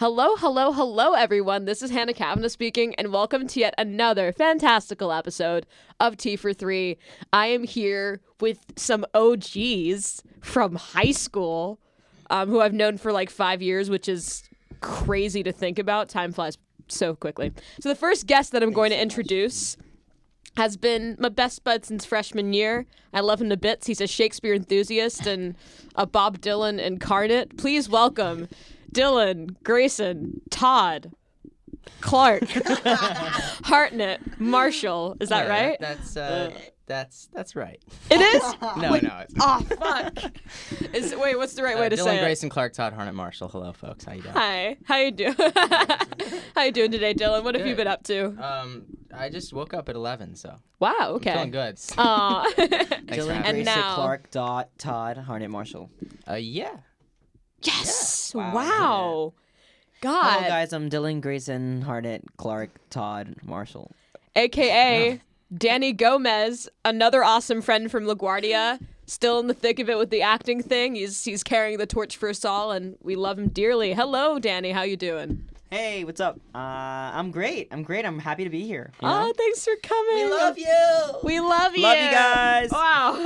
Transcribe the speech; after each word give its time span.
Hello, 0.00 0.34
hello, 0.36 0.72
hello, 0.72 1.12
everyone. 1.12 1.66
This 1.66 1.82
is 1.82 1.90
Hannah 1.90 2.14
Kavanagh 2.14 2.48
speaking, 2.48 2.94
and 2.94 3.12
welcome 3.12 3.46
to 3.46 3.60
yet 3.60 3.74
another 3.76 4.32
fantastical 4.32 5.12
episode 5.12 5.66
of 6.00 6.16
Tea 6.16 6.36
for 6.36 6.54
Three. 6.54 6.96
I 7.34 7.48
am 7.48 7.64
here 7.64 8.22
with 8.40 8.64
some 8.76 9.04
OGs 9.12 10.22
from 10.40 10.76
high 10.76 11.10
school 11.10 11.80
um, 12.30 12.48
who 12.48 12.62
I've 12.62 12.72
known 12.72 12.96
for 12.96 13.12
like 13.12 13.28
five 13.28 13.60
years, 13.60 13.90
which 13.90 14.08
is 14.08 14.48
crazy 14.80 15.42
to 15.42 15.52
think 15.52 15.78
about. 15.78 16.08
Time 16.08 16.32
flies 16.32 16.56
so 16.88 17.14
quickly. 17.14 17.52
So, 17.82 17.90
the 17.90 17.94
first 17.94 18.26
guest 18.26 18.52
that 18.52 18.62
I'm 18.62 18.72
going 18.72 18.92
to 18.92 18.98
introduce 18.98 19.76
has 20.56 20.78
been 20.78 21.16
my 21.18 21.28
best 21.28 21.62
bud 21.62 21.84
since 21.84 22.06
freshman 22.06 22.54
year. 22.54 22.86
I 23.12 23.20
love 23.20 23.42
him 23.42 23.50
to 23.50 23.56
bits. 23.58 23.86
He's 23.86 24.00
a 24.00 24.06
Shakespeare 24.06 24.54
enthusiast 24.54 25.26
and 25.26 25.56
a 25.94 26.06
Bob 26.06 26.40
Dylan 26.40 26.78
incarnate. 26.78 27.58
Please 27.58 27.86
welcome 27.86 28.48
Dylan, 28.92 29.56
Grayson, 29.62 30.40
Todd, 30.50 31.12
Clark, 32.00 32.42
Hartnett, 33.64 34.20
Marshall. 34.40 35.16
Is 35.20 35.28
that 35.30 35.46
Yeah, 35.46 35.50
right? 35.68 35.76
That's 35.80 36.16
uh, 36.16 36.50
that's 36.86 37.28
that's 37.32 37.54
right. 37.54 37.80
It 38.10 38.20
is. 38.20 38.42
No, 38.76 38.90
no, 38.96 39.24
it's 39.24 39.34
Oh 39.40 39.60
fuck! 39.78 40.18
Is 40.94 41.14
wait, 41.14 41.36
what's 41.36 41.54
the 41.54 41.62
right 41.62 41.76
way 41.78 41.86
uh, 41.86 41.88
to 41.90 41.96
Dylan 41.96 42.04
say 42.04 42.16
it? 42.16 42.20
Dylan, 42.20 42.24
Grayson 42.24 42.48
Clark 42.50 42.72
Todd 42.72 42.94
Harnett 42.96 43.14
Marshall. 43.14 43.48
Hello, 43.48 43.72
folks. 43.72 44.04
How 44.04 44.12
you 44.12 44.22
doing? 44.22 44.34
Hi, 44.34 44.76
how 44.84 44.96
you 44.98 45.10
doing? 45.10 45.34
how 46.54 46.62
you 46.64 46.72
doing 46.72 46.90
today, 46.90 47.14
Dylan? 47.14 47.44
What 47.44 47.54
have 47.54 47.66
you 47.66 47.74
been 47.76 47.86
up 47.88 48.02
to? 48.04 48.26
Um, 48.44 48.84
I 49.14 49.28
just 49.28 49.52
woke 49.52 49.72
up 49.74 49.88
at 49.88 49.94
eleven, 49.96 50.34
so 50.34 50.56
Wow. 50.78 50.94
I'm 51.00 51.10
Okay. 51.16 51.32
feeling 51.32 51.50
good. 51.50 51.78
Aw. 51.98 52.44
Thanks 52.56 52.76
Dylan 53.06 53.30
And 53.36 53.44
Grayson 53.44 53.64
now- 53.64 53.94
Clark 53.94 54.30
Dot 54.30 54.70
Todd 54.78 55.24
Harnett 55.28 55.50
Marshall. 55.50 55.90
Uh, 56.28 56.34
yeah. 56.34 56.76
Yes. 57.62 58.32
Wow. 58.34 58.52
Wow. 58.54 59.32
God. 60.00 60.32
Hello 60.32 60.48
guys, 60.48 60.72
I'm 60.72 60.88
Dylan 60.88 61.20
Grayson 61.20 61.84
Harnett 61.86 62.22
Clark 62.38 62.70
Todd 62.88 63.36
Marshall. 63.44 63.90
aka 64.34 65.20
Danny 65.56 65.92
Gomez, 65.92 66.68
another 66.84 67.24
awesome 67.24 67.60
friend 67.60 67.90
from 67.90 68.04
LaGuardia, 68.04 68.80
still 69.06 69.40
in 69.40 69.48
the 69.48 69.54
thick 69.54 69.78
of 69.78 69.90
it 69.90 69.98
with 69.98 70.10
the 70.10 70.22
acting 70.22 70.62
thing. 70.62 70.94
He's 70.94 71.24
he's 71.24 71.42
carrying 71.42 71.78
the 71.78 71.86
torch 71.86 72.16
for 72.16 72.28
us 72.30 72.44
all, 72.44 72.70
and 72.70 72.96
we 73.02 73.14
love 73.14 73.38
him 73.38 73.48
dearly. 73.48 73.92
Hello, 73.92 74.38
Danny. 74.38 74.70
How 74.70 74.82
you 74.82 74.96
doing? 74.96 75.48
Hey, 75.70 76.02
what's 76.02 76.20
up? 76.20 76.34
Uh, 76.52 76.58
I'm 76.58 77.30
great. 77.30 77.68
I'm 77.70 77.84
great. 77.84 78.04
I'm 78.04 78.18
happy 78.18 78.42
to 78.42 78.50
be 78.50 78.66
here. 78.66 78.90
you 79.00 79.06
know? 79.06 79.28
Oh, 79.28 79.32
thanks 79.36 79.64
for 79.64 79.76
coming. 79.80 80.24
We 80.24 80.28
love 80.28 80.58
you. 80.58 81.14
We 81.22 81.38
love 81.38 81.76
you. 81.76 81.82
Love 81.84 81.96
you 81.96 82.10
guys. 82.10 82.70
Wow. 82.72 83.24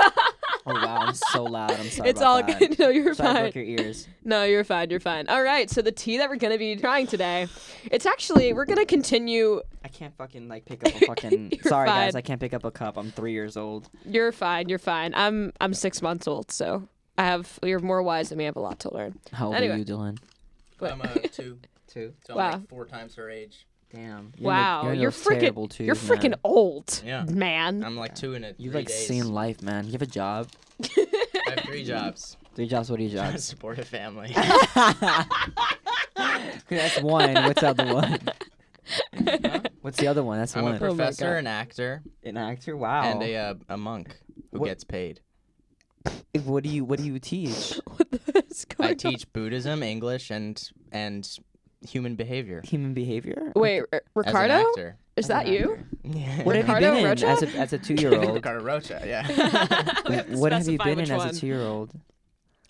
Oh 0.67 0.73
wow, 0.73 0.99
I'm 1.01 1.15
so 1.15 1.45
loud. 1.45 1.71
I'm 1.73 1.89
sorry. 1.89 2.11
it's 2.11 2.21
about 2.21 2.29
all 2.29 2.43
that. 2.43 2.59
good. 2.59 2.79
No, 2.79 2.89
you're 2.91 3.15
Sorry 3.15 3.29
I 3.31 3.41
broke 3.43 3.55
your 3.55 3.65
ears. 3.65 4.09
No, 4.25 4.45
you're 4.45 4.65
fine. 4.65 4.91
You're 4.91 5.01
fine. 5.01 5.27
All 5.29 5.43
right. 5.43 5.71
So 5.71 5.81
the 5.81 5.93
tea 5.93 6.19
that 6.19 6.29
we're 6.29 6.37
gonna 6.37 6.59
be 6.59 6.77
trying 6.77 7.07
today, 7.07 7.49
it's 7.91 8.05
actually 8.05 8.53
we're 8.53 8.65
gonna 8.67 8.85
continue. 8.87 9.63
I 9.83 9.89
can't 9.89 10.15
fucking 10.17 10.47
like 10.49 10.67
pick 10.67 10.87
up 10.87 10.95
a 10.95 11.07
fucking. 11.07 11.51
You're 11.53 11.63
sorry 11.71 11.89
guys. 11.89 12.15
I 12.15 12.21
can't 12.21 12.41
pick 12.41 12.53
up 12.55 12.65
a 12.65 12.71
cup. 12.71 12.97
I'm 12.99 13.11
three 13.11 13.33
years 13.33 13.57
old. 13.59 13.89
You're 14.07 14.33
fine. 14.33 14.69
You're 14.69 14.79
fine. 14.79 15.15
I'm 15.15 15.53
I'm 15.61 15.73
six 15.75 16.01
months 16.03 16.27
old, 16.29 16.51
so 16.51 16.89
I 17.19 17.25
have 17.25 17.59
you're 17.63 17.81
more 17.81 18.03
wise 18.03 18.29
than 18.31 18.39
me. 18.39 18.45
I 18.45 18.47
have 18.47 18.57
a 18.57 18.61
lot 18.61 18.81
to 18.81 18.95
learn. 18.95 19.19
How 19.33 19.47
old 19.49 19.57
Anyway. 19.57 19.75
are 19.75 19.79
you, 19.79 19.85
Dylan? 19.85 20.19
What? 20.79 20.93
I'm 20.93 21.01
uh, 21.03 21.07
two. 21.33 21.59
Two. 21.95 22.13
So 22.27 22.35
Wow. 22.37 22.47
I'm 22.47 22.53
like 22.61 22.69
four 22.69 22.85
times 22.87 23.15
her 23.15 23.31
age. 23.31 23.67
Damn. 23.93 24.03
You're 24.03 24.17
in 24.17 24.33
the- 24.33 24.43
Wow, 24.43 24.83
you're, 24.87 24.95
you're 24.95 25.11
freaking 25.13 25.41
terrible 25.41 25.69
twos, 25.69 25.87
you're 25.87 25.95
freaking 25.95 26.35
old, 26.43 27.01
Yeah. 27.07 27.25
man. 27.25 27.85
I'm 27.85 27.97
like 27.97 28.17
two 28.17 28.35
in 28.35 28.43
it. 28.43 28.57
You 28.59 28.71
three 28.73 28.81
like 28.81 28.89
days. 28.89 29.07
seen 29.07 29.33
life, 29.33 29.63
man. 29.63 29.87
You 29.87 29.93
have 29.93 30.03
a 30.03 30.07
job. 30.07 30.49
I 30.83 30.89
have 31.51 31.61
three 31.65 31.85
jobs. 31.85 32.37
Three 32.57 32.69
jobs. 32.69 32.89
What 32.89 33.01
are 33.01 33.03
your 33.03 33.13
Trying 33.19 33.27
to 33.27 33.33
jobs? 33.33 33.45
support 33.45 33.79
a 33.81 33.85
family. 33.85 34.33
That's 36.69 37.01
one. 37.03 37.35
What's 37.35 37.61
the 37.61 37.69
other 37.69 37.93
one? 37.95 38.21
What's 39.81 39.99
the 39.99 40.07
other 40.07 40.23
one? 40.23 40.39
That's 40.39 40.57
I'm 40.57 40.63
a 40.65 40.71
one. 40.71 40.79
pro- 40.79 40.89
professor, 40.95 41.33
God. 41.33 41.39
an 41.39 41.47
actor, 41.49 42.03
An 42.23 42.37
actor. 42.37 42.77
Wow. 42.77 43.03
and 43.05 43.23
a 43.23 43.37
uh, 43.37 43.55
a 43.69 43.77
monk 43.77 44.17
who 44.53 44.61
What- 44.61 44.67
gets 44.69 44.85
paid. 44.85 45.21
What 46.45 46.63
do 46.65 46.69
you 46.71 46.85
What 46.85 46.99
do 47.01 47.05
you 47.07 47.19
teach? 47.19 47.81
what 47.87 48.11
the 48.11 48.21
heck 48.33 48.51
is 48.51 48.65
going 48.67 48.89
I 48.89 48.91
on? 48.93 48.97
teach 48.99 49.33
Buddhism, 49.33 49.83
English, 49.83 50.31
and 50.31 50.63
and 50.93 51.29
human 51.89 52.15
behavior. 52.17 52.63
Human 52.65 52.95
behavior. 52.95 53.53
Wait, 53.55 53.83
R- 53.93 54.03
Ricardo, 54.15 54.65
is 55.17 55.29
that 55.29 55.47
an 55.47 55.53
you? 55.53 55.73
actor. 55.73 55.87
Yeah. 56.03 56.43
What 56.43 56.57
have 56.57 56.69
you 56.69 56.75
Ricardo 56.75 56.95
been 56.95 57.07
in 57.07 57.25
as 57.25 57.43
a 57.43 57.49
as 57.59 57.73
a 57.73 57.79
two 57.79 57.95
year 57.95 58.15
old? 58.15 58.35
Ricardo 58.35 58.65
Rocha, 58.65 59.03
yeah. 59.07 59.27
We 60.09 60.15
have 60.15 60.27
to 60.31 60.37
what 60.39 60.53
have 60.53 60.69
you 60.69 60.79
been 60.79 60.99
in 61.01 61.09
one. 61.17 61.29
as 61.29 61.37
a 61.37 61.41
two 61.41 61.47
year 61.47 61.63
old? 61.63 61.93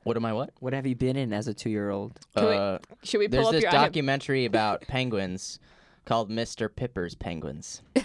what 0.04 0.16
am 0.16 0.24
I 0.24 0.32
what? 0.32 0.50
What 0.60 0.72
have 0.74 0.86
you 0.86 0.94
been 0.94 1.16
in 1.16 1.32
as 1.32 1.48
a 1.48 1.54
two 1.54 1.70
year 1.70 1.90
old? 1.90 2.18
Uh, 2.36 2.78
Should 3.02 3.18
we 3.18 3.28
pull 3.28 3.36
there's 3.36 3.46
up 3.46 3.52
this 3.52 3.62
your 3.62 3.72
documentary 3.72 4.44
about 4.50 4.82
penguins 4.82 5.58
called 6.04 6.30
Mr. 6.30 6.68
Popper's 6.74 7.14
Penguins. 7.14 7.82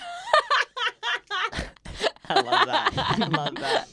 I 2.31 2.41
love 2.41 2.65
that. 2.67 2.91
I 2.95 3.27
love 3.27 3.55
that. 3.55 3.87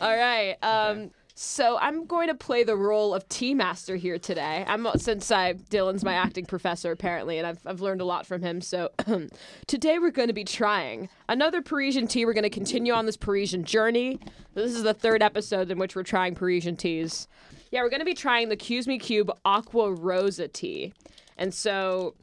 All 0.00 0.16
right. 0.16 0.56
Um, 0.62 1.10
so 1.42 1.78
I'm 1.80 2.04
going 2.04 2.28
to 2.28 2.34
play 2.34 2.64
the 2.64 2.76
role 2.76 3.14
of 3.14 3.26
tea 3.30 3.54
master 3.54 3.96
here 3.96 4.18
today. 4.18 4.62
I'm 4.68 4.86
since 4.98 5.30
I 5.30 5.54
Dylan's 5.54 6.04
my 6.04 6.12
acting 6.12 6.44
professor 6.44 6.92
apparently, 6.92 7.38
and 7.38 7.46
I've 7.46 7.66
I've 7.66 7.80
learned 7.80 8.02
a 8.02 8.04
lot 8.04 8.26
from 8.26 8.42
him. 8.42 8.60
So 8.60 8.90
today 9.66 9.98
we're 9.98 10.10
going 10.10 10.28
to 10.28 10.34
be 10.34 10.44
trying 10.44 11.08
another 11.30 11.62
Parisian 11.62 12.08
tea. 12.08 12.26
We're 12.26 12.34
going 12.34 12.42
to 12.42 12.50
continue 12.50 12.92
on 12.92 13.06
this 13.06 13.16
Parisian 13.16 13.64
journey. 13.64 14.20
This 14.52 14.74
is 14.74 14.82
the 14.82 14.92
third 14.92 15.22
episode 15.22 15.70
in 15.70 15.78
which 15.78 15.96
we're 15.96 16.02
trying 16.02 16.34
Parisian 16.34 16.76
teas. 16.76 17.26
Yeah, 17.70 17.80
we're 17.84 17.88
going 17.88 18.00
to 18.00 18.04
be 18.04 18.12
trying 18.12 18.50
the 18.50 18.56
Kusmi 18.58 19.00
Cube 19.00 19.32
Aqua 19.42 19.94
Rosa 19.94 20.46
tea, 20.46 20.92
and 21.38 21.54
so 21.54 22.16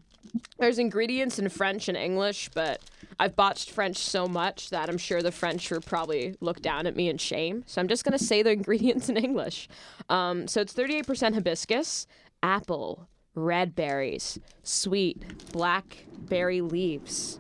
there's 0.57 0.79
ingredients 0.79 1.39
in 1.39 1.50
French 1.50 1.88
and 1.88 1.97
English, 1.97 2.50
but 2.53 2.81
I've 3.19 3.35
botched 3.35 3.72
French 3.72 3.97
so 3.97 4.28
much 4.28 4.69
that 4.69 4.89
I'm 4.89 4.97
sure 4.97 5.22
the 5.22 5.31
French 5.31 5.69
will 5.72 5.81
probably 5.81 6.35
look 6.41 6.61
down 6.61 6.88
at 6.88 6.95
me 6.95 7.09
in 7.09 7.17
shame. 7.17 7.63
So 7.66 7.81
I'm 7.81 7.88
just 7.88 8.03
gonna 8.03 8.19
say 8.19 8.44
the 8.44 8.51
ingredients 8.59 9.09
in 9.09 9.17
English. 9.17 9.67
Um, 10.09 10.47
so 10.47 10.61
it's 10.61 10.73
38% 10.73 11.33
hibiscus, 11.33 12.07
apple, 12.44 13.07
red 13.35 13.75
berries, 13.75 14.39
sweet, 14.63 15.51
blackberry 15.51 16.61
leaves, 16.61 17.39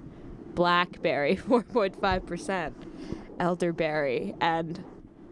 blackberry 0.53 1.35
4.5%, 1.37 2.73
elderberry, 3.39 4.35
and 4.39 4.83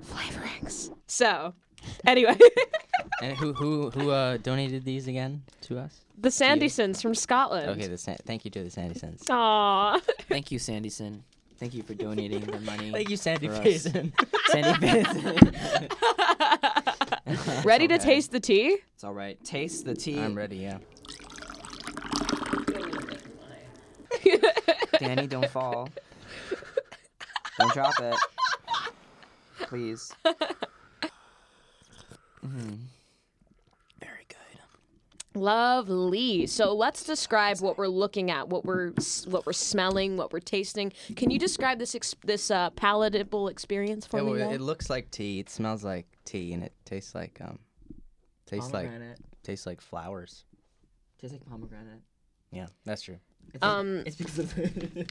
flavorings. 0.03 0.91
So, 1.07 1.53
anyway, 2.05 2.37
and 3.21 3.37
who 3.37 3.53
who 3.53 3.89
who 3.91 4.11
uh, 4.11 4.37
donated 4.37 4.85
these 4.85 5.07
again 5.07 5.43
to 5.61 5.79
us? 5.79 6.05
the 6.17 6.29
Sandysons 6.29 7.01
from 7.01 7.15
Scotland. 7.15 7.69
Okay, 7.71 7.87
the 7.87 7.97
San- 7.97 8.17
thank 8.25 8.45
you 8.45 8.51
to 8.51 8.63
the 8.63 8.69
Sandysons. 8.69 9.23
Aww. 9.25 10.01
Thank 10.29 10.51
you, 10.51 10.59
Sandyson. 10.59 11.21
Thank 11.57 11.73
you 11.73 11.83
for 11.83 11.93
donating 11.93 12.41
the 12.41 12.59
money. 12.59 12.91
Thank 12.93 13.09
you, 13.09 13.15
Sandy 13.15 13.47
for 13.47 13.53
us. 13.53 13.61
Payson. 13.61 14.13
Sandy 14.47 14.79
Benson. 14.79 15.37
Ready 17.63 17.87
to 17.87 17.95
okay. 17.95 18.03
taste 18.03 18.31
the 18.31 18.41
tea? 18.41 18.77
It's 18.93 19.05
all 19.05 19.13
right. 19.13 19.41
Taste 19.45 19.85
the 19.85 19.95
tea. 19.95 20.19
I'm 20.19 20.35
ready. 20.35 20.57
Yeah. 20.57 20.79
Danny, 24.99 25.27
don't 25.27 25.49
fall. 25.49 25.87
Don't 27.57 27.73
drop 27.73 27.93
it. 28.01 28.15
Please. 29.61 30.13
Mhm. 32.45 32.77
Very 33.99 34.25
good. 34.27 35.39
Lovely. 35.41 36.47
So 36.47 36.73
let's 36.73 37.03
describe 37.03 37.59
what 37.59 37.77
we're 37.77 37.87
looking 37.87 38.31
at, 38.31 38.47
what 38.49 38.65
we're 38.65 38.91
what 39.27 39.45
we're 39.45 39.53
smelling, 39.53 40.15
what 40.17 40.31
we're 40.31 40.39
tasting. 40.39 40.93
Can 41.15 41.29
you 41.31 41.39
describe 41.39 41.79
this 41.79 41.95
ex- 41.95 42.15
this 42.23 42.49
uh, 42.51 42.69
palatable 42.71 43.47
experience 43.49 44.05
for 44.05 44.17
Yeah, 44.17 44.23
me? 44.23 44.31
well, 44.33 44.51
it 44.51 44.61
looks 44.61 44.89
like 44.89 45.11
tea. 45.11 45.39
It 45.39 45.49
smells 45.49 45.83
like 45.83 46.07
tea, 46.25 46.53
and 46.53 46.63
it 46.63 46.73
tastes 46.85 47.13
like 47.15 47.39
um, 47.41 47.59
tastes 48.45 48.71
like 48.73 48.89
tastes 49.43 49.65
like 49.65 49.81
flowers. 49.81 50.45
Tastes 51.19 51.33
like 51.33 51.45
pomegranate. 51.45 52.01
Yeah, 52.51 52.67
that's 52.85 53.01
true. 53.01 53.17
It's 53.53 53.63
Um, 53.63 54.03
It's 54.05 54.15
because 54.15 54.39
of. 54.39 54.53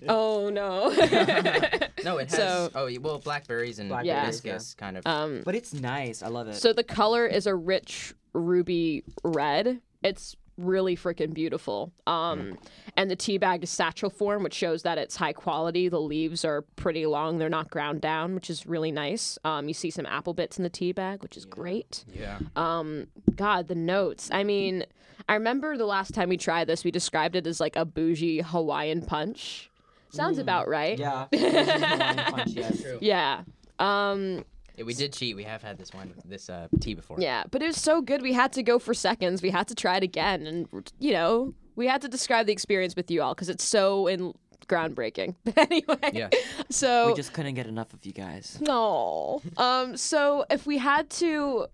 oh 0.08 0.50
no. 0.50 0.90
No, 2.04 2.19
it 2.19 2.31
has. 2.31 2.36
So- 2.36 2.70
oh, 2.75 2.88
well, 3.00 3.19
blackberries 3.19 3.78
and 3.78 3.88
Blackberries, 3.88 4.40
hibiscus 4.42 4.75
kind 4.75 4.98
of. 4.98 5.06
um, 5.06 5.42
but 5.44 5.54
it's 5.54 5.72
nice. 5.72 6.22
I 6.22 6.28
love 6.28 6.48
it. 6.48 6.56
so 6.56 6.72
the 6.72 6.84
color 6.84 7.26
is 7.26 7.46
a 7.46 7.54
rich 7.54 8.12
ruby 8.34 9.04
red. 9.22 9.81
It's 10.02 10.36
really 10.56 10.96
freaking 10.96 11.34
beautiful. 11.34 11.92
Um, 12.06 12.58
and 12.96 13.10
the 13.10 13.16
tea 13.16 13.38
bag 13.38 13.64
is 13.64 13.70
satchel 13.70 14.10
form, 14.10 14.42
which 14.42 14.54
shows 14.54 14.82
that 14.82 14.98
it's 14.98 15.16
high 15.16 15.32
quality. 15.32 15.88
The 15.88 16.00
leaves 16.00 16.44
are 16.44 16.62
pretty 16.76 17.06
long; 17.06 17.38
they're 17.38 17.48
not 17.48 17.70
ground 17.70 18.00
down, 18.00 18.34
which 18.34 18.50
is 18.50 18.66
really 18.66 18.92
nice. 18.92 19.38
Um, 19.44 19.68
you 19.68 19.74
see 19.74 19.90
some 19.90 20.06
apple 20.06 20.34
bits 20.34 20.56
in 20.58 20.62
the 20.62 20.70
tea 20.70 20.92
bag, 20.92 21.22
which 21.22 21.36
is 21.36 21.44
great. 21.44 22.04
yeah. 22.12 22.38
Um, 22.56 23.06
God, 23.34 23.68
the 23.68 23.74
notes. 23.74 24.28
I 24.32 24.44
mean, 24.44 24.84
I 25.28 25.34
remember 25.34 25.76
the 25.76 25.86
last 25.86 26.14
time 26.14 26.28
we 26.28 26.36
tried 26.36 26.66
this, 26.66 26.84
we 26.84 26.90
described 26.90 27.36
it 27.36 27.46
as 27.46 27.60
like 27.60 27.76
a 27.76 27.84
bougie 27.84 28.40
Hawaiian 28.42 29.02
punch. 29.02 29.70
Sounds 30.10 30.38
about 30.38 30.68
right. 30.68 30.98
yeah. 30.98 31.26
Hawaiian 31.32 32.16
punch, 32.32 32.50
yes. 32.50 32.80
True. 32.80 32.98
Yeah. 33.00 33.42
Um, 33.80 34.44
Yeah, 34.76 34.84
we 34.84 34.94
did 34.94 35.12
cheat. 35.12 35.36
We 35.36 35.44
have 35.44 35.62
had 35.62 35.78
this 35.78 35.92
wine, 35.94 36.12
this 36.24 36.50
uh, 36.50 36.68
tea 36.80 36.94
before. 36.94 37.18
Yeah, 37.20 37.44
but 37.50 37.62
it 37.62 37.66
was 37.66 37.76
so 37.80 38.00
good. 38.02 38.22
We 38.22 38.32
had 38.32 38.52
to 38.54 38.62
go 38.62 38.78
for 38.78 38.92
seconds. 38.94 39.42
We 39.42 39.50
had 39.50 39.68
to 39.68 39.74
try 39.74 39.96
it 39.96 40.02
again, 40.02 40.46
and 40.46 40.92
you 40.98 41.12
know, 41.12 41.54
we 41.76 41.86
had 41.86 42.02
to 42.02 42.08
describe 42.08 42.46
the 42.46 42.52
experience 42.52 42.96
with 42.96 43.10
you 43.10 43.22
all 43.22 43.34
because 43.34 43.48
it's 43.48 43.64
so 43.64 44.06
in 44.08 44.32
groundbreaking. 44.66 45.34
But 45.44 45.58
anyway, 45.58 46.10
Yeah. 46.12 46.30
So 46.70 47.08
We 47.08 47.14
just 47.14 47.32
couldn't 47.32 47.54
get 47.54 47.66
enough 47.66 47.92
of 47.92 48.04
you 48.04 48.12
guys. 48.12 48.58
no. 48.60 49.42
Um. 49.56 49.96
So 49.96 50.44
if 50.50 50.66
we 50.66 50.78
had 50.78 51.08
to 51.10 51.66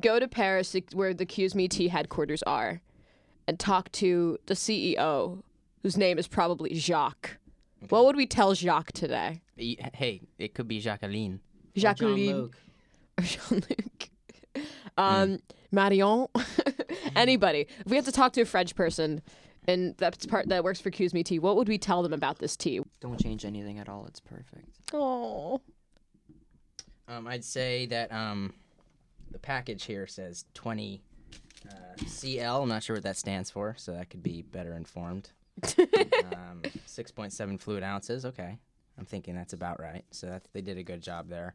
go 0.00 0.18
to 0.18 0.26
Paris, 0.26 0.74
where 0.92 1.14
the 1.14 1.26
Kusmi 1.26 1.68
Tea 1.68 1.88
headquarters 1.88 2.42
are, 2.44 2.80
and 3.46 3.58
talk 3.60 3.92
to 3.92 4.38
the 4.46 4.54
CEO, 4.54 5.42
whose 5.82 5.96
name 5.96 6.18
is 6.18 6.26
probably 6.26 6.74
Jacques, 6.74 7.36
what 7.90 8.06
would 8.06 8.16
we 8.16 8.26
tell 8.26 8.54
Jacques 8.54 8.92
today? 8.92 9.42
Hey, 9.56 10.22
it 10.38 10.54
could 10.54 10.66
be 10.66 10.80
Jacqueline. 10.80 11.40
Jacqueline. 11.76 12.50
Jean-Luc. 13.20 14.10
Um, 14.96 15.40
Marion, 15.72 16.28
anybody. 17.16 17.66
If 17.80 17.86
we 17.86 17.96
had 17.96 18.04
to 18.04 18.12
talk 18.12 18.32
to 18.34 18.42
a 18.42 18.44
French 18.44 18.76
person, 18.76 19.22
and 19.66 19.96
that's 19.96 20.24
part 20.24 20.48
that 20.50 20.62
works 20.62 20.80
for 20.80 20.92
Kusmi 20.92 21.24
Tea, 21.24 21.40
what 21.40 21.56
would 21.56 21.66
we 21.66 21.78
tell 21.78 22.04
them 22.04 22.12
about 22.12 22.38
this 22.38 22.56
tea? 22.56 22.80
Don't 23.00 23.18
change 23.20 23.44
anything 23.44 23.80
at 23.80 23.88
all. 23.88 24.06
It's 24.06 24.20
perfect. 24.20 24.68
Oh, 24.92 25.60
Um, 27.08 27.26
I'd 27.26 27.44
say 27.44 27.86
that 27.86 28.12
um, 28.12 28.54
the 29.32 29.38
package 29.40 29.82
here 29.84 30.06
says 30.06 30.44
20 30.54 31.02
uh, 31.68 31.72
CL. 32.06 32.62
I'm 32.62 32.68
not 32.68 32.84
sure 32.84 32.94
what 32.94 33.02
that 33.02 33.16
stands 33.16 33.50
for, 33.50 33.74
so 33.76 33.92
that 33.94 34.10
could 34.10 34.22
be 34.22 34.42
better 34.42 34.74
informed. 34.74 35.30
um, 35.64 36.62
6.7 36.86 37.58
fluid 37.60 37.82
ounces. 37.82 38.24
Okay, 38.24 38.58
I'm 38.98 39.04
thinking 39.04 39.34
that's 39.34 39.52
about 39.52 39.80
right. 39.80 40.04
So 40.10 40.26
that 40.26 40.42
they 40.52 40.60
did 40.60 40.78
a 40.78 40.82
good 40.82 41.02
job 41.02 41.28
there. 41.28 41.54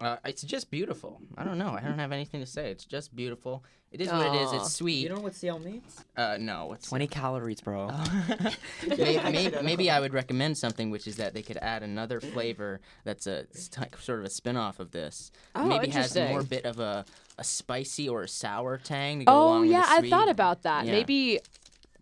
Uh, 0.00 0.16
it's 0.24 0.42
just 0.42 0.70
beautiful. 0.70 1.20
I 1.36 1.42
don't 1.42 1.58
know. 1.58 1.70
I 1.70 1.80
don't 1.80 1.98
have 1.98 2.12
anything 2.12 2.40
to 2.40 2.46
say. 2.46 2.70
It's 2.70 2.84
just 2.84 3.16
beautiful. 3.16 3.64
It 3.90 4.00
is 4.00 4.08
what 4.08 4.26
it 4.26 4.34
is. 4.42 4.52
It's 4.52 4.72
sweet. 4.72 5.02
You 5.02 5.08
know 5.08 5.20
what 5.20 5.34
CL 5.34 5.58
means? 5.60 6.04
uh, 6.16 6.36
no, 6.38 6.74
it's 6.74 6.88
20 6.88 7.08
calories, 7.08 7.60
bro. 7.60 7.90
maybe, 8.86 9.18
maybe, 9.32 9.56
maybe 9.62 9.90
I 9.90 9.98
would 9.98 10.12
recommend 10.12 10.58
something, 10.58 10.90
which 10.90 11.06
is 11.08 11.16
that 11.16 11.34
they 11.34 11.42
could 11.42 11.56
add 11.56 11.82
another 11.82 12.20
flavor 12.20 12.80
that's 13.04 13.26
a 13.26 13.46
sort 13.54 14.20
of 14.20 14.26
a 14.26 14.30
spin-off 14.30 14.78
of 14.78 14.90
this. 14.90 15.32
Oh, 15.54 15.64
maybe 15.64 15.88
has 15.90 16.14
more 16.14 16.42
bit 16.42 16.64
of 16.64 16.78
a, 16.78 17.04
a 17.38 17.44
spicy 17.44 18.08
or 18.08 18.22
a 18.22 18.28
sour 18.28 18.76
tang. 18.76 19.20
To 19.20 19.24
go 19.24 19.32
oh 19.32 19.44
along 19.46 19.60
with 19.62 19.70
yeah, 19.70 20.00
the 20.00 20.06
I 20.06 20.10
thought 20.10 20.28
about 20.28 20.62
that. 20.62 20.84
Yeah. 20.84 20.92
Maybe, 20.92 21.40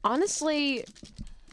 honestly, 0.03 0.85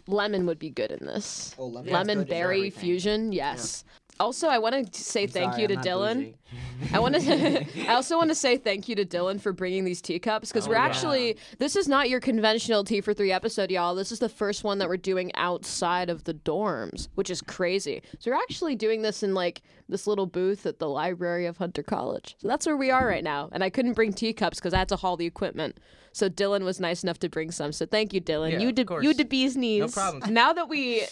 lemon 0.08 0.46
would 0.46 0.60
be 0.60 0.70
good 0.70 0.92
in 0.92 1.06
this. 1.06 1.56
Oh, 1.58 1.68
lemon. 1.68 1.92
lemon 1.92 2.18
good 2.20 2.28
for 2.28 2.34
berry 2.34 2.70
fusion, 2.70 3.32
yes. 3.32 3.84
Also, 4.24 4.48
I 4.48 4.58
want 4.58 4.94
to 4.94 5.04
say 5.04 5.28
thank 5.28 5.54
Sorry, 5.54 5.64
you 5.64 5.68
to 5.68 5.76
Dylan. 5.76 6.34
I 6.94 7.00
want 7.00 7.16
to. 7.16 7.66
I 7.90 7.94
also 7.96 8.18
want 8.18 8.30
to 8.30 8.36
say 8.36 8.56
thank 8.58 8.88
you 8.88 8.96
to 8.96 9.04
Dylan 9.06 9.42
for 9.42 9.52
bringing 9.52 9.84
these 9.84 10.02
teacups 10.02 10.50
because 10.50 10.66
Oh, 10.66 10.70
we're 10.70 10.78
yeah. 10.78 10.86
actually. 10.86 11.38
This 11.60 11.76
is 11.76 11.90
not 11.90 12.10
your 12.10 12.22
conventional 12.22 12.86
tea 12.86 13.02
for 13.02 13.14
three 13.14 13.34
episode, 13.34 13.70
y'all. 13.70 13.96
This 13.96 14.14
is 14.14 14.20
the 14.20 14.30
first 14.30 14.64
one 14.64 14.78
that 14.80 14.88
we're 14.88 14.96
doing 14.96 15.32
outside 15.36 16.10
of 16.10 16.24
the 16.24 16.34
dorms, 16.34 17.10
which 17.16 17.30
is 17.30 17.42
crazy. 17.42 18.02
So 18.20 18.32
we're 18.32 18.38
actually 18.38 18.76
doing 18.76 19.02
this 19.02 19.24
in 19.24 19.34
like 19.34 19.62
this 19.90 20.08
little 20.08 20.26
booth 20.26 20.66
at 20.66 20.80
the 20.80 20.88
library 20.88 21.46
of 21.46 21.58
Hunter 21.58 21.84
College. 21.84 22.36
So 22.40 22.48
that's 22.48 22.66
where 22.66 22.78
we 22.78 22.92
are 22.92 23.06
right 23.06 23.26
now. 23.26 23.50
And 23.52 23.62
I 23.62 23.70
couldn't 23.70 23.94
bring 23.94 24.14
teacups 24.14 24.60
because 24.60 24.74
I 24.74 24.80
had 24.80 24.90
to 24.90 24.96
haul 24.96 25.18
the 25.18 25.26
equipment. 25.26 25.80
So 26.14 26.30
Dylan 26.30 26.64
was 26.64 26.80
nice 26.80 27.04
enough 27.04 27.20
to 27.20 27.30
bring 27.30 27.52
some. 27.52 27.74
So 27.74 27.86
thank 27.86 28.14
you, 28.14 28.22
Dylan. 28.22 28.54
Yeah, 28.54 28.60
you 28.60 28.72
did. 28.72 28.90
You 29.02 29.14
did 29.14 29.28
bees 29.28 29.58
knees. 29.58 29.82
No 29.82 29.88
problem. 29.90 30.34
Now 30.34 30.54
that 30.54 30.70
we, 30.70 31.04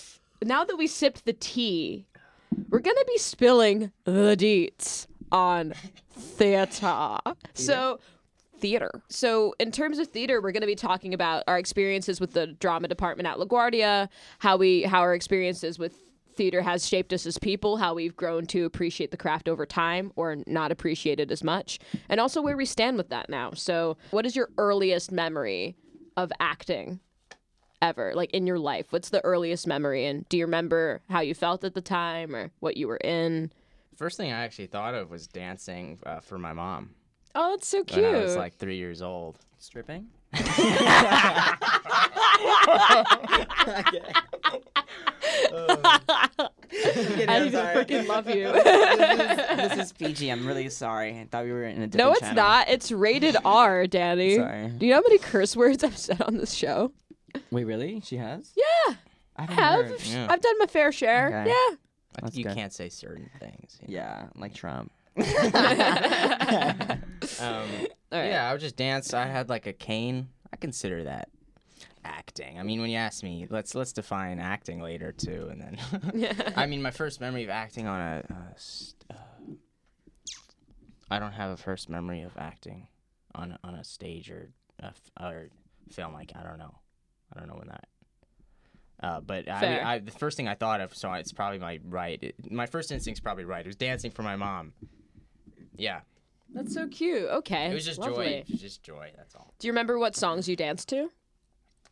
now 0.41 0.63
that 0.63 0.77
we 0.77 0.87
sipped 0.87 1.25
the 1.25 1.33
tea, 1.33 2.05
we're 2.71 2.79
gonna 2.79 3.05
be 3.05 3.17
spilling 3.19 3.91
the 4.05 4.35
deets 4.35 5.05
on 5.31 5.73
theater. 6.11 7.19
So 7.53 7.99
theater. 8.61 9.01
So 9.09 9.53
in 9.59 9.71
terms 9.71 9.99
of 9.99 10.07
theater, 10.07 10.41
we're 10.41 10.51
going 10.51 10.61
to 10.61 10.67
be 10.67 10.75
talking 10.75 11.13
about 11.13 11.43
our 11.47 11.57
experiences 11.57 12.19
with 12.21 12.33
the 12.33 12.47
drama 12.47 12.87
department 12.87 13.27
at 13.27 13.37
LaGuardia, 13.37 14.07
how 14.39 14.55
we 14.55 14.83
how 14.83 15.01
our 15.01 15.13
experiences 15.13 15.79
with 15.79 15.99
theater 16.35 16.61
has 16.61 16.87
shaped 16.87 17.11
us 17.11 17.25
as 17.25 17.37
people, 17.37 17.77
how 17.77 17.93
we've 17.93 18.15
grown 18.15 18.45
to 18.47 18.63
appreciate 18.65 19.11
the 19.11 19.17
craft 19.17 19.49
over 19.49 19.65
time 19.65 20.13
or 20.15 20.37
not 20.47 20.71
appreciate 20.71 21.19
it 21.19 21.31
as 21.31 21.43
much, 21.43 21.79
and 22.07 22.19
also 22.21 22.41
where 22.41 22.55
we 22.55 22.65
stand 22.65 22.97
with 22.97 23.09
that 23.09 23.29
now. 23.29 23.51
So, 23.53 23.97
what 24.11 24.25
is 24.25 24.35
your 24.35 24.49
earliest 24.57 25.11
memory 25.11 25.75
of 26.15 26.31
acting? 26.39 26.99
Ever, 27.81 28.13
like 28.13 28.31
in 28.31 28.45
your 28.45 28.59
life, 28.59 28.87
what's 28.91 29.09
the 29.09 29.23
earliest 29.25 29.65
memory? 29.65 30.05
And 30.05 30.27
do 30.29 30.37
you 30.37 30.45
remember 30.45 31.01
how 31.09 31.21
you 31.21 31.33
felt 31.33 31.63
at 31.63 31.73
the 31.73 31.81
time 31.81 32.35
or 32.35 32.51
what 32.59 32.77
you 32.77 32.87
were 32.87 32.97
in? 32.97 33.51
First 33.95 34.17
thing 34.17 34.31
I 34.31 34.43
actually 34.43 34.67
thought 34.67 34.93
of 34.93 35.09
was 35.09 35.25
dancing 35.27 35.99
uh, 36.05 36.19
for 36.19 36.37
my 36.37 36.53
mom 36.53 36.91
Oh, 37.33 37.51
that's 37.51 37.67
so 37.67 37.83
cute. 37.83 38.03
when 38.05 38.15
I 38.15 38.19
was 38.23 38.35
like 38.35 38.57
three 38.57 38.77
years 38.77 39.01
old. 39.01 39.39
Stripping? 39.57 40.07
I 46.73 47.49
freaking 47.75 48.07
love 48.07 48.29
you. 48.29 48.51
this 49.71 49.77
is 49.87 49.93
PG. 49.93 50.29
I'm 50.29 50.45
really 50.45 50.69
sorry. 50.69 51.19
I 51.19 51.27
thought 51.29 51.43
we 51.45 51.51
were 51.51 51.63
in 51.65 51.81
a 51.81 51.87
different 51.87 51.95
no, 51.95 52.11
it's 52.11 52.19
channel. 52.21 52.35
not. 52.35 52.69
It's 52.69 52.91
rated 52.91 53.37
R, 53.43 53.87
Danny. 53.87 54.35
Sorry. 54.37 54.67
Do 54.69 54.85
you 54.85 54.91
know 54.91 54.97
how 54.97 55.03
many 55.07 55.17
curse 55.17 55.55
words 55.55 55.83
I've 55.83 55.97
said 55.97 56.21
on 56.21 56.37
this 56.37 56.53
show? 56.53 56.91
Wait, 57.51 57.63
really? 57.65 58.01
She 58.01 58.17
has? 58.17 58.51
Yeah, 58.55 58.95
I 59.35 59.43
I 59.43 59.51
haven't 59.51 59.55
have. 59.57 59.85
heard. 60.01 60.05
Yeah. 60.07 60.27
I've 60.29 60.41
done 60.41 60.57
my 60.59 60.65
fair 60.67 60.91
share. 60.91 61.27
Okay. 61.27 61.49
Yeah. 61.49 61.53
I 61.53 61.67
think 62.15 62.23
That's 62.23 62.37
you 62.37 62.43
good. 62.43 62.55
can't 62.55 62.73
say 62.73 62.89
certain 62.89 63.29
things. 63.39 63.77
you 63.81 63.87
know? 63.87 63.93
Yeah, 64.01 64.27
like 64.35 64.53
Trump. 64.53 64.91
Um, 67.39 67.67
All 68.11 68.19
right. 68.19 68.29
Yeah, 68.31 68.49
I 68.49 68.51
would 68.51 68.61
just 68.61 68.75
dance. 68.75 69.13
I 69.13 69.25
had 69.25 69.47
like 69.49 69.65
a 69.67 69.73
cane. 69.73 70.29
I 70.51 70.57
consider 70.57 71.03
that 71.05 71.29
acting. 72.03 72.59
I 72.59 72.63
mean, 72.63 72.81
when 72.81 72.89
you 72.89 72.97
ask 72.97 73.23
me, 73.23 73.47
let's 73.49 73.73
let's 73.75 73.93
define 73.93 74.39
acting 74.39 74.81
later 74.81 75.11
too, 75.11 75.49
and 75.51 75.61
then. 75.61 76.53
I 76.55 76.65
mean, 76.65 76.81
my 76.81 76.91
first 76.91 77.21
memory 77.21 77.43
of 77.43 77.49
acting 77.49 77.87
on 77.87 77.99
a. 78.01 78.23
Uh, 78.29 78.35
st- 78.57 79.03
uh, 79.09 79.15
I 81.09 81.19
don't 81.19 81.31
have 81.33 81.51
a 81.51 81.57
first 81.57 81.89
memory 81.89 82.21
of 82.21 82.31
acting 82.37 82.87
on 83.35 83.57
on 83.63 83.75
a 83.75 83.83
stage 83.83 84.29
or 84.29 84.49
a 84.81 84.87
f- 84.87 85.11
or 85.19 85.49
film. 85.91 86.13
Like 86.13 86.33
I 86.35 86.43
don't 86.43 86.57
know, 86.59 86.75
I 87.33 87.39
don't 87.39 87.47
know 87.47 87.55
when 87.55 87.67
that. 87.69 87.87
Uh, 89.01 89.19
but 89.21 89.49
I. 89.49 89.93
I, 89.95 89.99
the 89.99 90.11
first 90.11 90.37
thing 90.37 90.47
I 90.47 90.53
thought 90.53 90.79
of, 90.81 90.95
so 90.95 91.11
it's 91.13 91.31
probably 91.31 91.57
my 91.59 91.79
right. 91.83 92.21
It, 92.21 92.51
my 92.51 92.67
first 92.67 92.91
instinct's 92.91 93.19
probably 93.19 93.45
right. 93.45 93.65
It 93.65 93.67
was 93.67 93.75
dancing 93.75 94.11
for 94.11 94.21
my 94.21 94.35
mom. 94.35 94.73
Yeah, 95.75 96.01
That's 96.53 96.73
so 96.73 96.87
cute. 96.87 97.23
Okay. 97.23 97.71
it 97.71 97.73
was 97.73 97.85
just 97.85 97.97
Lovely. 97.97 98.25
joy. 98.25 98.31
It 98.47 98.51
was 98.51 98.61
just 98.61 98.83
joy. 98.83 99.11
That's 99.17 99.33
all. 99.33 99.53
Do 99.57 99.67
you 99.67 99.71
remember 99.71 99.97
what 99.97 100.15
songs 100.15 100.47
you 100.47 100.55
danced 100.55 100.89
to? 100.89 101.09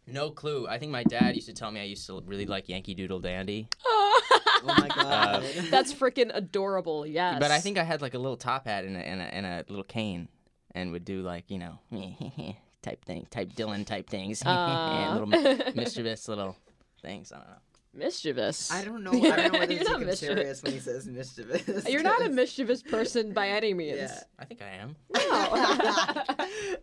No 0.06 0.30
clue. 0.30 0.68
I 0.68 0.78
think 0.78 0.92
my 0.92 1.04
dad 1.04 1.36
used 1.36 1.48
to 1.48 1.54
tell 1.54 1.72
me 1.72 1.80
I 1.80 1.84
used 1.86 2.06
to 2.08 2.22
really 2.26 2.46
like 2.46 2.70
Yankee 2.70 2.94
Doodle 2.94 3.20
Dandy. 3.20 3.68
Oh 3.86 4.22
my 4.64 4.88
god. 4.96 5.44
That's 5.72 5.94
freaking 5.94 6.30
adorable. 6.34 7.06
Yes. 7.08 7.38
But 7.40 7.50
I 7.52 7.60
think 7.60 7.78
I 7.78 7.84
had 7.84 8.02
like 8.02 8.14
a 8.14 8.20
little 8.20 8.38
top 8.38 8.66
hat 8.66 8.86
and 8.86 8.96
a, 8.96 9.00
and 9.00 9.22
a, 9.22 9.24
and 9.24 9.46
a 9.46 9.66
little 9.70 9.84
cane 9.84 10.28
and 10.76 10.92
would 10.92 11.06
do 11.06 11.22
like, 11.22 11.50
you 11.50 11.58
know, 11.60 11.80
type 12.82 13.04
thing, 13.06 13.28
type 13.30 13.54
Dylan 13.54 13.86
type 13.86 14.10
things. 14.10 14.44
Aw. 14.46 15.14
little 15.14 15.74
mischievous 15.76 16.28
little 16.28 16.56
things. 17.02 17.32
I 17.32 17.38
don't 17.38 17.48
know. 17.48 17.56
mischievous. 17.94 18.72
I 18.72 18.84
don't 18.84 19.04
know. 19.04 19.12
I 19.32 19.36
don't 19.36 19.54
know 19.54 19.60
whether 19.60 19.74
You're 19.74 19.84
to 19.84 19.90
not 19.90 20.00
take 20.00 20.08
him 20.08 20.16
serious 20.16 20.64
when 20.64 20.74
he 20.74 20.80
says 20.80 21.08
mischievous. 21.08 21.88
You're 21.90 22.04
not 22.04 22.26
a 22.26 22.30
mischievous 22.30 22.84
person 22.84 23.34
by 23.34 23.50
any 23.50 23.74
means. 23.74 23.98
Yeah. 23.98 24.20
I 24.38 24.46
think 24.46 24.62
I 24.62 24.70
am. 24.70 24.96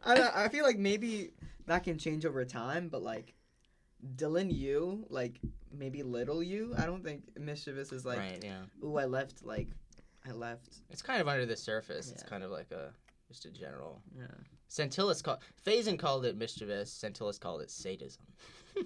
I, 0.05 0.15
don't, 0.15 0.37
I 0.37 0.49
feel 0.49 0.65
like 0.65 0.79
maybe 0.79 1.31
that 1.67 1.85
can 1.85 1.99
change 1.99 2.25
over 2.25 2.45
time, 2.45 2.88
but 2.88 3.03
like 3.03 3.35
Dylan 4.17 4.55
you, 4.55 5.07
like 5.09 5.41
maybe 5.73 6.03
little 6.03 6.43
you, 6.43 6.75
I 6.79 6.87
don't 6.87 7.05
think 7.05 7.23
mischievous 7.38 7.93
is 7.93 8.05
like, 8.05 8.19
right, 8.19 8.43
yeah. 8.43 8.62
ooh, 8.85 8.97
I 8.97 9.05
left, 9.05 9.45
like, 9.45 9.69
I 10.26 10.33
left. 10.33 10.79
It's 10.91 11.03
kind 11.03 11.21
of 11.21 11.29
under 11.29 11.47
the 11.47 11.57
surface. 11.57 12.11
It's 12.11 12.23
kind 12.23 12.43
of 12.43 12.50
like 12.50 12.71
a 12.73 12.93
just 13.28 13.45
a 13.45 13.50
general. 13.50 14.02
Yeah. 14.16 14.26
Centillus 14.71 15.23
called 15.23 15.38
Faison 15.64 15.99
called 15.99 16.25
it 16.25 16.37
mischievous. 16.37 16.90
Centillus 16.92 17.38
called 17.40 17.61
it 17.62 17.71
sadism. 17.71 18.23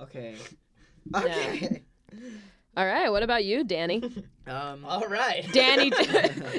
Okay. 0.00 0.34
Okay. 1.14 1.82
All 2.76 2.84
right. 2.86 3.08
What 3.10 3.22
about 3.22 3.44
you, 3.44 3.62
Danny? 3.62 4.02
Um. 4.48 4.84
All 4.84 5.06
right. 5.06 5.46
Danny, 5.52 5.92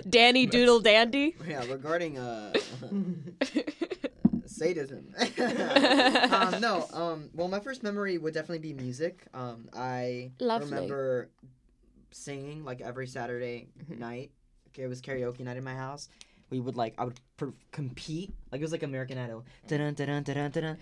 Danny 0.07 0.45
Doodle 0.45 0.79
Dandy. 0.79 1.35
Yeah, 1.45 1.65
regarding 1.69 2.17
uh, 2.17 2.53
sadism. 4.45 5.13
um, 6.31 6.61
no, 6.61 6.87
um, 6.93 7.29
well, 7.33 7.47
my 7.49 7.59
first 7.59 7.83
memory 7.83 8.17
would 8.17 8.33
definitely 8.33 8.59
be 8.59 8.73
music. 8.73 9.25
Um, 9.33 9.67
I 9.73 10.31
Lovely. 10.39 10.69
remember 10.71 11.29
singing 12.11 12.63
like 12.63 12.79
every 12.81 13.07
Saturday 13.07 13.67
Mm-hmm. 13.83 13.99
night. 13.99 14.31
Okay, 14.69 14.83
it 14.83 14.87
was 14.87 15.01
karaoke 15.01 15.41
night 15.41 15.57
in 15.57 15.63
my 15.63 15.75
house. 15.75 16.07
We 16.55 16.61
would 16.61 16.77
like 16.77 16.93
I 16.97 17.03
would 17.03 17.19
per- 17.35 17.53
compete 17.73 18.33
like 18.49 18.61
it 18.61 18.63
was 18.63 18.71
like 18.71 18.83
American 18.83 19.17
Idol. 19.17 19.43
Dun-dun, 19.67 19.93
dun-dun, 19.93 20.23
dun-dun, 20.23 20.51
dun-dun. 20.51 20.77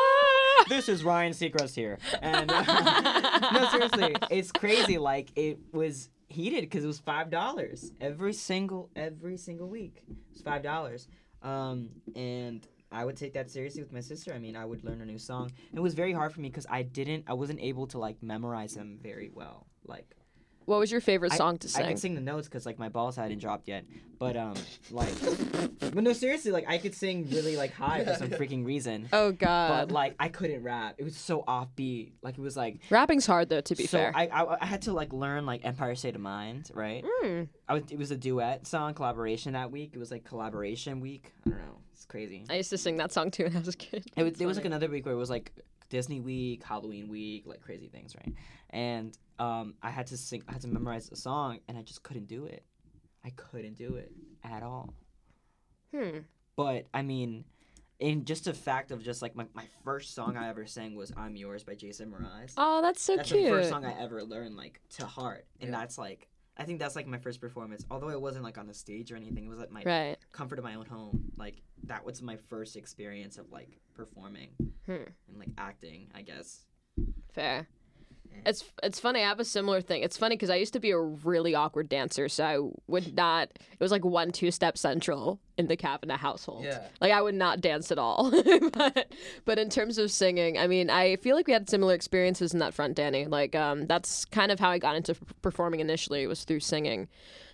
this 0.70 0.88
is 0.88 1.04
Ryan 1.04 1.34
Seacrest 1.34 1.74
here. 1.74 1.98
And 2.22 2.50
uh, 2.50 2.62
no, 3.52 3.68
seriously, 3.68 4.16
it's 4.30 4.50
crazy. 4.50 4.96
Like 4.96 5.28
it 5.36 5.58
was 5.70 6.08
heated 6.28 6.62
because 6.62 6.82
it 6.82 6.86
was 6.86 6.98
five 6.98 7.28
dollars 7.28 7.92
every 8.00 8.32
single 8.32 8.88
every 8.96 9.36
single 9.36 9.68
week. 9.68 10.02
It 10.08 10.16
was 10.32 10.40
five 10.40 10.62
dollars, 10.62 11.08
um, 11.42 11.90
and 12.16 12.66
I 12.90 13.04
would 13.04 13.18
take 13.18 13.34
that 13.34 13.50
seriously 13.50 13.82
with 13.82 13.92
my 13.92 14.00
sister. 14.00 14.32
I 14.32 14.38
mean, 14.38 14.56
I 14.56 14.64
would 14.64 14.82
learn 14.82 15.02
a 15.02 15.04
new 15.04 15.18
song. 15.18 15.52
It 15.74 15.80
was 15.80 15.92
very 15.92 16.14
hard 16.14 16.32
for 16.32 16.40
me 16.40 16.48
because 16.48 16.66
I 16.70 16.84
didn't, 16.84 17.24
I 17.26 17.34
wasn't 17.34 17.60
able 17.60 17.86
to 17.88 17.98
like 17.98 18.22
memorize 18.22 18.76
them 18.76 18.98
very 19.02 19.30
well. 19.30 19.66
Like 19.84 20.16
What 20.66 20.78
was 20.78 20.90
your 20.90 21.00
favorite 21.00 21.32
I- 21.32 21.36
song 21.36 21.58
to 21.58 21.68
sing? 21.68 21.84
I 21.84 21.88
could 21.88 21.98
sing 21.98 22.14
the 22.14 22.20
notes 22.20 22.48
because 22.48 22.66
like 22.66 22.78
my 22.78 22.88
balls 22.88 23.16
hadn't 23.16 23.38
dropped 23.38 23.68
yet. 23.68 23.84
But 24.18 24.36
um, 24.36 24.54
like, 24.92 25.12
but 25.80 25.96
no, 25.96 26.12
seriously, 26.12 26.52
like 26.52 26.68
I 26.68 26.78
could 26.78 26.94
sing 26.94 27.28
really 27.30 27.56
like 27.56 27.72
high 27.72 28.04
for 28.04 28.14
some 28.14 28.28
freaking 28.28 28.64
reason. 28.64 29.08
oh 29.12 29.32
God! 29.32 29.88
But 29.88 29.92
like 29.92 30.14
I 30.20 30.28
couldn't 30.28 30.62
rap. 30.62 30.94
It 30.98 31.02
was 31.04 31.16
so 31.16 31.42
offbeat. 31.42 32.12
Like 32.22 32.38
it 32.38 32.40
was 32.40 32.56
like 32.56 32.82
rapping's 32.88 33.26
hard 33.26 33.48
though. 33.48 33.60
To 33.60 33.74
be 33.74 33.86
so 33.86 33.98
fair. 33.98 34.12
I, 34.14 34.26
I 34.28 34.62
I 34.62 34.66
had 34.66 34.82
to 34.82 34.92
like 34.92 35.12
learn 35.12 35.44
like 35.44 35.64
Empire 35.64 35.96
State 35.96 36.14
of 36.14 36.20
Mind, 36.20 36.70
right? 36.72 37.04
Mm. 37.24 37.48
I 37.68 37.74
was 37.74 37.82
it 37.90 37.98
was 37.98 38.12
a 38.12 38.16
duet 38.16 38.64
song 38.66 38.94
collaboration 38.94 39.54
that 39.54 39.72
week. 39.72 39.90
It 39.92 39.98
was 39.98 40.12
like 40.12 40.22
collaboration 40.22 41.00
week. 41.00 41.32
I 41.44 41.50
don't 41.50 41.58
know. 41.58 41.78
It's 41.92 42.04
crazy. 42.04 42.44
I 42.48 42.54
used 42.54 42.70
to 42.70 42.78
sing 42.78 42.98
that 42.98 43.10
song 43.10 43.32
too 43.32 43.44
when 43.44 43.56
I 43.56 43.58
was 43.58 43.68
a 43.68 43.76
kid. 43.76 44.04
It 44.16 44.22
was 44.22 44.34
there 44.34 44.46
was 44.46 44.56
like 44.56 44.66
another 44.66 44.88
week 44.88 45.04
where 45.04 45.14
it 45.14 45.18
was 45.18 45.30
like 45.30 45.52
Disney 45.88 46.20
week, 46.20 46.64
Halloween 46.64 47.08
week, 47.08 47.44
like 47.46 47.60
crazy 47.60 47.88
things, 47.88 48.14
right? 48.16 48.34
And 48.70 49.16
um 49.42 49.74
I 49.82 49.90
had 49.90 50.06
to 50.08 50.16
sing 50.16 50.42
I 50.48 50.52
had 50.52 50.62
to 50.62 50.68
memorize 50.68 51.10
a 51.10 51.16
song 51.16 51.58
and 51.68 51.76
I 51.78 51.82
just 51.82 52.02
couldn't 52.02 52.28
do 52.28 52.44
it. 52.46 52.62
I 53.24 53.30
couldn't 53.30 53.76
do 53.76 53.94
it 53.96 54.12
at 54.44 54.62
all. 54.62 54.94
Hmm. 55.94 56.18
But 56.56 56.86
I 56.94 57.02
mean 57.02 57.44
in 57.98 58.24
just 58.24 58.46
a 58.48 58.54
fact 58.54 58.90
of 58.90 59.00
just 59.02 59.22
like 59.22 59.36
my, 59.36 59.46
my 59.54 59.66
first 59.84 60.14
song 60.14 60.36
I 60.36 60.48
ever 60.48 60.66
sang 60.66 60.96
was 60.96 61.12
I'm 61.16 61.36
Yours 61.36 61.62
by 61.64 61.74
Jason 61.74 62.10
Mraz. 62.10 62.52
Oh, 62.56 62.82
that's 62.82 63.00
so 63.02 63.16
that's 63.16 63.30
cute. 63.30 63.44
the 63.44 63.50
first 63.50 63.68
song 63.68 63.84
I 63.84 63.94
ever 64.00 64.22
learned 64.24 64.56
like 64.56 64.80
to 64.98 65.06
heart. 65.06 65.46
And 65.60 65.70
Yeah. 65.70 65.78
that's 65.78 65.98
like 65.98 66.28
I 66.56 66.64
think 66.64 66.78
that's 66.80 66.96
like 66.96 67.06
my 67.06 67.18
first 67.18 67.40
performance. 67.40 67.84
Although 67.90 68.10
it 68.10 68.20
wasn't 68.20 68.44
like 68.44 68.58
on 68.58 68.66
the 68.66 68.74
stage 68.74 69.10
or 69.10 69.16
anything. 69.16 69.46
It 69.46 69.48
was 69.48 69.58
like 69.58 69.70
my 69.70 69.82
Right. 69.84 70.16
comfort 70.32 70.58
of 70.58 70.64
my 70.64 70.74
own 70.74 70.86
home. 70.86 71.32
Like 71.36 71.62
that 71.84 72.04
was 72.04 72.20
my 72.22 72.36
first 72.36 72.76
experience 72.76 73.38
of 73.38 73.50
like 73.50 73.80
performing 73.94 74.50
Hmm. 74.86 75.06
and 75.28 75.38
like 75.38 75.48
acting, 75.56 76.10
I 76.14 76.22
guess. 76.22 76.64
Fair. 77.32 77.68
It's 78.44 78.64
it's 78.82 78.98
funny. 78.98 79.20
I 79.20 79.28
have 79.28 79.40
a 79.40 79.44
similar 79.44 79.80
thing. 79.80 80.02
It's 80.02 80.16
funny 80.16 80.36
because 80.36 80.50
I 80.50 80.56
used 80.56 80.72
to 80.72 80.80
be 80.80 80.90
a 80.90 80.98
really 80.98 81.54
awkward 81.54 81.88
dancer, 81.88 82.28
so 82.28 82.44
I 82.44 82.58
would 82.90 83.16
not. 83.16 83.48
It 83.54 83.80
was 83.80 83.92
like 83.92 84.04
one 84.04 84.32
two 84.32 84.50
step 84.50 84.76
central 84.76 85.40
in 85.56 85.68
the 85.68 85.76
cabinet 85.76 86.16
household. 86.16 86.64
Yeah. 86.64 86.80
Like 87.00 87.12
I 87.12 87.22
would 87.22 87.34
not 87.34 87.60
dance 87.60 87.92
at 87.92 87.98
all. 87.98 88.30
but 88.72 89.12
but 89.44 89.58
in 89.58 89.70
terms 89.70 89.98
of 89.98 90.10
singing, 90.10 90.58
I 90.58 90.66
mean, 90.66 90.90
I 90.90 91.16
feel 91.16 91.36
like 91.36 91.46
we 91.46 91.52
had 91.52 91.70
similar 91.70 91.94
experiences 91.94 92.52
in 92.52 92.58
that 92.58 92.74
front, 92.74 92.96
Danny. 92.96 93.26
Like 93.26 93.54
um, 93.54 93.86
that's 93.86 94.24
kind 94.24 94.50
of 94.50 94.58
how 94.58 94.70
I 94.70 94.78
got 94.78 94.96
into 94.96 95.14
performing 95.42 95.80
initially 95.80 96.26
was 96.26 96.44
through 96.44 96.60
singing. 96.60 97.08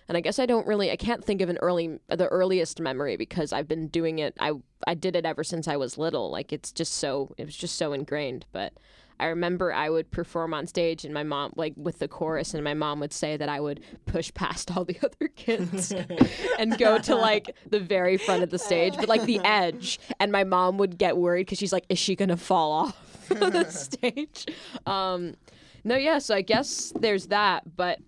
And 0.07 0.17
I 0.17 0.21
guess 0.21 0.39
I 0.39 0.47
don't 0.47 0.65
really 0.65 0.89
I 0.89 0.95
can't 0.95 1.23
think 1.23 1.41
of 1.41 1.49
an 1.49 1.59
early 1.61 1.99
the 2.07 2.27
earliest 2.27 2.81
memory 2.81 3.15
because 3.15 3.53
I've 3.53 3.67
been 3.67 3.87
doing 3.89 4.17
it 4.19 4.35
I 4.39 4.53
I 4.87 4.95
did 4.95 5.15
it 5.15 5.23
ever 5.25 5.43
since 5.43 5.67
I 5.67 5.77
was 5.77 5.99
little. 5.99 6.31
Like 6.31 6.51
it's 6.51 6.71
just 6.71 6.93
so 6.93 7.35
it 7.37 7.45
was 7.45 7.55
just 7.55 7.75
so 7.75 7.93
ingrained. 7.93 8.47
But 8.51 8.73
I 9.19 9.27
remember 9.27 9.73
I 9.73 9.89
would 9.89 10.09
perform 10.11 10.53
on 10.53 10.67
stage 10.67 11.05
and 11.05 11.13
my 11.13 11.23
mom 11.23 11.53
like 11.55 11.73
with 11.75 11.99
the 11.99 12.07
chorus 12.07 12.53
and 12.53 12.63
my 12.63 12.73
mom 12.73 12.99
would 12.99 13.13
say 13.13 13.37
that 13.37 13.49
I 13.49 13.59
would 13.59 13.81
push 14.05 14.33
past 14.33 14.75
all 14.75 14.85
the 14.85 14.97
other 15.03 15.27
kids 15.29 15.93
and 16.57 16.77
go 16.77 16.97
to 16.99 17.15
like 17.15 17.55
the 17.69 17.79
very 17.79 18.17
front 18.17 18.43
of 18.43 18.49
the 18.49 18.59
stage, 18.59 18.95
but 18.95 19.09
like 19.09 19.23
the 19.23 19.39
edge. 19.43 19.99
And 20.19 20.31
my 20.31 20.43
mom 20.43 20.77
would 20.77 20.97
get 20.97 21.17
worried 21.17 21.45
because 21.45 21.57
she's 21.57 21.73
like, 21.73 21.85
is 21.89 21.99
she 21.99 22.15
gonna 22.15 22.37
fall 22.37 22.71
off 22.71 23.27
the 23.29 23.65
stage? 23.65 24.45
Um, 24.85 25.35
no, 25.83 25.95
yeah. 25.95 26.19
So 26.19 26.35
I 26.35 26.41
guess 26.41 26.93
there's 26.99 27.27
that. 27.27 27.75
But 27.75 27.99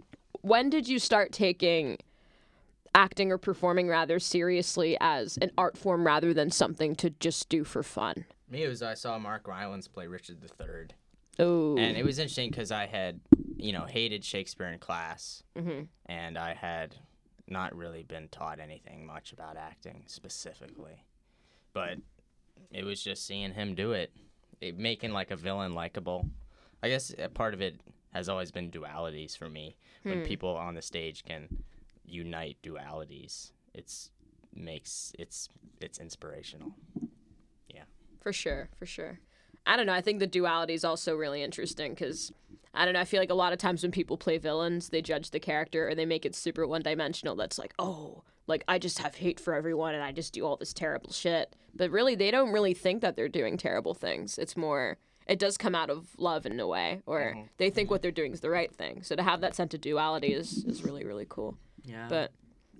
when 0.41 0.69
did 0.69 0.87
you 0.87 0.99
start 0.99 1.31
taking 1.31 1.97
acting 2.93 3.31
or 3.31 3.37
performing 3.37 3.87
rather 3.87 4.19
seriously 4.19 4.97
as 4.99 5.37
an 5.37 5.51
art 5.57 5.77
form 5.77 6.05
rather 6.05 6.33
than 6.33 6.51
something 6.51 6.95
to 6.95 7.09
just 7.09 7.49
do 7.49 7.63
for 7.63 7.83
fun? 7.83 8.25
Me, 8.49 8.63
it 8.63 8.67
was 8.67 8.81
I 8.81 8.95
saw 8.95 9.17
Mark 9.17 9.47
Rylance 9.47 9.87
play 9.87 10.07
Richard 10.07 10.37
III, 10.43 10.87
Oh, 11.39 11.77
and 11.77 11.97
it 11.97 12.03
was 12.03 12.19
interesting 12.19 12.49
because 12.49 12.71
I 12.71 12.85
had, 12.85 13.19
you 13.57 13.71
know, 13.73 13.85
hated 13.85 14.23
Shakespeare 14.23 14.67
in 14.67 14.79
class, 14.79 15.43
Mhm. 15.55 15.87
and 16.05 16.37
I 16.37 16.53
had 16.53 16.95
not 17.47 17.75
really 17.75 18.03
been 18.03 18.27
taught 18.29 18.59
anything 18.59 19.05
much 19.05 19.33
about 19.33 19.57
acting 19.57 20.03
specifically, 20.07 21.05
but 21.73 21.97
it 22.71 22.83
was 22.83 23.03
just 23.03 23.25
seeing 23.25 23.53
him 23.53 23.75
do 23.75 23.93
it, 23.93 24.13
it 24.59 24.77
making 24.77 25.11
like 25.11 25.31
a 25.31 25.35
villain 25.35 25.73
likable. 25.73 26.29
I 26.83 26.89
guess 26.89 27.13
a 27.17 27.29
part 27.29 27.53
of 27.53 27.61
it 27.61 27.79
has 28.13 28.27
always 28.29 28.51
been 28.51 28.69
dualities 28.71 29.37
for 29.37 29.49
me. 29.49 29.77
When 30.03 30.19
Hmm. 30.19 30.23
people 30.25 30.49
on 30.55 30.75
the 30.75 30.81
stage 30.81 31.23
can 31.23 31.63
unite 32.05 32.57
dualities, 32.61 33.51
it's 33.73 34.11
makes 34.53 35.13
it's 35.17 35.47
it's 35.79 35.97
inspirational. 35.99 36.73
Yeah. 37.69 37.85
For 38.19 38.33
sure, 38.33 38.69
for 38.75 38.85
sure. 38.85 39.19
I 39.65 39.77
don't 39.77 39.85
know. 39.85 39.93
I 39.93 40.01
think 40.01 40.19
the 40.19 40.27
duality 40.27 40.73
is 40.73 40.83
also 40.83 41.15
really 41.15 41.43
interesting 41.43 41.93
because 41.93 42.31
I 42.73 42.85
don't 42.85 42.93
know. 42.93 43.01
I 43.01 43.05
feel 43.05 43.19
like 43.19 43.29
a 43.29 43.35
lot 43.35 43.53
of 43.53 43.59
times 43.59 43.83
when 43.83 43.91
people 43.91 44.17
play 44.17 44.37
villains, 44.37 44.89
they 44.89 45.01
judge 45.01 45.31
the 45.31 45.39
character 45.39 45.89
or 45.89 45.95
they 45.95 46.05
make 46.05 46.25
it 46.25 46.35
super 46.35 46.65
one 46.65 46.81
dimensional. 46.81 47.35
That's 47.35 47.59
like, 47.59 47.73
oh, 47.77 48.23
like 48.47 48.63
I 48.67 48.79
just 48.79 48.99
have 48.99 49.15
hate 49.15 49.39
for 49.39 49.53
everyone 49.53 49.93
and 49.93 50.03
I 50.03 50.11
just 50.11 50.33
do 50.33 50.45
all 50.45 50.55
this 50.55 50.73
terrible 50.73 51.11
shit. 51.11 51.55
But 51.75 51.91
really, 51.91 52.15
they 52.15 52.31
don't 52.31 52.51
really 52.51 52.73
think 52.73 53.01
that 53.01 53.15
they're 53.15 53.29
doing 53.29 53.57
terrible 53.57 53.93
things. 53.93 54.37
It's 54.37 54.57
more, 54.57 54.97
it 55.27 55.39
does 55.39 55.57
come 55.57 55.75
out 55.75 55.89
of 55.89 56.07
love 56.17 56.45
in 56.45 56.59
a 56.59 56.67
way, 56.67 57.01
or 57.05 57.19
mm-hmm. 57.21 57.41
they 57.57 57.69
think 57.69 57.89
what 57.89 58.01
they're 58.01 58.11
doing 58.11 58.33
is 58.33 58.41
the 58.41 58.49
right 58.49 58.73
thing. 58.73 59.03
So 59.03 59.15
to 59.15 59.23
have 59.23 59.41
that 59.41 59.55
sense 59.55 59.73
of 59.73 59.81
duality 59.81 60.33
is, 60.33 60.65
is 60.65 60.83
really, 60.83 61.05
really 61.05 61.25
cool. 61.29 61.57
Yeah. 61.85 62.07
But 62.09 62.31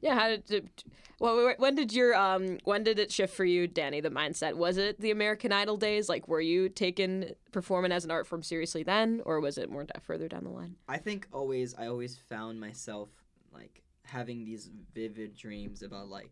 yeah, 0.02 0.16
how 0.16 0.28
did 0.30 0.50
it, 0.52 0.84
well, 1.20 1.54
when 1.58 1.76
did 1.76 1.94
your 1.94 2.16
um 2.16 2.58
when 2.64 2.84
did 2.84 2.98
it 3.00 3.12
shift 3.12 3.34
for 3.36 3.46
you, 3.46 3.68
Danny? 3.68 4.02
The 4.02 4.10
mindset 4.10 4.56
was 4.56 4.78
it 4.78 5.00
the 5.00 5.12
American 5.12 5.52
Idol 5.52 5.78
days? 5.78 6.10
Like, 6.10 6.28
were 6.28 6.42
you 6.42 6.68
taking 6.70 7.32
performing 7.52 7.92
as 7.92 8.04
an 8.06 8.12
art 8.12 8.26
form 8.28 8.42
seriously 8.44 8.84
then, 8.84 9.22
or 9.26 9.40
was 9.40 9.58
it 9.58 9.70
more 9.70 9.86
further 10.02 10.28
down 10.28 10.44
the 10.44 10.50
line? 10.50 10.76
I 10.88 10.98
think 10.98 11.28
always 11.32 11.76
I 11.76 11.88
always 11.88 12.18
found 12.18 12.60
myself 12.60 13.10
like 13.54 13.84
having 14.04 14.44
these 14.46 14.70
vivid 14.96 15.36
dreams 15.36 15.84
about 15.84 16.10
like 16.10 16.32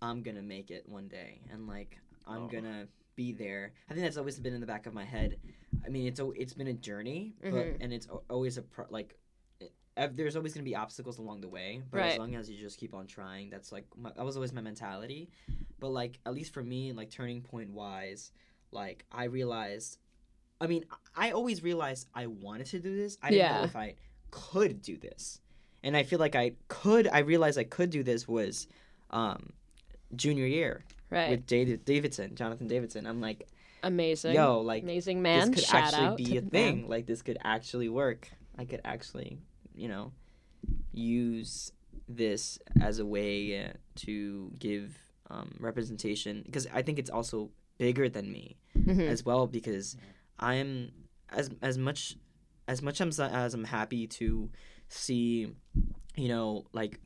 I'm 0.00 0.22
gonna 0.22 0.42
make 0.42 0.70
it 0.70 0.88
one 0.88 1.08
day 1.08 1.40
and 1.52 1.66
like 1.66 1.98
I'm 2.26 2.44
Oh. 2.44 2.48
gonna 2.48 2.86
be 3.16 3.32
there. 3.32 3.72
I 3.90 3.94
think 3.94 4.04
that's 4.04 4.16
always 4.16 4.38
been 4.38 4.54
in 4.54 4.60
the 4.60 4.66
back 4.66 4.86
of 4.86 4.94
my 4.94 5.04
head. 5.04 5.38
I 5.84 5.88
mean, 5.88 6.06
it's 6.06 6.20
a, 6.20 6.30
it's 6.32 6.52
been 6.54 6.68
a 6.68 6.72
journey, 6.72 7.34
but 7.42 7.52
Mhm. 7.52 7.76
and 7.80 7.92
it's 7.92 8.06
always 8.30 8.58
a 8.58 8.62
pro- 8.62 8.86
like 8.90 9.10
it- 9.10 9.12
ev- 9.12 9.27
there's 10.06 10.36
always 10.36 10.54
gonna 10.54 10.64
be 10.64 10.76
obstacles 10.76 11.18
along 11.18 11.40
the 11.40 11.48
way, 11.48 11.82
but 11.90 11.98
Right. 11.98 12.12
as 12.12 12.18
long 12.18 12.34
as 12.36 12.48
you 12.48 12.56
just 12.58 12.78
keep 12.78 12.94
on 12.94 13.06
trying, 13.06 13.50
that's 13.50 13.72
like 13.72 13.84
my, 13.96 14.12
that 14.16 14.24
was 14.24 14.36
always 14.36 14.52
my 14.52 14.60
mentality. 14.60 15.28
But 15.80 15.88
like 15.88 16.18
at 16.24 16.34
least 16.34 16.52
for 16.54 16.62
me, 16.62 16.92
like 16.92 17.10
turning 17.10 17.42
point 17.42 17.70
wise, 17.72 18.30
like 18.70 19.04
I 19.10 19.24
realized 19.24 19.98
I 20.60 20.66
mean, 20.66 20.84
I 21.16 21.30
always 21.30 21.62
realized 21.62 22.08
I 22.14 22.26
wanted 22.26 22.66
to 22.68 22.80
do 22.80 22.96
this. 22.96 23.16
I 23.22 23.30
didn't 23.30 23.38
Yeah. 23.46 23.58
know 23.58 23.64
if 23.64 23.76
I 23.76 23.94
could 24.32 24.82
do 24.82 24.96
this. 24.96 25.40
And 25.84 25.96
I 25.96 26.02
feel 26.02 26.18
like 26.18 26.34
I 26.34 26.52
could, 26.66 27.06
I 27.06 27.20
realized 27.20 27.56
I 27.58 27.62
could 27.64 27.90
do 27.90 28.02
this 28.02 28.26
was 28.26 28.66
um, 29.10 29.52
junior 30.16 30.46
year 30.46 30.82
Right, 31.10 31.30
with 31.30 31.46
David 31.46 31.84
Davidson, 31.84 32.34
Jonathan 32.34 32.66
Davidson. 32.66 33.06
I'm 33.06 33.20
like, 33.20 33.46
amazing. 33.84 34.34
yo, 34.34 34.60
like, 34.60 34.82
amazing 34.82 35.22
man. 35.22 35.52
this 35.52 35.60
could 35.60 35.64
Shout 35.70 35.94
actually 35.94 36.24
be 36.24 36.36
a 36.38 36.40
thing. 36.42 36.80
man. 36.80 36.88
Like, 36.90 37.06
this 37.06 37.22
could 37.22 37.38
actually 37.44 37.88
work. 37.88 38.28
I 38.58 38.64
could 38.64 38.80
actually, 38.84 39.38
you 39.78 39.88
know, 39.88 40.12
use 40.92 41.72
this 42.08 42.58
as 42.80 42.98
a 42.98 43.06
way 43.06 43.64
uh, 43.64 43.72
to 43.96 44.50
give 44.58 44.96
um, 45.30 45.54
representation 45.60 46.42
because 46.44 46.66
I 46.72 46.82
think 46.82 46.98
it's 46.98 47.10
also 47.10 47.50
bigger 47.78 48.08
than 48.08 48.32
me 48.32 48.56
Mhm. 48.76 49.08
as 49.08 49.24
well 49.24 49.46
because 49.46 49.96
I'm 50.38 50.90
as 51.28 51.50
as 51.62 51.76
much 51.78 52.16
as 52.66 52.82
much 52.82 53.00
as, 53.00 53.20
as 53.20 53.54
I'm 53.54 53.64
happy 53.64 54.06
to 54.06 54.50
see 54.88 55.52
you 56.16 56.28
know 56.28 56.64
like 56.72 56.98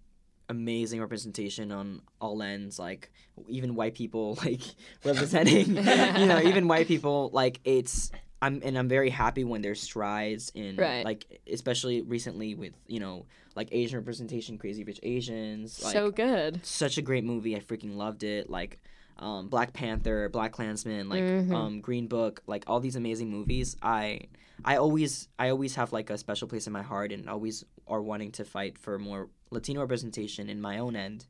amazing 0.49 1.01
representation 1.01 1.73
on 1.73 2.03
all 2.21 2.43
ends 2.43 2.79
like 2.79 3.11
even 3.49 3.75
white 3.75 3.95
people 3.95 4.35
like 4.45 4.63
representing 5.05 5.67
you 6.21 6.27
know 6.27 6.41
even 6.41 6.69
white 6.69 6.87
people 6.87 7.31
like 7.33 7.61
it's 7.65 8.13
I'm 8.43 8.61
and 8.65 8.77
I'm 8.77 8.89
very 8.89 9.09
happy 9.09 9.45
when 9.45 9.63
there's 9.63 9.81
strides 9.81 10.51
in 10.55 10.77
Right. 10.77 11.05
like 11.05 11.41
especially 11.51 12.03
recently 12.03 12.55
with 12.55 12.75
you 12.89 13.01
know 13.01 13.25
like 13.55 13.69
Asian 13.73 13.99
representation 13.99 14.59
Crazy 14.59 14.83
Rich 14.85 15.01
Asians 15.05 15.83
like 15.83 15.93
so 15.93 16.11
good. 16.11 16.65
such 16.67 16.99
a 16.99 17.03
great 17.03 17.25
movie. 17.25 17.55
I 17.57 17.61
freaking 17.61 17.97
loved 17.97 18.25
it. 18.25 18.51
Like 18.51 18.81
um, 19.19 19.49
Black 19.49 19.73
Panther, 19.73 20.29
Black 20.29 20.53
Klansman, 20.53 21.09
like 21.09 21.23
Mhm. 21.23 21.53
um, 21.55 21.81
Green 21.81 22.09
Book, 22.09 22.43
like 22.47 22.65
all 22.67 22.81
these 22.81 22.97
amazing 22.97 23.31
movies. 23.31 23.77
I 23.81 24.23
I 24.65 24.77
always 24.77 25.29
I 25.39 25.51
always 25.51 25.77
have 25.77 25.93
like 25.93 26.11
a 26.11 26.19
special 26.19 26.49
place 26.49 26.67
in 26.67 26.73
my 26.73 26.83
heart, 26.83 27.13
and 27.13 27.29
always 27.29 27.65
are 27.87 28.03
wanting 28.03 28.33
to 28.33 28.45
fight 28.45 28.77
for 28.79 28.99
more 28.99 29.29
Latino 29.51 29.81
representation 29.83 30.49
in 30.49 30.61
my 30.61 30.79
own 30.79 30.97
end, 30.97 31.27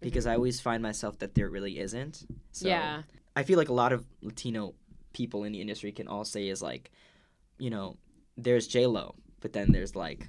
because 0.00 0.26
I 0.26 0.34
always 0.34 0.60
find 0.60 0.82
myself 0.82 1.18
that 1.18 1.34
there 1.34 1.48
really 1.48 1.78
isn't. 1.78 2.26
So 2.52 2.66
yeah, 2.68 3.02
I 3.36 3.42
feel 3.44 3.58
like 3.58 3.68
a 3.68 3.74
lot 3.74 3.92
of 3.92 4.04
Latino 4.22 4.74
people 5.20 5.44
in 5.44 5.52
the 5.52 5.60
industry 5.60 5.90
can 5.92 6.06
all 6.08 6.24
say 6.24 6.48
is 6.48 6.60
like, 6.70 6.90
you 7.58 7.70
know, 7.70 7.96
there's 8.36 8.66
J 8.68 8.86
Lo, 8.86 9.14
but 9.40 9.52
then 9.52 9.72
there's 9.72 9.94
like 9.96 10.28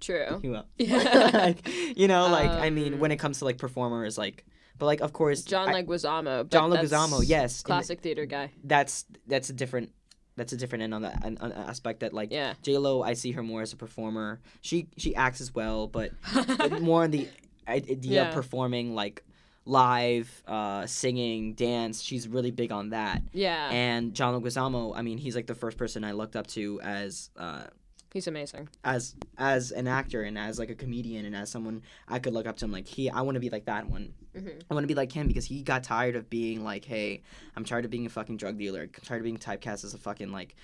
True. 0.00 0.24
Else? 0.24 0.42
Yeah. 0.78 1.30
like, 1.32 1.60
you 1.96 2.08
know, 2.08 2.28
like 2.28 2.50
I 2.50 2.70
mean, 2.70 2.94
Um, 2.94 3.00
when 3.00 3.12
it 3.12 3.18
comes 3.18 3.38
to 3.38 3.44
like 3.44 3.58
performers, 3.58 4.18
like, 4.18 4.44
but 4.78 4.86
like 4.86 5.00
of 5.00 5.12
course, 5.12 5.42
John 5.42 5.68
I- 5.68 5.82
Leguizamo. 5.82 6.48
John 6.50 6.70
Leguizamo, 6.70 7.22
yes, 7.24 7.62
Classic 7.62 8.00
theater 8.00 8.26
guy. 8.26 8.50
that's 8.64 9.04
that's 9.26 9.48
a 9.50 9.52
different 9.52 9.92
that's 10.34 10.52
a 10.52 10.56
different 10.56 10.82
end 10.84 10.94
on 10.94 11.02
that 11.02 11.22
on 11.24 11.52
aspect 11.52 12.00
that 12.00 12.12
like 12.12 12.32
Yeah. 12.32 12.54
J 12.62 12.78
Lo, 12.78 13.02
I 13.02 13.14
see 13.14 13.32
her 13.32 13.42
more 13.42 13.62
as 13.62 13.72
a 13.72 13.76
performer. 13.76 14.40
She 14.60 14.88
she 14.96 15.14
acts 15.14 15.40
as 15.40 15.54
well, 15.54 15.86
but 15.86 16.10
more 16.80 17.04
on 17.04 17.10
the 17.12 17.28
idea 17.68 17.96
Yeah. 18.22 18.28
of 18.28 18.34
performing 18.34 18.94
like 18.94 19.22
live, 19.64 20.42
uh, 20.46 20.86
singing, 20.86 21.54
dance. 21.54 22.02
She's 22.02 22.26
really 22.28 22.50
big 22.50 22.72
on 22.72 22.90
that. 22.90 23.22
yeah. 23.32 23.70
And 23.70 24.14
John 24.14 24.40
Leguizamo, 24.40 24.92
I 24.96 25.02
mean, 25.02 25.18
he's 25.18 25.36
like 25.36 25.46
the 25.46 25.54
first 25.54 25.76
person 25.78 26.04
I 26.04 26.12
looked 26.12 26.36
up 26.36 26.46
to 26.48 26.80
as 26.82 27.30
uh, 27.36 27.64
He's 28.12 28.26
amazing. 28.26 28.68
as 28.84 29.14
as 29.38 29.70
an 29.70 29.88
actor 29.88 30.22
and 30.22 30.36
as 30.36 30.58
like 30.58 30.68
a 30.68 30.74
comedian 30.74 31.24
and 31.24 31.34
as 31.34 31.48
someone 31.50 31.80
I 32.06 32.18
could 32.18 32.34
look 32.34 32.46
up 32.46 32.58
to 32.58 32.66
him 32.66 32.70
like 32.72 32.86
he 32.86 33.08
I 33.08 33.22
want 33.22 33.36
to 33.36 33.40
be 33.40 33.48
like 33.48 33.64
that 33.64 33.88
one. 33.88 34.12
Mhm. 34.36 34.60
I 34.70 34.74
want 34.74 34.84
to 34.84 34.88
be 34.88 34.94
like 34.94 35.10
him 35.12 35.28
because 35.28 35.46
he 35.46 35.62
got 35.62 35.82
tired 35.82 36.14
of 36.16 36.28
being 36.28 36.62
like, 36.62 36.84
hey, 36.84 37.22
I'm 37.56 37.64
tired 37.64 37.86
of 37.86 37.90
being 37.90 38.04
a 38.04 38.10
fucking 38.10 38.36
drug 38.36 38.58
dealer. 38.58 38.82
I'm 38.82 38.90
tired 39.02 39.18
of 39.18 39.24
being 39.24 39.38
typecast 39.38 39.84
as 39.84 39.94
a 39.94 39.98
fucking 39.98 40.30
like 40.30 40.56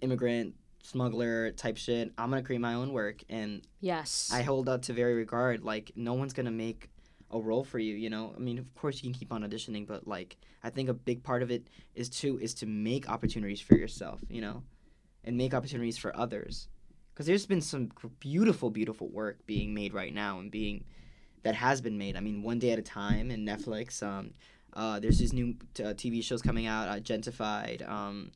immigrant 0.00 0.54
smuggler 0.84 1.50
type 1.52 1.76
shit. 1.76 2.12
I'm 2.18 2.30
gonna 2.30 2.42
create 2.42 2.60
my 2.60 2.74
own 2.74 2.92
work 2.92 3.24
and 3.28 3.62
Yes. 3.80 4.30
I 4.32 4.42
hold 4.42 4.68
up 4.68 4.82
to 4.82 4.92
very 4.92 5.14
regard. 5.14 5.64
Like 5.64 5.90
no 5.96 6.14
one's 6.14 6.32
gonna 6.34 6.50
make 6.52 6.88
a 7.32 7.40
role 7.40 7.64
for 7.64 7.78
you. 7.78 7.94
You 7.94 8.10
know, 8.10 8.32
I 8.36 8.40
mean, 8.40 8.58
of 8.58 8.74
course 8.74 8.96
you 8.96 9.10
can 9.10 9.18
keep 9.18 9.32
on 9.32 9.42
auditioning, 9.42 9.86
but 9.86 10.06
like 10.06 10.36
I 10.62 10.70
think 10.70 10.88
a 10.88 10.94
big 10.94 11.22
part 11.22 11.42
of 11.42 11.50
it 11.50 11.68
is 11.94 12.08
to 12.20 12.38
is 12.38 12.54
to 12.54 12.66
make 12.66 13.08
opportunities 13.08 13.60
for 13.60 13.76
yourself. 13.76 14.20
You 14.28 14.40
know, 14.40 14.62
and 15.24 15.36
make 15.36 15.54
opportunities 15.54 15.98
for 15.98 16.16
others. 16.16 16.68
Because 17.12 17.26
there's 17.26 17.46
been 17.46 17.60
some 17.60 17.90
beautiful, 18.20 18.70
beautiful 18.70 19.08
work 19.08 19.44
being 19.46 19.74
made 19.74 19.92
right 19.92 20.14
now 20.14 20.38
and 20.38 20.50
being 20.50 20.84
that 21.42 21.54
has 21.54 21.80
been 21.80 21.98
made. 21.98 22.16
I 22.16 22.20
mean, 22.20 22.42
one 22.42 22.58
day 22.58 22.70
at 22.70 22.78
a 22.78 22.82
time 22.82 23.30
in 23.30 23.44
Netflix. 23.44 24.02
Um, 24.02 24.32
uh, 24.74 24.98
there's 25.00 25.18
these 25.18 25.32
new 25.32 25.54
t- 25.74 25.84
uh, 25.84 25.92
TV 25.92 26.24
shows 26.24 26.40
coming 26.40 26.66
out. 26.66 26.88
Uh, 26.88 27.00
Gentified. 27.00 27.86
Um, 27.86 28.32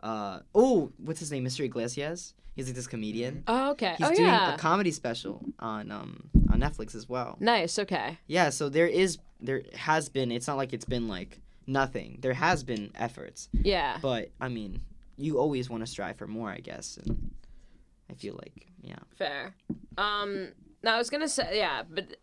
uh, 0.00 0.40
oh, 0.54 0.92
what's 0.96 1.20
his 1.20 1.30
name? 1.30 1.44
Mr. 1.44 1.64
Iglesias. 1.64 2.34
He's 2.54 2.66
like 2.66 2.74
this 2.74 2.86
comedian. 2.86 3.42
oh, 3.46 3.72
okay. 3.72 3.96
He's 3.98 4.06
oh, 4.06 4.14
doing 4.14 4.28
yeah. 4.28 4.54
a 4.54 4.58
comedy 4.58 4.90
special 4.90 5.44
on 5.58 5.90
um 5.90 6.30
on 6.62 6.70
Netflix 6.70 6.94
as 6.94 7.08
well. 7.08 7.36
nice. 7.40 7.78
Okay. 7.78 8.18
Yeah, 8.26 8.50
so 8.50 8.68
there 8.68 8.86
is 8.86 9.18
there 9.40 9.62
has 9.74 10.08
been 10.08 10.30
it's 10.32 10.46
not 10.46 10.56
like 10.56 10.72
it's 10.72 10.84
been 10.84 11.08
like 11.08 11.40
nothing. 11.66 12.18
There 12.22 12.34
has 12.34 12.64
been 12.64 12.90
efforts, 12.94 13.48
Yeah. 13.52 13.98
but 14.00 14.30
I 14.40 14.48
mean, 14.48 14.80
you 15.16 15.38
always 15.38 15.68
want 15.70 15.82
to 15.84 15.86
strive 15.86 16.16
for 16.16 16.26
more, 16.26 16.50
I 16.50 16.58
guess. 16.58 16.96
And 16.98 17.30
I 18.10 18.14
feel 18.14 18.34
like, 18.34 18.66
yeah. 18.80 18.98
Fair. 19.16 19.54
Um. 19.98 20.52
Now 20.82 20.94
I 20.94 20.98
was 20.98 21.10
gonna 21.10 21.28
say 21.28 21.58
yeah, 21.58 21.82
but 21.88 22.16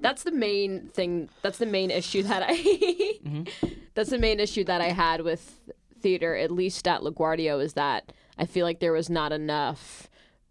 that's 0.00 0.22
the 0.22 0.30
main 0.32 0.88
thing. 0.94 1.28
That's 1.42 1.58
the 1.58 1.66
main 1.66 1.90
issue 1.90 2.22
that 2.24 2.42
I. 2.46 2.54
Mhm. 3.26 3.48
That's 3.94 4.10
the 4.10 4.18
main 4.18 4.40
issue 4.40 4.62
that 4.64 4.80
I 4.80 4.90
had 4.92 5.22
with 5.22 5.58
theater, 6.00 6.36
at 6.36 6.50
least 6.50 6.86
at 6.86 7.00
LaGuardia, 7.00 7.60
is 7.62 7.72
that 7.74 8.12
I 8.38 8.44
feel 8.46 8.64
like 8.64 8.80
there 8.80 8.92
was 8.92 9.08
not 9.10 9.32
enough 9.32 10.08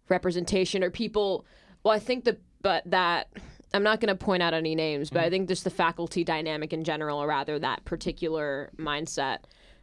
representation 0.08 0.82
or 0.84 0.90
people. 0.90 1.44
Well, 1.82 1.94
I 1.94 1.98
think 2.00 2.24
that, 2.24 2.38
but 2.66 2.82
that 2.86 3.28
I'm 3.72 3.84
not 3.84 4.00
going 4.00 4.08
to 4.08 4.16
point 4.16 4.42
out 4.42 4.52
any 4.52 4.74
names, 4.74 5.08
but 5.08 5.22
I 5.22 5.28
mm. 5.28 5.30
think 5.30 5.48
just 5.48 5.62
the 5.62 5.70
faculty 5.70 6.24
dynamic 6.24 6.72
in 6.72 6.82
general, 6.82 7.22
or 7.22 7.28
rather 7.28 7.60
that 7.60 7.84
particular 7.84 8.72
mindset, 8.76 9.38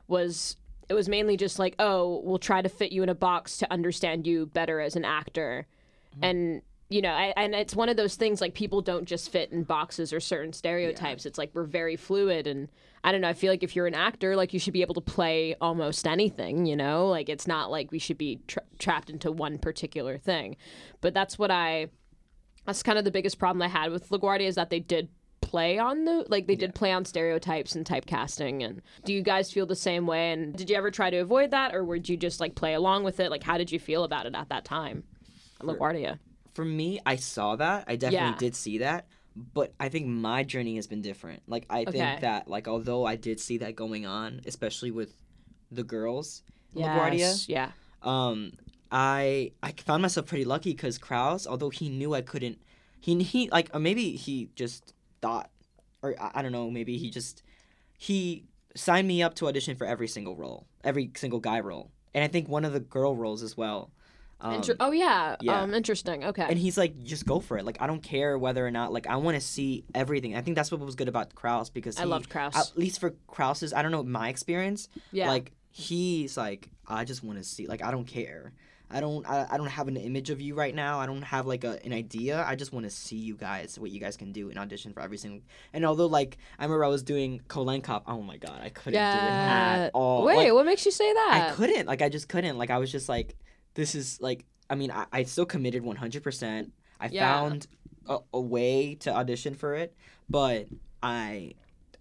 was 0.10 0.58
it 0.90 0.94
was 0.94 1.08
mainly 1.08 1.38
just 1.38 1.60
like, 1.60 1.76
oh, 1.80 2.20
we'll 2.26 2.40
try 2.40 2.62
to 2.62 2.68
fit 2.68 2.92
you 2.92 3.02
in 3.02 3.08
a 3.08 3.16
box 3.16 3.58
to 3.60 3.72
understand 3.72 4.28
you 4.28 4.48
better 4.48 4.82
as 4.82 4.98
an 4.98 5.06
actor, 5.06 5.66
mm-hmm. 6.12 6.24
and 6.26 6.62
you 6.90 7.02
know, 7.02 7.14
I, 7.14 7.34
and 7.38 7.56
it's 7.56 7.74
one 7.74 7.88
of 7.88 7.96
those 7.96 8.16
things 8.16 8.42
like 8.42 8.54
people 8.54 8.82
don't 8.82 9.06
just 9.06 9.32
fit 9.32 9.54
in 9.54 9.64
boxes 9.64 10.12
or 10.12 10.20
certain 10.20 10.52
stereotypes. 10.52 11.26
It's 11.26 11.38
like 11.38 11.52
we're 11.54 11.64
very 11.64 11.96
fluid, 11.96 12.48
and 12.48 12.68
I 13.02 13.14
don't 13.14 13.22
know. 13.22 13.30
I 13.30 13.34
feel 13.34 13.50
like 13.50 13.64
if 13.64 13.78
you're 13.78 13.88
an 13.88 13.96
actor, 13.96 14.36
like 14.36 14.52
you 14.52 14.60
should 14.60 14.74
be 14.74 14.82
able 14.82 14.96
to 14.96 15.02
play 15.02 15.56
almost 15.62 16.06
anything. 16.06 16.66
You 16.66 16.76
know, 16.76 17.08
like 17.08 17.30
it's 17.30 17.48
not 17.48 17.72
like 17.72 17.94
we 17.94 18.00
should 18.00 18.18
be 18.18 18.42
tra- 18.46 18.64
trapped 18.78 19.10
into 19.10 19.32
one 19.32 19.58
particular 19.58 20.18
thing. 20.18 20.58
But 21.00 21.14
that's 21.14 21.40
what 21.40 21.50
I. 21.50 21.88
That's 22.66 22.84
kind 22.84 22.98
of 22.98 23.06
the 23.06 23.12
biggest 23.12 23.40
problem 23.40 23.62
I 23.62 23.68
had 23.68 23.92
with 23.92 24.10
LaGuardia 24.10 24.48
is 24.48 24.56
that 24.56 24.70
they 24.70 24.80
did 24.80 25.10
play 25.42 25.78
on 25.78 26.06
the 26.06 26.26
like 26.30 26.48
they 26.48 26.56
did 26.56 26.74
play 26.74 26.92
on 26.94 27.04
stereotypes 27.04 27.76
and 27.76 27.86
typecasting 27.86 28.64
and 28.64 28.82
do 29.04 29.12
you 29.14 29.22
guys 29.22 29.52
feel 29.52 29.66
the 29.66 29.76
same 29.76 30.08
way 30.08 30.32
and 30.32 30.56
did 30.56 30.70
you 30.70 30.76
ever 30.76 30.90
try 30.90 31.10
to 31.10 31.18
avoid 31.18 31.52
that 31.52 31.76
or 31.76 31.84
would 31.84 32.08
you 32.08 32.16
just 32.16 32.40
like 32.40 32.56
play 32.56 32.74
along 32.74 33.04
with 33.04 33.20
it 33.20 33.30
like 33.30 33.44
how 33.44 33.58
did 33.58 33.70
you 33.70 33.78
feel 33.78 34.06
about 34.06 34.26
it 34.26 34.34
at 34.36 34.48
that 34.48 34.64
time 34.64 35.04
at 35.60 35.68
LaGuardia 35.68 36.18
For 36.54 36.64
me, 36.64 37.00
I 37.06 37.18
saw 37.18 37.58
that. 37.58 37.84
I 37.88 37.98
definitely 37.98 38.30
Yeah. 38.30 38.38
did 38.38 38.56
see 38.56 38.78
that. 38.78 39.08
But 39.36 39.74
I 39.82 39.90
think 39.90 40.08
my 40.08 40.44
journey 40.44 40.78
has 40.78 40.88
been 40.88 41.02
different. 41.02 41.44
Like 41.46 41.66
I 41.70 41.82
Okay. 41.82 41.92
think 41.92 42.22
that 42.22 42.48
like 42.48 42.70
although 42.70 43.06
I 43.06 43.18
did 43.18 43.40
see 43.42 43.58
that 43.58 43.76
going 43.76 44.06
on, 44.06 44.40
especially 44.46 44.92
with 44.92 45.14
the 45.70 45.84
girls 45.84 46.42
in 46.74 46.84
LaGuardia, 46.84 47.44
yeah 47.50 47.72
um 48.02 48.54
i 48.94 49.52
i 49.64 49.72
found 49.72 50.04
myself 50.04 50.28
pretty 50.28 50.46
lucky 50.46 50.72
because 50.72 51.00
kraus 51.00 51.48
although 51.48 51.72
he 51.72 51.90
knew 51.90 52.14
i 52.14 52.22
couldn't 52.22 52.60
he 53.00 53.22
he 53.24 53.50
like 53.50 53.70
or 53.74 53.80
maybe 53.80 54.12
he 54.16 54.50
just 54.56 54.94
thought 55.22 55.50
or 56.04 56.16
I, 56.22 56.32
I 56.36 56.42
don't 56.44 56.52
know 56.52 56.70
maybe 56.70 56.98
he 56.98 57.10
just 57.10 57.42
he 57.98 58.46
signed 58.76 59.08
me 59.08 59.24
up 59.24 59.34
to 59.36 59.48
audition 59.48 59.76
for 59.76 59.86
every 59.86 60.08
single 60.08 60.36
role 60.36 60.68
every 60.84 61.12
single 61.16 61.40
guy 61.40 61.60
role 61.60 61.90
and 62.14 62.24
i 62.24 62.28
think 62.28 62.48
one 62.48 62.64
of 62.64 62.72
the 62.72 62.80
girl 62.80 63.16
roles 63.16 63.42
as 63.42 63.58
well 63.58 63.92
um, 64.42 64.56
Inter- 64.56 64.76
oh 64.80 64.92
yeah. 64.92 65.38
yeah. 65.42 65.62
um 65.62 65.74
interesting 65.74 66.24
okay 66.26 66.46
and 66.48 66.60
he's 66.60 66.78
like 66.78 67.02
just 67.04 67.26
go 67.26 67.40
for 67.40 67.58
it 67.58 67.66
like 67.66 67.78
i 67.82 67.88
don't 67.88 68.04
care 68.04 68.38
whether 68.38 68.66
or 68.66 68.72
not 68.72 68.94
like 68.94 69.08
i 69.08 69.16
want 69.16 69.36
to 69.36 69.42
see 69.42 69.86
everything 69.96 70.36
i 70.36 70.42
think 70.42 70.56
that's 70.56 70.72
what 70.72 70.80
was 70.82 70.96
good 70.96 71.08
about 71.08 71.34
kraus 71.34 71.70
because 71.70 72.00
I 72.00 72.04
loved 72.04 72.30
Kraus. 72.30 72.56
at 72.56 72.78
least 72.78 73.00
for 73.00 73.16
kraus's 73.26 73.74
i 73.74 73.82
don't 73.82 73.92
know 73.92 74.04
my 74.04 74.30
experience 74.30 74.88
yeah 75.12 75.30
like 75.30 75.54
he's 75.72 76.38
like 76.38 76.70
i 76.88 77.06
just 77.06 77.24
want 77.24 77.40
to 77.40 77.44
see 77.44 77.68
like 77.68 77.82
i 77.84 77.90
don't 77.90 78.06
care 78.06 78.54
i 78.92 79.00
don't 79.00 79.26
I, 79.28 79.48
I 79.50 79.58
don't 79.58 79.68
have 79.68 79.88
an 79.88 79.98
image 79.98 80.30
of 80.30 80.40
you 80.42 80.54
right 80.56 80.76
now. 80.76 81.00
I 81.00 81.06
don't 81.06 81.22
have 81.24 81.46
like 81.48 81.64
a, 81.64 81.84
an 81.86 81.94
idea. 81.94 82.44
I 82.48 82.56
just 82.56 82.72
want 82.74 82.86
to 82.86 82.90
see 82.92 83.16
you 83.16 83.36
guys 83.36 83.80
what 83.80 83.90
you 83.92 84.00
guys 84.00 84.18
can 84.18 84.32
do 84.32 84.50
in 84.50 84.58
audition 84.58 84.94
for 84.94 85.00
every 85.02 85.18
single 85.18 85.42
and 85.74 85.86
although 85.86 86.06
like 86.08 86.38
i 86.60 86.64
remember 86.64 86.86
i 86.86 86.90
was 86.90 87.02
doing 87.04 87.42
Kolenkhov 87.48 88.04
oh 88.08 88.22
my 88.22 88.38
god 88.38 88.60
i 88.62 88.70
couldn't 88.70 88.94
do 88.94 89.00
it 89.00 89.02
yeah. 89.02 89.86
at 89.86 89.92
all. 89.94 90.24
Wait 90.26 90.36
Like, 90.38 90.54
what 90.54 90.66
makes 90.66 90.86
you 90.86 90.92
say 90.92 91.12
that? 91.14 91.50
i 91.52 91.56
couldn't 91.56 91.88
like 91.88 92.02
i 92.02 92.10
just 92.10 92.28
couldn't. 92.30 92.58
Like 92.58 92.70
i 92.70 92.78
was 92.78 92.92
just 92.92 93.10
like 93.10 93.36
this 93.74 93.96
is 93.96 94.20
like 94.22 94.46
i 94.70 94.76
mean 94.76 94.92
i, 94.92 95.06
I 95.12 95.24
still 95.24 95.46
committed 95.46 95.84
100% 95.84 96.72
i 97.00 97.08
Yeah. 97.08 97.34
found 97.34 97.68
a, 98.08 98.18
a 98.34 98.40
way 98.40 98.96
to 98.96 99.14
audition 99.16 99.56
for 99.56 99.76
it 99.76 99.96
but 100.30 100.68
i 101.02 101.54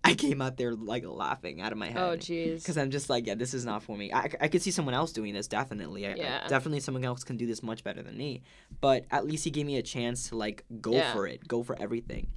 i 0.10 0.14
came 0.14 0.42
out 0.42 0.56
there 0.56 0.74
like 0.74 1.04
laughing 1.06 1.60
out 1.60 1.70
of 1.72 1.78
my 1.78 1.86
head 1.88 2.02
oh 2.02 2.16
jeez 2.16 2.56
because 2.56 2.76
I'm 2.76 2.90
just 2.90 3.08
like, 3.08 3.26
yeah, 3.26 3.34
this 3.36 3.54
is 3.54 3.64
not 3.64 3.82
for 3.82 3.96
me. 3.96 4.12
I, 4.12 4.28
I 4.40 4.48
could 4.48 4.60
see 4.62 4.70
someone 4.72 4.94
else 4.94 5.12
doing 5.12 5.32
this, 5.32 5.46
definitely. 5.48 6.06
I, 6.06 6.10
I- 6.12 6.14
Yeah. 6.16 6.48
definitely 6.48 6.80
someone 6.80 7.04
else 7.04 7.22
can 7.24 7.36
do 7.36 7.46
this 7.46 7.62
much 7.62 7.84
better 7.84 8.02
than 8.02 8.16
me. 8.16 8.42
But 8.80 9.04
at 9.10 9.24
least 9.26 9.44
he 9.44 9.50
gave 9.50 9.64
me 9.66 9.76
a 9.76 9.82
chance 9.82 10.28
to 10.30 10.36
like 10.36 10.64
go 10.80 10.92
Yeah. 10.92 11.12
for 11.12 11.26
it, 11.26 11.46
go 11.46 11.62
for 11.62 11.80
everything. 11.80 12.28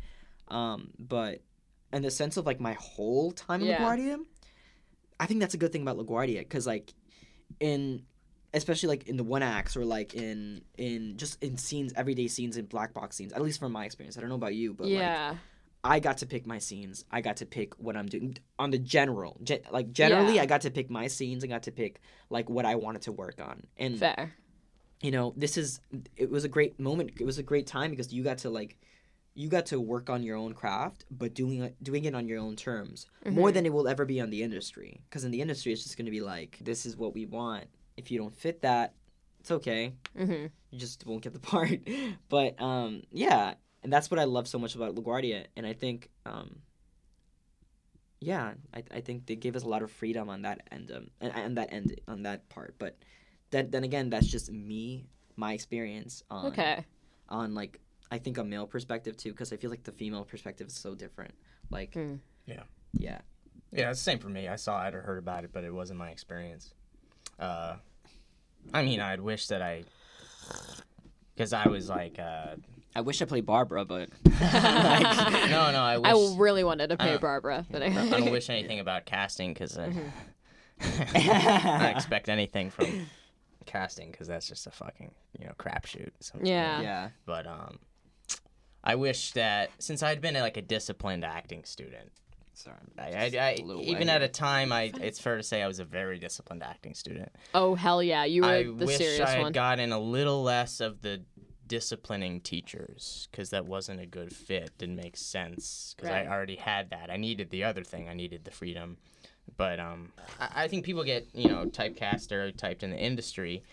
Um, 0.48 0.92
but 1.00 1.42
in 1.92 2.02
the 2.04 2.12
sense 2.12 2.38
of 2.38 2.46
like 2.46 2.60
my 2.60 2.74
whole 2.74 3.32
time 3.32 3.62
in 3.62 3.68
Yeah. 3.68 3.80
LaGuardia, 3.80 4.18
I 5.20 5.26
think 5.26 5.40
that's 5.40 5.54
a 5.56 5.58
good 5.58 5.72
thing 5.72 5.82
about 5.82 5.98
LaGuardia 5.98 6.40
because 6.40 6.68
like 6.68 6.94
in 7.60 8.04
especially 8.54 8.88
like 8.90 9.08
in 9.08 9.18
the 9.18 9.24
one 9.24 9.44
acts 9.44 9.76
or 9.76 9.86
like 9.86 10.14
in 10.14 10.62
in 10.78 11.18
just 11.18 11.42
in 11.44 11.58
scenes 11.58 11.94
everyday 11.96 12.28
scenes 12.28 12.58
in 12.58 12.66
black 12.66 12.94
box 12.94 13.16
scenes 13.16 13.34
at 13.34 13.42
least 13.42 13.60
from 13.60 13.72
my 13.72 13.84
experience 13.86 14.18
i 14.18 14.22
don't 14.22 14.30
know 14.30 14.36
about 14.36 14.56
you 14.56 14.74
but 14.74 14.86
like 14.86 14.94
yeah 14.94 15.36
I 15.86 16.00
got 16.00 16.18
to 16.20 16.26
pick 16.26 16.46
my 16.46 16.60
scenes. 16.60 17.06
I 17.12 17.22
got 17.22 17.38
to 17.38 17.46
pick 17.46 17.74
what 17.80 17.96
I'm 17.96 18.08
doing 18.08 18.38
on 18.58 18.72
the 18.72 18.78
general. 18.80 19.38
Ge- 19.44 19.62
like 19.72 19.92
generally, 19.92 20.36
Yeah. 20.36 20.42
I 20.44 20.46
got 20.46 20.62
to 20.62 20.72
pick 20.72 20.90
my 20.90 21.08
scenes. 21.08 21.44
I 21.44 21.48
got 21.48 21.64
to 21.64 21.72
pick 21.72 22.02
like 22.30 22.50
what 22.50 22.66
I 22.66 22.76
wanted 22.76 23.04
to 23.04 23.12
work 23.12 23.40
on. 23.40 23.68
And 23.78 24.00
fair 24.00 24.34
you 25.02 25.12
know, 25.12 25.34
this 25.38 25.58
is 25.58 25.82
it 26.16 26.32
was 26.32 26.46
a 26.46 26.50
great 26.50 26.80
moment. 26.80 27.12
It 27.20 27.26
was 27.26 27.38
a 27.38 27.44
great 27.44 27.68
time 27.68 27.92
because 27.92 28.12
you 28.14 28.24
got 28.24 28.40
to 28.40 28.50
like 28.50 28.78
you 29.36 29.50
got 29.50 29.66
to 29.68 29.80
work 29.82 30.10
on 30.10 30.24
your 30.24 30.38
own 30.38 30.54
craft, 30.54 31.06
but 31.12 31.34
doing 31.34 31.62
it 31.62 31.76
doing 31.84 32.06
it 32.06 32.16
on 32.16 32.28
your 32.28 32.40
own 32.40 32.56
terms 32.56 33.06
more 33.30 33.50
Mhm. 33.50 33.54
than 33.54 33.66
it 33.66 33.74
will 33.74 33.88
ever 33.88 34.06
be 34.06 34.22
on 34.22 34.30
the 34.30 34.42
industry. 34.42 35.02
Because 35.10 35.24
in 35.26 35.32
the 35.32 35.42
industry, 35.42 35.74
it's 35.74 35.84
just 35.84 35.98
going 35.98 36.06
to 36.06 36.12
be 36.12 36.22
like 36.22 36.58
this 36.62 36.86
is 36.86 36.96
what 36.98 37.14
we 37.14 37.26
want. 37.26 37.66
If 37.98 38.10
you 38.10 38.18
don't 38.18 38.34
fit 38.34 38.62
that, 38.62 38.94
it's 39.42 39.52
okay 39.52 39.94
mm-hmm. 40.18 40.48
you 40.72 40.80
just 40.80 41.06
won't 41.06 41.22
get 41.22 41.34
the 41.34 41.40
part. 41.54 41.80
But 42.30 42.60
um, 42.62 43.04
yeah, 43.12 43.56
and 43.86 43.94
that's 43.94 44.10
what 44.10 44.20
I 44.20 44.24
love 44.24 44.48
so 44.48 44.58
much 44.58 44.74
about 44.74 44.96
LaGuardia, 44.96 45.46
and 45.56 45.64
I 45.64 45.74
think 45.74 46.10
um, 46.26 46.58
yeah, 48.20 48.54
I, 48.74 48.82
I 48.92 49.02
think 49.02 49.28
they 49.28 49.36
gave 49.36 49.56
us 49.56 49.62
a 49.62 49.70
lot 49.70 49.84
of 49.84 49.92
freedom 49.92 50.28
on 50.28 50.42
that 50.42 50.62
end, 50.72 50.92
um, 50.92 51.12
and, 51.22 51.32
and 51.36 51.58
that 51.58 51.72
end 51.72 52.02
on 52.08 52.24
that 52.24 52.50
part. 52.50 52.74
But 52.80 52.98
then 53.52 53.70
then 53.70 53.84
again, 53.84 54.10
that's 54.10 54.26
just 54.26 54.52
me, 54.52 55.06
my 55.36 55.54
experience 55.54 56.24
on 56.32 56.48
okay 56.48 56.84
on 57.30 57.54
like 57.54 57.80
I 58.10 58.18
think 58.18 58.40
a 58.40 58.44
male 58.44 58.66
perspective 58.66 59.18
too, 59.18 59.30
because 59.30 59.54
I 59.54 59.58
feel 59.58 59.70
like 59.70 59.84
the 59.84 59.92
female 59.92 60.26
perspective 60.26 60.66
is 60.68 60.74
so 60.74 60.96
different. 60.96 61.36
Like 61.70 61.94
Hmm. 61.94 62.16
Yeah. 62.48 62.64
yeah, 62.94 63.22
Yeah, 63.72 63.92
it's 63.92 64.00
the 64.00 64.04
same 64.04 64.18
for 64.20 64.30
me. 64.30 64.48
I 64.48 64.56
saw 64.56 64.88
it 64.88 64.96
or 64.96 65.02
heard 65.02 65.20
about 65.20 65.44
it, 65.44 65.52
but 65.54 65.64
it 65.64 65.72
wasn't 65.72 66.00
my 66.00 66.10
experience. 66.10 66.74
Uh, 67.40 67.76
I 68.74 68.84
mean, 68.84 69.00
I'd 69.00 69.22
wish 69.22 69.46
that 69.48 69.62
I 69.62 69.84
because 71.36 71.54
I 71.54 71.68
was 71.68 71.88
like, 71.88 72.18
uh, 72.18 72.56
I 72.96 73.02
wish 73.02 73.22
I 73.22 73.26
played 73.26 73.46
Barbara, 73.46 73.84
but 73.86 74.10
no, 74.26 75.72
no, 75.72 75.82
I 75.82 75.98
wish. 75.98 76.12
I 76.12 76.36
really 76.38 76.64
wanted 76.64 76.90
to 76.92 76.98
play 76.98 77.12
don't- 77.12 77.22
Barbara, 77.22 77.66
but 77.70 77.82
I, 77.84 77.88
I 77.88 78.10
don't 78.20 78.32
wish 78.32 78.50
anything 78.50 78.80
about 78.80 79.06
casting 79.06 79.54
because 79.54 79.78
I, 79.78 79.90
Mm-hmm. 79.90 80.10
I 81.16 81.78
don't 81.80 81.96
expect 81.96 82.28
anything 82.28 82.70
from 82.70 83.08
casting 83.66 84.12
because 84.12 84.28
that's 84.28 84.48
just 84.48 84.68
a 84.68 84.72
fucking 84.72 85.12
you 85.40 85.46
know 85.46 85.54
crapshoot. 85.58 86.10
sometimes. 86.20 86.50
Yeah. 86.50 86.82
yeah. 86.82 87.10
But 87.26 87.48
um, 87.48 87.80
I 88.84 88.96
wish 88.96 89.32
that 89.34 89.70
since 89.80 90.04
I'd 90.04 90.20
been 90.22 90.34
like 90.34 90.58
a 90.58 90.62
disciplined 90.62 91.24
acting 91.24 91.64
student, 91.64 92.12
Sorry. 92.54 92.76
I, 92.98 93.04
I, 93.04 93.40
I 93.40 93.54
even 93.82 94.08
at 94.10 94.22
a 94.22 94.28
time, 94.30 94.72
I 94.72 94.92
it's 95.02 95.20
fair 95.20 95.36
to 95.38 95.44
say 95.44 95.62
I 95.62 95.68
was 95.68 95.80
a 95.80 95.86
very 95.86 96.20
disciplined 96.20 96.64
acting 96.64 96.94
student. 96.94 97.32
oh 97.54 97.76
hell 97.76 98.02
yeah, 98.04 98.24
you 98.26 98.42
were 98.44 98.48
I 98.50 98.64
the 98.64 98.86
wish 98.86 98.98
serious 98.98 99.20
I 99.20 99.24
wish 99.24 99.36
I 99.36 99.44
had 99.46 99.54
gotten 99.54 99.92
a 99.92 100.00
little 100.00 100.44
less 100.44 100.80
of 100.82 101.02
the 101.02 101.22
disciplining 101.68 102.42
teachers 102.42 103.28
because 103.32 103.50
that 103.50 103.66
wasn't 103.66 104.00
a 104.00 104.06
good 104.06 104.34
fit. 104.34 104.72
Didn't 104.78 104.96
make 104.96 105.18
sense 105.18 105.94
because 105.96 106.12
Right. 106.12 106.28
I 106.28 106.32
already 106.32 106.56
had 106.56 106.90
that. 106.92 107.10
I 107.10 107.18
needed 107.18 107.50
the 107.50 107.64
other 107.64 107.84
thing. 107.84 108.10
I 108.10 108.14
needed 108.14 108.46
the 108.46 108.52
freedom. 108.52 108.98
But 109.58 109.80
um, 109.80 110.12
I, 110.40 110.64
I 110.64 110.68
think 110.68 110.86
people 110.86 111.04
get 111.04 111.28
you 111.34 111.50
know 111.50 111.66
typecast, 111.66 112.22
stereotyped 112.22 112.84
in 112.84 112.92
the 112.92 112.98
industry, 112.98 113.64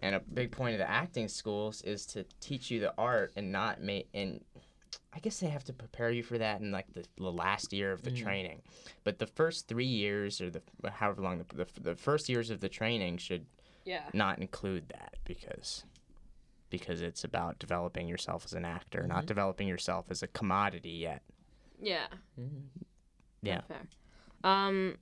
and 0.00 0.14
a 0.14 0.20
big 0.20 0.50
point 0.50 0.74
of 0.74 0.78
the 0.78 0.90
acting 0.90 1.28
schools 1.28 1.82
is 1.82 2.06
to 2.06 2.24
teach 2.40 2.70
you 2.70 2.80
the 2.80 2.94
art 2.96 3.32
and 3.36 3.52
not 3.52 3.82
make 3.82 4.08
and. 4.14 4.40
I 5.12 5.18
guess 5.18 5.40
they 5.40 5.48
have 5.48 5.64
to 5.64 5.72
prepare 5.72 6.10
you 6.10 6.22
for 6.22 6.38
that 6.38 6.60
in 6.60 6.70
like 6.70 6.86
the, 6.94 7.04
the 7.16 7.32
last 7.32 7.72
year 7.72 7.90
of 7.90 8.02
the 8.02 8.12
training, 8.12 8.62
but 9.02 9.18
the 9.18 9.26
first 9.26 9.66
three 9.66 9.84
years 9.84 10.40
or 10.40 10.50
the 10.50 10.62
however 10.88 11.20
long 11.20 11.38
the, 11.38 11.64
the, 11.64 11.80
the 11.80 11.94
first 11.96 12.28
years 12.28 12.48
of 12.50 12.60
the 12.60 12.68
training 12.68 13.18
should 13.18 13.44
yeah. 13.84 14.04
not 14.12 14.38
include 14.38 14.88
that 14.90 15.16
because 15.24 15.82
because 16.70 17.02
it's 17.02 17.24
about 17.24 17.58
developing 17.58 18.08
yourself 18.08 18.44
as 18.44 18.52
an 18.54 18.64
actor, 18.64 19.00
Mm-hmm. 19.00 19.08
not 19.08 19.26
developing 19.26 19.68
yourself 19.68 20.06
as 20.10 20.22
a 20.22 20.26
commodity 20.28 20.90
yet. 20.90 21.22
Yeah. 21.80 22.06
Yeah. 23.42 23.60
Fair. 23.68 23.86
Um, 24.44 24.96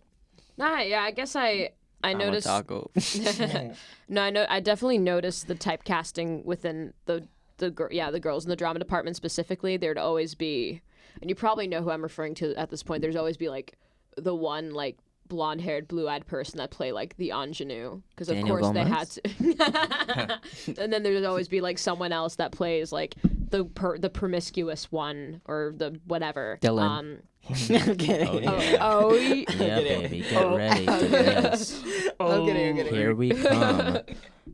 nah, 0.57 0.79
yeah. 0.81 1.03
I 1.03 1.11
guess 1.11 1.35
I 1.37 1.71
I 2.03 2.11
I'm 2.11 2.19
noticed. 2.19 2.47
taco. 2.47 2.91
no, 4.09 4.23
I 4.23 4.31
know. 4.31 4.47
I 4.49 4.61
definitely 4.61 4.99
noticed 4.99 5.49
the 5.49 5.55
typecasting 5.55 6.45
within 6.45 6.93
the 7.07 7.27
the 7.59 7.71
gir- 7.71 7.89
yeah 7.91 8.11
the 8.13 8.21
girls 8.21 8.45
in 8.45 8.51
the 8.51 8.57
drama 8.57 8.79
department 8.79 9.17
specifically. 9.17 9.77
There'd 9.77 9.99
always 9.99 10.35
be, 10.35 10.81
and 11.21 11.29
you 11.29 11.35
probably 11.35 11.67
know 11.67 11.83
who 11.83 11.91
I'm 11.91 12.03
referring 12.03 12.35
to 12.37 12.55
at 12.57 12.71
this 12.71 12.83
point. 12.85 13.03
There's 13.03 13.17
always 13.17 13.37
be 13.37 13.49
like 13.49 13.77
the 14.17 14.35
one 14.35 14.71
like 14.73 14.99
blonde 15.29 15.61
haired, 15.61 15.89
blue 15.89 16.09
eyed 16.09 16.27
person 16.27 16.59
that 16.59 16.71
play 16.71 16.93
like 16.93 17.17
the 17.17 17.31
ingenue 17.31 18.01
because 18.11 18.29
of 18.29 18.37
Daniel 18.37 18.59
course 18.59 18.73
they 18.75 18.85
had 18.85 19.11
to. 19.11 20.41
and 20.83 20.93
then 20.93 21.03
there'd 21.03 21.25
always 21.25 21.49
be 21.49 21.61
like 21.61 21.79
someone 21.79 22.13
else 22.13 22.37
that 22.37 22.53
plays 22.53 22.93
like 22.93 23.15
the 23.51 23.65
per- 23.65 23.99
the 23.99 24.11
promiscuous 24.11 24.91
one 24.93 25.41
or 25.47 25.73
the 25.77 25.99
whatever. 26.07 26.59
Dylan. 26.61 26.83
Um, 26.83 27.19
I'm 27.49 27.97
kidding. 27.97 28.49
Oh, 28.49 28.55
oh, 28.55 28.61
yeah. 28.61 28.77
oh, 28.81 29.09
y- 29.11 29.45
Yeah, 29.57 29.81
baby, 29.81 30.21
get 30.29 30.55
ready 30.57 30.85
for 30.87 30.99
this. 30.99 31.83
I'm 32.21 32.45
kidding, 32.47 32.69
I'm 32.71 32.77
kidding. 32.77 32.95
Here 32.95 33.15
we 33.15 33.31
come. 33.31 33.99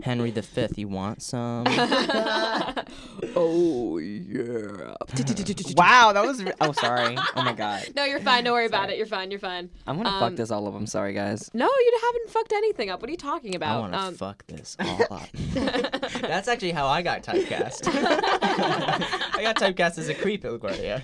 Henry 0.02 0.30
V, 0.30 0.68
you 0.76 0.88
want 0.88 1.22
some? 1.22 1.64
oh 3.36 3.98
yeah. 3.98 4.94
Wow, 5.76 6.12
that 6.12 6.24
was. 6.24 6.42
Re- 6.42 6.52
oh, 6.60 6.72
sorry. 6.72 7.16
Oh 7.36 7.42
my 7.42 7.52
god. 7.52 7.84
No, 7.96 8.04
you're 8.04 8.20
fine. 8.20 8.44
Don't 8.44 8.52
worry 8.54 8.66
about 8.66 8.90
it. 8.90 8.96
You're 8.96 9.06
fine. 9.06 9.30
You're 9.30 9.40
fine. 9.40 9.70
I'm 9.86 9.96
gonna 9.96 10.08
Um, 10.08 10.20
fuck 10.20 10.36
this 10.36 10.50
all 10.50 10.66
up. 10.66 10.74
I'm 10.74 10.86
sorry, 10.86 11.12
guys. 11.14 11.50
No, 11.54 11.66
you 11.66 11.98
haven't 12.02 12.30
fucked 12.30 12.52
anything 12.52 12.90
up. 12.90 13.00
What 13.00 13.08
are 13.08 13.12
you 13.12 13.16
talking 13.18 13.54
about? 13.54 13.68
I 13.68 13.78
about? 13.78 13.80
want 13.80 13.92
to 13.92 13.98
Um, 14.08 14.14
fuck 14.14 14.46
this 14.46 14.76
all 14.80 15.02
up. 15.10 15.28
That's 16.20 16.48
actually 16.48 16.72
how 16.72 16.86
I 16.86 17.02
got 17.02 17.22
typecast. 17.22 17.82
I 17.88 19.42
got 19.42 19.56
typecast 19.56 19.98
as 19.98 20.08
a 20.08 20.14
creep 20.14 20.44
at 20.44 20.52
LaGuardia. 20.52 21.02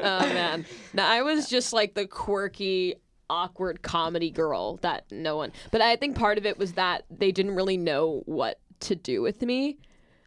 oh 0.00 0.20
man. 0.34 0.64
No, 0.94 1.04
I 1.04 1.22
was 1.22 1.48
just 1.48 1.72
like 1.72 1.94
the 1.94 2.06
quirky, 2.06 2.94
awkward 3.30 3.82
comedy 3.82 4.30
girl 4.30 4.76
that 4.78 5.04
no 5.10 5.36
one. 5.36 5.52
But 5.70 5.80
I 5.80 5.96
think 5.96 6.16
part 6.16 6.38
of 6.38 6.46
it 6.46 6.58
was 6.58 6.72
that 6.72 7.04
they 7.10 7.32
didn't 7.32 7.54
really 7.54 7.76
know 7.76 8.22
what 8.26 8.60
to 8.80 8.94
do 8.94 9.22
with 9.22 9.42
me. 9.42 9.78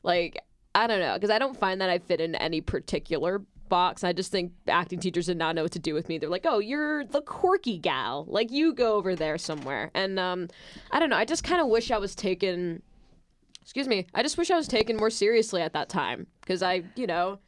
Like 0.04 0.42
I 0.74 0.88
don't 0.88 1.00
know, 1.00 1.16
because 1.16 1.30
I 1.30 1.40
don't 1.40 1.58
find 1.58 1.82
that 1.82 1.90
I 1.90 2.00
fit 2.00 2.22
in 2.22 2.36
any 2.36 2.62
particular 2.62 3.42
box. 3.72 4.04
I 4.04 4.14
just 4.14 4.32
think 4.32 4.54
acting 4.68 5.00
teachers 5.00 5.26
did 5.26 5.38
not 5.38 5.56
know 5.56 5.64
what 5.64 5.72
to 5.72 5.80
do 5.80 5.94
with 5.94 6.08
me. 6.10 6.18
They're 6.18 6.30
like, 6.30 6.46
"Oh, 6.46 6.60
you're 6.60 7.06
the 7.06 7.22
quirky 7.22 7.78
gal. 7.78 8.26
Like 8.28 8.52
you 8.52 8.74
go 8.74 8.96
over 8.96 9.16
there 9.16 9.38
somewhere." 9.38 9.92
And 9.94 10.20
um, 10.20 10.48
I 10.92 11.00
don't 11.00 11.10
know. 11.10 11.16
I 11.16 11.26
just 11.26 11.44
kind 11.44 11.62
of 11.62 11.68
wish 11.68 11.90
I 11.90 11.98
was 11.98 12.14
taken. 12.16 12.82
Excuse 13.62 13.88
me. 13.88 14.08
I 14.14 14.24
just 14.24 14.38
wish 14.38 14.52
I 14.52 14.56
was 14.56 14.68
taken 14.68 14.98
more 14.98 15.10
seriously 15.10 15.62
at 15.62 15.74
that 15.74 15.88
time 15.88 16.28
because 16.42 16.62
I, 16.64 16.84
you 16.96 17.08
know, 17.08 17.40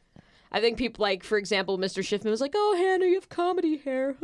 I 0.54 0.60
think 0.60 0.78
people 0.78 1.02
like, 1.02 1.24
for 1.24 1.36
example, 1.36 1.78
Mr. 1.78 2.00
Schiffman 2.00 2.30
was 2.30 2.40
like, 2.40 2.52
"Oh, 2.54 2.76
Hannah, 2.78 3.06
you 3.06 3.14
have 3.14 3.28
comedy 3.28 3.76
hair," 3.78 4.12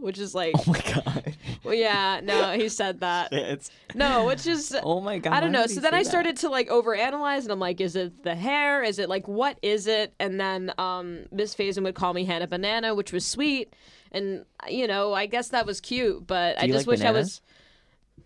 which 0.00 0.18
is 0.18 0.34
like, 0.34 0.54
Oh 0.56 0.64
my 0.66 0.80
god. 0.80 1.36
well, 1.62 1.74
yeah, 1.74 2.20
no, 2.22 2.52
he 2.52 2.70
said 2.70 3.00
that. 3.00 3.32
It's. 3.32 3.70
No, 3.94 4.24
which 4.24 4.46
is, 4.46 4.74
Oh 4.82 5.02
my 5.02 5.18
god. 5.18 5.34
I 5.34 5.40
don't 5.40 5.52
know. 5.52 5.66
So 5.66 5.80
then 5.80 5.92
I 5.92 6.02
that? 6.02 6.08
started 6.08 6.36
to 6.38 6.48
like 6.48 6.70
overanalyze, 6.70 7.42
and 7.42 7.52
I'm 7.52 7.60
like, 7.60 7.82
is 7.82 7.96
it 7.96 8.22
the 8.22 8.34
hair? 8.34 8.82
Is 8.82 8.98
it 8.98 9.10
like 9.10 9.28
what 9.28 9.58
is 9.60 9.86
it? 9.86 10.14
And 10.18 10.40
then 10.40 10.72
um, 10.78 11.26
Miss 11.30 11.54
Faison 11.54 11.82
would 11.82 11.94
call 11.94 12.14
me 12.14 12.24
Hannah 12.24 12.46
Banana, 12.46 12.94
which 12.94 13.12
was 13.12 13.26
sweet, 13.26 13.74
and 14.10 14.46
you 14.66 14.86
know, 14.86 15.12
I 15.12 15.26
guess 15.26 15.50
that 15.50 15.66
was 15.66 15.82
cute, 15.82 16.26
but 16.26 16.58
I 16.58 16.66
just 16.66 16.86
like 16.86 16.86
wish 16.86 17.02
I 17.02 17.10
was. 17.10 17.42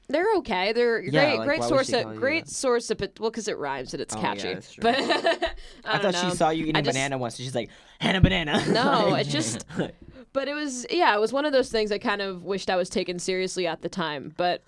They're 0.08 0.34
okay. 0.36 0.72
They're 0.72 1.00
Yeah, 1.02 1.10
great, 1.10 1.38
like, 1.38 1.46
great 1.48 1.62
source 1.64 1.92
of 1.92 2.16
great 2.16 2.46
that? 2.46 2.50
source 2.50 2.90
of 2.90 2.98
pot- 2.98 3.20
well, 3.20 3.30
because 3.30 3.46
it 3.48 3.58
rhymes 3.58 3.92
and 3.92 4.00
it's 4.00 4.14
Oh, 4.16 4.18
yeah, 4.18 4.22
catchy. 4.34 4.54
that's 4.54 4.76
but 4.76 4.94
I, 5.84 5.96
I 5.96 5.98
thought 5.98 6.14
she 6.14 6.30
saw 6.36 6.48
you 6.50 6.64
eating 6.64 6.82
just- 6.82 6.94
banana 6.96 7.18
once, 7.18 7.36
so 7.36 7.42
she's 7.42 7.54
like, 7.54 7.68
Hannah 8.00 8.20
banana. 8.22 8.62
No, 8.68 9.08
Like- 9.10 9.26
it 9.26 9.30
just- 9.30 9.66
but 10.32 10.48
it 10.48 10.54
was 10.54 10.86
yeah, 10.90 11.14
it 11.14 11.20
was 11.20 11.32
one 11.32 11.44
of 11.44 11.52
those 11.52 11.70
things 11.70 11.92
I 11.92 11.98
kind 11.98 12.22
of 12.22 12.42
wished 12.44 12.70
I 12.70 12.76
was 12.76 12.88
taken 12.88 13.18
seriously 13.18 13.66
at 13.66 13.82
the 13.82 13.88
time. 13.90 14.32
But 14.36 14.62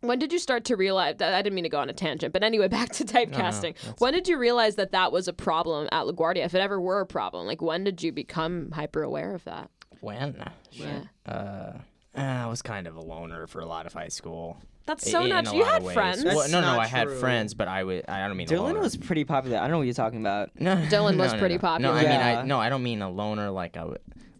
when 0.00 0.18
did 0.18 0.32
you 0.32 0.38
start 0.38 0.64
to 0.64 0.76
realize 0.76 1.16
that 1.18 1.34
I 1.34 1.42
didn't 1.42 1.56
mean 1.56 1.64
to 1.64 1.68
go 1.70 1.78
on 1.78 1.90
a 1.90 1.92
tangent, 1.92 2.32
but 2.32 2.42
anyway, 2.42 2.68
back 2.68 2.88
to 2.92 3.04
typecasting. 3.04 3.74
when 3.98 4.14
did 4.14 4.28
you 4.28 4.38
realize 4.38 4.76
that 4.76 4.92
that 4.92 5.12
was 5.12 5.28
a 5.28 5.34
problem 5.34 5.90
at 5.92 6.06
LaGuardia, 6.06 6.44
if 6.46 6.54
it 6.54 6.60
ever 6.60 6.80
were 6.80 7.00
a 7.00 7.06
problem? 7.06 7.46
Like 7.46 7.60
when 7.60 7.84
did 7.84 8.02
you 8.02 8.12
become 8.12 8.70
hyper 8.70 9.02
aware 9.02 9.34
of 9.34 9.44
that? 9.44 9.68
when? 10.00 10.42
Yeah. 10.70 11.00
Uh, 11.26 11.72
I 12.14 12.46
was 12.46 12.62
kind 12.62 12.86
of 12.86 12.96
a 12.96 13.00
loner 13.00 13.46
for 13.46 13.60
a 13.60 13.66
lot 13.66 13.86
of 13.86 13.92
high 13.92 14.08
school. 14.08 14.58
That's 14.86 15.08
so 15.08 15.22
in 15.22 15.28
not 15.28 15.46
a 15.46 15.50
true. 15.50 15.58
You 15.58 15.64
had 15.64 15.84
friends. 15.84 16.24
Well, 16.24 16.48
no, 16.48 16.60
no, 16.60 16.78
I 16.78 16.86
had 16.86 17.04
true. 17.04 17.18
friends, 17.20 17.54
but 17.54 17.68
I 17.68 17.84
would. 17.84 18.04
I 18.08 18.26
don't 18.26 18.36
mean 18.36 18.48
a 18.48 18.50
Dylan 18.52 18.58
loner. 18.64 18.80
was 18.80 18.96
pretty 18.96 19.24
popular. 19.24 19.58
I 19.58 19.60
don't 19.62 19.70
know 19.72 19.78
what 19.78 19.84
you're 19.86 19.94
talking 19.94 20.20
about. 20.20 20.50
No, 20.58 20.74
Dylan 20.76 21.16
was 21.16 21.30
no, 21.30 21.32
no, 21.34 21.38
pretty 21.38 21.54
no. 21.56 21.60
popular. 21.60 21.92
No, 21.92 21.98
I 21.98 22.02
mean, 22.02 22.20
I 22.20 22.42
no, 22.42 22.58
I 22.58 22.68
don't 22.68 22.82
mean 22.82 23.00
a 23.02 23.10
loner 23.10 23.50
like 23.50 23.76
I 23.76 23.86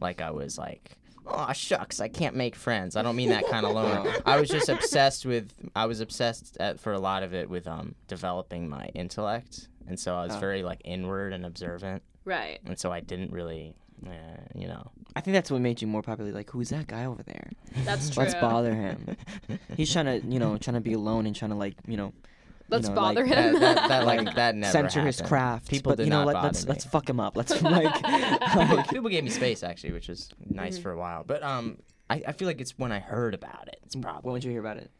like 0.00 0.20
I 0.20 0.30
was 0.32 0.58
like, 0.58 0.90
oh 1.26 1.52
shucks, 1.52 2.00
I 2.00 2.08
can't 2.08 2.34
make 2.34 2.56
friends. 2.56 2.96
I 2.96 3.02
don't 3.02 3.14
mean 3.14 3.28
that 3.28 3.46
kind 3.48 3.64
of 3.64 3.72
loner. 3.74 4.16
I 4.26 4.40
was 4.40 4.48
just 4.48 4.68
obsessed 4.68 5.24
with. 5.24 5.52
I 5.76 5.86
was 5.86 6.00
obsessed 6.00 6.56
at, 6.58 6.80
for 6.80 6.92
a 6.92 6.98
lot 6.98 7.22
of 7.22 7.32
it 7.34 7.48
with 7.48 7.68
um 7.68 7.94
developing 8.08 8.68
my 8.68 8.86
intellect, 8.94 9.68
and 9.86 10.00
so 10.00 10.16
I 10.16 10.24
was 10.24 10.34
Oh. 10.34 10.40
very 10.40 10.64
like 10.64 10.80
inward 10.84 11.32
and 11.32 11.46
observant, 11.46 12.02
Right. 12.24 12.58
and 12.66 12.76
so 12.78 12.90
I 12.90 12.98
didn't 13.00 13.30
really, 13.32 13.76
uh, 14.06 14.10
you 14.54 14.66
know. 14.68 14.90
I 15.16 15.20
think 15.20 15.34
that's 15.34 15.50
what 15.50 15.60
made 15.60 15.80
you 15.82 15.88
more 15.88 16.02
popular. 16.02 16.30
Like, 16.32 16.50
who's 16.50 16.70
that 16.70 16.86
guy 16.86 17.04
over 17.04 17.22
there? 17.22 17.50
That's 17.84 18.10
true. 18.10 18.22
Let's 18.22 18.34
bother 18.34 18.74
him. 18.74 19.16
He's 19.76 19.92
trying 19.92 20.06
to, 20.06 20.26
you 20.26 20.38
know, 20.38 20.56
trying 20.56 20.74
to 20.74 20.80
be 20.80 20.92
alone 20.92 21.26
and 21.26 21.34
trying 21.34 21.50
to 21.50 21.56
like, 21.56 21.74
you 21.86 21.96
know, 21.96 22.12
Let's 22.68 22.88
know, 22.88 22.94
bother 22.94 23.26
like, 23.26 23.34
him. 23.36 23.54
That, 23.58 23.74
that, 23.76 23.88
that 23.88 24.06
like 24.06 24.34
that 24.36 24.54
never 24.54 24.70
censor 24.72 25.02
his 25.02 25.16
happened. 25.16 25.28
craft. 25.28 25.68
People 25.70 25.90
but 25.90 25.96
did 25.98 26.04
you 26.04 26.10
know, 26.10 26.18
not 26.20 26.26
let, 26.28 26.32
bother 26.34 26.46
let's 26.48 26.64
me. 26.64 26.68
let's 26.70 26.84
fuck 26.84 27.08
him 27.10 27.18
up. 27.18 27.36
Let's 27.36 27.50
like, 27.62 27.94
people, 27.94 28.76
like 28.76 28.88
people 28.90 29.10
gave 29.10 29.24
me 29.24 29.30
space 29.30 29.62
actually, 29.64 29.92
which 29.92 30.08
was 30.08 30.30
nice 30.48 30.74
Mm-hmm. 30.74 30.82
for 30.84 30.92
a 30.92 30.96
while. 30.96 31.24
But 31.24 31.42
um, 31.42 31.78
I, 32.08 32.22
I 32.28 32.32
feel 32.32 32.46
like 32.46 32.60
it's 32.60 32.78
when 32.78 32.92
I 32.92 33.00
heard 33.00 33.34
about 33.34 33.66
it. 33.68 33.80
It's 33.84 33.96
probably 33.96 34.06
when 34.06 34.12
probably. 34.22 34.32
would 34.34 34.44
you 34.44 34.50
hear 34.52 34.60
about 34.60 34.76
it? 34.76 34.90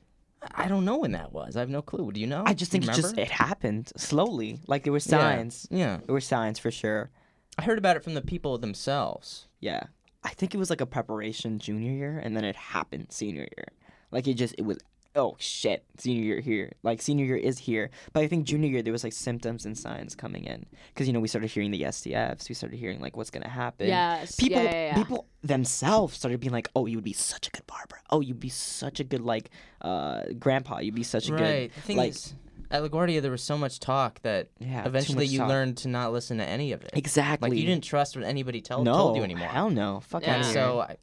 I 0.54 0.68
don't 0.68 0.84
know 0.86 0.96
when 0.98 1.12
that 1.12 1.32
was. 1.32 1.54
I 1.56 1.60
have 1.60 1.68
no 1.68 1.82
clue. 1.82 2.10
Do 2.12 2.20
you 2.20 2.26
know? 2.26 2.42
I 2.46 2.54
just 2.54 2.72
Do 2.72 2.76
think 2.76 2.84
you 2.86 2.90
it 2.90 2.94
just 2.94 3.12
remember? 3.12 3.20
it 3.22 3.30
happened 3.30 3.92
slowly. 3.96 4.58
Like 4.66 4.82
there 4.84 4.92
were 4.92 4.96
Yeah. 4.98 5.18
signs. 5.18 5.68
Yeah. 5.70 5.98
There 6.06 6.12
were 6.14 6.20
signs 6.20 6.58
for 6.58 6.70
sure. 6.70 7.10
I 7.58 7.62
heard 7.62 7.78
about 7.78 7.96
it 7.96 8.04
from 8.04 8.14
the 8.14 8.22
people 8.22 8.58
themselves. 8.58 9.46
Yeah. 9.60 9.84
I 10.22 10.30
think 10.30 10.54
it 10.54 10.58
was 10.58 10.70
like 10.70 10.80
a 10.80 10.86
preparation 10.86 11.58
junior 11.58 11.92
year 11.92 12.18
and 12.18 12.36
then 12.36 12.44
it 12.44 12.56
happened 12.56 13.06
senior 13.10 13.46
year. 13.56 13.68
Like 14.10 14.26
it 14.28 14.34
just 14.34 14.54
it 14.58 14.62
was 14.62 14.78
oh 15.16 15.34
shit, 15.38 15.84
senior 15.98 16.22
year 16.22 16.40
here. 16.40 16.72
Like 16.82 17.02
senior 17.02 17.24
year 17.24 17.36
is 17.36 17.58
here. 17.58 17.90
But 18.12 18.22
I 18.22 18.28
think 18.28 18.46
junior 18.46 18.68
year 18.68 18.82
there 18.82 18.92
was 18.92 19.02
like 19.02 19.12
symptoms 19.12 19.66
and 19.66 19.76
signs 19.76 20.14
coming 20.14 20.44
in 20.44 20.66
cuz 20.94 21.06
you 21.06 21.12
know 21.12 21.20
we 21.20 21.28
started 21.28 21.50
hearing 21.50 21.70
the 21.70 21.82
SDFs, 21.82 22.48
we 22.48 22.54
started 22.54 22.78
hearing 22.78 23.00
like 23.00 23.16
what's 23.16 23.30
going 23.30 23.42
to 23.42 23.48
happen. 23.50 23.88
yes. 23.88 24.36
People 24.36 24.62
yeah, 24.62 24.70
yeah, 24.70 24.86
yeah. 24.86 24.94
people 24.94 25.26
themselves 25.42 26.16
started 26.16 26.38
being 26.40 26.52
like, 26.52 26.68
"Oh, 26.76 26.86
you 26.86 26.96
would 26.98 27.04
be 27.04 27.12
such 27.14 27.48
a 27.48 27.50
good 27.50 27.66
Barbara. 27.66 28.00
Oh, 28.10 28.20
you'd 28.20 28.40
be 28.40 28.48
such 28.50 29.00
a 29.00 29.04
good 29.04 29.22
like 29.22 29.50
uh 29.80 30.22
grandpa. 30.38 30.78
You'd 30.78 30.94
be 30.94 31.02
such 31.02 31.28
a 31.28 31.32
Right. 31.32 31.40
The 31.40 31.68
good 31.74 31.84
thing 31.84 31.96
like 31.96 32.10
is, 32.10 32.34
at 32.70 32.83
LaGuardia 32.83 33.20
there 33.20 33.30
was 33.30 33.42
so 33.42 33.59
much 33.59 33.80
talk 33.80 34.20
that 34.22 34.48
yeah, 34.59 34.87
eventually 34.87 35.26
you 35.26 35.38
talk. 35.38 35.48
learned 35.48 35.76
to 35.78 35.88
not 35.88 36.12
listen 36.12 36.38
to 36.38 36.44
any 36.44 36.72
of 36.72 36.83
it. 36.83 36.90
Exactly. 36.94 37.50
Like 37.50 37.59
you 37.59 37.66
didn't 37.66 37.85
trust 37.85 38.16
what 38.16 38.24
anybody 38.24 38.61
tell, 38.61 38.83
no, 38.85 38.92
told 38.92 39.16
you 39.16 39.22
anymore. 39.24 39.48
Hell 39.48 39.70
no. 39.70 40.00
Fuck 40.00 40.22
Yeah. 40.22 40.37
And 40.37 40.44
so 40.44 40.80
I, 40.80 40.96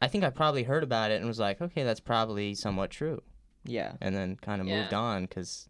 I 0.00 0.08
think 0.08 0.24
I 0.24 0.30
probably 0.30 0.62
heard 0.62 0.82
about 0.82 1.10
it 1.10 1.16
and 1.16 1.26
was 1.26 1.38
like, 1.38 1.60
okay, 1.60 1.82
that's 1.82 2.00
probably 2.00 2.54
somewhat 2.54 2.90
true, 2.90 3.22
yeah. 3.64 3.92
and 4.00 4.14
then 4.14 4.36
kind 4.36 4.60
of 4.60 4.66
moved 4.66 4.94
on 4.94 5.22
because 5.24 5.68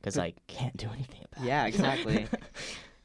because 0.00 0.18
I 0.18 0.34
can't 0.48 0.76
do 0.76 0.88
anything 0.92 1.20
about 1.32 1.44
Yeah, 1.44 1.64
it. 1.64 1.64
Yeah, 1.64 1.66
exactly. 1.66 2.26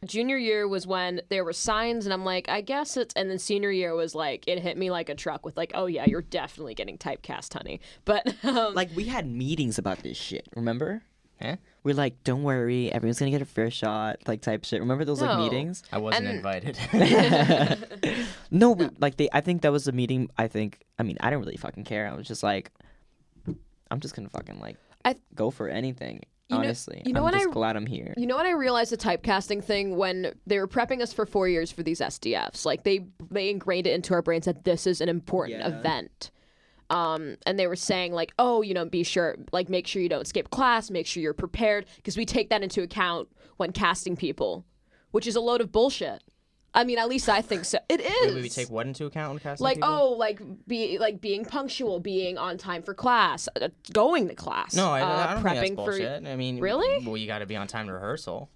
Junior 0.06 0.38
year 0.38 0.68
was 0.68 0.86
when 0.86 1.22
there 1.30 1.44
were 1.44 1.54
signs, 1.54 2.06
and 2.06 2.14
I'm 2.14 2.24
like, 2.24 2.50
I 2.50 2.62
guess 2.62 2.98
it's. 2.98 3.14
And 3.16 3.30
then 3.32 3.40
senior 3.40 3.72
year 3.72 3.96
was 3.96 4.14
like, 4.14 4.44
it 4.48 4.60
hit 4.60 4.78
me 4.78 4.92
like 4.92 5.10
a 5.10 5.16
truck 5.16 5.44
with 5.46 5.58
like, 5.58 5.72
oh 5.74 5.88
yeah, 5.88 6.06
you're 6.08 6.22
definitely 6.22 6.76
getting 6.76 6.98
typecast, 7.00 7.54
honey. 7.54 7.82
But 8.06 8.36
um, 8.44 8.76
like 8.76 8.90
we 8.96 9.06
had 9.06 9.28
meetings 9.28 9.78
about 9.80 10.00
this 10.00 10.18
shit. 10.18 10.48
Remember? 10.56 11.02
Huh? 11.42 11.58
We're 11.84 11.94
like, 11.96 12.24
don't 12.24 12.44
worry, 12.44 12.92
everyone's 12.92 13.20
gonna 13.20 13.32
get 13.32 13.42
a 13.42 13.46
fair 13.46 13.70
shot, 13.72 14.18
like 14.28 14.42
type 14.42 14.66
shit. 14.66 14.80
Remember 14.82 15.06
those 15.06 15.22
like 15.22 15.38
No. 15.38 15.44
meetings? 15.44 15.84
I 15.92 16.00
wasn't 16.00 16.26
And- 16.28 16.38
invited. 16.38 16.78
no, 18.52 18.76
but, 18.76 19.00
like 19.00 19.18
they. 19.18 19.30
I 19.32 19.42
think 19.42 19.62
that 19.62 19.72
was 19.72 19.88
a 19.88 19.92
meeting. 19.92 20.30
I 20.38 20.48
think. 20.48 20.80
I 21.00 21.04
mean, 21.04 21.18
I 21.22 21.30
didn't 21.30 21.44
really 21.46 21.58
fucking 21.58 21.84
care. 21.84 22.08
I 22.08 22.16
was 22.16 22.28
just 22.28 22.44
like, 22.44 22.72
I'm 23.92 24.00
just 24.00 24.16
gonna 24.16 24.30
fucking 24.30 24.60
like 24.60 24.78
I- 25.06 25.16
go 25.36 25.50
for 25.52 25.68
anything. 25.70 26.22
You 26.50 26.56
know- 26.56 26.64
honestly, 26.64 27.02
you 27.06 27.12
know 27.12 27.20
I'm 27.20 27.24
what 27.26 27.34
just 27.34 27.48
I- 27.50 27.52
glad 27.52 27.76
I'm 27.76 27.86
here. 27.86 28.14
You 28.18 28.26
know 28.26 28.36
what 28.38 28.46
I 28.46 28.52
realized 28.52 28.92
the 28.92 28.98
typecasting 28.98 29.64
thing 29.64 29.98
when 29.98 30.34
they 30.46 30.60
were 30.60 30.68
prepping 30.68 31.02
us 31.02 31.12
for 31.14 31.26
four 31.26 31.48
years 31.50 31.72
for 31.72 31.84
these 31.84 32.00
SDFs. 32.00 32.66
Like 32.66 32.84
they 32.84 33.06
they 33.30 33.50
ingrained 33.50 33.86
it 33.86 33.92
into 33.94 34.14
our 34.14 34.22
brains 34.22 34.46
that 34.46 34.64
this 34.64 34.88
is 34.88 35.02
an 35.02 35.10
important 35.10 35.60
Yeah. 35.60 35.68
event. 35.78 36.32
Um, 36.90 37.36
and 37.46 37.60
they 37.60 37.68
were 37.68 37.76
saying 37.76 38.14
like, 38.14 38.34
oh, 38.40 38.62
you 38.62 38.74
know, 38.74 38.86
be 38.86 39.04
sure, 39.04 39.36
like, 39.52 39.70
make 39.70 39.88
sure 39.88 40.02
you 40.02 40.10
don't 40.10 40.28
skip 40.28 40.50
class, 40.50 40.90
make 40.90 41.06
sure 41.06 41.22
you're 41.22 41.34
prepared, 41.34 41.86
because 41.98 42.16
we 42.16 42.26
take 42.26 42.50
that 42.50 42.64
into 42.64 42.82
account 42.82 43.28
when 43.58 43.72
casting 43.72 44.16
people, 44.16 44.66
which 45.12 45.28
is 45.28 45.36
a 45.36 45.42
load 45.42 45.62
of 45.62 45.72
bullshit. 45.72 46.24
I 46.74 46.84
mean, 46.84 47.00
at 47.00 47.10
least 47.10 47.28
I 47.28 47.42
think 47.42 47.66
so. 47.66 47.80
It 47.90 48.02
is. 48.02 48.36
Wait, 48.36 48.44
we 48.44 48.50
take 48.50 48.70
what 48.70 48.86
into 48.86 49.06
account 49.06 49.32
when 49.32 49.40
casting 49.40 49.64
like 49.64 49.78
people? 49.78 49.90
oh 49.90 50.10
like 50.12 50.40
be 50.68 51.00
like 51.00 51.20
being 51.20 51.44
punctual 51.44 52.00
being 52.00 52.38
on 52.38 52.58
time 52.58 52.84
for 52.84 52.94
class 52.94 53.50
uh, 53.60 53.70
going 53.94 54.28
to 54.28 54.36
class 54.36 54.76
No, 54.76 54.90
I, 54.92 55.02
uh, 55.02 55.06
I 55.06 55.34
don't 55.34 55.44
think 55.44 55.56
that's 55.56 55.70
prepping 55.70 55.76
for 55.76 55.92
bullshit. 55.92 56.28
I 56.28 56.36
mean, 56.36 56.60
Really? 56.60 57.04
Well, 57.04 57.18
you 57.18 57.26
got 57.26 57.40
to 57.40 57.48
be 57.48 57.56
on 57.56 57.66
time 57.66 57.88
to 57.88 57.94
rehearsal. 57.94 58.52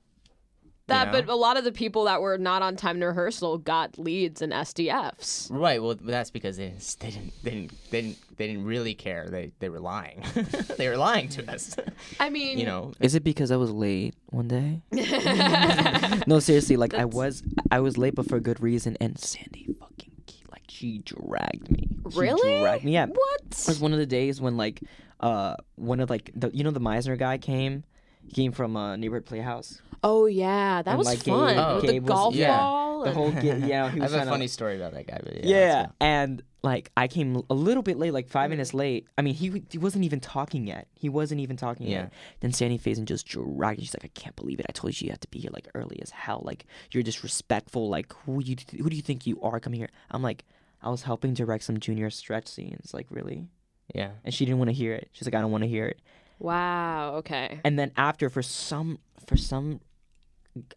That 0.91 1.07
know? 1.07 1.21
but 1.21 1.29
a 1.29 1.35
lot 1.35 1.57
of 1.57 1.63
the 1.63 1.71
people 1.71 2.05
that 2.05 2.21
were 2.21 2.37
not 2.37 2.61
on 2.61 2.75
time 2.75 2.99
to 2.99 3.07
rehearsal 3.07 3.57
got 3.57 3.97
leads 3.97 4.41
in 4.41 4.51
sdfs 4.51 5.49
Right. 5.51 5.81
Well, 5.81 5.95
that's 5.95 6.31
because 6.31 6.57
they 6.57 6.69
didn't, 6.69 6.95
they 6.99 7.09
didn't, 7.11 7.33
they 7.43 7.51
didn't, 7.51 7.91
they 7.91 8.01
didn't, 8.01 8.37
they 8.37 8.47
didn't 8.47 8.65
really 8.65 8.93
care. 8.93 9.27
They, 9.29 9.51
they 9.59 9.69
were 9.69 9.79
lying. 9.79 10.23
they 10.77 10.87
were 10.89 10.97
lying 10.97 11.29
to 11.29 11.51
us. 11.51 11.75
i 12.19 12.29
mean 12.29 12.57
you 12.57 12.65
know. 12.65 12.93
Is 12.99 13.15
it 13.15 13.23
because 13.23 13.51
I 13.51 13.57
was 13.57 13.71
late 13.71 14.15
one 14.29 14.47
day? 14.47 14.81
no, 16.27 16.39
seriously, 16.39 16.77
like 16.77 16.93
I 16.93 17.05
was, 17.05 17.43
I 17.69 17.79
was 17.79 17.97
late, 17.97 18.15
but 18.15 18.27
for 18.27 18.37
a 18.37 18.41
good 18.41 18.61
reason. 18.61 18.97
And 18.99 19.19
Sandy 19.19 19.67
fucking, 19.79 20.11
like, 20.51 20.63
she 20.67 20.99
dragged 20.99 21.69
me. 21.69 21.87
She 22.11 22.19
really 22.19 22.61
Dragged 22.61 22.83
me. 22.83 22.93
Yeah. 22.93 23.07
what 23.07 23.41
It 23.43 23.67
was 23.67 23.79
one 23.79 23.93
of 23.93 23.99
the 23.99 24.05
days 24.05 24.41
when 24.41 24.57
like, 24.57 24.81
uh, 25.19 25.55
one 25.75 25.99
of 25.99 26.09
like 26.09 26.31
the 26.35 26.49
you 26.53 26.63
know 26.63 26.71
the 26.71 26.81
Meisner 26.81 27.17
guy 27.17 27.37
came. 27.37 27.83
He 28.31 28.41
came 28.43 28.51
from 28.53 28.77
uh, 28.77 28.95
neighborhood 28.95 29.25
playhouse. 29.25 29.81
oh 30.03 30.25
yeah 30.25 30.81
that 30.81 30.91
And, 30.91 30.97
was 30.97 31.07
like, 31.07 31.23
Gabe- 31.23 31.33
fun 31.35 31.57
Oh. 31.57 31.81
Gabe 31.81 31.89
the 31.91 31.99
was- 31.99 32.07
golf 32.07 32.35
yeah. 32.35 32.57
ball 32.57 33.03
The 33.03 33.11
whole 33.11 33.31
ge- 33.31 33.43
yeah. 33.73 33.89
He 33.91 33.99
I 33.99 34.03
have 34.07 34.13
a 34.13 34.25
funny 34.25 34.47
to, 34.47 34.53
story 34.53 34.75
about 34.75 34.93
that 34.93 35.07
guy, 35.07 35.19
but 35.23 35.43
yeah. 35.43 35.57
Yeah, 35.57 35.85
and 35.99 36.41
like 36.63 36.91
I 36.95 37.07
came 37.07 37.41
a 37.49 37.53
little 37.53 37.81
bit 37.83 37.97
late, 37.97 38.13
like 38.13 38.29
five 38.29 38.49
minutes 38.51 38.73
late. 38.75 39.07
I 39.17 39.21
mean, 39.23 39.33
he 39.33 39.63
he 39.71 39.77
wasn't 39.79 40.05
even 40.05 40.19
talking 40.19 40.67
yet. 40.67 40.87
He 40.93 41.09
wasn't 41.09 41.41
even 41.41 41.57
talking 41.57 41.87
Yeah. 41.87 42.01
yet. 42.03 42.13
Then 42.41 42.53
Sandy 42.53 42.77
Faison 42.77 43.05
just 43.05 43.25
dragged. 43.27 43.79
me. 43.79 43.85
She's 43.85 43.95
like, 43.95 44.05
I 44.05 44.13
can't 44.19 44.35
believe 44.35 44.59
it. 44.59 44.67
I 44.69 44.71
told 44.71 44.89
you 45.01 45.05
you 45.07 45.11
had 45.11 45.21
to 45.21 45.27
be 45.29 45.39
here 45.39 45.49
like 45.51 45.67
early 45.73 45.99
as 46.01 46.11
hell. 46.11 46.41
Like 46.45 46.65
you're 46.91 47.01
disrespectful. 47.03 47.89
Like 47.89 48.13
who 48.25 48.41
you 48.43 48.55
who 48.79 48.89
do 48.89 48.95
you 48.95 49.01
think 49.01 49.25
you 49.25 49.41
are 49.41 49.59
coming 49.59 49.79
here? 49.79 49.89
I'm 50.11 50.21
like, 50.21 50.45
I 50.83 50.89
was 50.91 51.01
helping 51.03 51.33
direct 51.33 51.63
some 51.63 51.79
junior 51.79 52.09
stretch 52.11 52.47
scenes. 52.47 52.93
Like 52.93 53.07
really, 53.09 53.47
Yeah. 53.95 54.11
and 54.23 54.31
she 54.33 54.45
didn't 54.45 54.59
want 54.59 54.69
to 54.69 54.73
hear 54.75 54.93
it. 54.93 55.09
She's 55.13 55.27
like, 55.27 55.33
I 55.35 55.41
don't 55.41 55.51
want 55.51 55.63
to 55.63 55.67
hear 55.69 55.87
it. 55.87 55.99
Wow 56.41 57.15
okay 57.17 57.59
And 57.63 57.77
then 57.77 57.91
after, 57.95 58.29
for 58.29 58.41
some 58.41 58.99
for 59.27 59.37
some, 59.37 59.79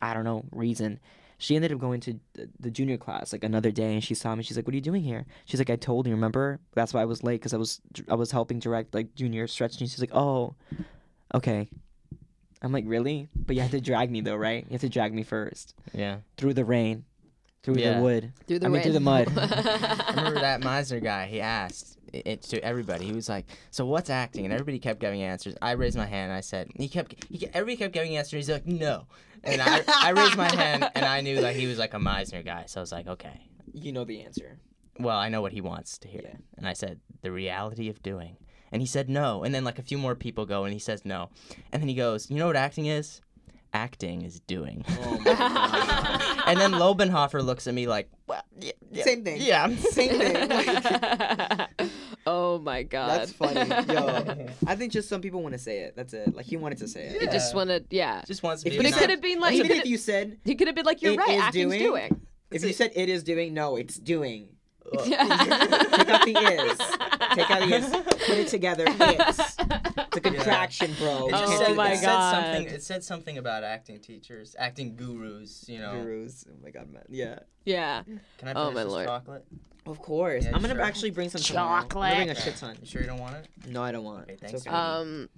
I 0.00 0.12
don't 0.14 0.24
know 0.24 0.44
reason, 0.52 1.00
she 1.38 1.56
ended 1.56 1.72
up 1.72 1.78
going 1.78 2.00
to 2.00 2.20
the, 2.34 2.48
the 2.60 2.70
junior 2.70 2.96
class 2.98 3.32
like 3.32 3.42
another 3.42 3.70
day, 3.72 3.94
and 3.94 4.04
she 4.04 4.14
saw 4.14 4.34
me. 4.34 4.42
She's 4.44 4.56
like, 4.56 4.66
"What 4.66 4.72
are 4.74 4.76
you 4.76 4.80
doing 4.82 5.02
here?" 5.02 5.24
She's 5.46 5.58
like, 5.58 5.70
"I 5.70 5.76
told 5.76 6.06
you, 6.06 6.12
remember? 6.12 6.60
That's 6.74 6.92
why 6.94 7.00
I 7.02 7.06
was 7.06 7.22
late 7.24 7.40
because 7.40 7.54
I 7.54 7.56
was 7.56 7.80
I 8.08 8.14
was 8.14 8.30
helping 8.30 8.58
direct 8.60 8.94
like 8.94 9.14
junior 9.14 9.46
stretch." 9.46 9.80
And 9.80 9.88
she's 9.90 10.00
like, 10.00 10.14
"Oh, 10.14 10.54
okay." 11.34 11.68
I'm 12.62 12.70
like, 12.72 12.84
"Really?" 12.86 13.28
But 13.34 13.56
you 13.56 13.62
have 13.62 13.72
to 13.72 13.80
drag 13.80 14.10
me 14.10 14.20
though, 14.20 14.36
right? 14.36 14.64
You 14.68 14.72
have 14.72 14.80
to 14.82 14.88
drag 14.88 15.12
me 15.14 15.22
first 15.22 15.74
Yeah. 15.92 16.18
through 16.36 16.54
the 16.54 16.64
rain, 16.64 17.04
through 17.62 17.78
Yeah. 17.78 17.96
the 17.96 18.02
wood. 18.02 18.32
through 18.46 18.58
the 18.60 18.66
I 18.66 18.68
mean, 18.68 18.82
through 18.82 18.92
the 18.92 19.00
mud. 19.00 19.26
I 19.36 20.12
remember 20.14 20.40
that 20.40 20.60
Meisner 20.60 21.02
guy. 21.02 21.26
He 21.26 21.40
asked 21.40 21.98
it, 22.24 22.42
to 22.42 22.62
everybody. 22.64 23.06
He 23.06 23.12
was 23.12 23.28
like, 23.28 23.46
"So 23.70 23.84
what's 23.86 24.10
acting?" 24.10 24.44
And 24.44 24.52
everybody 24.54 24.78
kept 24.78 25.00
giving 25.00 25.22
answers. 25.22 25.54
I 25.62 25.72
raised 25.72 25.96
my 25.96 26.06
hand. 26.06 26.30
and 26.30 26.36
I 26.36 26.40
said, 26.40 26.68
"He 26.76 26.88
kept." 26.88 27.14
He, 27.30 27.38
kept- 27.38 27.54
everybody 27.56 27.76
kept 27.76 27.92
giving 27.94 28.16
answers. 28.16 28.46
He's 28.46 28.50
like, 28.50 28.66
"No." 28.66 29.06
And 29.42 29.60
I, 29.60 29.82
I 30.02 30.10
raised 30.10 30.36
my 30.36 30.50
hand, 30.54 30.88
and 30.94 31.04
I 31.04 31.20
knew 31.20 31.40
that 31.42 31.54
he 31.54 31.66
was 31.66 31.78
like 31.78 31.92
a 31.94 31.98
Meisner 31.98 32.44
guy. 32.44 32.64
So 32.66 32.80
I 32.80 32.82
was 32.82 32.92
like, 32.92 33.06
"Okay, 33.06 33.40
You 33.72 33.92
know 33.92 34.04
the 34.04 34.22
answer. 34.22 34.58
well, 34.98 35.18
I 35.18 35.28
know 35.28 35.42
what 35.42 35.52
he 35.52 35.60
wants 35.60 35.98
to 35.98 36.08
hear." 36.08 36.22
Yeah. 36.24 36.36
And 36.56 36.66
I 36.66 36.72
said, 36.72 37.00
"The 37.22 37.30
reality 37.32 37.88
of 37.90 38.02
doing." 38.02 38.36
And 38.72 38.80
he 38.82 38.86
said 38.86 39.08
no. 39.08 39.44
And 39.44 39.54
then 39.54 39.62
like 39.64 39.78
a 39.78 39.82
few 39.82 39.98
more 39.98 40.14
people 40.14 40.46
go, 40.46 40.64
and 40.64 40.72
he 40.72 40.78
says 40.80 41.04
no. 41.04 41.28
And 41.72 41.80
then 41.82 41.88
he 41.88 41.94
goes, 41.94 42.30
"You 42.30 42.36
know 42.38 42.46
what 42.46 42.56
acting 42.56 42.86
is? 42.86 43.20
Acting 43.72 44.22
is 44.22 44.40
doing." 44.40 44.84
Oh 44.88 45.18
my 45.18 45.24
god. 45.24 46.20
and 46.46 46.60
then 46.60 46.72
Lobenhofer 46.72 47.44
looks 47.44 47.66
at 47.66 47.74
me 47.74 47.86
like, 47.86 48.08
"Well, 48.26 48.42
yeah, 48.60 48.72
yeah, 48.90 49.04
Same 49.04 49.24
thing. 49.24 49.40
Yeah, 49.40 49.68
Same 49.76 50.10
thing. 50.18 50.48
Like, 50.48 51.70
oh 52.26 52.58
my 52.58 52.82
god 52.82 53.20
that's 53.20 53.32
funny. 53.32 53.68
Yo, 53.92 54.46
I 54.66 54.76
think 54.76 54.92
just 54.92 55.08
some 55.08 55.20
people 55.20 55.42
want 55.42 55.52
to 55.54 55.58
say 55.58 55.80
it. 55.80 55.94
That's 55.96 56.12
it. 56.14 56.34
Like 56.34 56.46
he 56.46 56.56
wanted 56.56 56.78
to 56.78 56.88
say 56.88 57.04
it. 57.06 57.20
He 57.20 57.26
just 57.28 57.54
wanted 57.54 57.86
yeah 57.90 58.22
Just 58.26 58.42
wants 58.42 58.62
to 58.62 58.68
If 58.68 58.72
be. 58.74 58.76
but 58.78 58.86
it 58.86 58.94
could 58.94 59.10
have 59.10 59.20
been 59.20 59.40
like 59.40 59.54
Even 59.54 59.72
if 59.72 59.86
you 59.86 59.96
said 59.98 60.38
he 60.44 60.54
could 60.54 60.68
have 60.68 60.76
been 60.76 60.86
like 60.86 61.02
you're 61.02 61.14
right 61.16 61.30
is 61.30 61.42
acting's 61.42 61.72
doing- 61.72 61.80
doing, 61.82 62.26
if 62.50 62.64
you 62.64 62.72
said 62.72 62.92
it 62.94 63.08
is 63.08 63.22
doing, 63.24 63.52
no, 63.54 63.76
it's 63.76 63.98
doing. 63.98 64.48
Take 64.98 66.08
out 66.08 66.24
the 66.24 66.36
is. 66.70 66.78
Take 67.34 67.50
out 67.50 67.60
the 67.68 67.74
is. 67.76 67.90
Put 68.26 68.38
it 68.38 68.48
together. 68.48 68.84
It's. 69.00 69.56
It's 70.16 70.16
a 70.16 70.20
contraction, 70.20 70.94
bro. 70.98 71.26
It 71.28 71.30
just 71.32 71.44
Oh 71.54 71.58
said, 71.58 71.76
my 71.76 71.92
it 71.92 71.96
said 71.98 72.06
God. 72.06 72.30
something. 72.44 72.66
It 72.74 72.82
said 72.84 73.02
something 73.04 73.38
about 73.38 73.64
acting 73.64 73.98
teachers, 74.00 74.54
acting 74.58 74.94
gurus. 74.96 75.64
You 75.68 75.80
know. 75.80 76.02
Gurus. 76.02 76.44
Oh 76.48 76.54
my 76.62 76.70
god, 76.70 76.92
man. 76.92 77.02
Yeah. 77.08 77.40
yeah 77.64 78.02
Can 78.38 78.48
I 78.48 78.52
Oh, 78.52 78.66
finish 78.66 78.74
my 78.76 78.84
this 78.84 78.92
lord. 78.92 79.06
chocolate? 79.06 79.44
Of 79.86 79.98
course. 80.00 80.44
Yeah, 80.44 80.52
I'm 80.54 80.62
gonna 80.62 80.74
sure. 80.74 80.82
actually 80.82 81.10
bring 81.10 81.28
some 81.30 81.40
tomorrow. 81.40 81.82
I'm 81.82 81.88
gonna 81.88 82.14
bring 82.14 82.30
a 82.30 82.34
shit 82.40 82.56
ton. 82.56 82.76
You 82.80 82.86
sure 82.86 83.00
you 83.02 83.06
don't 83.08 83.18
want 83.18 83.36
it? 83.36 83.48
No, 83.68 83.82
I 83.82 83.90
don't 83.92 84.04
want. 84.04 84.22
Okay, 84.24 84.32
It's 84.34 84.42
thanks, 84.42 84.66
okay. 84.66 84.74
um 84.76 85.28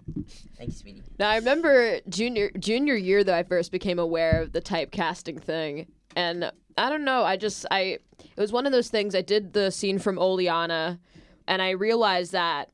Thanks, 0.59 0.77
sweetie. 0.77 1.03
Now 1.19 1.31
I 1.31 1.37
remember 1.37 2.01
junior 2.09 2.51
junior 2.59 2.95
year 2.97 3.25
that 3.25 3.35
I 3.35 3.42
first 3.45 3.73
became 3.73 3.99
aware 3.99 4.42
of 4.42 4.53
the 4.53 4.61
typecasting 4.61 5.42
thing, 5.42 5.87
and 6.14 6.53
I 6.77 6.90
don't 6.90 7.05
know. 7.05 7.25
I 7.25 7.37
just 7.38 7.64
I 7.71 7.99
it 8.37 8.40
was 8.40 8.53
one 8.53 8.66
of 8.66 8.72
those 8.72 8.88
things. 8.88 9.14
I 9.14 9.22
did 9.22 9.53
the 9.53 9.70
scene 9.70 9.99
from 9.99 10.18
Oleanna, 10.18 11.01
and 11.46 11.62
I 11.62 11.70
realized 11.70 12.33
that 12.33 12.70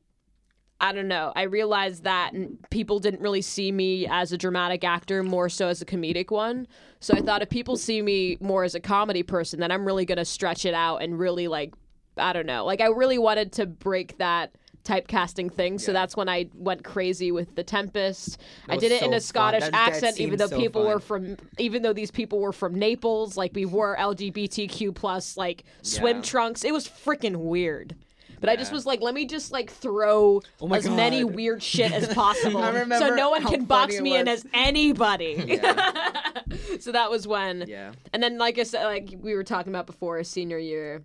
I 0.83 0.91
don't 0.91 1.07
know. 1.07 1.31
I 1.33 1.43
realized 1.43 2.03
that 2.03 2.33
people 2.69 2.99
didn't 2.99 3.21
really 3.21 3.41
see 3.41 3.71
me 3.71 4.05
as 4.05 4.33
a 4.33 4.37
dramatic 4.37 4.83
actor, 4.83 5.23
more 5.23 5.47
so 5.47 5.69
as 5.69 5.81
a 5.81 5.85
comedic 5.85 6.29
one. 6.29 6.67
So 6.99 7.13
I 7.13 7.21
thought 7.21 7.41
if 7.41 7.49
people 7.49 7.77
see 7.77 8.01
me 8.01 8.37
more 8.41 8.65
as 8.65 8.75
a 8.75 8.81
comedy 8.81 9.23
person, 9.23 9.61
then 9.61 9.71
I'm 9.71 9.85
really 9.85 10.03
gonna 10.03 10.25
stretch 10.25 10.65
it 10.65 10.73
out 10.73 10.97
and 10.97 11.17
really 11.17 11.47
like 11.47 11.73
I 12.17 12.33
don't 12.33 12.45
know. 12.45 12.65
Like 12.65 12.81
I 12.81 12.87
really 12.87 13.17
wanted 13.17 13.53
to 13.53 13.65
break 13.65 14.17
that 14.17 14.55
typecasting 14.83 15.51
thing. 15.53 15.79
So 15.79 15.93
that's 15.93 16.15
when 16.15 16.27
I 16.29 16.49
went 16.53 16.83
crazy 16.83 17.31
with 17.31 17.55
The 17.55 17.63
Tempest. 17.63 18.39
I 18.67 18.77
did 18.77 18.91
it 18.91 19.01
in 19.01 19.13
a. 19.13 19.19
Scottish 19.19 19.61
That- 19.61 19.71
that 19.71 19.87
accent, 19.89 20.19
even 20.19 20.37
though 20.37 20.47
so 20.47 20.57
people 20.59 20.85
were 20.85 20.99
from, 20.99 21.37
even 21.57 21.81
though 21.81 21.93
these 21.93 22.11
people 22.11 22.39
were 22.39 22.51
from 22.53 22.75
Naples. 22.75 23.37
Like 23.37 23.51
we 23.53 23.65
wore 23.65 23.95
LGBTQ 23.97 24.93
plus 24.93 25.37
like 25.37 25.63
swim 25.81 26.17
Yeah. 26.17 26.21
trunks. 26.23 26.63
It 26.63 26.73
was 26.73 26.87
freaking 26.87 27.37
weird. 27.37 27.95
But 28.41 28.49
I 28.49 28.57
just 28.57 28.73
was 28.73 28.85
like, 28.85 28.99
let 28.99 29.13
me 29.13 29.25
just 29.25 29.53
like 29.53 29.71
throw 29.71 30.41
Oh 30.59 30.73
as 30.73 30.89
many 30.89 31.23
weird 31.23 31.63
shit 31.63 31.93
as 31.93 32.07
possible, 32.13 32.61
I 32.61 32.73
so 32.99 33.15
no 33.15 33.29
one 33.29 33.45
can 33.45 33.63
box 33.63 34.01
me 34.01 34.17
in 34.17 34.27
as 34.27 34.45
anybody. 34.53 35.41
Yeah. 35.47 36.29
so 36.81 36.91
that 36.91 37.09
was 37.09 37.25
when 37.25 37.63
Yeah. 37.69 37.93
and 38.11 38.21
then, 38.21 38.37
like 38.37 38.59
I 38.59 38.63
said, 38.63 38.83
like 38.83 39.13
we 39.17 39.33
were 39.33 39.45
talking 39.45 39.71
about 39.71 39.85
before, 39.85 40.21
senior 40.25 40.57
year 40.57 41.03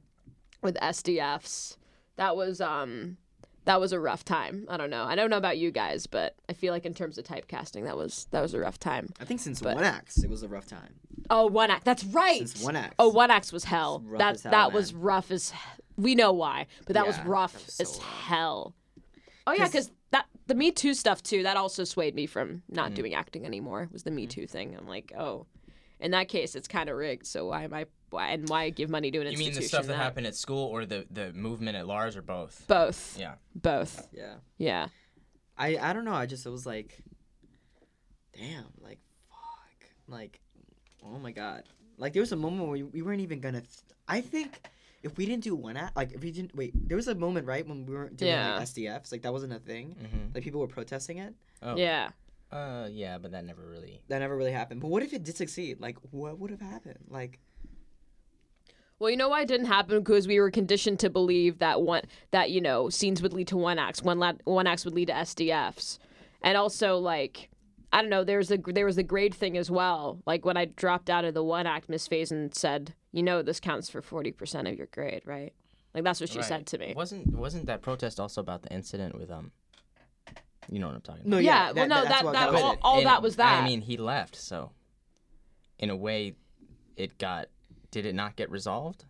with 0.62 0.74
SDFs, 0.82 1.76
that 2.16 2.34
was 2.36 2.60
um, 2.60 3.16
that 3.68 3.80
was 3.80 3.92
a 3.92 4.00
rough 4.00 4.24
time. 4.24 4.64
I 4.68 4.78
don't 4.78 4.88
know. 4.88 5.04
I 5.04 5.14
don't 5.14 5.28
know 5.28 5.36
about 5.36 5.58
you 5.58 5.70
guys, 5.70 6.06
but 6.06 6.34
I 6.48 6.54
feel 6.54 6.72
like 6.72 6.86
in 6.86 6.94
terms 6.94 7.18
of 7.18 7.24
typecasting, 7.24 7.84
that 7.84 7.96
was 7.98 8.26
that 8.30 8.40
was 8.40 8.54
a 8.54 8.58
rough 8.60 8.78
time. 8.78 9.10
I 9.20 9.24
think 9.26 9.40
since 9.40 9.60
But- 9.60 9.74
one 9.76 9.84
acts, 9.84 10.24
it 10.24 10.30
was 10.30 10.42
a 10.42 10.48
rough 10.48 10.66
time. 10.66 10.94
Oh, 11.30 11.46
one 11.46 11.70
act. 11.70 11.84
That's 11.84 12.02
right. 12.04 12.38
Since 12.48 12.62
one 12.64 12.76
acts. 12.76 12.94
Oh, 12.98 13.08
one 13.10 13.30
acts 13.30 13.52
was 13.52 13.64
hell. 13.64 14.02
That 14.16 14.40
hell, 14.40 14.50
that 14.50 14.72
was 14.72 14.94
rough 14.94 15.30
as. 15.30 15.52
We 15.96 16.14
know 16.14 16.32
why, 16.32 16.66
but 16.86 16.94
that 16.94 17.06
was 17.06 17.18
rough 17.26 17.52
that 17.52 17.66
was 17.66 17.74
so 17.74 17.82
as 17.82 17.88
rough. 17.98 18.08
hell. 18.28 18.74
Oh 19.46 19.52
yeah, 19.52 19.66
because 19.66 19.90
that 20.12 20.26
the 20.46 20.54
Me 20.54 20.70
Too 20.70 20.94
stuff 20.94 21.22
too. 21.22 21.42
That 21.42 21.56
also 21.58 21.84
swayed 21.84 22.14
me 22.14 22.24
from 22.26 22.48
Mm. 22.48 22.62
not 22.70 22.94
doing 22.94 23.12
acting 23.14 23.44
anymore. 23.44 23.88
Was 23.92 24.04
the 24.04 24.10
Me 24.10 24.26
Too 24.26 24.46
thing? 24.46 24.74
I'm 24.78 24.86
like, 24.88 25.12
oh, 25.18 25.46
in 26.00 26.10
that 26.12 26.28
case, 26.28 26.54
it's 26.54 26.68
kind 26.68 26.88
of 26.88 26.96
rigged. 26.96 27.26
So 27.26 27.46
why 27.48 27.64
am 27.64 27.74
I? 27.74 27.84
Why 28.10 28.28
and 28.30 28.48
why 28.48 28.70
give 28.70 28.88
money 28.90 29.10
to 29.10 29.18
an 29.18 29.24
You 29.26 29.30
institution? 29.32 29.52
You 29.54 29.56
mean 29.56 29.62
the 29.62 29.68
stuff 29.68 29.86
that 29.86 29.96
happened 29.96 30.26
at 30.26 30.34
school 30.34 30.64
or 30.66 30.86
the 30.86 31.06
the 31.10 31.32
movement 31.32 31.76
at 31.76 31.86
Lars 31.86 32.16
or 32.16 32.22
both? 32.22 32.64
Both. 32.66 33.18
Yeah. 33.18 33.34
Both. 33.54 34.08
Yeah. 34.12 34.34
Yeah. 34.56 34.88
I 35.56 35.76
I 35.76 35.92
don't 35.92 36.04
know. 36.04 36.14
I 36.14 36.26
just 36.26 36.46
it 36.46 36.50
was 36.50 36.66
like 36.66 36.98
damn, 38.38 38.64
like 38.80 38.98
fuck, 39.28 39.90
like 40.06 40.40
oh 41.04 41.18
my 41.18 41.32
god, 41.32 41.64
like 41.96 42.12
there 42.12 42.22
was 42.22 42.32
a 42.32 42.36
moment 42.36 42.62
where 42.62 42.70
we, 42.72 42.82
we 42.82 43.02
weren't 43.02 43.20
even 43.20 43.40
gonna. 43.40 43.60
Th- 43.60 43.70
I 44.06 44.20
think 44.20 44.60
if 45.02 45.16
we 45.16 45.26
didn't 45.26 45.44
do 45.44 45.54
one 45.54 45.76
act, 45.76 45.96
like 45.96 46.12
if 46.12 46.22
we 46.22 46.30
didn't 46.30 46.54
wait, 46.54 46.72
there 46.88 46.96
was 46.96 47.08
a 47.08 47.14
moment 47.14 47.46
right 47.46 47.66
when 47.66 47.84
we 47.86 47.94
weren't 47.94 48.16
doing 48.16 48.30
Yeah. 48.30 48.54
like 48.56 48.62
SDFs, 48.68 49.12
like 49.12 49.22
that 49.22 49.32
wasn't 49.32 49.52
a 49.52 49.58
thing. 49.58 49.96
Mm-hmm. 50.00 50.34
Like 50.34 50.44
people 50.44 50.60
were 50.60 50.66
protesting 50.68 51.18
it. 51.18 51.34
Oh. 51.62 51.76
Yeah. 51.76 52.10
Uh, 52.50 52.88
yeah, 52.90 53.18
but 53.18 53.32
that 53.32 53.44
never 53.44 53.60
really. 53.66 54.00
That 54.08 54.20
never 54.20 54.34
really 54.34 54.52
happened. 54.52 54.80
But 54.80 54.88
what 54.88 55.02
if 55.02 55.12
it 55.12 55.22
did 55.24 55.36
succeed? 55.36 55.80
Like 55.80 55.98
what 56.10 56.38
would 56.38 56.50
have 56.50 56.62
happened? 56.62 56.98
Like 57.08 57.40
Well, 58.98 59.10
you 59.10 59.16
know 59.16 59.28
why 59.28 59.42
it 59.42 59.48
didn't 59.48 59.66
happen 59.66 59.98
because 60.00 60.26
we 60.26 60.40
were 60.40 60.50
conditioned 60.50 60.98
to 61.00 61.10
believe 61.10 61.58
that 61.60 61.82
one 61.82 62.02
that 62.32 62.50
you 62.50 62.60
know 62.60 62.88
scenes 62.90 63.22
would 63.22 63.32
lead 63.32 63.48
to 63.48 63.56
one 63.56 63.78
acts, 63.78 64.02
one 64.02 64.18
la- 64.18 64.32
one 64.44 64.66
acts 64.66 64.84
would 64.84 64.94
lead 64.94 65.06
to 65.06 65.12
SDFs, 65.14 65.98
and 66.42 66.56
also 66.56 66.96
like 66.98 67.48
I 67.92 68.00
don't 68.00 68.10
know. 68.10 68.24
There 68.24 68.38
was 68.38 68.50
a 68.50 68.58
there 68.58 68.86
was 68.86 68.96
the 68.96 69.02
grade 69.04 69.34
thing 69.34 69.56
as 69.56 69.70
well. 69.70 70.20
Like 70.26 70.44
when 70.44 70.56
I 70.56 70.64
dropped 70.66 71.08
out 71.10 71.24
of 71.24 71.34
the 71.34 71.44
one 71.44 71.66
act, 71.66 71.88
Miss 71.88 72.08
Faison 72.08 72.52
said, 72.54 72.94
"You 73.12 73.22
know, 73.22 73.40
this 73.42 73.60
counts 73.60 73.88
for 73.88 74.02
forty 74.02 74.32
percent 74.32 74.66
of 74.68 74.74
your 74.76 74.88
grade, 74.88 75.22
right?" 75.24 75.52
Like 75.94 76.04
that's 76.04 76.20
what 76.20 76.28
she 76.28 76.38
Right. 76.38 76.44
said 76.48 76.66
to 76.66 76.78
me. 76.78 76.92
Wasn't 76.96 77.34
wasn't 77.36 77.66
that 77.66 77.82
protest 77.82 78.18
also 78.18 78.40
about 78.40 78.62
the 78.62 78.72
incident 78.72 79.16
with 79.16 79.30
um? 79.30 79.52
You 80.70 80.80
know 80.80 80.88
what 80.88 80.96
I'm 80.96 81.00
talking 81.00 81.22
about. 81.22 81.30
no, 81.30 81.38
Yeah, 81.38 81.68
yeah, 81.68 81.72
well, 81.72 81.88
no, 81.88 82.04
that's 82.04 82.22
that- 82.24 82.32
that 82.34 82.52
was 82.52 82.60
all- 82.60 82.76
all 82.82 83.02
that 83.02 83.22
was 83.22 83.36
that. 83.36 83.62
I 83.62 83.66
mean, 83.66 83.80
he 83.80 83.96
left, 83.96 84.36
so 84.36 84.72
in 85.78 85.88
a 85.88 85.96
way, 85.96 86.34
it 86.96 87.16
got. 87.16 87.46
Did 87.90 88.06
it 88.06 88.14
not 88.14 88.36
get 88.36 88.50
resolved 88.50 89.04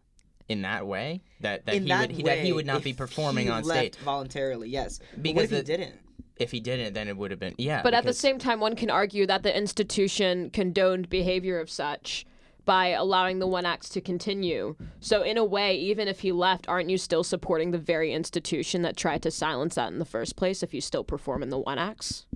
in 0.49 0.62
that 0.62 0.87
way? 0.87 1.23
That 1.41 1.67
that 1.67 1.75
In 1.77 1.83
he 1.85 1.88
that 1.88 2.01
would 2.09 2.17
he, 2.17 2.23
that 2.23 2.38
he 2.38 2.53
would 2.53 2.67
not 2.67 2.79
if 2.79 2.85
be 2.85 2.93
performing 2.93 3.47
he 3.47 3.51
on 3.53 3.64
left 3.64 3.95
stage. 3.95 4.05
voluntarily. 4.05 4.69
Yes, 4.69 4.99
but 4.99 5.09
what 5.09 5.23
Because 5.23 5.53
if 5.53 5.67
he 5.67 5.77
didn't? 5.77 5.95
If 6.37 6.51
he 6.53 6.61
didn't, 6.61 6.95
then 6.95 7.09
it 7.09 7.17
would 7.17 7.33
have 7.33 7.41
been 7.41 7.55
yeah. 7.59 7.83
But 7.83 7.95
at 7.95 8.05
the 8.05 8.12
same 8.12 8.38
time, 8.38 8.61
one 8.61 8.77
can 8.77 8.91
argue 8.91 9.27
that 9.27 9.43
the 9.43 9.57
institution 9.57 10.51
condoned 10.51 11.09
behavior 11.09 11.59
of 11.59 11.69
such 11.69 12.25
by 12.64 12.88
allowing 12.88 13.38
the 13.41 13.47
one 13.47 13.64
acts 13.67 13.88
to 13.88 14.01
continue. 14.01 14.77
So, 15.01 15.23
in 15.23 15.37
a 15.38 15.45
way, 15.45 15.75
even 15.77 16.07
if 16.07 16.21
he 16.21 16.31
left, 16.33 16.69
aren't 16.69 16.91
you 16.91 16.99
still 16.99 17.25
supporting 17.25 17.71
the 17.73 17.79
very 17.79 18.12
institution 18.12 18.83
that 18.83 18.97
tried 18.97 19.23
to 19.23 19.31
silence 19.33 19.75
that 19.77 19.91
in 19.91 19.99
the 19.99 20.05
first 20.05 20.37
place 20.37 20.62
if 20.62 20.73
you 20.75 20.81
still 20.81 21.03
perform 21.03 21.43
in 21.43 21.49
the 21.49 21.59
one 21.59 21.79
acts? 21.79 22.27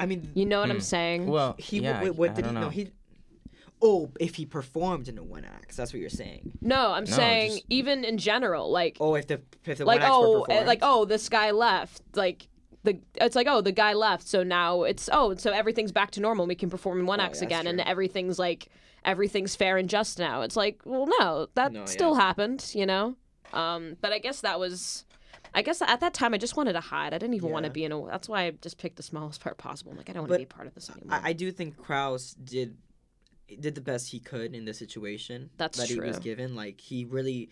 I 0.00 0.06
mean, 0.06 0.32
You 0.34 0.46
know 0.46 0.58
what 0.60 0.70
I'm 0.70 0.76
Hmm. 0.78 0.82
saying? 0.82 1.26
well, 1.26 1.54
he 1.58 1.78
yeah, 1.80 2.02
wait, 2.02 2.16
what 2.16 2.30
I 2.30 2.32
did 2.34 2.44
he 2.46 2.50
don't 2.50 2.54
know? 2.54 2.60
know. 2.62 2.68
He 2.70 2.88
oh, 3.82 4.10
if 4.18 4.36
he 4.36 4.46
performed 4.46 5.08
in 5.08 5.18
a 5.18 5.22
one 5.22 5.44
act, 5.44 5.76
that's 5.76 5.92
what 5.92 6.00
you're 6.00 6.08
saying. 6.08 6.52
no, 6.60 6.92
I'm 6.92 7.06
saying 7.06 7.50
just- 7.52 7.64
even 7.68 8.04
in 8.04 8.16
general, 8.18 8.70
like, 8.70 8.96
Oh, 9.00 9.14
if 9.14 9.26
the 9.26 9.40
if 9.66 9.78
the 9.78 9.84
like 9.84 10.00
one 10.00 10.02
acts 10.06 10.10
were 10.16 10.26
oh, 10.26 10.42
eh, 10.42 10.46
performed. 10.46 10.66
like 10.66 10.78
oh, 10.82 11.04
this 11.04 11.28
guy 11.28 11.50
left, 11.50 12.02
like. 12.14 12.48
The, 12.84 12.98
it's 13.14 13.34
like 13.34 13.46
oh 13.48 13.62
the 13.62 13.72
guy 13.72 13.94
left 13.94 14.28
so 14.28 14.42
now 14.42 14.82
it's 14.82 15.08
oh 15.10 15.34
so 15.36 15.52
everything's 15.52 15.90
back 15.90 16.10
to 16.10 16.20
normal 16.20 16.46
we 16.46 16.54
can 16.54 16.68
perform 16.68 17.00
in 17.00 17.06
one 17.06 17.18
acts 17.18 17.40
that's 17.40 17.50
again 17.50 17.66
and 17.66 17.78
true. 17.78 17.90
everything's 17.90 18.38
like 18.38 18.68
everything's 19.06 19.56
fair 19.56 19.78
and 19.78 19.88
just 19.88 20.18
now 20.18 20.42
it's 20.42 20.54
like 20.54 20.82
well 20.84 21.08
no 21.18 21.46
that 21.54 21.72
No, 21.72 21.86
still 21.86 22.14
happened 22.14 22.70
you 22.74 22.84
know 22.84 23.16
um 23.54 23.96
but 24.02 24.12
i 24.12 24.18
guess 24.18 24.42
that 24.42 24.60
was 24.60 25.06
i 25.54 25.62
guess 25.62 25.80
at 25.80 26.00
that 26.00 26.12
time 26.12 26.34
i 26.34 26.36
just 26.36 26.58
wanted 26.58 26.74
to 26.74 26.80
hide 26.80 27.14
i 27.14 27.18
didn't 27.18 27.32
even 27.32 27.50
want 27.50 27.64
to 27.64 27.68
Yeah. 27.70 27.72
be 27.72 27.84
in 27.86 27.92
a 27.92 28.06
that's 28.06 28.28
why 28.28 28.42
i 28.42 28.50
just 28.50 28.76
picked 28.76 28.96
the 28.96 29.02
smallest 29.02 29.40
part 29.40 29.56
possible 29.56 29.92
i'm 29.92 29.96
like 29.96 30.10
i 30.10 30.12
don't 30.12 30.24
want 30.24 30.28
But 30.28 30.34
to 30.36 30.40
be 30.40 30.44
a 30.44 30.54
part 30.54 30.66
of 30.66 30.74
this 30.74 30.90
anymore 30.90 31.18
I, 31.24 31.30
I 31.30 31.32
do 31.32 31.50
think 31.52 31.78
Kraus 31.78 32.34
did 32.34 32.76
did 33.60 33.74
the 33.74 33.80
best 33.80 34.10
he 34.10 34.20
could 34.20 34.54
in 34.54 34.64
the 34.64 34.74
situation 34.74 35.50
That's 35.56 35.78
that 35.78 35.88
he 35.88 36.00
was 36.00 36.18
given. 36.18 36.54
Like 36.56 36.80
he 36.80 37.04
really 37.04 37.50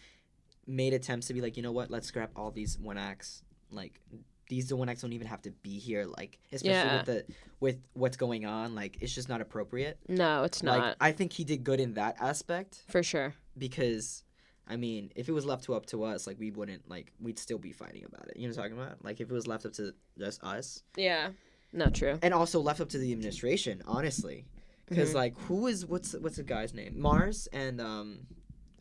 made 0.66 0.94
attempts 0.94 1.26
to 1.28 1.34
be 1.34 1.40
like, 1.40 1.56
you 1.56 1.62
know 1.62 1.72
what, 1.72 1.90
let's 1.90 2.06
scrap 2.06 2.30
all 2.36 2.50
these 2.50 2.78
one 2.78 2.98
acts. 2.98 3.42
Like 3.70 4.00
these 4.48 4.68
the 4.68 4.76
one 4.76 4.88
acts 4.88 5.02
don't 5.02 5.12
even 5.12 5.26
have 5.26 5.42
to 5.42 5.50
be 5.50 5.78
here. 5.78 6.04
Like 6.04 6.38
especially 6.52 6.74
Yeah. 6.76 6.96
with 6.98 7.06
the 7.06 7.34
with 7.60 7.78
what's 7.94 8.16
going 8.16 8.46
on. 8.46 8.74
Like 8.74 8.98
it's 9.00 9.14
just 9.14 9.28
not 9.28 9.40
appropriate. 9.40 9.98
no 10.08 10.44
it's 10.44 10.62
not 10.62 10.78
Like 10.78 10.96
I 11.00 11.12
think 11.12 11.32
he 11.32 11.44
did 11.44 11.64
good 11.64 11.80
in 11.80 11.94
that 11.94 12.16
aspect 12.20 12.82
for 12.88 13.02
sure 13.02 13.34
because. 13.56 14.24
I 14.64 14.76
mean, 14.76 15.10
if 15.16 15.28
it 15.28 15.32
was 15.32 15.44
left 15.44 15.64
to 15.64 15.74
up 15.74 15.86
to 15.86 16.04
us, 16.04 16.24
like 16.28 16.38
we 16.38 16.52
wouldn't 16.52 16.88
like 16.88 17.12
we'd 17.20 17.36
still 17.38 17.58
be 17.58 17.72
fighting 17.72 18.04
about 18.04 18.28
it. 18.28 18.36
You 18.36 18.48
know 18.48 18.54
what 18.54 18.64
I'm 18.64 18.70
talking 18.70 18.82
about? 18.84 19.04
Like 19.04 19.20
if 19.20 19.28
it 19.28 19.34
was 19.34 19.48
left 19.48 19.66
up 19.66 19.72
to 19.74 19.92
just 20.16 20.42
us, 20.44 20.84
yeah 20.96 21.30
not 21.72 21.94
true 21.94 22.18
and 22.22 22.32
also 22.32 22.60
left 22.60 22.80
up 22.80 22.88
to 22.90 22.98
the 22.98 23.12
administration, 23.12 23.82
honestly. 23.86 24.46
Because 24.94 25.10
Mhm. 25.12 25.14
like, 25.14 25.38
who 25.42 25.66
is 25.66 25.86
what's 25.86 26.12
what's 26.14 26.36
the 26.36 26.42
guy's 26.42 26.74
name? 26.74 27.00
Mars 27.00 27.48
and 27.52 27.80
um, 27.80 28.26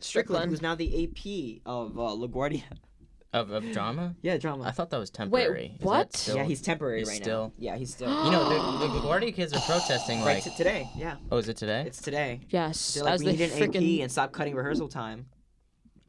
strickland 0.00 0.50
who's 0.50 0.62
now 0.62 0.74
the 0.74 1.04
AP 1.04 1.62
of 1.66 1.98
uh, 1.98 2.02
LaGuardia. 2.02 2.64
of 3.32 3.50
of 3.50 3.70
drama. 3.72 4.14
Yeah, 4.20 4.36
drama. 4.36 4.64
I 4.64 4.72
thought 4.72 4.90
that 4.90 4.98
was 4.98 5.08
temporary. 5.10 5.72
Is 5.74 5.78
that 5.80 5.86
what? 5.86 6.16
still- 6.16 6.36
yeah, 6.36 6.44
he's 6.44 6.60
temporary 6.60 6.98
he's 6.98 7.08
right 7.08 7.22
still- 7.22 7.44
now. 7.46 7.52
Yeah, 7.56 7.76
he's 7.76 7.92
still. 7.94 8.10
You 8.26 8.30
know, 8.30 8.48
the, 8.48 8.56
the 8.86 9.00
LaGuardia 9.00 9.34
kids 9.34 9.52
are 9.54 9.60
protesting 9.60 10.18
right 10.20 10.34
like. 10.34 10.44
t- 10.44 10.50
today. 10.56 10.90
Yeah, 10.96 11.16
oh, 11.30 11.38
is 11.38 11.48
it 11.48 11.56
today? 11.56 11.84
it's 11.86 12.02
today. 12.02 12.40
yes 12.50 12.94
They're 12.94 13.04
like, 13.04 13.14
as 13.14 13.20
we 13.20 13.26
the 13.26 13.32
need 13.32 13.50
an 13.52 13.58
freaking 13.58 13.98
AP 13.98 14.02
and 14.02 14.12
stop 14.12 14.32
cutting 14.32 14.54
rehearsal 14.54 14.88
time. 14.88 15.26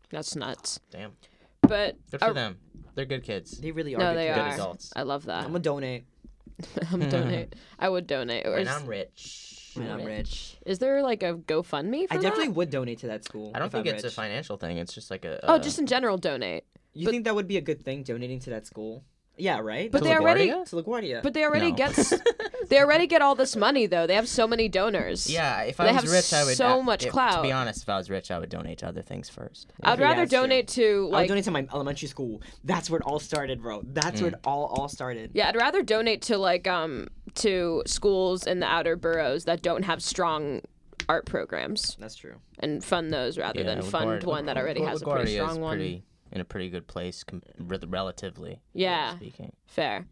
that's 0.09 0.35
nuts 0.35 0.79
Damn. 0.91 1.13
but 1.61 1.95
Good 2.11 2.19
for 2.19 2.25
uh, 2.31 2.33
them. 2.33 2.57
They're 2.95 3.05
good 3.05 3.23
kids. 3.23 3.57
They 3.57 3.71
really 3.71 3.95
are. 3.95 3.99
no 3.99 4.11
good 4.11 4.17
they 4.17 4.27
kids. 4.27 4.37
Good 4.37 4.45
are 4.45 4.53
adults. 4.53 4.93
i 4.95 5.01
love 5.03 5.25
that 5.25 5.43
I'm 5.45 5.51
gonna 5.51 5.59
donate 5.59 6.03
i'm 6.91 6.99
donate 7.09 7.55
i 7.79 7.87
would 7.89 8.05
donate 8.05 8.45
or 8.45 8.55
And 8.57 8.67
I'm 8.69 8.85
rich. 8.85 9.52
When 9.77 9.89
I'm 9.91 10.03
rich. 10.05 10.57
is 10.65 10.79
there 10.79 11.01
like 11.01 11.23
a 11.23 11.33
gofundme 11.35 12.07
for 12.07 12.13
I 12.13 12.17
definitely 12.17 12.47
that? 12.47 12.55
would 12.55 12.69
donate 12.69 12.99
to 12.99 13.07
that 13.07 13.23
school. 13.23 13.51
I 13.55 13.59
don't 13.59 13.67
if 13.67 13.71
think 13.73 13.87
I'm 13.87 13.95
it's 13.95 14.03
rich. 14.03 14.13
a 14.13 14.15
financial 14.15 14.57
thing. 14.57 14.77
It's 14.77 14.93
just 14.93 15.09
like 15.11 15.25
a. 15.25 15.39
oh 15.49 15.55
uh, 15.55 15.59
just 15.59 15.79
in 15.79 15.85
general 15.87 16.17
donate 16.17 16.63
You 16.93 17.05
but- 17.05 17.11
think 17.11 17.23
that 17.25 17.35
would 17.35 17.47
be 17.47 17.57
a 17.57 17.61
good 17.61 17.83
thing, 17.83 18.03
donating 18.03 18.39
to 18.41 18.49
that 18.51 18.65
school? 18.65 19.03
Yeah, 19.35 19.61
right. 19.61 19.91
But 19.91 19.99
To 19.99 20.03
they 20.03 20.15
already- 20.15 20.49
LaGuardia? 20.49 20.69
to 20.69 20.75
LaGuardia. 20.75 21.23
But 21.23 21.33
they 21.33 21.43
already 21.43 21.71
No. 21.71 21.77
get 21.77 22.13
they 22.69 22.79
already 22.79 23.07
get 23.07 23.23
all 23.23 23.33
this 23.33 23.55
money 23.55 23.87
though. 23.87 24.05
They 24.05 24.13
have 24.13 24.27
so 24.27 24.45
many 24.47 24.69
donors. 24.69 25.27
Yeah, 25.27 25.63
if 25.63 25.77
They 25.77 25.85
I 25.85 25.91
was 25.91 26.03
have 26.03 26.11
rich, 26.11 26.31
I 26.33 26.43
would. 26.43 26.55
so 26.55 26.67
uh, 26.79 26.83
much 26.83 27.03
if- 27.07 27.13
To 27.13 27.39
be 27.41 27.51
honest, 27.51 27.81
if 27.81 27.89
I 27.89 27.97
was 27.97 28.11
rich, 28.11 28.29
I 28.29 28.37
would 28.37 28.49
donate 28.49 28.77
to 28.79 28.87
other 28.87 29.01
things 29.01 29.29
first. 29.29 29.73
I'd 29.81 29.97
Yeah, 29.97 30.05
rather 30.05 30.21
that's 30.21 30.29
true. 30.31 30.41
donate 30.41 30.67
to 30.67 30.83
I 30.83 31.01
would 31.01 31.11
like 31.13 31.27
donate 31.29 31.45
to 31.45 31.51
my 31.51 31.65
elementary 31.73 32.09
school. 32.09 32.43
That's 32.63 32.91
where 32.91 32.99
it 32.99 33.05
all 33.07 33.19
started, 33.19 33.63
bro. 33.63 33.81
That's 33.91 34.21
where 34.21 34.29
it 34.29 34.35
Mm. 34.35 34.45
all 34.51 34.65
all 34.65 34.87
started. 34.87 35.31
yeah, 35.33 35.47
I'd 35.49 35.55
rather 35.55 35.81
donate 35.81 36.21
to 36.29 36.37
like 36.37 36.67
um 36.67 37.07
to 37.35 37.83
schools 37.85 38.45
in 38.47 38.59
the 38.59 38.65
outer 38.67 38.95
boroughs 38.95 39.45
that 39.45 39.61
don't 39.61 39.83
have 39.83 40.01
strong 40.01 40.61
art 41.09 41.25
programs 41.25 41.97
That's 41.99 42.15
true. 42.15 42.35
and 42.59 42.83
fund 42.83 43.11
those 43.11 43.37
rather 43.37 43.59
Yeah, 43.61 43.65
than 43.75 43.81
fund 43.81 44.21
LaGuardia- 44.21 44.25
one 44.25 44.45
that 44.45 44.57
already 44.57 44.79
La- 44.81 44.89
has 44.89 45.01
a 45.01 45.05
pretty 45.05 45.31
LaGuardia 45.31 45.35
strong 45.35 45.51
is 45.51 45.57
one. 45.57 45.77
Pretty, 45.77 46.03
in 46.31 46.41
a 46.41 46.45
pretty 46.45 46.69
good 46.69 46.87
place, 46.87 47.23
com- 47.23 47.41
re- 47.59 47.79
relatively. 47.87 48.61
Yeah. 48.73 49.15
Speaking. 49.17 49.51
Fair. 49.67 50.05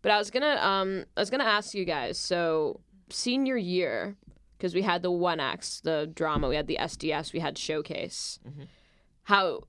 But 0.00 0.10
I 0.12 0.18
was 0.18 0.30
gonna 0.30 0.56
um 0.60 1.04
I 1.16 1.20
was 1.20 1.30
gonna 1.30 1.44
ask 1.44 1.74
you 1.74 1.84
guys. 1.84 2.18
So 2.18 2.80
senior 3.10 3.56
year, 3.56 4.16
because 4.56 4.74
we 4.74 4.82
had 4.82 5.02
the 5.02 5.10
one 5.10 5.38
acts, 5.38 5.80
the 5.80 6.10
drama, 6.14 6.48
we 6.48 6.56
had 6.56 6.66
the 6.66 6.78
SDS, 6.80 7.32
we 7.32 7.40
had 7.40 7.56
showcase. 7.58 8.38
How 9.24 9.60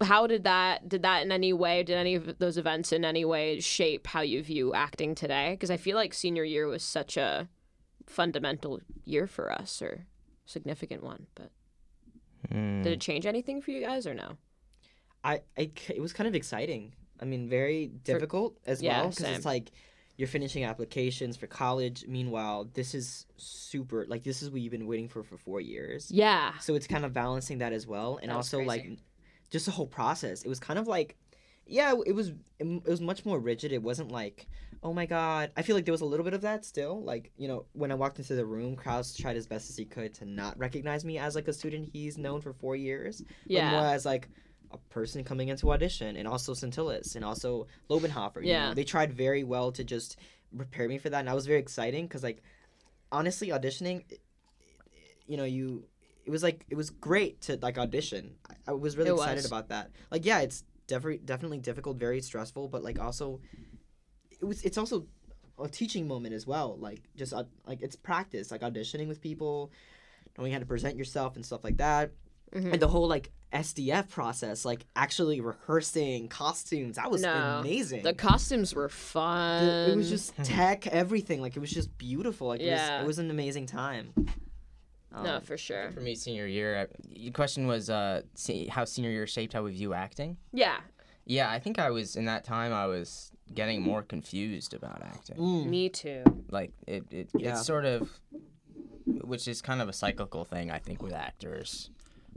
how 0.00 0.26
did 0.26 0.44
that 0.44 0.88
did 0.88 1.02
that 1.02 1.22
in 1.22 1.30
any 1.32 1.52
way 1.52 1.82
did 1.82 1.96
any 1.96 2.14
of 2.14 2.38
those 2.38 2.56
events 2.56 2.92
in 2.92 3.04
any 3.04 3.24
way 3.26 3.60
shape 3.60 4.06
how 4.06 4.22
you 4.22 4.42
view 4.42 4.72
acting 4.72 5.14
today? 5.14 5.50
Because 5.52 5.70
I 5.70 5.76
feel 5.76 5.96
like 5.96 6.14
senior 6.14 6.44
year 6.44 6.66
was 6.66 6.82
such 6.82 7.16
a 7.18 7.48
fundamental 8.06 8.80
year 9.04 9.26
for 9.26 9.52
us 9.52 9.82
or 9.82 10.06
significant 10.46 11.02
one. 11.02 11.26
But 11.34 11.50
Mm. 12.50 12.82
did 12.82 12.92
it 12.94 13.00
change 13.02 13.26
anything 13.26 13.60
for 13.60 13.70
you 13.70 13.82
guys 13.82 14.06
or 14.06 14.14
no? 14.14 14.38
I, 15.22 15.42
I 15.58 15.70
c- 15.78 15.94
it 15.94 16.00
was 16.00 16.14
kind 16.14 16.26
of 16.26 16.34
exciting. 16.34 16.94
I 17.20 17.26
mean, 17.26 17.50
very 17.50 17.88
difficult 17.88 18.56
as 18.66 18.80
yeah, 18.82 19.02
well 19.02 19.10
because 19.10 19.26
same. 19.26 19.36
it's 19.36 19.44
like 19.44 19.70
you're 20.20 20.28
finishing 20.28 20.64
applications 20.64 21.34
for 21.38 21.46
college. 21.46 22.04
Meanwhile, 22.06 22.68
this 22.74 22.94
is 22.94 23.24
super 23.38 24.04
like 24.06 24.22
this 24.22 24.42
is 24.42 24.50
what 24.50 24.60
you've 24.60 24.70
been 24.70 24.86
waiting 24.86 25.08
for 25.08 25.22
for 25.22 25.38
four 25.38 25.60
years. 25.62 26.10
Yeah. 26.10 26.52
So 26.58 26.74
it's 26.74 26.86
kind 26.86 27.06
of 27.06 27.14
balancing 27.14 27.58
that 27.58 27.72
as 27.72 27.86
well, 27.86 28.18
and 28.20 28.30
That 28.30 28.36
also 28.36 28.60
like 28.60 28.98
just 29.50 29.64
the 29.64 29.72
whole 29.72 29.86
process. 29.86 30.42
It 30.42 30.48
was 30.48 30.60
kind 30.60 30.78
of 30.78 30.86
like, 30.86 31.16
yeah, 31.66 31.94
it 32.06 32.14
was 32.14 32.32
it 32.58 32.84
was 32.86 33.00
much 33.00 33.24
more 33.24 33.40
rigid. 33.40 33.72
It 33.72 33.82
wasn't 33.82 34.12
like, 34.12 34.46
oh 34.82 34.92
my 34.92 35.06
god. 35.06 35.52
I 35.56 35.62
feel 35.62 35.74
like 35.74 35.86
there 35.86 35.92
was 35.92 36.02
a 36.02 36.10
little 36.12 36.24
bit 36.24 36.34
of 36.34 36.42
that 36.42 36.66
still. 36.66 37.02
Like 37.02 37.32
you 37.38 37.48
know, 37.48 37.64
when 37.72 37.90
I 37.90 37.94
walked 37.94 38.18
into 38.18 38.34
the 38.34 38.44
room, 38.44 38.76
Kraus 38.76 39.16
tried 39.16 39.36
as 39.38 39.46
best 39.46 39.70
as 39.70 39.76
he 39.78 39.86
could 39.86 40.12
to 40.14 40.26
not 40.26 40.58
recognize 40.58 41.02
me 41.02 41.16
as 41.16 41.34
like 41.34 41.48
a 41.48 41.52
student 41.54 41.88
he's 41.94 42.18
known 42.18 42.42
for 42.42 42.52
four 42.52 42.76
years, 42.76 43.22
but 43.22 43.28
Yeah. 43.46 43.70
more 43.70 43.86
as 43.86 44.04
like 44.04 44.28
a 44.72 44.78
person 44.88 45.24
coming 45.24 45.48
into 45.48 45.70
audition, 45.72 46.16
and 46.16 46.28
also 46.28 46.54
Centillas, 46.54 47.16
and 47.16 47.24
also 47.24 47.66
Lobenhofer. 47.88 48.40
Yeah. 48.44 48.68
know? 48.68 48.74
they 48.74 48.84
tried 48.84 49.12
very 49.12 49.42
well 49.44 49.72
to 49.72 49.82
just 49.84 50.16
prepare 50.56 50.88
me 50.88 50.98
for 50.98 51.10
that, 51.10 51.18
and 51.20 51.28
that 51.28 51.34
was 51.34 51.46
very 51.46 51.58
exciting 51.60 52.06
because 52.06 52.22
like 52.22 52.42
honestly, 53.12 53.48
auditioning, 53.48 54.04
it- 54.10 54.20
it- 54.92 55.16
you 55.26 55.36
know, 55.36 55.44
you 55.44 55.84
it 56.24 56.30
was 56.30 56.42
like 56.42 56.64
it 56.68 56.76
was 56.76 56.90
great 56.90 57.40
to 57.42 57.58
like 57.62 57.78
audition. 57.78 58.34
I, 58.48 58.54
I 58.68 58.72
was 58.72 58.96
really 58.96 59.10
It 59.10 59.14
excited 59.14 59.36
was. 59.36 59.46
about 59.46 59.68
that. 59.70 59.90
Like, 60.10 60.24
yeah, 60.24 60.40
it's 60.40 60.64
definitely 60.86 61.18
definitely 61.18 61.58
difficult, 61.58 61.96
very 61.98 62.20
stressful, 62.20 62.68
but 62.68 62.82
like 62.84 62.98
also, 63.00 63.40
it 64.30 64.44
was 64.44 64.62
it's 64.62 64.78
also 64.78 65.06
a 65.58 65.68
teaching 65.68 66.06
moment 66.08 66.34
as 66.34 66.46
well. 66.46 66.76
Like 66.78 67.02
just 67.16 67.32
uh, 67.32 67.44
like 67.66 67.82
it's 67.82 67.96
practice, 67.96 68.50
like 68.50 68.60
auditioning 68.62 69.08
with 69.08 69.20
people, 69.20 69.72
knowing 70.38 70.52
how 70.52 70.58
to 70.58 70.66
present 70.66 70.96
yourself 70.96 71.36
and 71.36 71.44
stuff 71.44 71.64
like 71.64 71.76
that, 71.78 72.12
Mhm. 72.54 72.72
and 72.72 72.82
the 72.82 72.88
whole 72.88 73.06
like 73.08 73.30
SDF 73.52 74.08
process, 74.08 74.64
like 74.64 74.86
actually 74.94 75.40
rehearsing 75.40 76.28
costumes. 76.28 76.96
That 76.96 77.10
was 77.10 77.22
No, 77.22 77.58
amazing. 77.60 78.02
The 78.02 78.14
costumes 78.14 78.74
were 78.74 78.88
fun. 78.88 79.66
The- 79.66 79.92
it 79.92 79.96
was 79.96 80.08
just 80.08 80.34
tech, 80.44 80.86
everything. 80.86 81.40
Like 81.40 81.56
it 81.56 81.60
was 81.60 81.70
just 81.70 81.96
beautiful. 81.98 82.48
Like 82.48 82.60
it, 82.60 82.70
was, 82.70 82.80
it 83.02 83.06
was 83.06 83.18
an 83.18 83.30
amazing 83.30 83.66
time. 83.66 84.12
no, 85.12 85.36
Um, 85.36 85.42
for 85.42 85.56
sure. 85.56 85.90
For 85.90 86.00
me, 86.00 86.14
senior 86.14 86.46
year, 86.46 86.80
I- 86.82 86.86
your 87.08 87.32
question 87.32 87.66
was 87.66 87.90
uh, 87.90 88.22
se- 88.34 88.68
how 88.68 88.84
senior 88.84 89.10
year 89.10 89.26
shaped 89.26 89.52
how 89.52 89.62
we 89.64 89.72
view 89.72 89.92
acting. 89.94 90.36
Yeah, 90.52 90.78
Yeah, 91.26 91.50
I 91.50 91.58
think 91.58 91.78
I 91.80 91.90
was 91.90 92.14
in 92.16 92.24
that 92.26 92.44
time. 92.44 92.72
I 92.72 92.86
was 92.86 93.32
getting 93.52 93.82
more 93.82 94.02
confused 94.02 94.74
about 94.74 95.02
acting. 95.02 95.36
mm, 95.36 95.66
me 95.66 95.88
too. 95.88 96.22
Like 96.50 96.72
it, 96.86 97.04
it 97.10 97.28
Yeah. 97.36 97.50
it's 97.52 97.66
sort 97.66 97.84
of, 97.84 98.08
which 99.06 99.48
is 99.48 99.60
kind 99.60 99.80
of 99.82 99.88
a 99.88 99.92
cyclical 99.92 100.44
thing. 100.44 100.70
I 100.70 100.78
think 100.78 101.02
with 101.02 101.12
actors, 101.12 101.90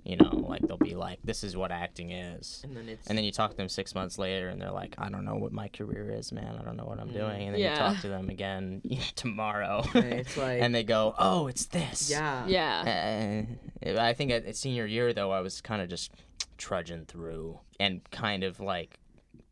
you 0.04 0.16
know, 0.18 0.45
like 0.47 0.68
they'll 0.68 0.78
be 0.78 0.95
like, 0.95 1.20
"This 1.24 1.43
is 1.43 1.56
what 1.56 1.72
acting 1.72 2.12
is," 2.12 2.62
and 2.64 2.76
then 2.76 2.89
it's 2.89 3.08
and 3.08 3.18
then 3.18 3.24
you 3.26 3.32
talk 3.32 3.51
to 3.51 3.58
them 3.58 3.70
six 3.70 3.95
months 3.95 4.18
later, 4.18 4.49
and 4.49 4.62
they're 4.62 4.72
like, 4.72 4.95
"I 4.97 5.10
don't 5.10 5.24
know 5.26 5.36
what 5.36 5.51
my 5.54 5.68
career 5.70 6.12
is, 6.12 6.32
man. 6.32 6.58
I 6.60 6.64
don't 6.64 6.76
know 6.78 6.86
what 6.86 6.99
I'm 6.99 7.10
Mm. 7.10 7.14
doing." 7.14 7.41
And 7.47 7.56
then 7.56 7.62
Yeah. 7.62 7.72
you 7.72 7.78
talk 7.78 7.99
to 8.01 8.10
them 8.10 8.30
again 8.30 8.82
tomorrow, 9.16 9.84
it's 9.95 10.36
like 10.38 10.62
and 10.62 10.74
they 10.76 10.84
go, 10.84 11.16
"Oh, 11.18 11.47
it's 11.47 11.66
this." 11.68 12.10
yeah, 12.10 12.47
Yeah. 12.47 13.45
Uh, 13.86 13.99
I 13.99 14.14
think 14.14 14.32
at, 14.32 14.45
at 14.45 14.56
senior 14.56 14.86
year 14.86 15.14
though, 15.14 15.32
I 15.32 15.41
was 15.41 15.62
kind 15.62 15.82
of 15.82 15.89
just 15.89 16.12
trudging 16.58 17.06
through 17.06 17.60
and 17.80 18.01
kind 18.12 18.43
of 18.43 18.60
like 18.60 18.99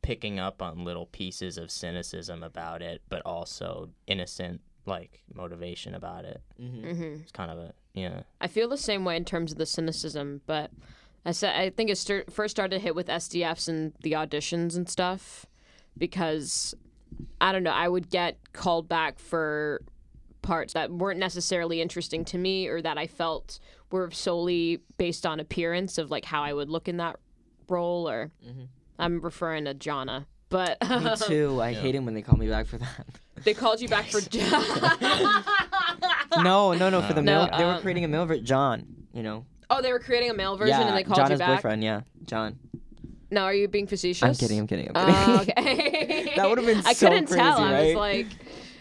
picking 0.02 0.39
up 0.39 0.62
on 0.62 0.84
little 0.84 1.06
pieces 1.08 1.58
of 1.58 1.70
cynicism 1.72 2.43
about 2.43 2.82
it, 2.82 3.02
but 3.10 3.22
also 3.26 3.89
innocent 4.08 4.62
like 4.86 5.22
motivation 5.34 5.94
about 5.96 6.26
it. 6.26 6.42
hmm 6.58 6.82
hmm 6.92 7.04
It's 7.22 7.32
kind 7.32 7.52
of 7.52 7.58
a 7.58 7.74
yeah. 7.94 8.22
I 8.40 8.48
feel 8.48 8.70
the 8.70 8.78
same 8.78 9.04
way 9.06 9.16
in 9.18 9.26
terms 9.26 9.52
of 9.52 9.58
the 9.58 9.66
cynicism, 9.66 10.42
but 10.48 10.72
I 11.26 11.32
said 11.32 11.56
I 11.56 11.70
think 11.70 11.90
it 11.90 11.98
st- 11.98 12.32
first 12.32 12.56
started 12.56 12.76
to 12.78 12.82
hit 12.82 12.96
with 12.96 13.08
SDFs 13.08 13.68
and 13.68 13.94
the 14.02 14.14
auditions 14.14 14.76
and 14.76 14.88
stuff 14.90 15.46
because 15.98 16.74
I 17.40 17.52
don't 17.52 17.64
know 17.64 17.72
I 17.72 17.88
would 17.88 18.10
get 18.10 18.38
called 18.54 18.88
back 18.88 19.20
for 19.20 19.82
parts 20.42 20.74
that 20.74 20.92
weren't 20.92 21.20
necessarily 21.20 21.82
interesting 21.82 22.26
to 22.26 22.38
me 22.38 22.68
or 22.68 22.82
that 22.82 22.98
I 22.98 23.06
felt 23.08 23.60
were 23.92 24.10
solely 24.10 24.80
based 24.98 25.26
on 25.26 25.40
appearance 25.40 25.98
of 25.98 26.10
like 26.10 26.26
how 26.26 26.42
I 26.44 26.54
would 26.54 26.70
look 26.70 26.88
in 26.88 26.98
that 26.98 27.18
role 27.70 28.10
or 28.10 28.32
Mhm. 28.44 28.68
I'm 28.98 29.22
referring 29.22 29.66
to 29.66 29.74
Johnna. 29.74 30.28
But 30.50 30.78
Me 30.82 31.14
too. 31.28 31.62
I 31.62 31.74
hate 31.74 31.96
it 31.96 32.00
when 32.04 32.14
they 32.14 32.22
call 32.22 32.38
me 32.38 32.48
back 32.50 32.66
for 32.68 32.78
that. 32.78 33.06
They 33.44 33.54
called 33.54 33.82
you 33.82 33.88
back 33.88 34.06
for 34.06 34.22
John. 34.22 34.64
no, 36.44 36.74
no, 36.74 36.90
no. 36.90 37.02
For 37.02 37.14
the 37.14 37.22
No, 37.22 37.46
male, 37.48 37.58
they 37.58 37.66
were 37.66 37.72
um, 37.74 37.82
creating 37.82 38.06
a 38.06 38.08
male 38.08 38.26
version. 38.26 38.46
John, 38.46 38.86
you 39.14 39.24
know. 39.24 39.46
Oh, 39.70 39.82
they 39.82 39.92
were 39.92 40.00
creating 40.00 40.30
a 40.30 40.34
male 40.34 40.58
version 40.58 40.80
yeah, 40.80 40.88
and 40.88 40.98
they 40.98 41.04
called 41.04 41.18
Johnna's 41.18 41.32
you 41.32 41.38
back. 41.40 41.58
boyfriend. 41.60 41.84
Yeah, 41.84 42.02
John. 42.26 42.60
No, 43.32 43.44
are 43.44 43.54
you 43.54 43.68
being 43.68 43.88
facetious? 43.88 44.22
I'm 44.24 44.36
kidding. 44.36 44.60
I'm 44.60 44.68
kidding. 44.68 44.92
I'm 44.94 45.06
kidding. 45.06 45.56
Oh, 45.58 45.62
okay. 45.64 46.34
That 46.36 46.50
would've 46.50 46.66
been 46.66 46.82
I 46.86 46.94
so 46.94 47.08
couldn't 47.08 47.28
tell. 47.28 47.56
crazy, 47.58 47.74
I 47.74 47.82
was 47.86 47.96
right? 47.96 47.96
like, 47.96 48.28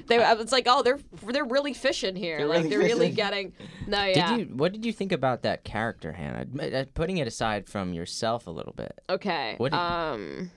they. 0.08 0.22
I 0.22 0.34
was 0.34 0.50
like, 0.52 0.64
oh, 0.68 0.82
they're 0.82 0.98
they're 1.28 1.44
really 1.44 1.72
fishing 1.72 2.16
here. 2.16 2.38
They're 2.38 2.46
like 2.46 2.56
really 2.64 2.68
they're 2.70 2.78
really 2.80 2.98
fishing. 3.10 3.14
getting. 3.14 3.52
No, 3.86 4.04
yeah. 4.04 4.36
Did 4.36 4.48
you? 4.48 4.54
What 4.56 4.72
did 4.72 4.84
you 4.84 4.92
think 4.92 5.12
about 5.12 5.42
that 5.42 5.62
character, 5.64 6.12
Hannah? 6.12 6.46
Uh, 6.60 6.84
Putting 6.94 7.18
it 7.18 7.26
aside 7.28 7.68
from 7.68 7.94
yourself 7.94 8.46
a 8.46 8.50
little 8.50 8.72
bit. 8.72 8.98
Okay. 9.08 9.54
What 9.58 9.70
did- 9.72 9.78
um. 9.78 10.50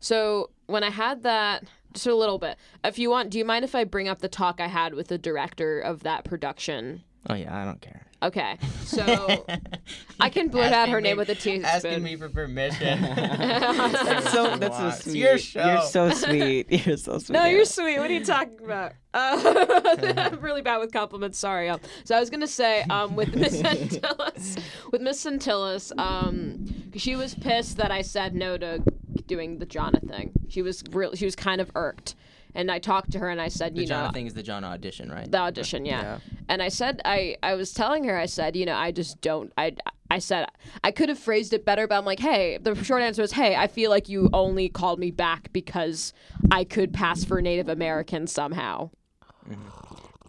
So 0.00 0.50
when 0.66 0.82
I 0.84 0.90
had 0.90 1.22
that, 1.22 1.64
just 1.94 2.06
a 2.06 2.14
little 2.14 2.38
bit. 2.38 2.58
If 2.82 2.98
you 2.98 3.08
want, 3.10 3.30
do 3.30 3.38
you 3.38 3.44
mind 3.44 3.64
if 3.64 3.74
I 3.74 3.84
bring 3.84 4.08
up 4.08 4.18
the 4.18 4.28
talk 4.28 4.60
I 4.60 4.66
had 4.66 4.94
with 4.94 5.08
the 5.08 5.18
director 5.18 5.80
of 5.80 6.02
that 6.02 6.24
production? 6.24 7.02
Oh 7.28 7.34
yeah, 7.34 7.56
I 7.56 7.64
don't 7.64 7.80
care. 7.80 8.02
Okay. 8.22 8.58
So 8.84 9.46
I 10.20 10.30
can 10.30 10.48
blurt 10.48 10.72
out 10.72 10.88
her 10.88 11.00
name 11.00 11.16
with 11.16 11.28
a 11.28 11.34
teaspoon. 11.34 11.64
Asking 11.64 12.02
me 12.02 12.16
for 12.16 12.28
permission. 12.28 13.00
that's 13.16 14.32
so. 14.32 14.56
That's 14.56 14.76
so 14.76 14.90
sweet. 14.90 15.16
your 15.16 15.38
show. 15.38 15.64
You're 15.64 15.82
so 15.82 16.10
sweet. 16.10 16.86
You're 16.86 16.96
so 16.96 17.18
sweet. 17.18 17.34
No, 17.34 17.40
Hannah. 17.40 17.54
you're 17.54 17.64
sweet. 17.64 17.98
What 17.98 18.10
are 18.10 18.14
you 18.14 18.24
talking 18.24 18.58
about? 18.64 18.92
Uh, 19.12 20.14
I'm 20.16 20.40
really 20.40 20.62
bad 20.62 20.78
with 20.78 20.92
compliments. 20.92 21.38
Sorry. 21.38 21.68
Um, 21.68 21.80
so 22.04 22.16
I 22.16 22.20
was 22.20 22.30
gonna 22.30 22.46
say, 22.46 22.82
um, 22.84 23.14
with 23.14 23.34
Miss 23.36 23.62
Antilles, 23.62 24.56
with 24.90 25.02
Miss 25.02 25.24
Antilles, 25.26 25.92
um, 25.98 26.66
she 26.96 27.16
was 27.16 27.34
pissed 27.34 27.76
that 27.76 27.90
I 27.90 28.02
said 28.02 28.34
no 28.34 28.56
to 28.58 28.82
doing 29.26 29.58
the 29.58 29.66
Johnna 29.66 30.00
thing. 30.00 30.32
She 30.48 30.62
was 30.62 30.82
real. 30.90 31.14
She 31.14 31.24
was 31.24 31.34
kind 31.36 31.60
of 31.60 31.70
irked, 31.74 32.14
and 32.54 32.70
I 32.70 32.78
talked 32.78 33.12
to 33.12 33.18
her 33.18 33.28
and 33.30 33.40
I 33.40 33.48
said, 33.48 33.74
The 33.74 33.82
you 33.82 33.86
John 33.86 34.06
know, 34.06 34.12
thing 34.12 34.26
is 34.26 34.34
the 34.34 34.42
John 34.42 34.64
audition, 34.64 35.10
right? 35.10 35.30
the 35.30 35.38
audition, 35.38 35.84
yeah. 35.84 36.02
Yeah. 36.02 36.18
And 36.48 36.62
I 36.62 36.68
said, 36.68 37.00
I, 37.04 37.36
I 37.42 37.54
was 37.54 37.72
telling 37.72 38.04
her, 38.04 38.16
I 38.16 38.26
said, 38.26 38.54
you 38.56 38.66
know, 38.66 38.76
I 38.76 38.92
just 38.92 39.20
don't, 39.20 39.52
I, 39.58 39.74
I 40.10 40.18
said, 40.18 40.46
I 40.84 40.90
could 40.90 41.08
have 41.08 41.18
phrased 41.18 41.52
it 41.54 41.64
better, 41.64 41.88
but 41.88 41.96
I'm 41.96 42.04
like, 42.04 42.20
hey, 42.20 42.58
the 42.58 42.74
short 42.84 43.02
answer 43.02 43.22
is, 43.22 43.32
hey, 43.32 43.56
I 43.56 43.66
feel 43.66 43.90
like 43.90 44.08
you 44.08 44.28
only 44.32 44.68
called 44.68 44.98
me 45.00 45.10
back 45.10 45.52
because 45.52 46.12
I 46.50 46.64
could 46.64 46.92
pass 46.92 47.24
for 47.24 47.40
Native 47.42 47.68
American 47.68 48.26
somehow. 48.26 48.90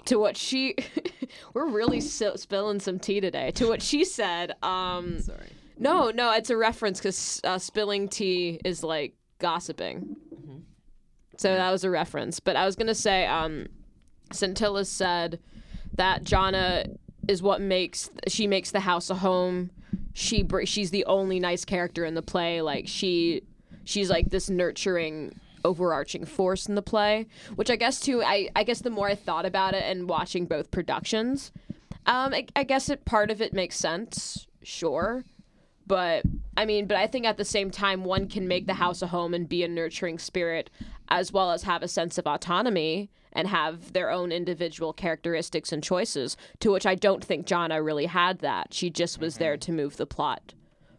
To 0.06 0.18
what 0.20 0.38
she, 0.38 0.76
we're 1.54 1.68
really 1.68 2.00
si- 2.00 2.38
spilling 2.38 2.80
some 2.80 3.00
tea 3.00 3.20
today. 3.22 3.52
To 3.52 3.68
what 3.68 3.82
she 3.82 4.06
said, 4.06 4.54
um, 4.64 5.20
Sorry. 5.20 5.48
No, 5.78 6.10
no, 6.12 6.32
it's 6.32 6.50
a 6.50 6.58
reference 6.58 7.00
because 7.00 7.42
uh, 7.44 7.58
spilling 7.58 8.08
tea 8.08 8.60
is 8.64 8.84
like 8.84 9.16
gossiping. 9.40 10.16
So 11.38 11.54
that 11.54 11.70
was 11.70 11.84
a 11.84 11.90
reference. 11.90 12.40
But 12.40 12.56
I 12.56 12.66
was 12.66 12.76
gonna 12.76 12.96
say, 12.96 13.26
um, 13.26 13.68
Scintilla 14.32 14.86
said 14.86 15.40
that 15.94 16.24
Johnna 16.24 16.86
is 17.28 17.42
what 17.42 17.62
makes 17.62 18.10
she 18.28 18.48
makes 18.48 18.72
the 18.72 18.80
house 18.82 19.10
a 19.10 19.16
home. 19.16 19.72
She 20.14 20.44
br- 20.44 20.66
she's 20.66 20.92
the 20.92 21.06
only 21.06 21.40
nice 21.40 21.66
character 21.66 22.06
in 22.06 22.16
the 22.16 22.22
play. 22.22 22.62
Like 22.62 22.88
she 22.88 23.42
she's 23.84 24.10
like 24.10 24.30
this 24.30 24.50
nurturing 24.50 25.40
overarching 25.64 26.26
force 26.26 26.68
in 26.68 26.76
the 26.76 26.82
play 26.84 27.26
which 27.56 27.72
i 27.72 27.76
guess 27.76 28.00
too 28.00 28.22
i 28.24 28.48
i 28.56 28.64
guess 28.64 28.82
the 28.82 28.90
more 28.92 29.08
i 29.08 29.16
thought 29.16 29.48
about 29.48 29.74
it 29.74 29.84
and 29.84 30.08
watching 30.08 30.46
both 30.46 30.70
productions 30.70 31.52
um 32.06 32.36
i, 32.36 32.46
I 32.56 32.64
guess 32.64 32.88
it 32.88 33.04
part 33.04 33.32
of 33.32 33.42
it 33.42 33.52
makes 33.52 33.76
sense 33.76 34.46
sure 34.62 35.24
but 35.88 36.24
I 36.58 36.66
mean, 36.66 36.88
but 36.88 36.98
I 36.98 37.08
think 37.08 37.26
at 37.26 37.38
the 37.38 37.46
same 37.46 37.70
time, 37.70 38.04
one 38.04 38.28
can 38.28 38.48
make 38.48 38.68
the 38.68 38.76
house 38.76 39.02
a 39.02 39.08
home 39.08 39.34
and 39.34 39.48
be 39.48 39.64
a 39.64 39.68
nurturing 39.68 40.20
spirit, 40.20 40.70
as 41.10 41.32
well 41.32 41.52
as 41.52 41.64
have 41.64 41.84
a 41.84 41.88
sense 41.88 42.18
of 42.18 42.26
autonomy 42.26 43.10
and 43.34 43.48
have 43.50 43.92
their 43.94 44.10
own 44.10 44.32
individual 44.32 44.94
characteristics 44.94 45.72
and 45.72 45.84
choices. 45.84 46.38
To 46.62 46.72
which 46.72 46.86
I 46.86 46.96
don't 46.96 47.24
think 47.24 47.46
Johnna 47.46 47.84
really 47.84 48.06
had 48.06 48.40
that. 48.40 48.74
She 48.74 48.90
just 48.90 49.20
was 49.20 49.38
there 49.38 49.54
mm-hmm. 49.54 49.60
to 49.60 49.72
move 49.74 49.98
the 49.98 50.06
plot 50.06 50.54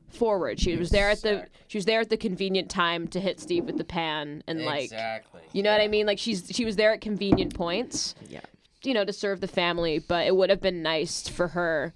forward. 0.08 0.60
She 0.60 0.76
was 0.76 0.90
there 0.90 1.10
at 1.10 1.22
the 1.22 1.46
she 1.68 1.78
was 1.78 1.84
there 1.84 2.00
at 2.00 2.10
the 2.10 2.16
convenient 2.16 2.70
time 2.70 3.08
to 3.08 3.20
hit 3.20 3.40
Steve 3.40 3.64
with 3.64 3.76
the 3.76 3.84
pan 3.84 4.42
and 4.46 4.64
like 4.64 4.84
exactly. 4.84 5.42
you 5.52 5.62
know 5.62 5.72
what 5.72 5.80
I 5.80 5.88
mean. 5.88 6.06
Like 6.06 6.18
she's 6.18 6.46
she 6.50 6.64
was 6.64 6.76
there 6.76 6.92
at 6.92 7.00
convenient 7.00 7.54
points 7.54 8.14
Yeah. 8.28 8.40
you 8.82 8.94
know, 8.94 9.04
to 9.04 9.12
serve 9.12 9.40
the 9.40 9.48
family, 9.48 9.98
but 9.98 10.26
it 10.26 10.36
would 10.36 10.50
have 10.50 10.60
been 10.60 10.82
nice 10.82 11.28
for 11.28 11.48
her. 11.48 11.94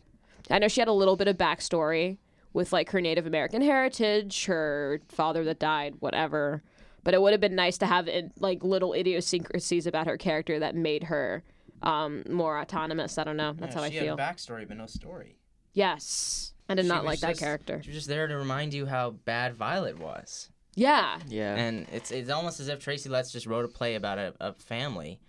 I 0.50 0.58
know 0.58 0.68
she 0.68 0.80
had 0.80 0.88
a 0.88 0.92
little 0.92 1.16
bit 1.16 1.28
of 1.28 1.36
backstory 1.36 2.18
with 2.52 2.72
like 2.72 2.90
her 2.90 3.00
Native 3.00 3.26
American 3.26 3.62
heritage, 3.62 4.46
her 4.46 5.00
father 5.08 5.44
that 5.44 5.58
died, 5.58 5.94
whatever. 6.00 6.62
But 7.04 7.14
it 7.14 7.22
would 7.22 7.32
have 7.32 7.40
been 7.40 7.54
nice 7.54 7.78
to 7.78 7.86
have 7.86 8.08
it, 8.08 8.32
like 8.38 8.62
little 8.62 8.92
idiosyncrasies 8.92 9.86
about 9.86 10.06
her 10.06 10.16
character 10.18 10.58
that 10.58 10.74
made 10.74 11.04
her 11.04 11.42
um, 11.82 12.24
more 12.28 12.58
autonomous. 12.60 13.16
I 13.16 13.24
don't 13.24 13.36
know. 13.38 13.54
That's 13.58 13.74
how 13.74 13.82
I 13.82 13.90
she 13.90 14.00
feel. 14.00 14.16
had 14.16 14.20
a 14.20 14.32
backstory, 14.34 14.68
but 14.68 14.76
no 14.76 14.86
story. 14.86 15.36
yes, 15.72 16.52
I 16.68 16.74
did 16.74 16.82
She 16.84 16.88
not 16.88 17.04
was 17.04 17.06
like 17.06 17.20
that 17.20 17.28
just- 17.30 17.40
character. 17.40 17.80
She 17.82 17.90
was 17.90 17.96
just 17.96 18.08
there 18.08 18.26
to 18.28 18.36
remind 18.36 18.74
you 18.74 18.86
how 18.86 19.10
bad 19.10 19.54
Violet 19.54 19.98
was. 19.98 20.50
Yeah, 20.76 21.18
Yeah. 21.26 21.56
And 21.56 21.86
it's 21.92 22.10
it's 22.12 22.30
almost 22.30 22.60
as 22.60 22.68
if 22.68 22.78
Tracy 22.78 23.08
Letts 23.08 23.32
just 23.32 23.46
wrote 23.46 23.64
a 23.64 23.68
play 23.68 23.96
about 23.96 24.18
a, 24.18 24.34
a 24.40 24.52
family, 24.54 25.20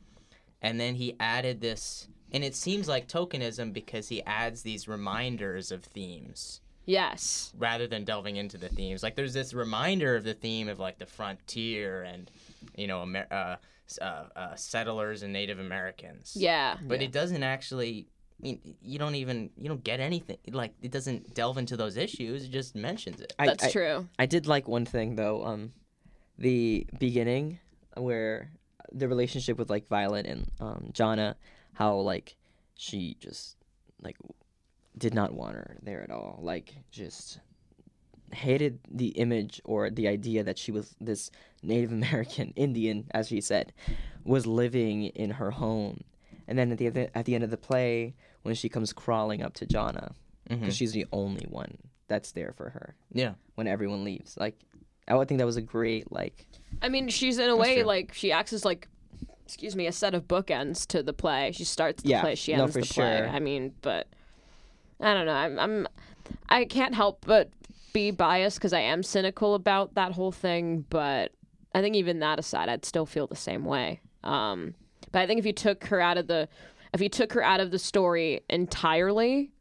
and 0.61 0.79
then 0.79 0.95
he 0.95 1.15
added 1.19 1.61
this, 1.61 2.07
and 2.31 2.43
it 2.43 2.55
seems 2.55 2.87
like 2.87 3.07
tokenism 3.07 3.73
because 3.73 4.09
he 4.09 4.21
adds 4.23 4.61
these 4.61 4.87
reminders 4.87 5.71
of 5.71 5.83
themes 5.83 6.61
yes, 6.91 7.53
rather 7.57 7.87
than 7.87 8.03
delving 8.03 8.35
into 8.35 8.57
the 8.57 8.69
themes. 8.69 9.01
Like 9.03 9.15
there's 9.15 9.33
this 9.33 9.53
reminder 9.53 10.15
of 10.15 10.23
the 10.23 10.33
theme 10.33 10.67
of 10.69 10.77
like 10.79 10.97
the 10.99 11.05
frontier 11.05 12.03
and 12.03 12.29
you 12.75 12.87
know 12.87 13.01
Amer- 13.03 13.27
uh, 13.31 13.55
uh, 14.01 14.23
uh, 14.35 14.55
settlers 14.55 15.23
and 15.23 15.31
Native 15.33 15.59
Americans. 15.59 16.35
yeah, 16.35 16.77
But 16.89 16.99
Yeah. 16.99 17.07
it 17.07 17.11
doesn't 17.11 17.43
actually. 17.43 18.07
I 18.39 18.43
mean, 18.43 18.75
you 18.81 18.97
don't 18.97 19.13
even 19.15 19.51
you 19.55 19.67
don't 19.71 19.83
get 19.83 19.99
anything 19.99 20.37
like 20.51 20.73
it 20.81 20.91
doesn't 20.91 21.33
delve 21.35 21.57
into 21.59 21.77
those 21.77 21.95
issues. 21.95 22.43
It 22.45 22.49
just 22.51 22.73
mentions 22.75 23.21
it. 23.21 23.33
I, 23.37 23.45
that's 23.47 23.65
I, 23.65 23.71
true. 23.71 24.07
I 24.17 24.25
did 24.25 24.47
like 24.47 24.67
one 24.67 24.85
thing 24.85 25.15
though. 25.15 25.45
Um, 25.45 25.73
the 26.39 26.87
beginning 26.97 27.59
where 27.95 28.49
the 28.91 29.07
relationship 29.07 29.59
with 29.59 29.69
like 29.69 29.87
Violet 29.87 30.25
and 30.25 30.49
um 30.59 30.89
Johnna, 30.91 31.35
how 31.73 31.95
like 31.97 32.35
she 32.75 33.15
just 33.19 33.57
like 34.01 34.17
did 34.97 35.13
not 35.13 35.33
want 35.33 35.55
her 35.55 35.77
there 35.81 36.01
at 36.03 36.11
all. 36.11 36.39
Like 36.41 36.73
just 36.91 37.39
hated 38.33 38.79
the 38.89 39.07
image 39.09 39.61
or 39.65 39.89
the 39.89 40.07
idea 40.07 40.43
that 40.43 40.57
she 40.57 40.71
was 40.71 40.95
this 41.01 41.31
Native 41.63 41.91
American 42.01 42.53
Indian, 42.55 43.07
as 43.11 43.27
she 43.27 43.41
said, 43.41 43.73
was 44.23 44.45
living 44.47 45.05
in 45.05 45.31
her 45.31 45.51
home. 45.51 46.03
And 46.47 46.57
then 46.57 46.71
at 46.71 46.77
the 46.77 47.09
at 47.17 47.25
the 47.25 47.35
end 47.35 47.43
of 47.43 47.49
the 47.49 47.57
play, 47.57 48.15
when 48.43 48.55
she 48.55 48.69
comes 48.69 48.93
crawling 48.93 49.41
up 49.41 49.53
to 49.55 49.65
Johnna, 49.65 50.13
Mhm. 50.49 50.59
because 50.61 50.75
she's 50.75 50.91
the 50.91 51.05
only 51.11 51.45
one 51.49 51.77
that's 52.07 52.31
there 52.31 52.51
for 52.51 52.71
her 52.71 52.95
Yeah. 53.13 53.35
when 53.55 53.67
everyone 53.67 54.03
leaves. 54.03 54.35
Like, 54.37 54.59
I 55.07 55.15
would 55.15 55.27
think 55.29 55.37
that 55.37 55.45
was 55.45 55.55
a 55.57 55.61
great 55.61 56.11
like. 56.11 56.47
I 56.81 56.89
mean, 56.89 57.07
she's 57.09 57.37
in 57.37 57.49
a 57.49 57.55
way 57.55 57.75
true. 57.77 57.83
like 57.85 58.13
she 58.13 58.31
acts 58.33 58.51
as 58.51 58.65
like, 58.65 58.87
excuse 59.45 59.75
me, 59.75 59.87
a 59.87 59.91
set 59.91 60.13
of 60.13 60.27
bookends 60.27 60.85
to 60.87 61.03
the 61.03 61.13
play. 61.13 61.51
She 61.53 61.63
starts 61.63 62.03
the 62.03 62.09
Yeah, 62.09 62.21
play, 62.21 62.35
she 62.35 62.53
no, 62.55 62.63
ends 62.63 62.73
for 62.75 62.81
the 62.81 62.87
play. 62.87 63.21
I 63.21 63.39
mean, 63.39 63.73
but 63.81 64.07
I 65.01 65.13
don't 65.13 65.25
know. 65.25 65.33
I'm, 65.33 65.59
I'm 65.59 65.87
I 66.49 66.65
can't 66.65 66.95
help 66.95 67.25
but 67.25 67.49
be 67.93 68.11
biased 68.11 68.57
because 68.57 68.73
I 68.73 68.79
am 68.79 69.03
cynical 69.03 69.55
about 69.55 69.95
that 69.95 70.13
whole 70.13 70.31
thing. 70.31 70.85
But 70.89 71.31
I 71.73 71.81
think 71.81 71.95
even 71.95 72.19
that 72.19 72.39
aside, 72.39 72.69
I'd 72.69 72.85
still 72.85 73.05
feel 73.05 73.27
the 73.27 73.35
same 73.35 73.65
way. 73.65 74.01
Um, 74.23 74.75
but 75.11 75.19
I 75.19 75.27
think 75.27 75.39
if 75.39 75.45
you 75.45 75.53
took 75.53 75.85
her 75.85 75.99
out 75.99 76.17
of 76.17 76.27
the, 76.27 76.47
if 76.93 77.01
you 77.01 77.09
took 77.09 77.33
her 77.33 77.43
out 77.43 77.59
of 77.59 77.71
the 77.71 77.79
story 77.79 78.41
entirely, 78.49 79.51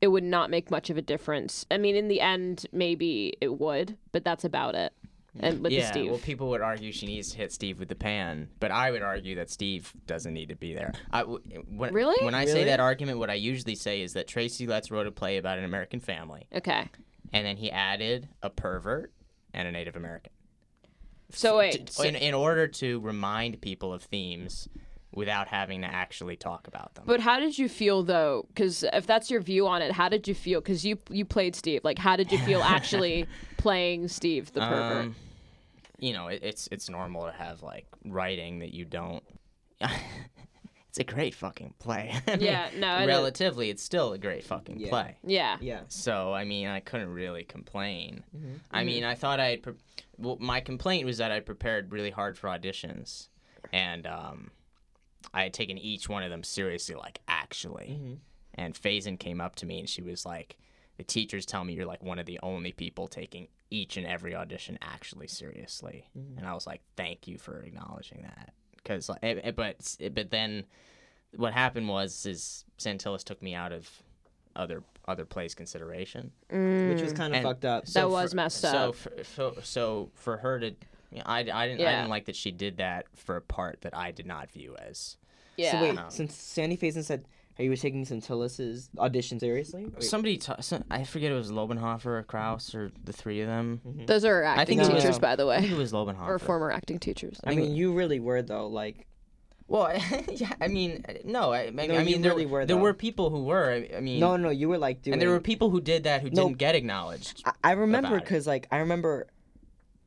it 0.00 0.08
would 0.08 0.24
not 0.24 0.50
make 0.50 0.70
much 0.70 0.90
of 0.90 0.96
a 0.96 1.02
difference. 1.02 1.66
I 1.70 1.78
mean, 1.78 1.96
in 1.96 2.08
the 2.08 2.20
end, 2.20 2.66
maybe 2.72 3.34
it 3.40 3.58
would, 3.58 3.96
but 4.12 4.24
that's 4.24 4.44
about 4.44 4.74
it. 4.74 4.92
And 5.40 5.62
with 5.62 5.72
yeah, 5.72 5.90
Steve. 5.90 6.10
well, 6.10 6.20
people 6.20 6.48
would 6.50 6.60
argue 6.60 6.92
she 6.92 7.06
needs 7.06 7.32
to 7.32 7.38
hit 7.38 7.52
Steve 7.52 7.80
with 7.80 7.88
the 7.88 7.94
pan, 7.96 8.48
but 8.60 8.70
I 8.70 8.90
would 8.92 9.02
argue 9.02 9.34
that 9.36 9.50
Steve 9.50 9.92
doesn't 10.06 10.32
need 10.32 10.50
to 10.50 10.54
be 10.56 10.74
there. 10.74 10.92
I, 11.10 11.20
w- 11.20 11.40
when, 11.68 11.92
Really? 11.92 12.24
When 12.24 12.34
I 12.34 12.44
say 12.44 12.64
that 12.64 12.78
argument, 12.78 13.18
what 13.18 13.30
I 13.30 13.34
usually 13.34 13.74
say 13.74 14.02
is 14.02 14.12
that 14.12 14.28
Tracy 14.28 14.66
Letts 14.68 14.90
wrote 14.92 15.06
a 15.08 15.10
play 15.12 15.36
about 15.38 15.58
an 15.58 15.64
American 15.64 15.98
family, 15.98 16.46
okay. 16.54 16.88
and 17.32 17.44
then 17.44 17.56
he 17.56 17.70
added 17.70 18.28
a 18.42 18.50
pervert 18.50 19.12
and 19.52 19.66
a 19.66 19.72
Native 19.72 19.96
American. 19.96 20.30
So 21.30 21.58
wait, 21.58 21.86
To- 21.86 21.92
so- 21.92 22.02
in, 22.04 22.14
in 22.14 22.32
order 22.34 22.68
to 22.68 23.00
remind 23.00 23.60
people 23.60 23.92
of 23.92 24.02
themes 24.04 24.68
without 25.14 25.48
having 25.48 25.80
to 25.82 25.86
actually 25.86 26.36
talk 26.36 26.66
about 26.66 26.94
them. 26.94 27.04
But 27.06 27.20
how 27.20 27.38
did 27.38 27.56
you 27.58 27.68
feel 27.68 28.02
though? 28.02 28.46
Because 28.48 28.84
if 28.92 29.06
that's 29.06 29.30
your 29.30 29.40
view 29.40 29.66
on 29.66 29.80
it, 29.82 29.92
how 29.92 30.08
did 30.08 30.26
you 30.28 30.34
feel? 30.34 30.60
Because 30.60 30.84
you 30.84 30.98
you 31.10 31.24
played 31.24 31.54
Steve. 31.54 31.82
Like, 31.84 31.98
how 31.98 32.16
did 32.16 32.32
you 32.32 32.38
feel 32.38 32.62
actually 32.76 33.26
playing 33.56 34.08
Steve 34.08 34.52
the 34.52 34.60
pervert? 34.60 35.04
Um, 35.06 35.16
you 35.98 36.12
know, 36.12 36.28
it, 36.28 36.40
it's 36.42 36.68
it's 36.72 36.90
normal 36.90 37.26
to 37.26 37.32
have 37.32 37.62
like 37.62 37.86
writing 38.04 38.58
that 38.58 38.74
you 38.74 38.84
don't. 38.84 39.22
it's 39.80 40.98
a 40.98 41.04
great 41.04 41.34
fucking 41.34 41.74
play. 41.78 42.12
I 42.26 42.36
mean, 42.36 42.40
Yeah, 42.44 42.68
no, 42.76 42.98
it 42.98 43.02
is. 43.02 43.06
relatively, 43.08 43.70
it's 43.70 43.82
still 43.82 44.12
a 44.12 44.18
great 44.18 44.44
fucking 44.44 44.78
Yeah. 44.80 44.88
play. 44.90 45.16
yeah. 45.24 45.56
Yeah. 45.60 45.80
So 45.88 46.32
I 46.32 46.44
mean, 46.44 46.66
I 46.68 46.80
couldn't 46.80 47.10
really 47.12 47.44
complain. 47.44 48.24
Mm-hmm. 48.36 48.54
I 48.70 48.84
mean, 48.84 49.04
I 49.04 49.14
thought 49.14 49.40
I. 49.40 49.56
Pre- 49.56 49.74
well, 50.18 50.36
my 50.40 50.60
complaint 50.60 51.06
was 51.06 51.18
that 51.18 51.32
I 51.32 51.40
prepared 51.40 51.92
really 51.92 52.10
hard 52.10 52.38
for 52.38 52.48
auditions, 52.48 53.28
and 53.72 54.06
um, 54.06 54.50
I 55.32 55.42
had 55.42 55.54
taken 55.54 55.78
each 55.78 56.08
one 56.08 56.22
of 56.22 56.30
them 56.30 56.42
seriously, 56.42 56.94
like 56.94 57.20
actually. 57.28 57.98
Mm-hmm. 57.98 58.14
And 58.56 58.74
Faison 58.74 59.18
came 59.18 59.40
up 59.40 59.56
to 59.56 59.66
me 59.66 59.80
and 59.80 59.88
she 59.88 60.02
was 60.02 60.24
like, 60.24 60.56
"The 60.96 61.04
teachers 61.04 61.46
tell 61.46 61.64
me 61.64 61.74
you're 61.74 61.86
like 61.86 62.02
one 62.02 62.18
of 62.18 62.26
the 62.26 62.38
only 62.42 62.72
people 62.72 63.08
taking 63.08 63.48
each 63.70 63.96
and 63.96 64.06
every 64.06 64.34
audition 64.34 64.78
actually 64.82 65.28
seriously." 65.28 66.06
Mm-hmm. 66.16 66.38
And 66.38 66.46
I 66.46 66.54
was 66.54 66.66
like, 66.66 66.82
"Thank 66.96 67.26
you 67.26 67.38
for 67.38 67.60
acknowledging 67.60 68.22
that." 68.22 68.52
Because, 68.76 69.08
like, 69.08 69.20
eh, 69.22 69.40
eh, 69.42 69.50
but 69.50 69.96
but 70.12 70.30
then, 70.30 70.64
what 71.36 71.52
happened 71.52 71.88
was 71.88 72.26
is 72.26 72.64
Santillis 72.78 73.24
took 73.24 73.42
me 73.42 73.54
out 73.54 73.72
of 73.72 73.90
other 74.56 74.82
other 75.06 75.24
plays 75.24 75.54
consideration. 75.54 76.30
Which 76.50 77.02
was 77.02 77.12
kind 77.12 77.34
of 77.34 77.38
And 77.38 77.44
fucked 77.44 77.64
up. 77.64 77.86
That 77.86 78.10
was 78.10 78.34
messed 78.34 78.60
so 78.60 78.68
up. 78.68 78.94
For, 78.94 79.12
so 79.24 79.56
so 79.62 80.10
for 80.14 80.36
her 80.38 80.60
to, 80.60 80.66
you 80.66 80.72
know, 80.72 80.76
I, 81.24 81.38
I 81.40 81.42
didn't 81.68 81.80
I 81.86 81.92
didn't 81.96 82.08
like 82.10 82.26
that 82.26 82.36
she 82.36 82.50
did 82.50 82.78
that 82.78 83.06
for 83.14 83.36
a 83.36 83.40
part 83.42 83.82
that 83.82 83.96
I 83.96 84.10
did 84.10 84.26
not 84.26 84.50
view 84.50 84.76
as. 84.78 85.16
Yeah. 85.56 85.72
So 85.72 85.82
wait, 85.82 85.98
Um, 85.98 86.10
since 86.10 86.34
Sandy 86.34 86.76
Faison 86.76 87.04
said, 87.04 87.24
"Are 87.58 87.64
you 87.64 87.76
taking 87.76 88.04
Santillis's 88.04 88.90
audition 88.98 89.38
seriously?" 89.38 89.84
Wait. 89.86 90.02
Somebody, 90.02 90.36
ta- 90.38 90.60
some, 90.60 90.82
I 90.90 91.04
forget 91.04 91.30
it 91.30 91.36
was 91.36 91.52
Lobenhofer 91.52 92.06
or 92.06 92.22
Kraus 92.24 92.74
or 92.74 92.90
the 93.04 93.12
three 93.12 93.40
of 93.40 93.46
them. 93.46 93.80
Those 94.06 94.24
are 94.24 94.42
acting 94.42 94.78
think 94.78 94.88
it 94.90 94.94
was- 94.94 95.02
teachers, 95.04 95.18
by 95.20 95.36
the 95.36 95.46
I 95.46 95.58
think 95.60 95.70
way, 95.70 95.76
it 95.76 95.78
was 95.78 95.92
Lobenhofer. 95.92 96.26
or 96.28 96.38
former 96.40 96.72
acting 96.72 96.98
teachers. 96.98 97.40
I 97.44 97.54
mean, 97.54 97.74
you 97.76 97.92
really 97.92 98.18
were 98.18 98.42
though. 98.42 98.66
Like, 98.66 99.06
Well, 99.68 99.96
yeah, 100.32 100.52
I 100.60 100.66
mean, 100.68 101.04
no, 101.24 101.52
I, 101.52 101.66
I, 101.66 101.70
No, 101.70 101.82
I 101.96 102.02
mean, 102.04 102.20
there, 102.22 102.32
really 102.32 102.46
were, 102.46 102.66
there 102.66 102.76
were 102.76 102.92
people 102.92 103.30
who 103.30 103.44
were. 103.44 103.70
I, 103.70 103.96
I 103.96 104.00
mean, 104.00 104.18
no, 104.18 104.36
no, 104.36 104.50
you 104.50 104.68
were 104.68 104.76
like 104.78 105.02
doing. 105.02 105.12
and 105.14 105.22
there 105.22 105.30
were 105.30 105.40
people 105.40 105.70
who 105.70 105.80
did 105.80 106.02
that 106.04 106.20
who 106.22 106.30
No. 106.30 106.48
didn't 106.48 106.58
get 106.58 106.74
acknowledged. 106.74 107.42
I, 107.46 107.52
I 107.62 107.72
remember 107.72 108.18
because 108.18 108.46
like 108.48 108.66
I 108.72 108.78
remember, 108.78 109.28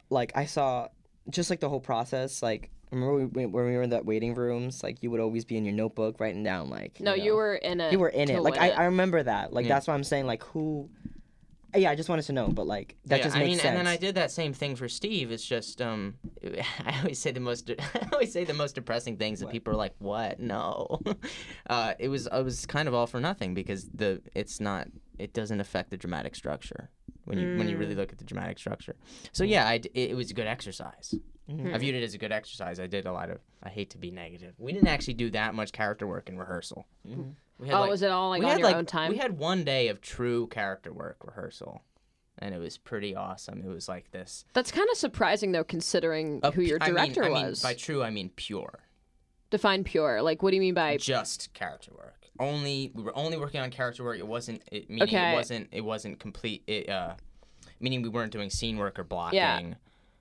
like 0.10 0.34
I 0.36 0.46
saw, 0.46 0.90
just 1.30 1.50
like 1.50 1.60
the 1.60 1.70
whole 1.70 1.80
process. 1.80 2.42
Like 2.42 2.70
remember 2.92 3.26
we, 3.28 3.46
when 3.46 3.66
we 3.66 3.76
were 3.76 3.82
in 3.82 3.90
that 3.92 4.06
waiting 4.06 4.34
rooms, 4.34 4.84
like 4.84 5.04
you 5.04 5.12
would 5.12 5.20
always 5.20 5.46
be 5.46 5.58
in 5.58 5.66
your 5.66 5.74
notebook 5.74 6.20
writing 6.20 6.44
down 6.44 6.70
like. 6.70 7.00
No, 7.00 7.14
you, 7.14 7.24
you 7.24 7.36
were 7.36 7.56
in 7.56 7.82
it. 7.82 7.92
You 7.92 8.00
were 8.00 8.10
in 8.10 8.30
it. 8.30 8.42
Like 8.42 8.58
I, 8.58 8.68
it. 8.68 8.78
I 8.78 8.86
remember 8.86 9.22
that. 9.24 9.54
Like 9.54 9.66
Yeah. 9.66 9.76
that's 9.76 9.88
why 9.88 9.94
I'm 9.94 10.04
saying 10.04 10.26
like 10.26 10.44
who. 10.44 10.90
Yeah, 11.76 11.92
I 11.92 11.96
just 11.96 12.08
wanted 12.08 12.24
to 12.24 12.34
know, 12.34 12.48
but 12.48 12.66
like 12.66 12.96
that 13.06 13.18
yeah, 13.18 13.24
just 13.26 13.36
I 13.36 13.40
makes 13.40 13.48
mean, 13.50 13.58
sense. 13.58 13.68
and 13.68 13.78
then 13.78 13.88
I 13.88 13.98
did 13.98 14.16
that 14.16 14.32
same 14.32 14.54
thing 14.54 14.76
for 14.78 14.88
Steve. 14.88 15.32
It's 15.32 15.46
just, 15.46 15.82
um, 15.82 16.16
I 16.86 17.00
always 17.00 17.20
say 17.20 17.32
the 17.32 17.42
most, 17.42 17.70
I 17.80 18.08
always 18.14 18.32
say 18.32 18.46
the 18.46 18.54
most 18.54 18.74
depressing 18.74 19.18
things, 19.18 19.42
and 19.42 19.52
people 19.52 19.74
are 19.74 19.76
like, 19.76 19.94
"What? 20.00 20.40
No." 20.40 21.02
uh, 21.70 21.94
it 22.00 22.08
was, 22.08 22.26
it 22.26 22.44
was 22.44 22.66
kind 22.66 22.88
of 22.88 22.94
all 22.94 23.06
for 23.06 23.20
nothing 23.20 23.54
because 23.54 23.90
the, 23.94 24.22
it's 24.34 24.60
not, 24.62 24.88
it 25.20 25.34
doesn't 25.34 25.60
affect 25.60 25.90
the 25.90 25.98
dramatic 25.98 26.36
structure 26.36 26.90
when 27.26 27.38
you 27.40 27.58
when 27.58 27.68
you 27.70 27.78
really 27.78 27.96
look 27.96 28.12
at 28.12 28.18
the 28.18 28.24
dramatic 28.26 28.58
structure. 28.60 28.96
So 29.32 29.44
yeah, 29.44 29.68
I 29.68 29.78
d 29.80 29.90
it, 29.94 30.12
it 30.12 30.14
was 30.16 30.32
a 30.32 30.34
good 30.34 30.48
exercise. 30.48 31.14
Mm-hmm. 31.50 31.74
I 31.74 31.78
viewed 31.78 31.96
it 31.96 32.04
as 32.04 32.14
a 32.14 32.18
good 32.18 32.32
exercise. 32.34 32.80
I 32.80 32.88
did 32.88 33.06
a 33.06 33.12
lot 33.14 33.30
of. 33.30 33.40
I 33.64 33.70
hate 33.70 33.90
to 33.92 33.98
be 33.98 34.12
negative. 34.12 34.54
We 34.58 34.74
didn't 34.74 34.90
actually 34.90 35.14
do 35.14 35.30
that 35.32 35.56
much 35.56 35.72
character 35.72 36.06
work 36.06 36.28
in 36.30 36.38
rehearsal. 36.38 36.86
We 37.06 37.68
had, 37.70 37.76
Oh, 37.78 37.82
like- 37.82 37.90
was 37.90 38.02
it 38.02 38.12
all 38.12 38.30
like 38.30 38.40
we 38.42 38.46
on 38.46 38.52
had 38.52 38.60
your 38.60 38.68
like 38.68 38.76
own 38.76 38.86
time? 38.86 39.12
we 39.12 39.18
had 39.18 39.38
one 39.38 39.64
day 39.64 39.88
of 39.88 40.02
true 40.02 40.48
character 40.48 40.92
work 40.94 41.18
rehearsal, 41.26 41.82
and 42.40 42.54
it 42.54 42.60
was 42.60 42.78
pretty 42.78 43.16
awesome. 43.16 43.62
It 43.66 43.70
was 43.70 43.88
like 43.88 44.12
this. 44.12 44.44
That's 44.54 44.72
kind 44.72 44.88
of 44.92 44.98
surprising 44.98 45.54
though, 45.54 45.64
considering 45.64 46.42
a 46.44 46.52
who 46.52 46.62
your 46.62 46.80
pu- 46.80 46.86
I 46.86 46.88
mean- 46.88 46.96
director 46.96 47.24
I 47.24 47.30
mean, 47.30 47.46
was. 47.48 47.64
by 47.64 47.74
true, 47.76 48.04
I 48.04 48.10
mean 48.10 48.30
pure, 48.36 48.80
Define 49.50 49.86
pure. 49.86 50.22
Like, 50.22 50.44
what 50.44 50.50
do 50.52 50.56
you 50.58 50.62
mean 50.62 50.74
by? 50.74 50.98
just 50.98 51.54
character 51.54 51.92
work. 51.98 52.17
Only 52.40 52.92
we 52.94 53.04
were 53.04 53.18
only 53.18 53.38
working 53.38 53.62
on 53.62 53.70
character 53.72 54.04
work. 54.04 54.18
It 54.20 54.28
wasn't. 54.28 54.62
It, 54.72 54.90
meaning 54.90 55.04
Okay. 55.04 55.32
it 55.32 55.36
wasn't. 55.36 55.68
It 55.72 55.82
wasn't 55.82 56.20
complete. 56.20 56.64
It, 56.68 56.90
uh, 56.90 57.14
meaning 57.80 58.02
we 58.02 58.10
weren't 58.10 58.32
doing 58.32 58.50
scene 58.50 58.78
work 58.78 59.00
or 59.00 59.04
blocking. 59.04 59.38
Yeah. 59.38 59.74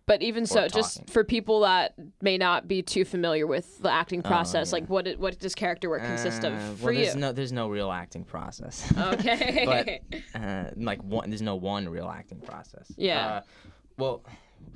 But 0.07 0.23
even 0.23 0.47
so, 0.47 0.69
just 0.69 1.11
for 1.11 1.25
people 1.25 1.61
that 1.61 1.95
may 2.23 2.39
not 2.39 2.69
be 2.69 2.81
too 2.81 3.05
familiar 3.05 3.45
with 3.45 3.83
the 3.83 3.91
acting 3.91 4.23
process, 4.23 4.73
Oh, 4.73 4.77
yeah. 4.77 4.83
like 4.83 4.89
what 4.89 5.07
it, 5.09 5.19
what 5.19 5.37
does 5.41 5.57
character 5.57 5.91
work 5.91 6.03
consist 6.03 6.45
of 6.45 6.53
Uh, 6.53 6.59
for 6.77 6.85
well, 6.85 6.93
you? 6.93 7.03
there's 7.03 7.17
no 7.17 7.33
there's 7.33 7.53
no 7.53 7.69
real 7.69 7.91
acting 7.91 8.23
process. 8.23 8.93
Okay. 8.97 10.01
uh, 10.35 10.65
like 10.77 11.03
one, 11.03 11.29
there's 11.29 11.43
no 11.43 11.57
one 11.57 11.89
real 11.89 12.09
acting 12.09 12.41
process. 12.41 12.93
Yeah. 12.97 13.27
Uh, 13.27 13.41
well, 13.99 14.23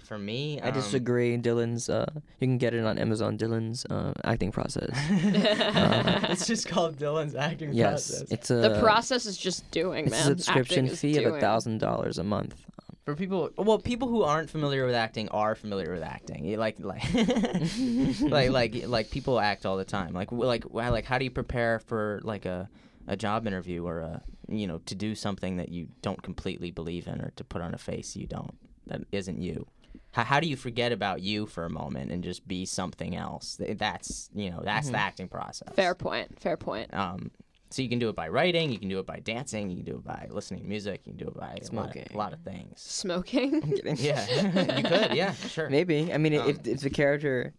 for 0.04 0.18
me, 0.18 0.60
I 0.60 0.68
um, 0.68 0.74
disagree. 0.74 1.36
Dylan's. 1.38 1.88
Uh, 1.88 2.06
you 2.40 2.46
can 2.46 2.58
get 2.58 2.74
it 2.74 2.84
on 2.84 2.98
Amazon. 2.98 3.38
Dylan's 3.38 3.84
uh, 3.86 4.12
acting 4.24 4.50
process. 4.52 4.90
it's 5.10 6.46
just 6.46 6.68
called 6.68 6.96
Dylan's 6.96 7.34
acting 7.34 7.72
yes, 7.72 8.10
process. 8.10 8.30
it's 8.30 8.50
a. 8.50 8.56
the 8.56 8.80
process 8.80 9.26
is 9.26 9.36
just 9.36 9.70
doing, 9.70 10.06
It's 10.06 10.12
man. 10.12 10.20
a 10.20 10.24
subscription 10.24 10.86
Acting 10.86 10.96
fee 10.96 11.22
of 11.22 11.34
a 11.34 11.40
thousand 11.40 11.78
dollars 11.78 12.18
a 12.18 12.24
month. 12.24 12.64
For 13.04 13.14
people, 13.16 13.50
well, 13.56 13.78
people 13.78 14.08
who 14.08 14.22
aren't 14.22 14.50
familiar 14.50 14.84
with 14.86 14.94
acting 14.94 15.28
are 15.30 15.54
familiar 15.54 15.92
with 15.92 16.02
acting. 16.02 16.56
Like, 16.58 16.78
like, 16.80 17.02
like, 18.20 18.50
like, 18.50 18.86
like 18.86 19.10
people 19.10 19.40
act 19.40 19.66
all 19.66 19.76
the 19.76 19.84
time. 19.84 20.12
Like, 20.12 20.30
like, 20.30 20.64
like, 20.70 21.04
how 21.04 21.18
do 21.18 21.24
you 21.24 21.30
prepare 21.30 21.78
for 21.78 22.20
like 22.22 22.46
a, 22.46 22.68
a 23.08 23.16
job 23.16 23.46
interview 23.46 23.84
or 23.86 24.00
a, 24.00 24.22
you 24.48 24.66
know, 24.66 24.78
to 24.86 24.94
do 24.94 25.14
something 25.14 25.56
that 25.56 25.70
you 25.70 25.88
don't 26.02 26.22
completely 26.22 26.70
believe 26.70 27.06
in 27.06 27.20
or 27.20 27.30
to 27.36 27.44
put 27.44 27.62
on 27.62 27.74
a 27.74 27.78
face 27.78 28.16
you 28.16 28.26
don't 28.26 28.56
that 28.90 29.02
isn't 29.12 29.40
you. 29.40 29.66
How, 30.12 30.24
how 30.24 30.40
do 30.40 30.48
you 30.48 30.56
forget 30.56 30.90
about 30.92 31.20
you 31.22 31.46
for 31.46 31.64
a 31.64 31.70
moment 31.70 32.10
and 32.10 32.24
just 32.24 32.46
be 32.48 32.64
something 32.66 33.14
else? 33.16 33.58
That's 33.60 34.28
you 34.34 34.50
know 34.50 34.60
that's 34.64 34.90
the 34.90 34.98
acting 34.98 35.28
process. 35.28 35.72
Fair 35.74 35.94
point. 35.94 36.38
Fair 36.40 36.56
point. 36.56 36.92
Um, 36.92 37.30
so 37.72 37.82
you 37.82 37.88
can 37.88 38.00
do 38.00 38.08
it 38.08 38.16
by 38.16 38.26
writing, 38.28 38.72
you 38.72 38.78
can 38.80 38.88
do 38.88 38.98
it 38.98 39.06
by 39.06 39.20
dancing, 39.20 39.70
you 39.70 39.76
can 39.76 39.84
do 39.84 39.94
it 39.98 40.04
by 40.04 40.26
listening 40.30 40.62
to 40.62 40.66
music, 40.68 41.02
you 41.04 41.12
can 41.12 41.18
do 41.24 41.28
it 41.28 41.36
by 41.36 41.46
a 41.46 41.50
lot, 41.50 41.58
of, 41.60 41.66
Smoking. 41.66 42.06
a 42.12 42.16
lot 42.18 42.32
of 42.32 42.40
things. 42.40 42.80
Smoking. 42.80 43.80
Yeah, 43.96 44.26
you 44.76 44.82
could. 44.82 45.14
Yeah, 45.14 45.32
sure. 45.34 45.70
Maybe. 45.70 46.12
I 46.12 46.18
mean, 46.18 46.34
Um, 46.34 46.48
if 46.48 46.66
if 46.66 46.80
the 46.80 46.90
character, 46.90 47.52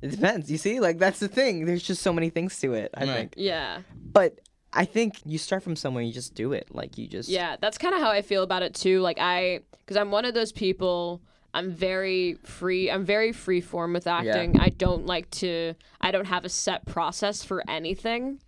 it 0.00 0.10
depends. 0.12 0.50
You 0.50 0.56
see, 0.56 0.80
like 0.80 0.98
that's 0.98 1.18
the 1.18 1.28
thing. 1.28 1.66
There's 1.66 1.82
just 1.82 2.02
so 2.02 2.14
many 2.14 2.30
things 2.30 2.58
to 2.60 2.72
it. 2.72 2.90
I 2.94 3.00
Right. 3.04 3.14
think. 3.14 3.34
yeah. 3.36 3.82
But 3.94 4.40
I 4.72 4.86
think 4.86 5.16
you 5.26 5.36
start 5.36 5.62
from 5.62 5.76
somewhere. 5.76 6.02
You 6.02 6.12
just 6.14 6.34
do 6.34 6.54
it. 6.54 6.68
Like 6.74 6.96
you 6.96 7.06
just. 7.06 7.28
Yeah, 7.28 7.56
that's 7.60 7.76
kind 7.76 7.94
of 7.94 8.00
how 8.00 8.10
I 8.10 8.22
feel 8.22 8.42
about 8.42 8.62
it 8.62 8.74
too. 8.74 9.00
Like 9.02 9.18
I, 9.20 9.60
because 9.80 9.98
I'm 9.98 10.10
one 10.10 10.24
of 10.24 10.32
those 10.32 10.52
people. 10.52 11.20
I'm 11.54 11.70
very 11.72 12.34
free. 12.44 12.90
I'm 12.90 13.04
very 13.04 13.32
free 13.32 13.60
form 13.60 13.94
with 13.94 14.06
acting. 14.06 14.60
I 14.60 14.68
don't 14.68 15.06
like 15.06 15.30
to. 15.32 15.74
I 16.00 16.10
don't 16.10 16.26
have 16.26 16.44
a 16.44 16.48
set 16.48 16.84
process 16.86 17.42
for 17.42 17.62
anything, 17.68 18.40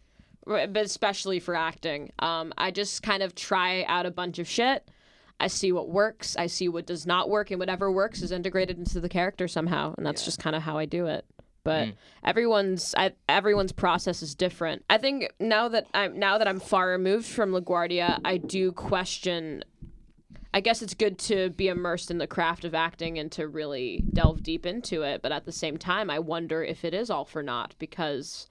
but 0.47 0.77
especially 0.77 1.41
for 1.41 1.55
acting. 1.55 2.13
Um, 2.19 2.53
I 2.59 2.71
just 2.71 3.03
kind 3.03 3.23
of 3.23 3.35
try 3.35 3.85
out 3.85 4.07
a 4.07 4.11
bunch 4.11 4.39
of 4.39 4.47
shit. 4.49 4.89
I 5.41 5.47
see 5.47 5.73
what 5.73 5.89
works. 5.89 6.37
I 6.37 6.47
see 6.47 6.69
what 6.69 6.87
does 6.87 7.07
not 7.07 7.31
work, 7.31 7.51
and 7.51 7.59
whatever 7.59 7.91
works 7.91 8.21
is 8.21 8.31
integrated 8.33 8.79
into 8.79 9.01
the 9.01 9.09
character 9.09 9.49
somehow. 9.49 9.95
And 9.97 10.05
that's 10.05 10.25
just 10.25 10.39
kind 10.39 10.55
of 10.55 10.63
how 10.63 10.77
I 10.77 10.85
do 10.85 11.07
it. 11.07 11.25
But 11.63 11.89
everyone's 12.25 12.95
I, 12.97 13.13
everyone's 13.29 13.73
process 13.73 14.23
is 14.23 14.35
different. 14.35 14.85
I 14.89 14.99
think 14.99 15.33
now 15.39 15.69
that 15.69 15.87
I'm 15.93 16.19
now 16.19 16.39
that 16.39 16.49
I'm 16.49 16.61
far 16.61 16.89
removed 16.89 17.27
from 17.27 17.53
LaGuardia, 17.53 18.21
I 18.25 18.37
do 18.39 18.73
question 18.73 19.65
I 20.53 20.61
guess 20.61 20.83
it's 20.83 20.95
good 20.95 21.19
to 21.21 21.51
be 21.51 21.69
immersed 21.69 22.11
in 22.11 22.19
the 22.19 22.27
craft 22.27 22.65
of 22.65 22.75
acting 22.75 23.19
and 23.19 23.31
to 23.33 23.47
really 23.47 24.03
delve 24.13 24.43
deep 24.43 24.67
into 24.67 25.03
it. 25.03 25.23
But 25.23 25.31
at 25.33 25.45
the 25.45 25.53
same 25.53 25.77
time, 25.79 26.11
I 26.11 26.19
wonder 26.19 26.63
if 26.65 26.85
it 26.85 26.93
is 26.93 27.09
all 27.09 27.25
for 27.25 27.43
naught 27.43 27.75
because 27.79 28.49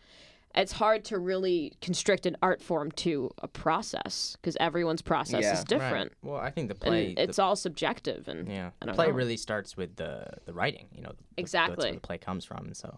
it's 0.55 0.71
hard 0.71 1.03
to 1.05 1.19
really 1.19 1.73
constrict 1.81 2.25
an 2.25 2.37
art 2.41 2.61
form 2.61 2.89
to 2.91 3.31
a 3.39 3.47
process 3.49 4.37
because 4.41 4.55
everyone's 4.61 5.01
process 5.01 5.43
Yeah. 5.43 5.53
is 5.53 5.63
different. 5.65 6.13
Right. 6.23 6.31
Well, 6.31 6.39
I 6.41 6.49
think 6.51 6.69
the 6.69 6.73
And 6.75 6.79
play. 6.81 7.13
the- 7.13 7.21
it's 7.21 7.37
all 7.37 7.55
subjective 7.57 8.27
and 8.29 8.47
Yeah, 8.47 8.71
I 8.81 8.85
the 8.85 8.93
play 8.93 9.07
know. 9.07 9.13
really 9.13 9.37
starts 9.37 9.75
with 9.75 9.97
the 9.97 10.25
the 10.45 10.53
writing. 10.53 10.87
You 10.93 11.01
know, 11.01 11.09
the- 11.09 11.15
that's 11.17 11.37
Exactly. 11.37 11.85
where 11.89 11.93
the 11.95 11.99
play 11.99 12.17
comes 12.17 12.45
from. 12.45 12.65
And 12.65 12.77
so, 12.77 12.97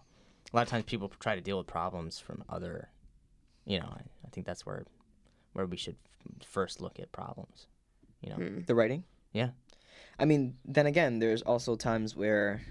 a 0.52 0.56
lot 0.56 0.62
of 0.62 0.68
times 0.68 0.84
people 0.84 1.08
try 1.20 1.34
to 1.34 1.40
deal 1.42 1.58
with 1.58 1.66
problems 1.66 2.20
from 2.20 2.44
other. 2.48 2.88
You 3.66 3.80
know, 3.80 3.86
I, 3.86 4.02
I 4.24 4.28
think 4.30 4.46
that's 4.46 4.64
where 4.64 4.84
where 5.54 5.66
we 5.66 5.76
should 5.76 5.96
f- 6.40 6.46
first 6.46 6.80
look 6.80 6.98
at 6.98 7.12
problems. 7.12 7.66
You 8.22 8.30
know, 8.30 8.36
Hmm. 8.36 8.60
The 8.66 8.74
writing. 8.74 9.04
Yeah. 9.32 9.50
I 10.18 10.24
mean, 10.24 10.56
then 10.64 10.86
again, 10.86 11.18
there's 11.18 11.42
also 11.42 11.74
times 11.76 12.14
where, 12.16 12.62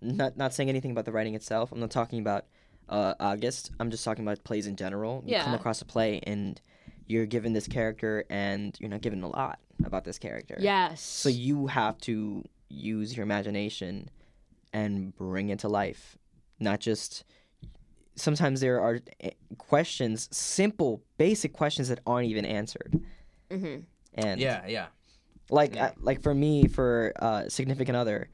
not 0.00 0.36
not 0.36 0.54
saying 0.54 0.68
anything 0.68 0.90
about 0.90 1.04
the 1.04 1.12
writing 1.12 1.34
itself. 1.34 1.72
I'm 1.72 1.80
not 1.80 1.90
talking 1.90 2.20
about 2.20 2.46
uh, 2.88 3.14
August. 3.20 3.70
I'm 3.80 3.90
just 3.90 4.04
talking 4.04 4.24
about 4.24 4.42
plays 4.44 4.66
in 4.66 4.76
general. 4.76 5.22
You 5.26 5.36
come 5.44 5.54
across 5.54 5.82
a 5.82 5.84
play 5.84 6.20
and 6.24 6.60
you're 7.06 7.26
given 7.26 7.52
this 7.52 7.68
character, 7.68 8.24
and 8.30 8.74
you're 8.80 8.88
not 8.88 9.02
given 9.02 9.22
a 9.22 9.28
lot 9.28 9.58
about 9.84 10.04
this 10.04 10.18
character. 10.18 10.56
yes. 10.58 11.02
So 11.02 11.28
you 11.28 11.66
have 11.66 11.98
to 12.02 12.44
use 12.70 13.14
your 13.16 13.24
imagination 13.24 14.08
and 14.72 15.14
bring 15.14 15.50
it 15.50 15.58
to 15.60 15.68
life, 15.68 16.16
not 16.58 16.80
just. 16.80 17.24
Sometimes 18.16 18.60
there 18.60 18.80
are 18.80 19.00
eh, 19.20 19.30
questions, 19.58 20.28
simple, 20.30 21.02
basic 21.18 21.52
questions 21.52 21.88
that 21.88 21.98
aren't 22.06 22.28
even 22.28 22.44
answered, 22.44 23.02
hmm 23.50 23.78
and 24.14 24.40
yeah, 24.40 24.62
yeah. 24.66 24.86
like 25.50 25.74
Yeah. 25.74 25.86
uh, 25.86 25.90
like 26.00 26.22
for 26.22 26.34
me 26.34 26.66
for 26.68 27.12
uh 27.18 27.48
significant 27.48 27.96
other 27.96 28.28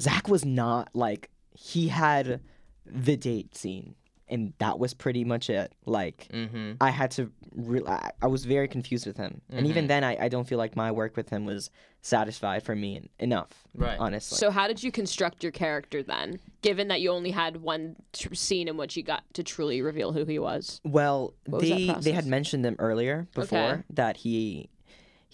zach 0.00 0.28
was 0.28 0.44
not 0.44 0.90
like 0.94 1.30
he 1.52 1.88
had 1.88 2.40
the 2.86 3.16
date 3.16 3.56
scene 3.56 3.94
and 4.28 4.52
that 4.58 4.78
was 4.78 4.94
pretty 4.94 5.24
much 5.24 5.50
it 5.50 5.72
like 5.86 6.28
Mm-hmm. 6.32 6.72
i 6.80 6.90
had 6.90 7.10
to 7.12 7.30
re- 7.54 7.82
I, 7.86 8.10
I 8.22 8.26
was 8.26 8.44
very 8.44 8.68
confused 8.68 9.06
with 9.06 9.16
him 9.16 9.40
and 9.50 9.66
even 9.66 9.84
Mhm. 9.84 9.88
then 9.88 10.04
I, 10.04 10.16
I 10.24 10.28
don't 10.28 10.48
feel 10.48 10.58
like 10.58 10.74
my 10.76 10.90
work 10.90 11.16
with 11.16 11.28
him 11.28 11.44
was 11.44 11.70
satisfied 12.02 12.62
for 12.62 12.74
me 12.74 12.96
en- 12.96 13.08
enough 13.18 13.50
Right. 13.74 13.98
honestly 13.98 14.36
So 14.36 14.50
how 14.50 14.66
did 14.66 14.82
you 14.82 14.90
construct 14.92 15.42
your 15.42 15.52
character 15.52 16.02
then, 16.02 16.38
given 16.62 16.88
that 16.88 17.00
you 17.00 17.10
only 17.10 17.30
had 17.30 17.58
one 17.62 17.96
tr- 18.12 18.34
scene 18.34 18.68
in 18.68 18.76
which 18.76 18.96
you 18.96 19.02
got 19.02 19.22
to 19.34 19.42
truly 19.42 19.80
reveal 19.82 20.12
who 20.12 20.24
he 20.24 20.38
was? 20.38 20.80
well 20.84 21.34
What 21.46 21.62
was 21.62 21.70
they 21.70 21.94
they 22.00 22.12
had 22.12 22.26
mentioned 22.26 22.64
them 22.64 22.76
earlier 22.78 23.26
before 23.34 23.58
Okay. 23.58 23.82
that 23.90 24.16
he 24.18 24.68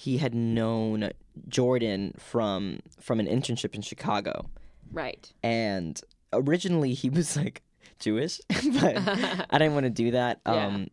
he 0.04 0.16
had 0.18 0.34
known 0.34 1.10
jordan 1.48 2.12
from 2.18 2.78
from 3.00 3.20
an 3.20 3.26
internship 3.26 3.74
in 3.74 3.82
chicago 3.82 4.34
Right. 4.92 5.32
and 5.42 6.00
originally 6.32 6.94
he 6.94 7.08
was 7.10 7.36
like 7.36 7.62
Jewish, 8.00 8.40
but 8.48 8.96
I 9.50 9.58
didn't 9.58 9.74
want 9.74 9.84
to 9.84 9.90
do 9.90 10.10
that. 10.12 10.40
Yeah. 10.46 10.66
Um, 10.66 10.88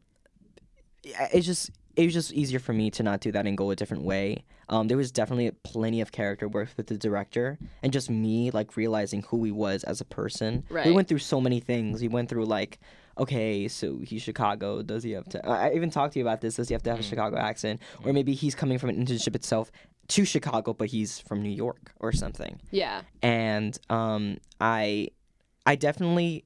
it's 1.34 1.45
just 1.45 1.72
it 1.95 2.03
was 2.05 2.14
just 2.14 2.34
easier 2.34 2.60
for 2.60 2.74
me 2.74 2.91
to 2.91 3.01
not 3.01 3.22
do 3.22 3.32
that 3.32 3.47
and 3.47 3.58
go 3.58 3.72
a 3.72 3.76
different 3.76 4.03
way. 4.03 4.43
Um, 4.70 4.88
there 4.88 4.97
was 4.97 5.12
definitely 5.12 5.49
plenty 5.64 6.01
of 6.01 6.12
character 6.12 6.47
work 6.47 6.70
with 6.78 6.88
the 6.88 6.97
director 6.97 7.58
and 7.82 7.91
just 7.93 8.10
me 8.10 8.51
like 8.51 8.76
realizing 8.78 9.24
who 9.30 9.43
he 9.45 9.51
was 9.51 9.84
as 9.86 10.01
a 10.01 10.05
person. 10.05 10.64
Right. 10.70 10.86
We 10.86 10.91
went 10.91 11.08
through 11.08 11.20
so 11.20 11.39
many 11.41 11.60
things. 11.60 12.01
We 12.01 12.08
went 12.10 12.30
through 12.30 12.45
like, 12.45 12.78
okay, 13.20 13.68
so 13.68 13.99
he's 13.99 14.22
Chicago. 14.22 14.82
Does 14.82 15.03
he 15.03 15.11
have 15.11 15.26
to? 15.30 15.45
I 15.47 15.68
I 15.70 15.74
even 15.74 15.89
talked 15.89 16.13
to 16.13 16.20
you 16.20 16.26
about 16.26 16.41
this. 16.41 16.55
Does 16.55 16.68
he 16.70 16.74
have 16.74 16.84
to 16.84 16.89
have 16.91 16.99
a 16.99 17.03
Chicago 17.03 17.38
accent, 17.38 17.82
or 18.03 18.13
maybe 18.13 18.34
he's 18.34 18.55
coming 18.55 18.78
from 18.78 18.89
an 18.89 18.97
internship 19.05 19.36
itself 19.36 19.72
to 20.09 20.24
Chicago, 20.26 20.74
but 20.74 20.88
he's 20.89 21.20
from 21.20 21.41
New 21.41 21.49
York 21.65 21.91
or 21.99 22.11
something 22.13 22.61
Yeah. 22.72 23.01
and 23.22 23.78
um, 23.89 24.38
I 24.61 25.09
I 25.65 25.76
definitely 25.76 26.45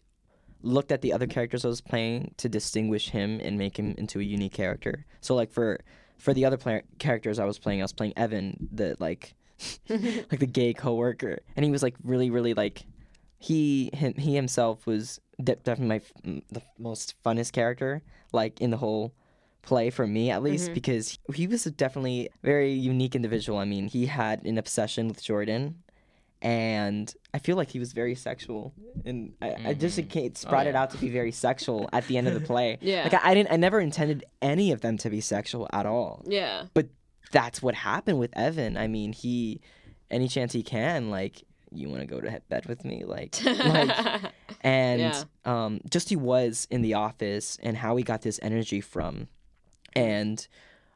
looked 0.64 0.92
at 0.92 1.02
the 1.02 1.14
other 1.14 1.28
characters 1.28 1.64
I 1.66 1.68
was 1.68 1.82
playing 1.82 2.34
to 2.38 2.50
distinguish 2.50 3.10
him 3.10 3.40
and 3.44 3.58
make 3.58 3.78
him 3.78 3.94
into 3.98 4.20
a 4.20 4.24
unique 4.24 4.54
character. 4.54 5.06
So 5.22 5.36
like 5.36 5.52
for 5.52 5.80
for 6.18 6.34
the 6.34 6.46
other 6.46 6.58
player, 6.58 6.82
characters 7.00 7.38
I 7.40 7.46
was 7.46 7.60
playing, 7.60 7.82
I 7.82 7.84
was 7.84 7.94
playing 7.94 8.14
Evan, 8.18 8.68
the 8.72 8.96
like 9.00 9.36
like 9.90 10.40
the 10.40 10.48
gay 10.48 10.74
coworker, 10.74 11.40
and 11.56 11.64
he 11.64 11.72
was 11.72 11.84
like 11.84 11.96
really 12.04 12.30
really 12.32 12.54
like 12.56 12.86
he 13.42 13.90
him, 13.94 14.14
he 14.16 14.36
himself 14.36 14.86
was 14.86 15.20
de- 15.44 15.56
definitely 15.58 15.88
my 15.88 15.96
f- 15.96 16.42
the 16.52 16.62
most 16.78 17.16
funnest 17.26 17.52
character 17.54 18.02
like 18.32 18.62
in 18.62 18.70
the 18.70 18.78
whole 18.78 19.14
play 19.64 19.90
for 19.90 20.06
me 20.08 20.30
at 20.32 20.42
least 20.44 20.70
Mhm. 20.70 20.74
because 20.76 21.18
he 21.34 21.48
was 21.48 21.66
a 21.66 21.72
definitely 21.72 22.30
very 22.44 22.72
unique 22.72 23.16
individual. 23.16 23.58
I 23.60 23.66
mean, 23.66 23.88
he 23.88 24.06
had 24.06 24.44
an 24.46 24.58
obsession 24.58 25.08
with 25.08 25.22
Jordan 25.24 25.84
and 26.42 27.14
I 27.34 27.40
feel 27.40 27.56
like 27.56 27.70
he 27.70 27.78
was 27.80 27.94
very 27.94 28.16
sexual, 28.16 28.74
and 29.06 29.34
I, 29.42 29.56
I 29.68 29.74
just 29.76 29.98
Mhm. 30.00 30.16
it 30.26 30.38
sprouted 30.38 30.74
yeah. 30.74 30.82
out 30.82 30.90
to 30.92 30.98
be 30.98 31.10
very 31.10 31.32
sexual 31.32 31.88
at 31.94 32.08
the 32.08 32.18
end 32.18 32.28
of 32.28 32.34
the 32.34 32.40
play. 32.42 32.78
Yeah. 32.82 33.04
like 33.04 33.14
I, 33.14 33.32
I 33.32 33.34
didn't, 33.36 33.52
I 33.52 33.58
never 33.58 33.80
intended 33.80 34.24
any 34.42 34.72
of 34.72 34.82
them 34.82 34.98
to 35.00 35.10
be 35.10 35.22
sexual 35.22 35.68
at 35.72 35.86
all. 35.86 36.24
Yeah. 36.28 36.66
But 36.74 36.88
that's 37.32 37.62
what 37.62 37.76
happened 37.76 38.18
with 38.20 38.36
Evan. 38.36 38.76
I 38.76 38.88
mean, 38.88 39.14
he, 39.14 39.62
any 40.10 40.28
chance 40.28 40.52
he 40.54 40.64
can, 40.64 41.10
like, 41.12 41.44
you 41.74 41.90
want 41.90 42.02
to 42.02 42.06
go 42.08 42.20
to 42.22 42.42
bed 42.50 42.66
with 42.66 42.84
me, 42.86 43.04
like, 43.06 43.44
like, 43.46 44.22
and 44.62 45.00
Yeah. 45.02 45.24
um, 45.46 45.80
just 45.90 46.10
he 46.10 46.16
was 46.16 46.68
in 46.70 46.82
the 46.82 46.94
office 46.96 47.58
and 47.64 47.78
how 47.78 47.96
he 47.96 48.04
got 48.04 48.22
this 48.22 48.40
energy 48.42 48.82
from, 48.82 49.28
and 49.96 50.48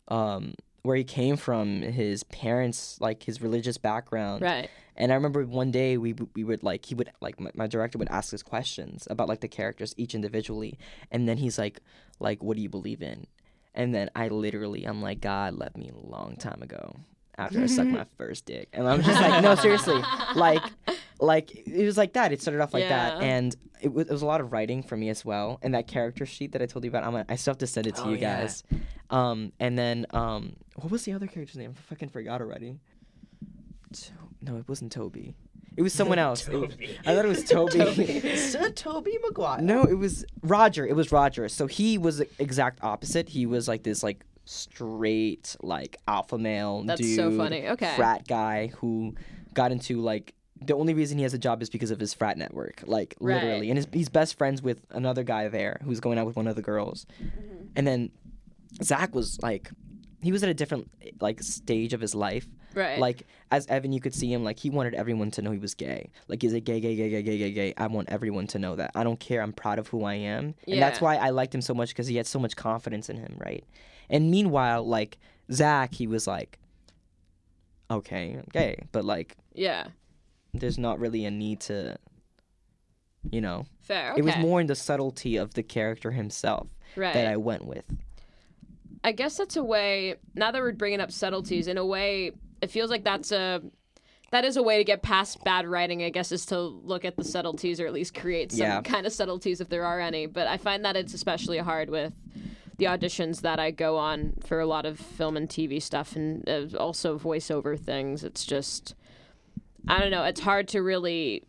um, 0.08 0.54
where 0.84 0.96
he 0.96 1.04
came 1.04 1.36
from, 1.38 1.82
his 1.82 2.24
parents, 2.24 2.98
like 3.02 3.24
his 3.24 3.42
religious 3.42 3.78
background, 3.78 4.42
right. 4.42 4.70
and 4.96 5.12
I 5.12 5.16
remember 5.16 5.46
one 5.46 5.72
day 5.72 5.98
we 5.98 6.14
we 6.36 6.44
would 6.44 6.62
like 6.64 6.86
he 6.86 6.96
would 6.96 7.10
like 7.22 7.40
my, 7.40 7.52
my 7.56 7.68
director 7.68 7.98
would 7.98 8.10
ask 8.10 8.34
us 8.34 8.44
questions 8.44 9.08
about 9.10 9.28
like 9.28 9.42
the 9.42 9.48
characters 9.48 9.94
each 9.98 10.14
individually, 10.14 10.78
and 11.12 11.28
then 11.28 11.38
he's 11.38 11.58
like 11.58 11.80
like 12.20 12.44
what 12.44 12.56
do 12.58 12.62
you 12.62 12.70
believe 12.70 13.02
in, 13.02 13.26
and 13.74 13.96
then 13.96 14.10
I 14.16 14.28
literally 14.28 14.84
I'm 14.86 15.02
like 15.02 15.22
God 15.22 15.56
left 15.56 15.76
me 15.78 15.90
a 15.90 16.08
long 16.08 16.36
time 16.36 16.62
ago 16.62 16.96
after 17.38 17.62
I 17.62 17.66
sucked 17.68 17.90
my 17.90 18.06
first 18.18 18.46
dick, 18.46 18.70
and 18.74 18.88
I'm 18.88 19.02
just 19.02 19.22
like 19.22 19.42
no 19.44 19.56
seriously 19.56 20.02
like 20.36 20.62
like 21.20 21.56
it 21.68 21.86
was 21.86 21.98
like 21.98 22.14
that 22.14 22.32
it 22.32 22.42
started 22.42 22.62
off 22.62 22.74
like 22.74 22.88
that 22.90 23.22
and 23.22 23.56
it 23.82 23.94
was, 23.94 24.08
it 24.08 24.12
was 24.12 24.22
a 24.22 24.26
lot 24.26 24.42
of 24.42 24.52
writing 24.52 24.82
for 24.84 24.96
me 24.98 25.10
as 25.10 25.24
well 25.26 25.60
and 25.62 25.74
that 25.74 25.88
character 25.88 26.26
sheet 26.26 26.52
that 26.54 26.62
I 26.62 26.66
told 26.66 26.84
you 26.84 26.90
about 26.90 27.04
I'm 27.04 27.12
gonna, 27.12 27.26
I 27.30 27.36
still 27.36 27.52
have 27.52 27.60
to 27.60 27.68
send 27.68 27.88
it 27.88 27.96
to 27.96 28.04
Oh, 28.04 28.10
you 28.10 28.18
yeah. 28.18 28.42
guys 28.42 28.64
um 29.10 29.52
and 29.60 29.78
then 29.78 30.06
um 30.12 30.56
what 30.76 30.92
was 30.92 31.04
the 31.04 31.14
other 31.14 31.28
character's 31.28 31.58
name 31.58 31.74
I 31.78 31.82
fucking 31.90 32.10
forgot 32.10 32.42
already. 32.42 32.80
To- 33.94 34.12
no, 34.42 34.58
it 34.58 34.68
wasn't 34.68 34.92
Toby. 34.92 35.36
It 35.78 35.82
was 35.82 35.94
someone 35.94 36.20
else. 36.20 36.48
It- 36.48 36.52
Toby. 36.52 36.98
I 37.06 37.14
thought 37.16 37.26
it 37.26 37.28
was 37.28 37.44
Toby. 37.44 38.36
Sir 38.38 38.70
Toby 38.72 39.18
Maguire. 39.24 39.62
no, 39.62 39.84
it 39.84 39.96
was 39.98 40.26
Roger. 40.42 40.86
It 40.86 40.96
was 40.96 41.12
Roger. 41.12 41.48
So 41.50 41.68
he 41.68 41.98
was 41.98 42.18
the 42.20 42.28
exact 42.40 42.80
opposite. 42.84 43.30
He 43.30 43.46
was 43.46 43.68
like 43.68 43.84
this 43.84 44.02
like 44.04 44.26
straight 44.46 45.56
like 45.62 45.98
alpha 46.08 46.38
male 46.38 46.84
That's 46.84 47.02
dude, 47.02 47.16
so 47.16 47.36
funny. 47.36 47.68
Okay. 47.68 47.94
frat 47.96 48.28
guy 48.28 48.68
who 48.78 49.16
got 49.54 49.72
into 49.72 50.00
like 50.02 50.34
the 50.62 50.74
only 50.74 50.94
reason 50.94 51.18
he 51.18 51.24
has 51.24 51.34
a 51.34 51.38
job 51.38 51.62
is 51.62 51.70
because 51.70 51.92
of 51.92 52.00
his 52.00 52.14
frat 52.14 52.38
network, 52.38 52.84
like 52.86 53.16
Right. 53.20 53.44
literally. 53.44 53.70
And 53.70 53.78
his, 53.78 53.88
he's 53.92 54.10
best 54.10 54.38
friends 54.38 54.62
with 54.62 54.86
another 54.92 55.24
guy 55.24 55.48
there 55.50 55.80
who's 55.84 56.00
going 56.00 56.18
out 56.18 56.26
with 56.26 56.36
one 56.38 56.48
of 56.48 56.56
the 56.56 56.62
girls. 56.62 57.06
Mm-hmm. 57.22 57.66
And 57.76 57.86
then 57.86 58.12
Zach 58.82 59.14
was 59.14 59.42
like, 59.42 59.70
he 60.22 60.32
was 60.32 60.44
at 60.44 60.50
a 60.50 60.54
different 60.54 60.90
like 61.20 61.42
stage 61.44 61.94
of 61.94 62.02
his 62.02 62.16
life. 62.16 62.48
Right. 62.74 63.00
Like 63.00 63.28
as 63.52 63.68
Evan, 63.68 63.92
you 63.94 64.02
could 64.02 64.14
see 64.14 64.32
him 64.32 64.44
like 64.44 64.60
he 64.60 64.70
wanted 64.70 64.96
everyone 64.96 65.30
to 65.32 65.42
know 65.42 65.52
he 65.52 65.60
was 65.60 65.74
gay. 65.76 66.10
Like 66.28 66.42
he's 66.42 66.54
a 66.54 66.60
gay, 66.60 66.80
gay, 66.80 66.96
gay, 66.96 67.10
gay, 67.10 67.22
gay, 67.22 67.38
gay, 67.38 67.52
gay. 67.52 67.74
I 67.78 67.88
want 67.88 68.10
everyone 68.10 68.48
to 68.48 68.60
know 68.60 68.76
that. 68.76 68.92
I 68.96 69.04
don't 69.04 69.20
care. 69.20 69.42
I'm 69.42 69.54
proud 69.54 69.78
of 69.80 69.88
who 69.90 70.04
I 70.04 70.16
am, 70.16 70.56
and 70.68 70.82
that's 70.82 71.00
why 71.00 71.16
I 71.16 71.30
liked 71.30 71.56
him 71.56 71.62
so 71.62 71.74
much 71.74 71.90
because 71.90 72.08
he 72.08 72.18
had 72.18 72.28
so 72.28 72.40
much 72.40 72.56
confidence 72.56 73.10
in 73.10 73.18
him, 73.18 73.38
right? 73.38 73.64
And 74.10 74.32
meanwhile, 74.32 74.84
like 74.84 75.18
Zach, 75.52 75.94
he 75.94 76.08
was 76.08 76.28
like, 76.28 76.60
okay, 77.90 78.40
I'm 78.56 78.88
but 78.92 79.06
like 79.06 79.36
yeah. 79.54 79.88
there's 80.54 80.78
not 80.78 81.00
really 81.00 81.26
a 81.26 81.32
need 81.32 81.60
to, 81.62 81.98
you 83.32 83.42
know. 83.42 83.66
Fair. 83.82 84.12
Okay. 84.12 84.20
It 84.20 84.26
was 84.26 84.38
more 84.38 84.62
in 84.62 84.68
the 84.68 84.76
subtlety 84.76 85.38
of 85.38 85.54
the 85.54 85.64
character 85.64 86.12
himself 86.12 86.68
right. 86.96 87.14
that 87.14 87.28
I 87.28 87.38
went 87.38 87.66
with. 87.66 87.86
I 89.04 89.12
guess 89.12 89.38
that's 89.38 89.56
a 89.56 89.64
way. 89.64 90.16
Now 90.34 90.52
that 90.52 90.62
we're 90.62 90.72
bringing 90.72 91.00
up 91.00 91.12
subtleties, 91.12 91.68
in 91.68 91.78
a 91.78 91.86
way, 91.86 92.32
it 92.62 92.72
feels 92.72 92.90
like 92.90 93.04
that's 93.04 93.32
a 93.32 93.62
that 94.32 94.44
is 94.44 94.58
a 94.58 94.64
way 94.64 94.80
to 94.80 94.84
get 94.84 95.04
past 95.04 95.44
bad 95.44 95.68
writing. 95.68 96.02
I 96.04 96.10
guess 96.10 96.32
is 96.32 96.46
to 96.48 96.60
look 96.60 97.06
at 97.06 97.16
the 97.16 97.24
subtleties 97.24 97.80
or 97.80 97.86
at 97.86 97.94
least 97.94 98.16
create 98.16 98.52
some 98.52 98.62
Yeah. 98.62 98.82
kind 98.82 99.06
of 99.06 99.14
subtleties 99.14 99.62
if 99.62 99.70
there 99.70 99.86
are 99.86 100.00
any. 100.00 100.26
But 100.26 100.48
I 100.48 100.58
find 100.58 100.84
that 100.86 100.96
it's 100.96 101.14
especially 101.14 101.60
hard 101.60 101.92
with 101.92 102.14
the 102.78 102.86
auditions 102.86 103.42
that 103.42 103.60
I 103.60 103.72
go 103.72 103.98
on 103.98 104.34
for 104.46 104.60
a 104.60 104.66
lot 104.66 104.86
of 104.86 105.00
film 105.00 105.38
and 105.38 105.48
TV 105.48 105.82
stuff, 105.82 106.16
and 106.16 106.48
uh, 106.50 106.66
also 106.78 107.18
voiceover 107.18 107.80
things. 107.80 108.24
It's 108.24 108.46
just 108.46 108.96
I 109.88 110.00
don't 110.00 110.12
know. 110.12 110.24
It's 110.24 110.42
hard 110.42 110.68
to 110.70 110.82
really 110.82 111.44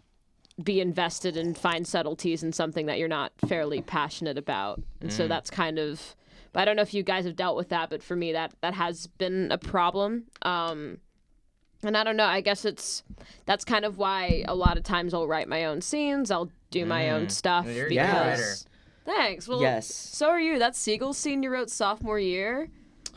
be 0.63 0.81
invested 0.81 1.37
and 1.37 1.57
find 1.57 1.87
subtleties 1.87 2.43
in 2.43 2.53
something 2.53 2.87
that 2.87 2.99
you're 2.99 3.09
not 3.09 3.33
fairly 3.47 3.83
passionate 3.83 4.39
about. 4.39 4.81
And 5.03 5.13
so 5.13 5.29
that's 5.29 5.51
kind 5.51 5.79
of 5.79 6.15
but 6.53 6.61
I 6.61 6.65
don't 6.65 6.77
know 6.77 6.83
if 6.83 6.95
you 6.95 7.03
guys 7.03 7.27
have 7.27 7.37
dealt 7.37 7.57
with 7.59 7.69
that, 7.69 7.91
but 7.91 8.03
for 8.03 8.17
me 8.17 8.33
that 8.33 8.55
that 8.63 8.73
has 8.75 9.07
been 9.07 9.53
a 9.53 9.59
problem. 9.59 10.25
Um 10.43 10.99
and 11.83 11.95
I 11.97 12.05
don't 12.05 12.17
know. 12.17 12.25
I 12.25 12.41
guess 12.41 12.65
it's 12.65 13.03
that's 13.45 13.65
kind 13.65 13.85
of 13.85 13.99
why 13.99 14.45
a 14.49 14.55
lot 14.55 14.79
of 14.79 14.83
times 14.83 15.13
I'll 15.13 15.27
write 15.29 15.47
my 15.49 15.67
own 15.67 15.83
scenes. 15.83 16.31
I'll 16.31 16.51
do 16.71 16.87
my 16.87 17.11
own 17.11 17.27
Mm. 17.27 17.31
stuff 17.31 17.67
You're 17.67 17.87
a 17.87 17.89
because. 17.91 18.67
Good 19.07 19.13
writer. 19.13 19.23
Thanks. 19.29 19.49
Well, 19.49 19.61
Yes. 19.61 19.87
So 19.95 20.29
are 20.29 20.41
you? 20.41 20.59
That 20.59 20.77
Seagulls 20.77 21.17
scene 21.19 21.43
you 21.43 21.51
wrote 21.51 21.71
sophomore 21.71 22.19
year 22.19 22.69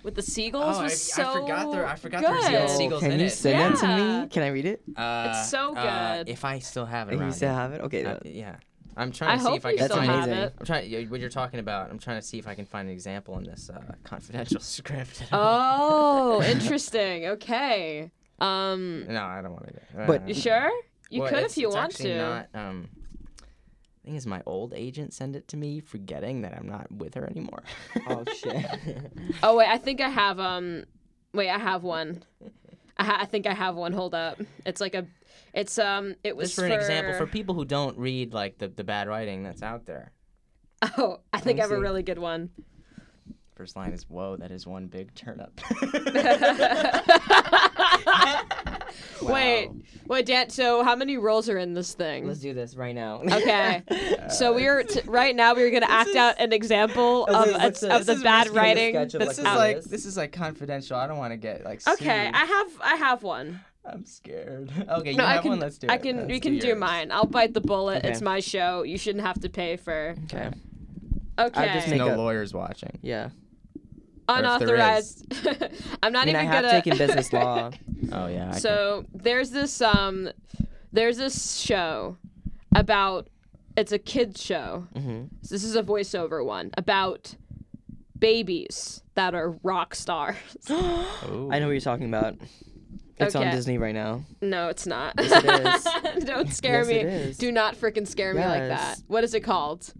with 0.03 0.15
the 0.15 0.21
seagulls 0.21 0.77
Oh, 0.77 0.83
was 0.83 0.93
I- 0.93 0.95
so 0.95 1.23
I 1.23 1.33
forgot 1.41 1.71
there- 1.71 1.85
I 1.87 1.95
forgot 1.95 2.21
there 2.21 2.31
was 2.33 2.45
good. 2.45 2.53
even 2.53 2.67
seagulls 2.69 3.01
Can 3.01 3.11
in 3.11 3.19
you 3.19 3.25
it. 3.25 3.29
send 3.31 3.75
that 3.75 3.79
to 3.81 3.87
me? 4.23 4.27
Can 4.29 4.43
I 4.43 4.47
read 4.47 4.65
it? 4.65 4.81
Uh, 4.95 5.27
It's 5.29 5.49
so 5.49 5.75
uh, 5.75 6.17
good. 6.17 6.29
if 6.29 6.45
I 6.45 6.59
still 6.59 6.85
have 6.85 7.09
it 7.09 7.15
if 7.15 7.21
You 7.21 7.31
still 7.31 7.53
have 7.53 7.73
it? 7.73 7.81
Okay. 7.81 8.05
Uh, 8.05 8.17
yeah. 8.23 8.55
I'm 8.97 9.11
trying 9.13 9.31
I 9.31 9.35
to 9.37 9.43
see 9.43 9.53
if 9.55 9.65
I 9.65 9.69
you 9.71 9.77
can 9.77 9.83
That's 9.87 9.93
still 9.93 9.97
find 10.07 10.11
have 10.11 10.23
amazing. 10.29 10.43
it. 10.43 10.53
I'm 10.59 10.65
trying 10.65 11.09
what 11.09 11.19
you're 11.21 11.29
talking 11.29 11.59
about. 11.61 11.89
I'm 11.89 11.99
trying 11.99 12.19
to 12.19 12.25
see 12.25 12.37
if 12.37 12.47
I 12.47 12.55
can 12.55 12.65
find 12.65 12.87
an 12.89 12.93
example 12.93 13.37
in 13.37 13.45
this 13.45 13.69
uh, 13.69 13.79
confidential 14.03 14.59
script. 14.75 15.23
Oh, 15.31 16.41
interesting. 16.45 17.25
Okay. 17.27 18.11
Um, 18.39 19.05
no, 19.07 19.23
I 19.23 19.41
don't 19.41 19.51
want 19.51 19.67
to. 19.67 20.01
Uh, 20.03 20.07
But- 20.07 20.27
you 20.27 20.33
sure? 20.33 20.69
You 21.09 21.21
well, 21.21 21.29
could 21.29 21.43
if 21.43 21.57
you 21.57 21.67
it's 21.67 21.75
want 21.75 21.91
to. 21.95 22.17
Not, 22.17 22.47
um, 22.53 22.89
thing 24.09 24.17
is, 24.17 24.25
my 24.25 24.41
old 24.45 24.73
agent 24.73 25.13
send 25.13 25.35
it 25.35 25.47
to 25.49 25.57
me, 25.57 25.79
forgetting 25.79 26.41
that 26.41 26.57
I'm 26.57 26.67
not 26.67 26.91
with 26.91 27.13
her 27.13 27.29
anymore. 27.29 27.63
Oh 28.07 28.23
shit. 28.35 28.65
Oh 29.43 29.55
wait, 29.55 29.69
I 29.69 29.77
think 29.77 30.01
I 30.01 30.09
have 30.09 30.39
um. 30.39 30.85
Wait, 31.33 31.49
I 31.49 31.59
have 31.59 31.83
one. 31.83 32.23
I, 32.97 33.03
ha- 33.03 33.17
I 33.21 33.25
think 33.25 33.45
I 33.45 33.53
have 33.53 33.75
one. 33.75 33.93
Hold 33.93 34.15
up. 34.15 34.41
It's 34.65 34.81
like 34.81 34.95
a. 34.95 35.05
It's 35.53 35.77
um. 35.77 36.15
It 36.23 36.35
was 36.35 36.49
Just 36.49 36.59
for 36.59 36.65
an 36.65 36.71
example, 36.71 37.13
for 37.13 37.27
people 37.27 37.53
who 37.53 37.65
don't 37.65 37.97
read 37.97 38.33
like 38.33 38.57
the, 38.57 38.67
the 38.67 38.83
bad 38.83 39.07
writing 39.07 39.43
that's 39.43 39.61
out 39.61 39.85
there. 39.85 40.11
Oh, 40.97 41.19
I 41.31 41.39
think 41.39 41.59
I 41.59 41.63
have 41.63 41.71
a 41.71 41.79
really 41.79 42.03
good 42.03 42.19
one. 42.19 42.49
First 43.55 43.75
line 43.75 43.91
is, 43.91 44.09
"Whoa, 44.09 44.37
that 44.37 44.51
is 44.51 44.65
one 44.65 44.87
big 44.87 45.13
turnip." 45.13 45.59
Wait, 49.21 49.69
wait, 50.07 50.25
Dan. 50.25 50.49
So 50.49 50.83
how 50.83 50.95
many 50.95 51.17
roles 51.17 51.49
are 51.49 51.57
in 51.57 51.73
this 51.73 51.93
thing? 51.93 52.27
Let's 52.27 52.39
do 52.39 52.53
this 52.53 52.75
right 52.75 52.95
now. 52.95 53.21
Okay. 53.23 53.83
So 54.29 54.53
we 54.53 54.67
are 54.67 54.83
t- 54.83 55.01
right 55.05 55.35
now. 55.35 55.53
We 55.55 55.63
are 55.63 55.69
going 55.71 55.81
to 55.81 55.89
act 55.91 56.15
out 56.15 56.35
an 56.39 56.53
example 56.53 57.25
This 57.25 57.35
of, 57.35 57.47
is- 57.47 57.83
a- 57.83 57.87
the- 57.87 57.95
of 57.95 58.05
the 58.05 58.15
bad 58.17 58.49
writing. 58.49 58.93
sketch 58.93 59.13
of, 59.15 59.19
That's 59.21 59.37
this 59.37 59.37
is 59.39 59.43
like, 59.43 59.53
out. 59.53 59.57
like 59.57 59.75
this. 59.77 59.85
this 59.85 60.05
is 60.05 60.17
like 60.17 60.31
confidential. 60.31 60.95
I 60.97 61.07
don't 61.07 61.17
want 61.17 61.31
to 61.33 61.37
get 61.37 61.63
like. 61.65 61.85
Okay, 61.87 62.25
sued. 62.25 62.35
I 62.35 62.45
have 62.45 62.67
I 62.81 62.95
have 62.95 63.23
one. 63.23 63.59
I'm 63.85 64.05
scared. 64.05 64.71
Okay, 64.89 65.11
you 65.11 65.17
No, 65.17 65.25
I 65.25 65.39
can 65.39 65.49
one. 65.51 65.59
Let's 65.59 65.77
do 65.79 65.87
I 65.89 65.95
it. 65.95 66.03
can 66.03 66.17
Let's 66.17 66.29
we 66.29 66.39
can 66.39 66.59
do 66.59 66.67
yours. 66.67 66.79
mine. 66.79 67.11
I'll 67.11 67.25
bite 67.25 67.53
the 67.53 67.61
bullet. 67.61 67.99
Okay. 67.99 68.09
It's 68.09 68.21
my 68.21 68.39
show. 68.39 68.83
You 68.83 68.97
shouldn't 68.97 69.25
have 69.25 69.39
to 69.41 69.49
pay 69.49 69.77
for. 69.77 70.15
okay. 70.25 70.49
Okay. 71.39 71.61
I 71.61 71.73
just 71.73 71.87
There's 71.87 71.89
make 71.89 71.99
no 71.99 72.15
a- 72.15 72.17
lawyers 72.17 72.53
watching. 72.53 72.99
Yeah. 73.01 73.29
If 74.37 74.59
there 74.59 74.75
Unauthorized. 74.75 75.25
I'm 76.03 76.11
not 76.13 76.23
I 76.23 76.25
mean, 76.25 76.35
I 76.35 76.43
even 76.43 76.51
have 76.53 76.63
gonna. 76.63 76.71
taken 76.81 76.97
business 76.97 77.33
law. 77.33 77.71
Oh 78.11 78.27
yeah. 78.27 78.51
I 78.53 78.57
so 78.57 79.05
there's 79.13 79.51
this 79.51 79.81
um, 79.81 80.29
there's 80.93 81.17
this 81.17 81.57
show 81.57 82.17
about 82.75 83.27
it's 83.77 83.91
a 83.91 83.99
kids 83.99 84.41
show. 84.43 84.87
hmm 84.95 85.23
So 85.41 85.55
this 85.55 85.63
is 85.63 85.75
a 85.75 85.83
voiceover 85.83 86.45
one 86.45 86.71
about 86.77 87.35
babies 88.17 89.01
that 89.15 89.33
are 89.35 89.51
rock 89.63 89.95
stars. 89.95 90.35
can. 90.65 90.75
Ooh. 91.31 91.49
I 91.51 91.59
know 91.59 91.65
what 91.67 91.71
you're 91.71 91.79
talking 91.81 92.07
about. 92.07 92.35
It's 93.17 93.35
on 93.35 93.51
Disney 93.51 93.77
right 93.77 93.93
now. 93.93 94.23
no, 94.41 94.69
it's 94.69 94.87
not. 94.87 95.13
Yes, 95.19 95.85
it 95.85 96.17
is. 96.17 96.23
Don't 96.25 96.53
scare 96.53 96.79
Yes, 96.79 96.87
me. 96.87 96.95
it 96.95 97.05
is. 97.07 97.37
Do 97.37 97.51
not 97.51 97.75
freaking 97.75 98.07
scare 98.07 98.33
me 98.33 98.39
like 98.39 98.69
that. 98.69 98.99
What 99.07 99.25
is 99.25 99.33
it 99.33 99.41
called? 99.41 99.93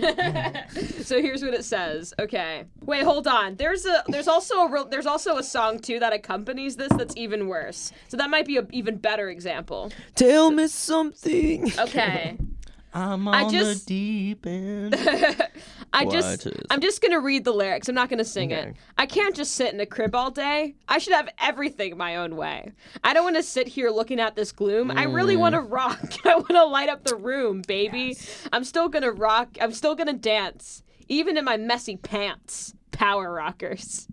Daddy's 0.00 0.72
Kid 0.74 0.94
Show. 0.96 1.02
so 1.02 1.20
here's 1.22 1.42
what 1.42 1.54
it 1.54 1.64
says. 1.64 2.14
Okay. 2.18 2.64
Wait, 2.82 3.02
hold 3.04 3.26
on. 3.26 3.56
There's 3.56 3.84
a 3.86 4.02
there's 4.08 4.28
also 4.28 4.54
a 4.62 4.70
real, 4.70 4.84
there's 4.86 5.06
also 5.06 5.36
a 5.36 5.42
song 5.42 5.78
too 5.78 5.98
that 6.00 6.12
accompanies 6.12 6.76
this 6.76 6.90
that's 6.96 7.16
even 7.16 7.48
worse. 7.48 7.92
So 8.08 8.16
that 8.16 8.30
might 8.30 8.46
be 8.46 8.56
a 8.58 8.66
even 8.70 8.96
better 8.96 9.28
example. 9.28 9.92
Tell 10.14 10.50
me 10.50 10.68
something. 10.68 11.72
Okay. 11.78 12.36
I'm 12.96 13.26
I 13.26 13.42
on 13.44 13.50
just- 13.52 13.86
the 13.88 13.94
deep 14.34 14.46
end. 14.46 14.94
I 15.94 16.04
just 16.04 16.44
What 16.44 16.54
is- 16.54 16.62
I'm 16.70 16.80
just 16.80 17.00
gonna 17.00 17.20
read 17.20 17.44
the 17.44 17.52
lyrics. 17.52 17.88
I'm 17.88 17.94
not 17.94 18.08
gonna 18.08 18.24
sing 18.24 18.50
it. 18.50 18.68
Okay. 18.68 18.74
I 18.98 19.06
can't 19.06 19.34
just 19.34 19.54
sit 19.54 19.72
in 19.72 19.80
a 19.80 19.86
crib 19.86 20.14
all 20.14 20.30
day. 20.30 20.74
I 20.88 20.98
should 20.98 21.12
have 21.12 21.28
everything 21.38 21.96
my 21.96 22.16
own 22.16 22.36
way. 22.36 22.72
I 23.04 23.14
don't 23.14 23.24
want 23.24 23.36
to 23.36 23.42
sit 23.42 23.68
here 23.68 23.90
looking 23.90 24.18
at 24.18 24.34
this 24.34 24.50
gloom. 24.50 24.90
I 24.90 25.04
really 25.04 25.36
want 25.36 25.54
to 25.54 25.60
mm. 25.60 25.70
rock. 25.72 26.00
I 26.26 26.34
want 26.34 26.48
to 26.48 26.64
light 26.64 26.88
up 26.88 27.04
the 27.04 27.16
room, 27.16 27.62
baby. 27.66 28.16
I'm 28.52 28.64
still 28.64 28.88
gonna 28.88 29.12
rock. 29.12 29.56
I'm 29.60 29.72
still 29.72 29.94
gonna 29.94 30.12
dance, 30.12 30.82
even 31.08 31.36
in 31.36 31.44
my 31.44 31.56
messy 31.56 31.96
pants. 31.96 32.74
Power 32.90 33.32
rockers. 33.32 34.08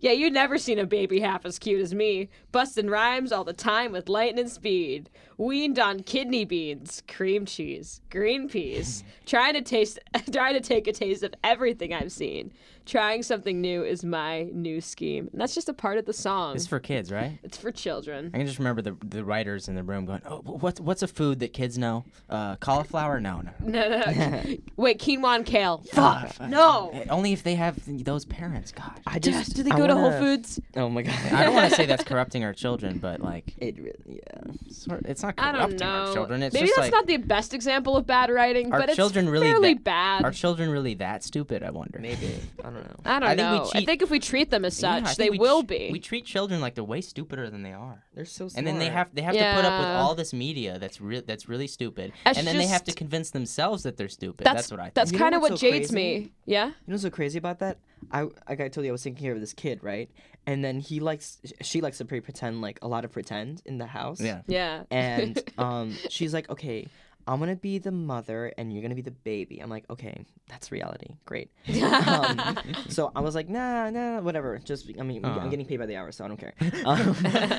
Yeah, 0.00 0.12
you 0.12 0.30
never 0.30 0.58
seen 0.58 0.78
a 0.78 0.86
baby 0.86 1.20
half 1.20 1.44
as 1.44 1.58
cute 1.58 1.80
as 1.80 1.94
me, 1.94 2.28
busting 2.52 2.88
rhymes 2.88 3.32
all 3.32 3.44
the 3.44 3.52
time 3.52 3.92
with 3.92 4.08
lightning 4.08 4.48
speed. 4.48 5.10
Weaned 5.38 5.78
on 5.78 6.02
kidney 6.02 6.44
beans, 6.44 7.02
cream 7.08 7.44
cheese, 7.44 8.00
green 8.10 8.48
peas, 8.48 9.04
trying 9.26 9.54
to 9.54 9.62
taste, 9.62 9.98
trying 10.32 10.54
to 10.54 10.60
take 10.60 10.86
a 10.86 10.92
taste 10.92 11.22
of 11.22 11.34
everything 11.44 11.92
I've 11.92 12.12
seen. 12.12 12.52
Trying 12.86 13.22
something 13.24 13.60
new 13.60 13.82
is 13.84 14.04
my 14.04 14.44
new 14.52 14.80
scheme. 14.80 15.28
And 15.32 15.40
that's 15.40 15.54
just 15.54 15.68
a 15.68 15.72
part 15.74 15.98
of 15.98 16.06
the 16.06 16.12
song. 16.12 16.54
It's 16.54 16.66
for 16.68 16.78
kids, 16.80 17.10
right? 17.12 17.38
It's 17.42 17.58
for 17.58 17.70
children. 17.72 18.30
I 18.32 18.38
can 18.38 18.46
just 18.46 18.58
remember 18.58 18.80
the 18.80 18.96
the 19.04 19.24
writers 19.24 19.68
in 19.68 19.74
the 19.74 19.82
room 19.82 20.06
going, 20.06 20.22
"Oh, 20.24 20.38
what's 20.44 20.80
what's 20.80 21.02
a 21.02 21.08
food 21.08 21.40
that 21.40 21.52
kids 21.52 21.76
know? 21.76 22.04
Uh, 22.30 22.56
cauliflower? 22.56 23.20
No, 23.20 23.40
no. 23.42 23.50
No, 23.66 23.88
no, 23.88 24.10
no. 24.12 24.56
Wait, 24.76 24.98
quinoa 25.00 25.36
and 25.36 25.44
kale. 25.46 25.82
Fuck. 25.92 26.38
No. 26.40 26.90
Eh, 26.94 27.06
Only 27.10 27.32
if 27.32 27.42
they 27.42 27.56
have 27.56 27.76
those 28.04 28.24
parents. 28.24 28.70
God. 28.72 29.00
I 29.06 29.18
just. 29.18 29.54
do 29.56 29.62
they 29.62 29.70
I 29.70 29.76
go 29.76 29.86
to 29.86 29.94
Whole 29.94 30.04
wanna- 30.04 30.18
Foods? 30.20 30.60
Oh 30.76 30.88
my 30.88 31.02
god. 31.02 31.14
I 31.32 31.44
don't 31.44 31.54
want 31.54 31.70
to 31.70 31.76
say 31.76 31.86
that's 31.86 32.04
corrupting 32.04 32.44
our 32.44 32.52
children, 32.52 32.98
but 32.98 33.20
like, 33.20 33.52
It 33.58 33.76
really, 33.78 34.20
yeah. 34.22 34.52
sort 34.70 35.04
it's 35.06 35.22
not 35.22 35.34
I 35.38 35.52
corrupting 35.52 35.78
don't 35.78 35.88
know. 35.88 36.06
our 36.08 36.12
children. 36.14 36.42
It's 36.42 36.54
Maybe 36.54 36.66
just 36.66 36.76
that's 36.76 36.92
like, 36.92 36.98
not 37.00 37.06
the 37.06 37.16
best 37.18 37.52
example 37.54 37.96
of 37.96 38.06
bad 38.06 38.30
writing, 38.30 38.72
Are 38.72 38.78
but 38.80 38.88
it's 38.90 38.96
children 38.96 39.28
really 39.28 39.46
fairly 39.50 39.74
that- 39.74 39.84
bad. 39.84 40.24
are 40.24 40.30
children 40.32 40.70
really 40.70 40.94
that 40.94 41.24
stupid? 41.24 41.62
I 41.64 41.70
wonder. 41.70 41.98
Maybe. 41.98 42.40
I 42.60 42.62
don't 42.70 42.74
know. 42.84 42.96
I 43.04 43.18
don't 43.20 43.28
I 43.28 43.36
think 43.36 43.38
we 43.50 43.56
know. 43.58 43.64
I 43.64 43.70
treat- 43.70 43.86
think 43.86 44.02
if 44.02 44.10
we 44.10 44.18
treat 44.20 44.50
them 44.50 44.64
as 44.64 44.80
Yeah, 44.82 44.94
I 44.94 44.98
such, 45.02 45.16
think 45.16 45.18
they 45.18 45.30
we 45.30 45.38
will 45.38 45.62
tr- 45.62 45.66
be. 45.68 45.88
We 45.92 46.00
treat 46.00 46.24
children 46.24 46.60
like 46.60 46.74
they're 46.74 46.84
way 46.84 47.00
stupider 47.00 47.50
than 47.50 47.62
they 47.62 47.72
are. 47.72 48.04
They're 48.14 48.24
so 48.24 48.48
smart. 48.48 48.58
And 48.58 48.66
then 48.66 48.78
they 48.78 48.88
have 48.88 49.08
they 49.14 49.22
have 49.22 49.34
to 49.34 49.38
put 49.54 49.64
up 49.64 49.78
with 49.80 49.88
Yeah. 49.88 50.00
all 50.00 50.14
this 50.14 50.32
media 50.32 50.78
that's 50.78 51.00
real 51.00 51.22
that's 51.26 51.48
really 51.48 51.66
stupid, 51.66 52.12
That's 52.24 52.38
and 52.38 52.46
then 52.46 52.56
they 52.58 52.66
have 52.66 52.82
to 52.82 52.86
just- 52.86 52.98
convince 52.98 53.30
themselves 53.30 53.82
that 53.84 53.96
they're 53.96 54.08
stupid. 54.08 54.44
that's 54.44 54.54
That's, 54.56 54.70
what 54.70 54.80
I 54.80 54.84
think. 54.84 54.94
That's 54.94 55.12
You 55.12 55.18
know 55.18 55.24
kind 55.24 55.34
of 55.34 55.40
what's 55.42 55.50
what 55.52 55.60
so 55.60 55.70
jades 55.70 55.90
crazy? 55.90 55.94
me. 56.24 56.32
Yeah. 56.44 56.66
You 56.66 56.70
know 56.70 56.74
what's 56.94 57.02
so 57.02 57.10
crazy 57.10 57.38
about 57.38 57.58
that? 57.60 57.78
I 58.12 58.22
like 58.48 58.60
I 58.60 58.68
told 58.68 58.84
you 58.84 58.90
I 58.90 58.92
was 58.92 59.02
taking 59.02 59.18
care 59.18 59.32
of 59.32 59.40
this 59.40 59.52
kid, 59.52 59.82
right? 59.82 60.10
And 60.46 60.64
then 60.64 60.78
he 60.78 61.00
likes 61.00 61.38
she 61.62 61.80
likes 61.80 61.98
to 61.98 62.04
pre- 62.04 62.20
pretend 62.20 62.60
like 62.60 62.78
a 62.82 62.88
lot 62.88 63.04
of 63.04 63.10
pretend 63.10 63.62
in 63.64 63.78
the 63.78 63.86
house. 63.86 64.20
yeah. 64.20 64.42
Yeah. 64.46 64.84
And 64.90 65.42
um 65.58 65.92
she's 66.08 66.32
like, 66.32 66.48
"Okay, 66.50 66.86
I'm 67.26 67.38
going 67.38 67.50
to 67.50 67.56
be 67.60 67.78
the 67.78 67.90
mother 67.90 68.52
and 68.56 68.72
you're 68.72 68.82
going 68.82 68.90
to 68.90 68.96
be 68.96 69.02
the 69.02 69.10
baby." 69.10 69.58
I'm 69.60 69.70
like, 69.70 69.84
"Okay, 69.90 70.24
that's 70.48 70.70
reality. 70.72 71.14
Great." 71.24 71.50
um, 72.06 72.56
so 72.88 73.10
I 73.14 73.20
was 73.20 73.34
like, 73.34 73.48
"Nah, 73.48 73.90
nah, 73.90 74.20
whatever. 74.20 74.58
Just 74.58 74.90
I 74.98 75.02
mean, 75.02 75.24
Aw. 75.24 75.40
I'm 75.40 75.50
getting 75.50 75.66
paid 75.66 75.78
by 75.78 75.86
the 75.86 75.96
hour, 75.96 76.12
so 76.12 76.24
I 76.24 76.28
don't 76.28 76.36
care." 76.38 76.54
Um, 76.86 77.14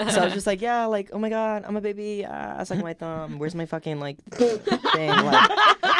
so 0.09 0.21
I 0.21 0.25
was 0.25 0.33
just 0.33 0.47
like, 0.47 0.61
"Yeah, 0.61 0.85
like, 0.85 1.09
oh 1.11 1.19
my 1.19 1.29
god, 1.29 1.65
I'm 1.67 1.75
a 1.75 1.81
baby. 1.81 2.23
Uh, 2.25 2.59
I 2.61 2.63
suck 2.63 2.77
my 2.79 2.93
thumb. 2.93 3.39
Where's 3.39 3.55
my 3.55 3.65
fucking 3.65 3.99
like 3.99 4.17
thing? 4.31 5.09
Like, 5.09 5.49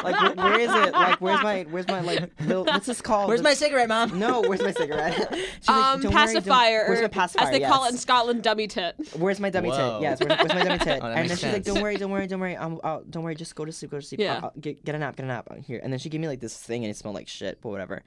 like 0.04 0.22
where, 0.22 0.34
where 0.36 0.60
is 0.60 0.72
it? 0.74 0.94
Like, 0.94 1.20
where's 1.20 1.42
my 1.44 1.64
where's 1.70 1.88
my 1.88 2.02
like 2.02 2.30
little, 2.42 2.64
what's 2.66 2.86
this 2.86 3.02
called? 3.02 3.28
Where's 3.28 3.40
The- 3.42 3.44
my 3.46 3.54
cigarette, 3.54 3.90
mom? 3.90 4.18
no, 4.20 4.42
where's 4.42 4.62
my 4.62 4.72
cigarette? 4.72 5.34
She's 5.34 5.68
um, 5.70 6.02
"Don't 6.02 6.14
worry, 6.14 6.26
pacifier, 6.28 6.86
where's 6.88 7.02
my 7.02 7.08
pacifier? 7.08 7.48
as 7.48 7.52
they 7.52 7.66
call 7.66 7.86
it 7.86 7.92
in 7.92 7.98
Scotland, 7.98 8.44
dummy 8.44 8.68
tit. 8.68 8.96
Where's 9.18 9.40
my 9.40 9.50
dummy 9.50 9.70
Whoa. 9.70 9.94
tit? 9.94 10.02
Yes, 10.04 10.20
where's, 10.20 10.38
where's 10.38 10.54
my 10.54 10.64
dummy 10.64 10.80
tit? 10.80 11.00
Oh, 11.02 11.08
and 11.08 11.16
then 11.18 11.28
makes 11.28 11.40
she's 11.40 11.54
like, 11.54 11.64
"Don't 11.64 11.82
worry, 11.82 11.98
don't 11.98 12.12
worry, 12.12 12.28
don't 12.28 12.40
worry. 12.40 12.56
I'm, 12.58 12.80
I'll, 12.84 13.04
don't 13.04 13.24
worry. 13.24 13.36
Just 13.36 13.56
go 13.58 13.66
to 13.66 13.72
sleep. 13.72 13.92
Go 13.92 14.00
to 14.00 14.06
sleep. 14.06 14.22
Yeah. 14.22 14.36
I'll, 14.38 14.44
I'll 14.46 14.54
get, 14.62 14.86
get 14.86 14.96
a 14.96 15.00
nap. 15.00 15.16
Get 15.18 15.24
a 15.24 15.28
nap 15.28 15.48
uh, 15.52 15.56
here." 15.56 15.80
And 15.84 15.92
then 15.92 16.00
she 16.00 16.10
gave 16.10 16.22
me 16.22 16.28
like 16.28 16.40
this 16.40 16.56
thing, 16.56 16.84
and 16.84 16.92
it 16.92 16.96
smelled 16.96 17.16
like 17.16 17.28
shit, 17.28 17.60
but 17.62 17.70
whatever. 17.70 18.04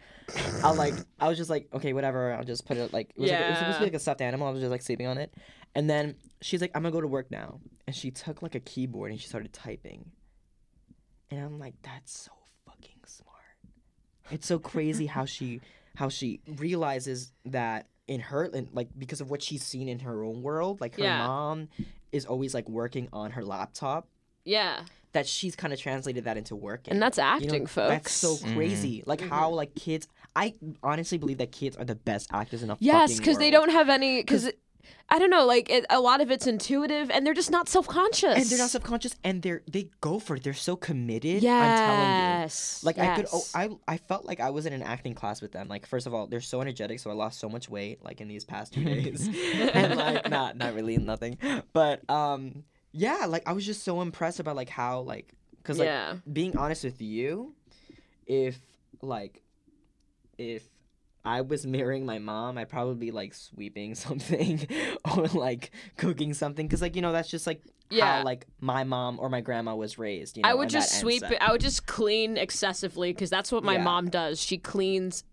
I'll 0.65 0.75
like, 0.75 0.95
I 1.19 1.29
was 1.29 1.37
just 1.37 1.51
like, 1.51 1.69
okay, 1.75 1.93
whatever. 1.93 2.33
I'll 2.33 2.45
just 2.45 2.65
put 2.67 2.77
it 2.77 2.93
like, 2.93 3.11
it 3.17 3.21
was, 3.21 3.31
like, 3.31 3.41
it 3.41 3.51
was 3.51 3.59
supposed 3.59 3.77
to 3.79 3.81
be 3.81 3.87
like 3.87 3.95
a 3.95 3.99
stuffed 3.99 4.21
animal. 4.23 4.47
I 4.49 4.51
was 4.53 4.61
just 4.61 4.71
like 4.71 4.83
sleeping 4.83 5.07
on 5.09 5.19
it, 5.19 5.35
and 5.75 5.91
then 5.91 6.15
she's 6.41 6.61
like, 6.61 6.71
"I'm 6.75 6.83
gonna 6.83 6.93
go 6.93 7.01
to 7.03 7.09
work 7.09 7.31
now," 7.31 7.61
and 7.87 7.95
she 7.95 8.11
took 8.11 8.41
like 8.43 8.55
a 8.55 8.61
keyboard 8.61 9.11
and 9.11 9.21
she 9.21 9.29
started 9.29 9.53
typing, 9.53 10.11
and 11.31 11.41
I'm 11.45 11.59
like, 11.59 11.75
"That's 11.83 12.13
so 12.13 12.33
fucking 12.67 13.01
smart." 13.07 13.37
It's 14.31 14.47
so 14.47 14.59
crazy 14.59 15.07
how 15.07 15.25
she 15.25 15.61
how 15.97 16.09
she 16.09 16.41
realizes 16.47 17.33
that 17.47 17.87
in 18.07 18.21
her 18.21 18.45
in, 18.45 18.69
like 18.73 18.89
because 18.99 19.21
of 19.21 19.31
what 19.31 19.43
she's 19.43 19.63
seen 19.63 19.89
in 19.89 19.99
her 20.01 20.25
own 20.25 20.43
world 20.43 20.81
like 20.81 20.97
her 20.97 21.03
Yeah. 21.03 21.27
mom 21.27 21.69
is 22.13 22.27
always 22.27 22.55
like 22.55 22.69
working 22.69 23.09
on 23.13 23.33
her 23.33 23.45
laptop 23.45 24.09
Yeah. 24.45 24.85
That 25.13 25.27
she's 25.27 25.57
kind 25.57 25.73
of 25.73 25.81
translated 25.81 26.25
that 26.25 26.37
into 26.37 26.55
work. 26.57 26.83
And 26.89 27.01
that's 27.03 27.19
You 27.19 27.23
know, 27.25 27.29
acting, 27.31 27.67
folks. 27.67 27.89
that's 27.89 28.13
so 28.13 28.37
crazy 28.55 29.03
like 29.07 29.21
Mhm. 29.21 29.29
how 29.29 29.51
like 29.51 29.75
kids 29.75 30.07
i 30.37 30.55
honestly 30.83 31.19
believe 31.19 31.39
that 31.39 31.51
kids 31.51 31.77
are 31.77 31.85
the 31.85 31.97
best 31.97 32.29
actors 32.33 32.63
in 32.63 32.71
a 32.71 32.77
Yes, 32.81 33.11
fucking 33.11 33.17
because 33.19 33.39
they 33.39 33.51
don't 33.51 33.71
have 33.71 33.89
any. 33.89 34.21
Because 34.23 34.51
I 35.11 35.19
don't 35.19 35.29
know, 35.31 35.45
like 35.45 35.69
it, 35.69 35.85
a 35.91 36.01
lot 36.01 36.21
of 36.21 36.31
it's 36.31 36.47
intuitive, 36.47 37.11
and 37.11 37.27
they're 37.27 37.35
just 37.35 37.51
not 37.51 37.69
self 37.69 37.87
conscious. 37.87 38.35
and 38.37 38.45
they're 38.47 38.59
not 38.59 38.71
subconscious 38.71 39.15
and 39.25 39.43
they're 39.43 39.63
they 39.71 39.91
go 40.01 40.19
for 40.19 40.37
it 40.37 40.43
they're 40.45 40.55
so 40.55 40.75
committed 40.77 41.45
i'm 41.45 41.77
telling 41.79 42.11
you 42.17 42.23
Yes. 42.41 42.83
like 42.85 42.99
i 42.99 43.15
could 43.17 43.27
oh. 43.33 43.43
I, 43.55 43.69
I 43.87 43.97
felt 43.99 44.25
like 44.25 44.41
i 44.41 44.51
was 44.51 44.65
in 44.67 44.73
an 44.73 44.83
acting 44.83 45.15
class 45.15 45.43
with 45.43 45.53
them 45.53 45.69
like 45.69 45.85
first 45.87 46.07
of 46.07 46.15
all 46.15 46.27
they're 46.29 46.41
so 46.41 46.61
energetic 46.63 46.99
so 47.01 47.11
i 47.11 47.15
lost 47.15 47.39
so 47.41 47.49
much 47.49 47.69
weight 47.69 48.03
like 48.03 48.21
in 48.23 48.29
these 48.29 48.45
past 48.45 48.73
two 48.73 48.85
days 48.95 49.29
and 49.75 49.97
like 49.97 50.31
not 50.31 50.57
not 50.57 50.75
really 50.75 50.97
nothing 50.97 51.37
but 51.73 52.09
um 52.09 52.65
yeah 52.93 53.27
like 53.27 53.43
i 53.47 53.53
was 53.53 53.65
just 53.65 53.83
so 53.85 54.01
impressed 54.01 54.41
about 54.41 54.57
like 54.57 54.69
how 54.69 55.01
like 55.01 55.35
because 55.59 55.79
like 55.79 55.87
yeah. 55.87 56.17
being 56.33 56.57
honest 56.57 56.85
with 56.85 57.01
you 57.01 57.55
if 58.27 58.59
like 59.03 59.43
if 60.39 60.65
I 61.23 61.43
was 61.43 61.67
mirroring 61.67 62.07
my 62.07 62.19
mom, 62.19 62.57
I'd 62.57 62.71
probably 62.71 62.95
be 62.95 63.11
like 63.11 63.35
sweeping 63.35 63.95
something 64.07 64.67
or 65.15 65.27
like 65.29 65.71
cooking 65.99 66.33
something 66.33 66.67
because 66.67 66.81
like 66.81 66.97
you 66.97 67.03
know 67.03 67.13
that's 67.13 67.29
just 67.29 67.47
like 67.47 67.61
Yeah. 67.91 68.19
how 68.19 68.25
like 68.25 68.47
my 68.59 68.85
mom 68.85 69.19
or 69.21 69.29
my 69.29 69.43
grandma 69.43 69.75
was 69.75 69.99
raised. 69.99 70.39
You 70.39 70.45
know, 70.45 70.49
I 70.49 70.55
would 70.55 70.71
just 70.71 70.99
sweep 70.99 71.23
it. 71.25 71.37
I 71.43 71.53
would 71.53 71.61
just 71.61 71.87
clean 71.87 72.39
excessively 72.39 73.13
because 73.13 73.29
that's 73.29 73.53
what 73.53 73.63
my 73.65 73.75
Yeah. 73.75 73.83
mom 73.85 74.09
does. 74.09 74.41
She 74.41 74.57
cleans 74.57 75.25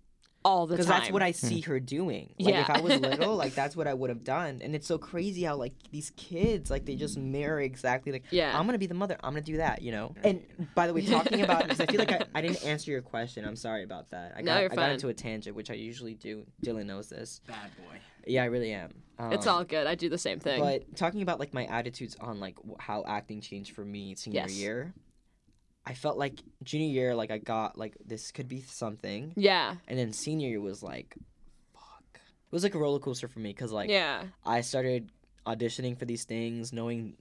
all 0.48 0.66
the 0.68 0.76
time. 0.76 0.78
because 0.78 0.88
that's 0.88 1.12
what 1.12 1.22
I 1.22 1.32
see 1.32 1.62
her 1.62 1.80
doing. 1.80 2.34
Like 2.40 2.56
if 2.56 2.70
I 2.70 2.80
was 2.82 3.00
little, 3.00 3.36
like 3.36 3.54
that's 3.62 3.76
what 3.76 3.88
I 3.88 3.94
would 3.94 4.10
have 4.10 4.24
done. 4.24 4.62
And 4.64 4.74
it's 4.76 4.88
so 4.88 4.98
crazy 4.98 5.44
how 5.44 5.56
like 5.56 5.74
these 5.92 6.12
kids 6.16 6.70
like 6.72 6.86
they 6.86 6.96
just 6.96 7.18
mirror 7.18 7.60
exactly 7.62 8.12
like 8.12 8.24
Yeah. 8.32 8.58
I'm 8.58 8.66
gonna 8.66 8.78
be 8.78 8.88
the 8.88 8.94
mother. 8.94 9.18
I'm 9.24 9.34
gonna 9.34 9.42
do 9.42 9.58
that. 9.58 9.82
You 9.82 9.92
know. 9.92 10.16
And 10.24 10.42
by 10.76 10.88
the 10.88 10.94
way, 10.94 11.06
talking 11.06 11.42
about 11.42 11.64
because 11.64 11.80
I 11.82 11.86
feel 11.86 12.00
like 12.00 12.12
I, 12.12 12.22
I 12.34 12.42
didn't 12.42 12.64
answer 12.66 12.92
your 12.92 13.02
question. 13.02 13.46
I'm 13.46 13.56
sorry 13.56 13.84
about 13.84 14.10
that. 14.12 14.34
I 14.38 14.42
No, 14.42 14.54
got 14.54 14.62
you're 14.62 14.72
I 14.72 14.76
got 14.76 14.92
into 14.92 15.10
a 15.10 15.14
tangent, 15.14 15.56
which 15.56 15.70
I 15.70 15.76
usually 15.76 16.14
do. 16.16 16.46
Dylan 16.66 16.86
knows 16.86 17.10
this. 17.10 17.42
Bad 17.48 17.72
boy. 17.78 17.98
Yeah, 18.26 18.44
I 18.44 18.48
really 18.48 18.74
am. 18.74 18.92
Um, 19.20 19.32
It's 19.32 19.48
all 19.48 19.64
good. 19.64 19.88
I 19.88 19.96
do 19.96 20.10
the 20.10 20.18
same 20.18 20.40
thing. 20.40 20.60
But 20.60 20.96
talking 20.98 21.22
about 21.22 21.40
like 21.40 21.54
my 21.54 21.66
attitudes 21.66 22.16
on 22.20 22.40
like 22.40 22.56
wh- 22.60 22.80
how 22.80 23.04
acting 23.08 23.42
changed 23.42 23.74
for 23.74 23.84
me 23.86 24.16
senior 24.16 24.42
Yes. 24.42 24.52
year, 24.60 24.94
I 25.90 25.94
felt 25.94 26.18
like 26.18 26.42
junior 26.64 26.90
year 26.90 27.16
like 27.16 27.32
I 27.32 27.38
got 27.38 27.78
like 27.78 27.96
this 28.06 28.32
could 28.32 28.50
be 28.50 28.62
something, 28.62 29.32
yeah. 29.38 29.76
and 29.88 29.98
then 29.98 30.12
senior 30.12 30.50
year 30.50 30.60
was 30.62 30.84
like, 30.84 31.16
fuck. 31.74 32.04
It 32.14 32.52
was 32.52 32.64
like 32.64 32.76
a 32.76 32.78
roller 32.78 33.00
coaster 33.00 33.28
for 33.30 33.40
me 33.40 33.52
because 33.52 33.72
like 33.72 33.90
yeah. 33.90 34.24
I 34.46 34.62
started 34.62 35.10
auditioning 35.46 35.98
for 35.98 36.04
these 36.06 36.26
things, 36.26 36.74
knowing 36.74 37.16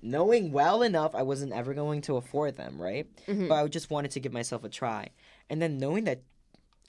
knowing 0.00 0.52
well 0.52 0.82
enough 0.82 1.14
I 1.16 1.22
wasn't 1.22 1.52
ever 1.52 1.74
going 1.74 2.02
to 2.02 2.16
afford 2.16 2.56
them, 2.56 2.80
right? 2.80 3.06
Mhm. 3.26 3.48
But 3.48 3.54
I 3.56 3.66
just 3.66 3.90
wanted 3.90 4.12
to 4.12 4.20
give 4.20 4.32
myself 4.32 4.62
a 4.62 4.68
try, 4.68 5.08
and 5.50 5.60
then 5.60 5.78
knowing 5.78 6.04
that 6.04 6.20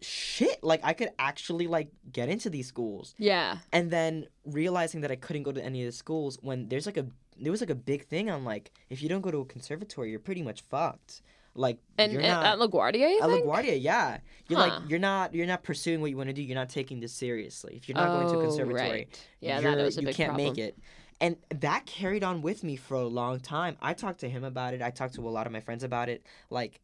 shit 0.02 0.64
like 0.64 0.82
I 0.84 0.94
could 0.94 1.10
actually 1.18 1.66
like 1.68 1.88
get 2.12 2.30
into 2.30 2.50
these 2.50 2.68
schools 2.68 3.16
Yeah. 3.18 3.60
and 3.72 3.90
then 3.90 4.28
realizing 4.46 5.02
that 5.02 5.10
I 5.12 5.16
couldn't 5.16 5.44
go 5.44 5.52
to 5.54 5.64
any 5.64 5.82
of 5.84 5.88
the 5.88 5.98
schools 5.98 6.38
when 6.42 6.68
there's 6.68 6.86
like 6.86 6.98
a 6.98 7.08
there 7.40 7.52
was 7.52 7.62
like 7.62 7.70
a 7.70 7.76
big 7.76 8.06
thing 8.08 8.30
on 8.30 8.44
like 8.46 8.72
if 8.90 9.02
you 9.02 9.10
don't 9.10 9.22
go 9.22 9.32
to 9.32 9.40
a 9.40 9.46
conservatory 9.46 10.10
you're 10.12 10.20
pretty 10.20 10.42
much 10.44 10.62
fucked. 10.62 11.22
Like 11.58 11.78
And, 11.98 12.12
you're 12.12 12.22
and 12.22 12.32
not 12.32 12.46
at 12.46 12.58
LaGuardia, 12.60 13.10
you 13.10 13.22
at 13.22 13.30
think? 13.30 13.46
LaGuardia 13.46 13.82
yeah. 13.82 14.18
You're 14.50 14.60
Huh. 14.60 14.68
like 14.80 14.90
you're 14.90 15.00
not 15.00 15.34
you're 15.34 15.48
not 15.48 15.64
pursuing 15.64 16.02
what 16.02 16.10
you 16.10 16.18
want 16.18 16.28
to 16.28 16.34
do. 16.34 16.42
You're 16.42 16.56
not 16.56 16.70
taking 16.70 17.00
this 17.00 17.14
seriously. 17.14 17.76
If 17.78 17.88
you're 17.88 17.96
not 17.98 18.10
going 18.12 18.28
to 18.28 18.34
a 18.36 18.38
Oh, 18.38 18.42
conservatory 18.42 18.90
right. 18.90 19.28
Yeah, 19.40 19.62
that 19.62 19.78
was 19.78 19.98
a 19.98 20.02
you 20.02 20.08
big 20.08 20.16
can't 20.16 20.32
problem. 20.34 20.48
make 20.50 20.58
it. 20.58 20.78
And 21.22 21.38
that 21.62 21.86
carried 21.86 22.26
on 22.26 22.42
with 22.42 22.62
me 22.64 22.76
for 22.76 22.96
a 22.96 23.08
long 23.08 23.40
time. 23.40 23.78
I 23.82 23.94
talked 23.94 24.20
to 24.20 24.30
him 24.30 24.44
about 24.44 24.74
it. 24.74 24.82
I 24.82 24.90
talked 24.90 25.14
to 25.16 25.26
a 25.26 25.30
lot 25.32 25.48
of 25.48 25.54
my 25.54 25.62
friends 25.62 25.84
about 25.86 26.10
it. 26.10 26.26
Like 26.50 26.82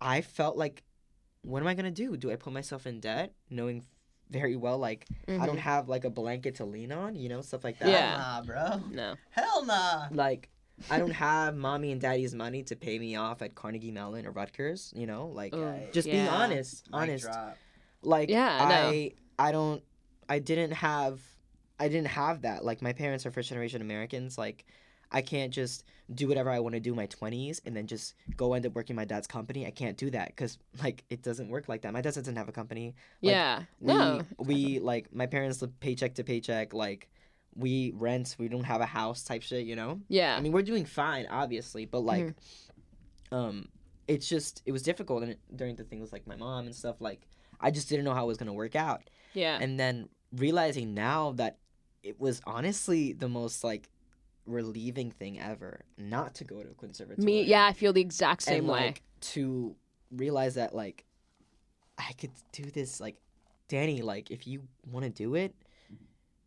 I 0.00 0.20
felt 0.20 0.56
like 0.56 0.84
what 1.42 1.60
am 1.60 1.66
I 1.66 1.74
gonna 1.74 1.90
do? 1.90 2.16
Do 2.16 2.30
I 2.30 2.36
put 2.36 2.52
myself 2.52 2.86
in 2.86 3.00
debt 3.00 3.34
knowing 3.50 3.84
very 4.32 4.56
well 4.56 4.78
like 4.78 5.06
I 5.28 5.46
don't 5.46 5.56
Mhm. 5.56 5.60
have 5.60 5.88
like 5.88 6.04
a 6.04 6.10
blanket 6.10 6.56
to 6.56 6.64
lean 6.64 6.90
on, 6.92 7.14
you 7.14 7.28
know, 7.28 7.40
stuff 7.42 7.62
like 7.64 7.78
that. 7.78 7.88
Yeah. 7.88 8.16
Nah, 8.16 8.42
bro. 8.42 8.80
No. 8.90 9.14
Hell 9.30 9.64
nah. 9.64 10.08
Like 10.10 10.48
I 10.90 10.98
don't 10.98 11.12
have 11.12 11.54
mommy 11.54 11.92
and 11.92 12.00
daddy's 12.00 12.34
money 12.34 12.62
to 12.64 12.74
pay 12.76 12.98
me 12.98 13.14
off 13.14 13.42
at 13.42 13.54
Carnegie 13.54 13.92
Mellon 13.92 14.26
or 14.26 14.32
Rutgers, 14.32 14.92
you 14.96 15.06
know, 15.06 15.26
like 15.28 15.52
Ugh, 15.54 15.92
just 15.92 16.10
being 16.10 16.26
honest, 16.28 16.88
honest. 16.92 17.28
Like 18.02 18.30
Yeah, 18.30 18.58
I 18.60 18.68
know. 18.68 18.88
I 18.88 19.12
I 19.38 19.52
don't 19.52 19.82
I 20.28 20.38
didn't 20.38 20.72
have 20.72 21.20
I 21.78 21.88
didn't 21.88 22.08
have 22.08 22.42
that. 22.42 22.64
Like 22.64 22.82
my 22.82 22.92
parents 22.92 23.26
are 23.26 23.30
first 23.30 23.48
generation 23.48 23.80
Americans, 23.82 24.38
like 24.38 24.64
I 25.12 25.22
can't 25.22 25.52
just 25.52 25.84
do 26.14 26.26
whatever 26.28 26.50
I 26.50 26.58
want 26.60 26.74
to 26.74 26.80
do 26.80 26.90
in 26.90 26.96
my 26.96 27.06
20s 27.06 27.60
and 27.64 27.76
then 27.76 27.86
just 27.86 28.14
go 28.36 28.54
end 28.54 28.66
up 28.66 28.74
working 28.74 28.96
my 28.96 29.04
dad's 29.04 29.26
company. 29.26 29.66
I 29.66 29.70
can't 29.70 29.96
do 29.96 30.10
that 30.10 30.34
cuz 30.36 30.58
like 30.82 31.04
it 31.10 31.22
doesn't 31.22 31.48
work 31.48 31.68
like 31.68 31.82
that. 31.82 31.92
My 31.92 32.00
dad 32.00 32.14
doesn't 32.14 32.36
have 32.36 32.48
a 32.48 32.52
company. 32.52 32.94
Like, 33.22 33.32
yeah. 33.32 33.62
we 33.80 33.92
no. 33.94 34.22
we 34.38 34.78
like 34.80 35.14
my 35.14 35.26
parents 35.26 35.62
live 35.62 35.78
paycheck 35.80 36.14
to 36.14 36.24
paycheck 36.24 36.72
like 36.74 37.08
we 37.54 37.92
rent 37.96 38.34
we 38.38 38.48
don't 38.48 38.64
have 38.64 38.80
a 38.80 38.86
house 38.86 39.22
type 39.24 39.42
shit 39.42 39.66
you 39.66 39.76
know 39.76 40.00
Yeah. 40.08 40.34
i 40.36 40.40
mean 40.40 40.52
we're 40.52 40.62
doing 40.62 40.86
fine 40.86 41.26
obviously 41.26 41.84
but 41.84 42.00
like 42.00 42.24
Mm-hmm. 42.28 43.34
um 43.36 43.68
it's 44.08 44.26
just 44.26 44.62
it 44.64 44.72
was 44.72 44.82
difficult 44.82 45.22
and 45.22 45.36
during 45.54 45.76
the 45.76 45.84
thing 45.84 46.00
with 46.00 46.12
like 46.14 46.26
my 46.26 46.34
mom 46.36 46.64
and 46.64 46.74
stuff 46.74 47.00
like 47.00 47.20
i 47.60 47.70
just 47.70 47.90
didn't 47.90 48.06
know 48.06 48.14
how 48.14 48.24
it 48.24 48.26
was 48.28 48.38
gonna 48.38 48.54
work 48.54 48.74
out 48.74 49.02
yeah. 49.34 49.58
and 49.60 49.78
then 49.78 50.08
realizing 50.34 50.94
now 50.94 51.32
that 51.32 51.58
it 52.02 52.18
was 52.18 52.40
honestly 52.46 53.12
the 53.12 53.28
most 53.28 53.62
like 53.62 53.90
relieving 54.46 55.10
thing 55.10 55.38
ever 55.40 55.82
not 55.96 56.34
to 56.36 56.44
go 56.44 56.62
to 56.62 56.70
a 56.70 56.74
conservatory 56.74 57.24
Me, 57.24 57.42
yeah, 57.42 57.64
I 57.66 57.72
feel 57.72 57.92
the 57.92 58.00
exact 58.00 58.42
same 58.42 58.64
and 58.64 58.68
way. 58.68 58.86
like 58.86 59.02
to 59.20 59.76
realize 60.10 60.54
that 60.54 60.74
like 60.74 61.04
I 61.98 62.12
could 62.18 62.32
do 62.52 62.64
this 62.64 63.00
like 63.00 63.16
Danny 63.68 64.02
like 64.02 64.30
if 64.30 64.46
you 64.46 64.62
want 64.90 65.04
to 65.04 65.10
do 65.10 65.34
it 65.36 65.54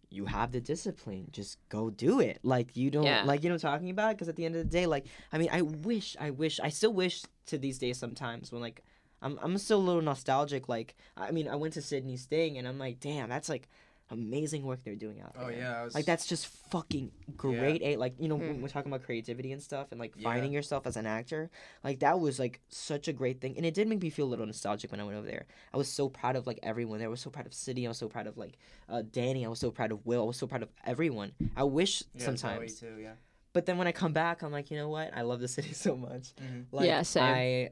you 0.09 0.25
have 0.25 0.51
the 0.51 0.61
discipline 0.61 1.27
just 1.31 1.57
go 1.69 1.89
do 1.89 2.19
it 2.19 2.39
like 2.43 2.75
you 2.77 2.91
don't 2.91 3.05
Yeah. 3.05 3.23
like 3.25 3.43
you 3.43 3.49
know 3.49 3.55
what 3.55 3.65
I'm 3.65 3.71
talking 3.73 3.89
about 3.89 4.15
because 4.15 4.29
at 4.29 4.35
the 4.35 4.45
end 4.45 4.55
of 4.55 4.63
the 4.63 4.69
day 4.69 4.85
like 4.85 5.05
I 5.31 5.37
mean 5.37 5.49
I 5.51 5.61
wish 5.61 6.15
I 6.19 6.29
wish 6.29 6.59
I 6.59 6.69
still 6.69 6.93
wish 6.93 7.23
to 7.47 7.57
these 7.57 7.77
days 7.79 7.97
sometimes 7.97 8.51
when 8.51 8.61
like 8.61 8.83
I'm 9.21 9.39
I'm 9.41 9.57
still 9.57 9.79
a 9.79 9.81
little 9.81 10.01
nostalgic 10.01 10.69
like 10.69 10.95
I 11.17 11.31
mean 11.31 11.47
I 11.47 11.55
went 11.55 11.73
to 11.73 11.81
Sydney 11.81 12.17
Sting 12.17 12.57
and 12.57 12.67
I'm 12.67 12.77
like 12.77 12.99
damn 12.99 13.29
that's 13.29 13.49
like 13.49 13.67
amazing 14.15 14.63
work 14.63 14.79
they're 14.83 14.95
doing 14.95 15.21
out 15.21 15.33
there. 15.35 15.43
Oh 15.45 15.49
yeah, 15.49 15.83
was 15.83 15.93
like 15.93 16.05
that's 16.05 16.25
just 16.25 16.47
fucking 16.71 17.11
great 17.37 17.81
a 17.83 17.95
like 17.97 18.15
you 18.19 18.27
know 18.27 18.35
when 18.35 18.55
Hmm. 18.55 18.61
we're 18.61 18.69
talking 18.69 18.91
about 18.91 19.03
creativity 19.03 19.51
and 19.51 19.61
stuff 19.61 19.87
and 19.91 19.99
like 19.99 20.13
Yeah. 20.17 20.23
finding 20.29 20.51
yourself 20.51 20.87
as 20.87 20.97
an 20.97 21.05
actor 21.05 21.51
like 21.83 21.99
that 21.99 22.19
was 22.19 22.39
like 22.39 22.61
such 22.69 23.07
a 23.07 23.13
great 23.13 23.41
thing. 23.41 23.55
And 23.57 23.65
it 23.65 23.73
did 23.73 23.87
make 23.87 24.01
me 24.01 24.09
feel 24.09 24.25
a 24.25 24.31
little 24.33 24.45
nostalgic 24.45 24.89
when 24.91 24.99
i 24.99 25.03
went 25.03 25.17
over 25.17 25.27
there. 25.27 25.45
I 25.73 25.77
was 25.77 25.87
so 25.87 26.09
proud 26.09 26.35
of 26.35 26.47
like 26.47 26.59
everyone 26.63 26.97
there. 26.99 27.07
I 27.07 27.11
was 27.11 27.21
so 27.21 27.29
proud 27.29 27.45
of 27.45 27.53
city 27.53 27.85
i 27.85 27.89
was 27.89 27.97
so 27.97 28.09
proud 28.09 28.27
of 28.27 28.37
like 28.37 28.57
uh, 28.89 29.03
danny. 29.11 29.45
I 29.45 29.49
was 29.49 29.59
so 29.59 29.69
proud 29.71 29.91
of 29.91 30.05
will. 30.05 30.23
I 30.23 30.25
was 30.25 30.37
so 30.37 30.47
proud 30.47 30.63
of 30.63 30.69
everyone. 30.85 31.31
I 31.55 31.63
wish 31.63 32.03
Yeah, 32.15 32.25
sometimes. 32.25 32.79
too, 32.79 32.97
yeah. 33.01 33.13
but 33.53 33.65
then 33.65 33.77
when 33.77 33.87
i 33.87 33.91
come 33.91 34.13
back 34.13 34.41
i'm 34.41 34.51
like 34.51 34.71
you 34.71 34.77
know 34.77 34.89
what? 34.89 35.11
I 35.15 35.21
love 35.21 35.39
the 35.39 35.47
city 35.47 35.73
so 35.87 35.95
much. 35.95 36.33
Mhm. 36.41 36.65
like 36.71 36.87
Yeah, 36.87 37.01
same. 37.03 37.23
i 37.23 37.69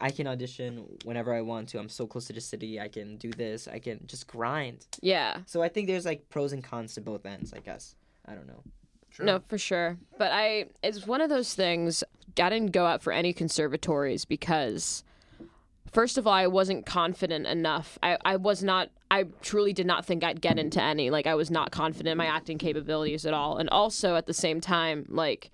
i 0.00 0.10
can 0.10 0.26
audition 0.26 0.84
whenever 1.04 1.32
i 1.32 1.40
want 1.40 1.68
to 1.68 1.78
i'm 1.78 1.88
so 1.88 2.06
close 2.06 2.26
to 2.26 2.32
the 2.32 2.40
city 2.40 2.80
i 2.80 2.88
can 2.88 3.16
do 3.16 3.30
this 3.32 3.66
i 3.68 3.78
can 3.78 4.00
just 4.06 4.26
grind 4.26 4.86
yeah. 5.00 5.38
so 5.46 5.62
i 5.62 5.68
think 5.68 5.86
there's 5.86 6.04
like 6.04 6.28
pros 6.28 6.52
and 6.52 6.62
cons 6.62 6.94
to 6.94 7.00
both 7.00 7.24
ends 7.24 7.52
i 7.54 7.58
guess 7.58 7.94
i 8.26 8.34
don't 8.34 8.46
know 8.46 8.62
True. 9.16 9.24
No, 9.24 9.40
for 9.48 9.56
sure. 9.56 9.96
But 10.18 10.30
I, 10.30 10.66
it's 10.82 11.06
one 11.06 11.22
of 11.22 11.30
those 11.30 11.54
things. 11.54 12.04
I 12.38 12.50
didn't 12.50 12.72
go 12.72 12.84
out 12.84 13.02
for 13.02 13.14
any 13.14 13.32
conservatories 13.32 14.26
because, 14.26 15.04
first 15.90 16.18
of 16.18 16.26
all, 16.26 16.34
I 16.34 16.48
wasn't 16.48 16.84
confident 16.84 17.46
enough. 17.46 17.98
I, 18.02 18.18
I 18.26 18.36
was 18.36 18.62
not. 18.62 18.90
I 19.10 19.24
truly 19.40 19.72
did 19.72 19.86
not 19.86 20.04
think 20.04 20.22
I'd 20.22 20.42
get 20.42 20.58
into 20.58 20.82
any. 20.82 21.08
Like 21.08 21.26
I 21.26 21.34
was 21.34 21.50
not 21.50 21.70
confident 21.70 22.12
in 22.12 22.18
my 22.18 22.26
acting 22.26 22.58
capabilities 22.58 23.24
at 23.24 23.32
all. 23.32 23.56
And 23.56 23.70
also 23.70 24.16
at 24.16 24.26
the 24.26 24.34
same 24.34 24.60
time, 24.60 25.06
like. 25.08 25.50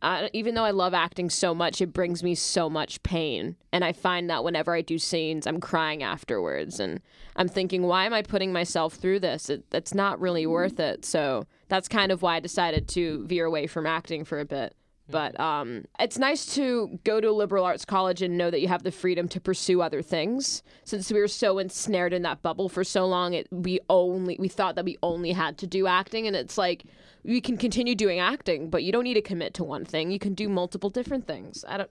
Uh, 0.00 0.28
even 0.32 0.54
though 0.54 0.64
I 0.64 0.70
love 0.70 0.94
acting 0.94 1.28
so 1.28 1.54
much, 1.54 1.80
it 1.80 1.92
brings 1.92 2.22
me 2.22 2.34
so 2.34 2.70
much 2.70 3.02
pain. 3.02 3.56
And 3.72 3.84
I 3.84 3.92
find 3.92 4.30
that 4.30 4.44
whenever 4.44 4.74
I 4.74 4.80
do 4.80 4.98
scenes, 4.98 5.46
I'm 5.46 5.60
crying 5.60 6.02
afterwards. 6.02 6.78
And 6.78 7.00
I'm 7.36 7.48
thinking, 7.48 7.82
why 7.82 8.06
am 8.06 8.14
I 8.14 8.22
putting 8.22 8.52
myself 8.52 8.94
through 8.94 9.20
this? 9.20 9.50
It, 9.50 9.64
it's 9.72 9.94
not 9.94 10.20
really 10.20 10.46
worth 10.46 10.78
it. 10.78 11.04
So 11.04 11.46
that's 11.68 11.88
kind 11.88 12.12
of 12.12 12.22
why 12.22 12.36
I 12.36 12.40
decided 12.40 12.86
to 12.88 13.26
veer 13.26 13.44
away 13.44 13.66
from 13.66 13.86
acting 13.86 14.24
for 14.24 14.38
a 14.38 14.44
bit. 14.44 14.74
But 15.10 15.38
um, 15.40 15.86
it's 15.98 16.18
nice 16.18 16.54
to 16.54 16.98
go 17.04 17.20
to 17.20 17.30
a 17.30 17.32
liberal 17.32 17.64
arts 17.64 17.84
college 17.84 18.20
and 18.20 18.36
know 18.36 18.50
that 18.50 18.60
you 18.60 18.68
have 18.68 18.82
the 18.82 18.90
freedom 18.90 19.26
to 19.28 19.40
pursue 19.40 19.80
other 19.80 20.02
things. 20.02 20.62
Since 20.84 21.10
we 21.10 21.18
were 21.18 21.28
so 21.28 21.58
ensnared 21.58 22.12
in 22.12 22.22
that 22.22 22.42
bubble 22.42 22.68
for 22.68 22.84
so 22.84 23.06
long, 23.06 23.32
it 23.32 23.48
we 23.50 23.80
only 23.88 24.36
we 24.38 24.48
thought 24.48 24.74
that 24.74 24.84
we 24.84 24.98
only 25.02 25.32
had 25.32 25.56
to 25.58 25.66
do 25.66 25.86
acting, 25.86 26.26
and 26.26 26.36
it's 26.36 26.58
like 26.58 26.84
we 27.24 27.40
can 27.40 27.56
continue 27.56 27.94
doing 27.94 28.20
acting, 28.20 28.68
but 28.70 28.82
you 28.82 28.92
don't 28.92 29.04
need 29.04 29.14
to 29.14 29.22
commit 29.22 29.54
to 29.54 29.64
one 29.64 29.84
thing. 29.84 30.10
You 30.10 30.18
can 30.18 30.34
do 30.34 30.48
multiple 30.48 30.90
different 30.90 31.26
things. 31.26 31.64
I 31.66 31.78
don't, 31.78 31.90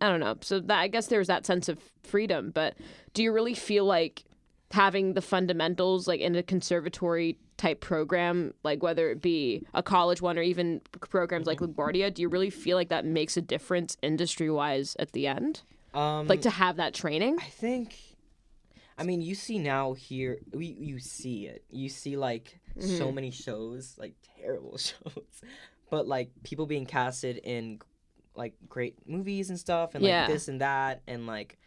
I 0.00 0.08
don't 0.08 0.20
know. 0.20 0.36
So 0.40 0.60
that 0.60 0.78
I 0.78 0.88
guess 0.88 1.08
there's 1.08 1.28
that 1.28 1.44
sense 1.46 1.68
of 1.68 1.78
freedom. 2.02 2.50
But 2.50 2.76
do 3.12 3.22
you 3.22 3.32
really 3.32 3.54
feel 3.54 3.84
like 3.84 4.24
having 4.70 5.14
the 5.14 5.20
fundamentals 5.20 6.08
like 6.08 6.20
in 6.20 6.34
a 6.34 6.42
conservatory 6.42 7.38
type 7.62 7.80
program, 7.80 8.52
like 8.64 8.82
whether 8.82 9.04
it 9.10 9.20
be 9.22 9.64
a 9.72 9.82
college 9.82 10.20
one 10.20 10.36
or 10.38 10.42
even 10.42 10.80
programs 11.10 11.46
like 11.46 11.60
LaGuardia, 11.60 12.12
do 12.12 12.20
you 12.22 12.28
really 12.28 12.50
feel 12.50 12.76
like 12.76 12.88
that 12.88 13.04
makes 13.04 13.36
a 13.36 13.42
difference 13.54 13.96
industry 14.02 14.50
wise 14.50 14.96
at 14.98 15.12
the 15.12 15.26
end? 15.26 15.62
um 15.94 16.26
Like 16.28 16.42
to 16.42 16.50
have 16.50 16.76
that 16.76 16.92
training? 16.92 17.36
I 17.40 17.50
think, 17.64 17.94
I 18.98 19.02
mean, 19.04 19.20
you 19.22 19.34
see 19.34 19.58
now 19.58 19.92
here, 19.92 20.38
we 20.52 20.66
you 20.66 20.98
see 20.98 21.46
it. 21.46 21.64
You 21.70 21.88
see 21.88 22.16
like 22.16 22.58
so 22.78 23.04
Mm-hmm. 23.06 23.14
many 23.14 23.30
shows, 23.30 23.94
like 23.98 24.14
terrible 24.40 24.76
shows, 24.88 25.24
but 25.90 26.08
like 26.08 26.30
people 26.42 26.66
being 26.66 26.86
casted 26.86 27.36
in 27.44 27.78
like 28.34 28.54
great 28.68 28.94
movies 29.06 29.50
and 29.50 29.58
stuff, 29.58 29.94
and 29.94 30.02
like 30.02 30.12
Yeah. 30.12 30.26
this 30.26 30.48
and 30.48 30.60
that, 30.60 31.02
and 31.06 31.26
like 31.26 31.58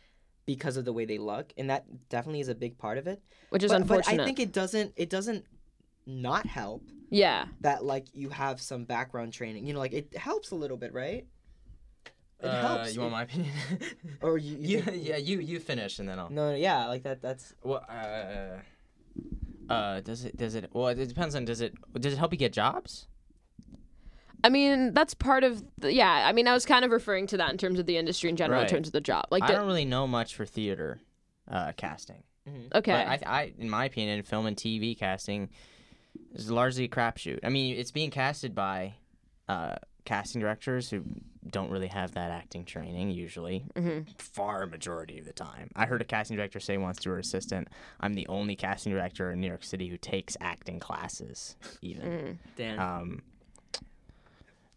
because 0.46 0.78
of 0.78 0.86
the 0.86 0.94
way 0.94 1.06
they 1.06 1.18
look, 1.20 1.54
and 1.58 1.70
that 1.70 1.86
definitely 2.10 2.42
is 2.42 2.50
a 2.50 2.56
big 2.56 2.78
part 2.78 2.98
of 2.98 3.08
it. 3.08 3.22
which 3.50 3.64
is 3.64 3.72
but, 3.72 3.82
unfortunate. 3.82 4.18
But 4.18 4.22
I 4.24 4.26
think 4.26 4.40
it 4.40 4.52
doesn't. 4.52 4.94
It 4.96 5.10
doesn't 5.10 5.46
not 6.06 6.46
help 6.46 6.84
yeah. 7.10 7.46
that 7.62 7.84
like 7.84 8.06
you 8.14 8.30
have 8.30 8.62
some 8.62 8.84
background 8.86 9.34
training. 9.34 9.66
You 9.66 9.74
know, 9.74 9.80
like 9.80 9.94
it 9.94 10.16
helps 10.18 10.52
a 10.52 10.56
little 10.56 10.78
bit, 10.78 10.94
right? 10.94 11.26
It 12.42 12.46
Uh, 12.48 12.62
helps. 12.68 12.94
You 12.96 13.02
want 13.02 13.14
my 13.14 13.24
opinion? 13.24 13.54
Or 14.22 14.38
you, 14.38 14.58
you 14.58 14.68
you, 14.78 14.82
think- 14.82 15.08
yeah, 15.08 15.18
you 15.18 15.40
you 15.40 15.60
finish 15.60 16.00
and 16.00 16.08
then 16.10 16.20
I'll. 16.20 16.30
No, 16.30 16.54
yeah, 16.54 16.88
like 16.88 17.04
that. 17.04 17.22
That's 17.22 17.54
Well, 17.64 17.84
uh, 17.90 18.62
uh, 19.72 20.02
does 20.02 20.26
it 20.26 20.36
does 20.38 20.56
it? 20.56 20.70
Well, 20.74 20.88
it 20.90 21.08
depends 21.08 21.36
on 21.36 21.46
does 21.46 21.62
it 21.62 21.74
does 22.00 22.14
it 22.14 22.18
help 22.18 22.32
you 22.34 22.38
get 22.40 22.54
jobs? 22.54 23.08
I 24.44 24.50
mean, 24.50 24.94
that's 24.94 25.16
part 25.16 25.44
of 25.44 25.64
the, 25.80 25.92
yeah. 25.92 26.24
I 26.28 26.32
mean, 26.32 26.48
I 26.48 26.54
was 26.54 26.68
kind 26.68 26.86
of 26.86 26.92
referring 26.92 27.26
to 27.28 27.38
that 27.38 27.50
in 27.52 27.58
terms 27.58 27.80
of 27.80 27.88
the 27.88 27.98
industry 27.98 28.30
in 28.30 28.36
general, 28.36 28.62
in 28.62 28.68
terms 28.68 28.86
of 28.88 28.94
the 28.94 29.02
job. 29.02 29.26
Like, 29.32 29.42
I 29.42 29.48
the- 29.48 29.54
don't 29.54 29.66
really 29.66 29.86
know 29.86 30.06
much 30.06 30.36
for 30.36 30.46
theater 30.46 31.00
uh, 31.50 31.72
casting. 31.76 32.22
okay, 32.76 32.92
But 32.92 33.28
I, 33.28 33.42
I, 33.42 33.54
in 33.58 33.72
my 33.72 33.86
opinion, 33.86 34.22
film 34.22 34.46
and 34.46 34.56
TV 34.56 34.96
casting 34.96 35.50
is 36.34 36.50
largely 36.52 36.86
a 36.86 36.88
crapshoot. 36.90 37.40
I 37.44 37.50
mean, 37.50 37.76
it's 37.78 37.92
being 37.92 38.12
casted 38.12 38.54
by 38.56 38.96
uh, 39.48 39.76
casting 40.06 40.42
directors 40.42 40.90
who 40.90 41.04
don't 41.50 41.70
really 41.70 41.88
have 41.88 42.14
that 42.14 42.32
acting 42.32 42.66
training 42.66 43.12
usually. 43.12 43.66
Mhm. 43.76 44.08
Far 44.20 44.66
majority 44.66 45.20
of 45.20 45.26
the 45.26 45.34
time, 45.34 45.70
I 45.76 45.86
heard 45.86 46.02
a 46.02 46.06
casting 46.06 46.36
director 46.38 46.60
say 46.60 46.78
once 46.78 46.98
to 47.02 47.10
her 47.12 47.20
assistant, 47.20 47.68
"I'm 48.00 48.16
the 48.16 48.28
only 48.28 48.56
casting 48.56 48.92
director 48.92 49.32
in 49.32 49.40
New 49.42 49.48
York 49.48 49.64
City 49.64 49.88
who 49.88 49.98
takes 49.98 50.36
acting 50.42 50.80
classes." 50.80 51.56
Even. 51.82 52.10
Mm. 52.10 52.38
damn. 52.56 52.80
Um, 52.80 53.22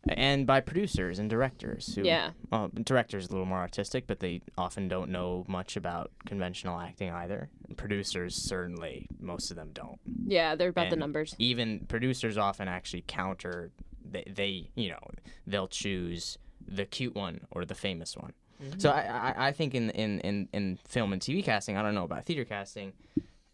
and 0.08 0.46
by 0.46 0.60
producers 0.60 1.18
and 1.18 1.28
directors 1.28 1.94
who 1.94 2.02
yeah, 2.02 2.30
well, 2.50 2.70
directors 2.84 3.28
a 3.28 3.30
little 3.30 3.46
more 3.46 3.58
artistic, 3.58 4.06
but 4.06 4.20
they 4.20 4.40
often 4.56 4.88
don't 4.88 5.10
know 5.10 5.44
much 5.48 5.76
about 5.76 6.10
conventional 6.26 6.78
acting 6.80 7.10
either. 7.10 7.48
And 7.68 7.76
producers 7.76 8.34
certainly, 8.34 9.06
most 9.20 9.50
of 9.50 9.56
them 9.56 9.70
don't. 9.72 9.98
yeah, 10.26 10.54
they're 10.54 10.70
about 10.70 10.90
the 10.90 10.96
numbers. 10.96 11.34
Even 11.38 11.80
producers 11.88 12.38
often 12.38 12.68
actually 12.68 13.04
counter. 13.06 13.70
They, 14.10 14.24
they 14.26 14.70
you 14.74 14.90
know, 14.90 15.00
they'll 15.46 15.68
choose 15.68 16.38
the 16.66 16.84
cute 16.84 17.14
one 17.14 17.40
or 17.50 17.64
the 17.64 17.74
famous 17.74 18.16
one. 18.16 18.32
So 18.78 18.90
I, 18.90 19.34
I, 19.36 19.48
I 19.48 19.52
think 19.52 19.74
in, 19.76 19.90
in, 19.90 20.18
in, 20.20 20.48
in 20.52 20.78
film 20.84 21.12
and 21.12 21.22
TV 21.22 21.44
casting, 21.44 21.76
I 21.76 21.82
don't 21.82 21.94
know 21.94 22.02
about 22.02 22.24
theater 22.24 22.44
casting. 22.44 22.92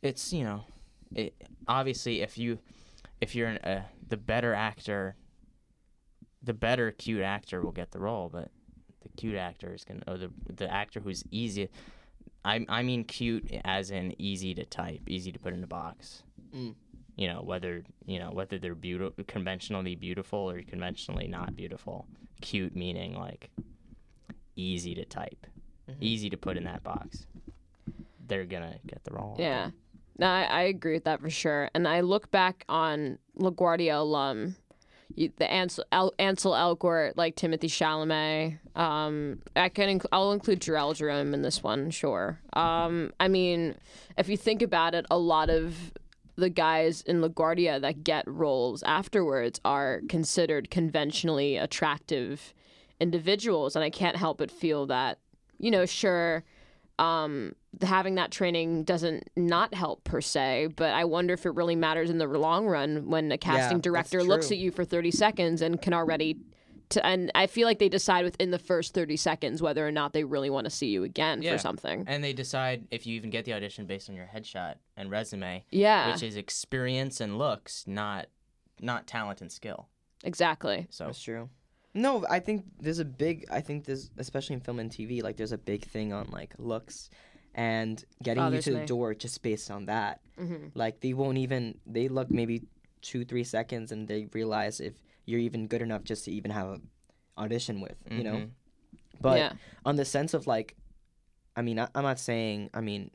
It's 0.00 0.32
you 0.32 0.44
know, 0.44 0.64
it 1.14 1.34
obviously 1.68 2.22
if 2.22 2.38
you 2.38 2.58
if 3.20 3.34
you're 3.34 3.48
an, 3.48 3.58
uh, 3.58 3.82
the 4.08 4.16
better 4.16 4.54
actor, 4.54 5.16
the 6.44 6.54
better 6.54 6.90
cute 6.92 7.22
actor 7.22 7.62
will 7.62 7.72
get 7.72 7.90
the 7.92 7.98
role, 8.00 8.28
but 8.28 8.50
the 9.02 9.08
cute 9.16 9.36
actor 9.36 9.74
is 9.74 9.84
gonna 9.84 10.02
or 10.06 10.18
the 10.18 10.30
the 10.54 10.70
actor 10.72 11.00
who's 11.00 11.24
easy. 11.30 11.68
I 12.44 12.64
I 12.68 12.82
mean 12.82 13.04
cute 13.04 13.50
as 13.64 13.90
in 13.90 14.14
easy 14.20 14.54
to 14.54 14.64
type, 14.64 15.02
easy 15.08 15.32
to 15.32 15.38
put 15.38 15.54
in 15.54 15.62
a 15.64 15.66
box. 15.66 16.22
Mm. 16.54 16.74
You 17.16 17.28
know 17.28 17.42
whether 17.42 17.82
you 18.06 18.18
know 18.18 18.30
whether 18.32 18.58
they're 18.58 18.74
beautiful, 18.74 19.24
conventionally 19.24 19.94
beautiful 19.94 20.50
or 20.50 20.62
conventionally 20.62 21.28
not 21.28 21.56
beautiful. 21.56 22.06
Cute 22.40 22.74
meaning 22.76 23.14
like 23.18 23.50
easy 24.56 24.94
to 24.94 25.04
type, 25.04 25.46
Mhm. 25.88 25.96
easy 26.00 26.30
to 26.30 26.36
put 26.36 26.56
in 26.56 26.64
that 26.64 26.82
box. 26.82 27.26
They're 28.26 28.46
gonna 28.46 28.78
get 28.86 29.02
the 29.04 29.12
role. 29.12 29.36
Yeah, 29.38 29.70
no, 30.18 30.26
I, 30.26 30.42
I 30.44 30.62
agree 30.62 30.94
with 30.94 31.04
that 31.04 31.20
for 31.20 31.30
sure. 31.30 31.70
And 31.74 31.86
I 31.88 32.00
look 32.00 32.30
back 32.30 32.64
on 32.68 33.18
LaGuardia 33.38 33.98
alum, 34.00 34.56
the 35.16 35.50
Ansel, 35.50 35.84
El, 35.92 36.12
Ansel 36.18 36.52
Elgort, 36.52 37.12
like 37.16 37.36
Timothée 37.36 37.70
Chalamet. 37.70 38.58
Um, 38.78 39.40
I 39.54 39.68
can 39.68 39.98
inc- 39.98 40.06
I'll 40.12 40.32
include 40.32 40.60
Jharrel 40.60 40.94
Jerome 40.94 41.34
in 41.34 41.42
this 41.42 41.62
one, 41.62 41.90
sure. 41.90 42.40
Um, 42.52 43.12
I 43.20 43.28
mean, 43.28 43.76
if 44.18 44.28
you 44.28 44.36
think 44.36 44.62
about 44.62 44.94
it, 44.94 45.06
a 45.10 45.18
lot 45.18 45.50
of 45.50 45.92
the 46.36 46.50
guys 46.50 47.02
in 47.02 47.20
LaGuardia 47.20 47.80
that 47.80 48.02
get 48.02 48.26
roles 48.26 48.82
afterwards 48.82 49.60
are 49.64 50.02
considered 50.08 50.70
conventionally 50.70 51.56
attractive 51.56 52.52
individuals, 53.00 53.76
and 53.76 53.84
I 53.84 53.90
can't 53.90 54.16
help 54.16 54.38
but 54.38 54.50
feel 54.50 54.86
that, 54.86 55.18
you 55.58 55.70
know, 55.70 55.86
sure 55.86 56.44
um, 56.98 57.54
having 57.82 58.14
that 58.16 58.30
training 58.30 58.84
doesn't 58.84 59.28
not 59.36 59.74
help 59.74 60.04
per 60.04 60.20
se, 60.20 60.68
but 60.76 60.92
I 60.92 61.04
wonder 61.04 61.34
if 61.34 61.46
it 61.46 61.54
really 61.54 61.76
matters 61.76 62.10
in 62.10 62.18
the 62.18 62.26
long 62.26 62.66
run 62.66 63.08
when 63.08 63.30
a 63.32 63.38
casting 63.38 63.78
that's 63.78 63.84
director 63.84 64.22
looks 64.22 64.50
at 64.50 64.58
you 64.58 64.70
for 64.70 64.84
30 64.84 65.10
seconds 65.10 65.62
and 65.62 65.80
can 65.80 65.92
already. 65.94 66.36
To, 66.90 67.04
and 67.04 67.32
I 67.34 67.46
feel 67.46 67.66
like 67.66 67.78
they 67.78 67.88
decide 67.88 68.24
within 68.26 68.50
the 68.50 68.58
first 68.58 68.92
30 68.92 69.16
seconds 69.16 69.62
whether 69.62 69.86
or 69.86 69.90
not 69.90 70.12
they 70.12 70.22
really 70.22 70.50
want 70.50 70.66
to 70.66 70.70
see 70.70 70.88
you 70.88 71.02
again 71.02 71.40
Yeah. 71.40 71.52
for 71.52 71.58
something. 71.58 72.04
And 72.06 72.22
they 72.22 72.34
decide 72.34 72.86
if 72.90 73.06
you 73.06 73.16
even 73.16 73.30
get 73.30 73.46
the 73.46 73.54
audition 73.54 73.86
based 73.86 74.10
on 74.10 74.14
your 74.14 74.26
headshot 74.32 74.74
and 74.96 75.10
resume, 75.10 75.64
Yeah, 75.70 76.12
which 76.12 76.22
is 76.22 76.36
experience 76.36 77.20
and 77.22 77.38
looks, 77.38 77.84
not 77.86 78.26
not 78.80 79.06
talent 79.06 79.40
and 79.40 79.50
skill. 79.50 79.88
exactly. 80.24 80.86
So 80.90 81.06
That's 81.06 81.22
true. 81.22 81.48
No, 81.94 82.26
I 82.28 82.40
think 82.40 82.64
there's 82.80 82.98
a 82.98 83.04
big. 83.04 83.44
I 83.50 83.60
think 83.60 83.84
there's 83.84 84.10
especially 84.18 84.54
in 84.54 84.60
film 84.60 84.78
and 84.80 84.90
TV, 84.90 85.22
like 85.22 85.36
there's 85.36 85.52
a 85.52 85.58
big 85.58 85.84
thing 85.86 86.12
on 86.12 86.28
like 86.32 86.52
looks, 86.58 87.08
and 87.54 88.04
getting 88.22 88.42
Oh, 88.42 88.46
you 88.46 88.52
there's 88.52 88.64
to 88.64 88.72
the 88.72 88.80
me. 88.80 88.86
door 88.86 89.14
just 89.14 89.42
based 89.42 89.70
on 89.70 89.86
that. 89.86 90.20
hmm 90.36 90.68
Like 90.74 91.00
they 91.00 91.12
won't 91.14 91.38
even. 91.38 91.78
They 91.86 92.08
look 92.08 92.32
maybe 92.32 92.62
two 93.02 93.24
three 93.24 93.44
seconds 93.44 93.92
and 93.92 94.08
they 94.08 94.28
realize 94.32 94.80
if 94.80 94.94
you're 95.26 95.40
even 95.40 95.66
good 95.66 95.82
enough 95.82 96.04
just 96.04 96.24
to 96.24 96.30
even 96.32 96.50
have 96.50 96.68
an 96.68 96.88
audition 97.38 97.80
with. 97.80 97.96
You 98.10 98.24
know. 98.24 98.36
Mhm. 98.36 98.50
But 99.20 99.38
yeah, 99.38 99.52
on 99.84 99.96
the 99.96 100.04
sense 100.04 100.34
of 100.34 100.46
like, 100.46 100.74
I 101.56 101.62
mean, 101.62 101.78
I, 101.78 101.88
I'm 101.94 102.02
not 102.02 102.18
saying. 102.18 102.70
I 102.74 102.80
mean, 102.80 103.10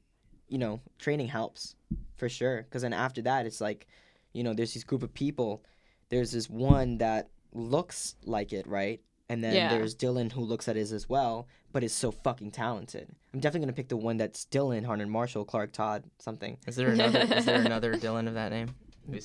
you 0.48 0.58
know, 0.58 0.82
training 0.98 1.28
helps 1.28 1.76
for 2.16 2.30
sure. 2.30 2.64
Because 2.64 2.82
then 2.84 2.94
after 2.94 3.22
that, 3.24 3.46
it's 3.46 3.60
like, 3.62 3.88
you 4.34 4.44
know, 4.44 4.54
there's 4.54 4.74
this 4.74 4.84
group 4.84 5.04
of 5.04 5.14
people. 5.14 5.64
There's 6.10 6.32
this 6.32 6.50
one 6.50 6.98
that 7.00 7.30
looks 7.54 8.16
like 8.26 8.54
it, 8.54 8.66
right? 8.68 9.02
And 9.30 9.44
then 9.44 9.54
Yeah. 9.54 9.70
there's 9.70 9.94
Dylan 9.96 10.32
who 10.32 10.42
looks 10.42 10.68
at 10.68 10.76
his 10.76 10.92
as 10.92 11.08
well, 11.08 11.48
but 11.72 11.84
is 11.84 11.94
so 11.94 12.10
fucking 12.12 12.50
talented. 12.52 13.10
I'm 13.34 13.40
definitely 13.40 13.68
gonna 13.68 13.74
pick 13.76 13.90
the 13.90 13.98
one 13.98 14.18
that's 14.18 14.46
Dylan, 14.46 14.84
Harlan 14.86 15.10
Marshall, 15.10 15.46
Clark 15.46 15.72
Todd, 15.72 16.04
something. 16.18 16.58
Is 16.66 16.76
there 16.76 16.90
another? 16.90 17.20
is 17.20 17.46
there 17.46 17.62
another 17.66 17.94
Dylan 17.94 18.28
of 18.28 18.34
that 18.34 18.52
name? 18.52 18.70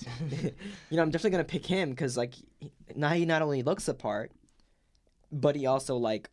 You 0.90 0.96
know, 0.96 1.02
I'm 1.02 1.10
definitely 1.10 1.30
gonna 1.30 1.44
pick 1.44 1.66
him 1.66 1.90
because 1.90 2.16
like, 2.16 2.34
he- 2.34 2.70
now 2.94 3.10
he 3.10 3.24
not 3.26 3.42
only 3.42 3.62
looks 3.62 3.86
the 3.86 3.94
part, 3.94 4.30
but 5.32 5.56
he 5.56 5.66
also 5.66 5.96
like 5.96 6.28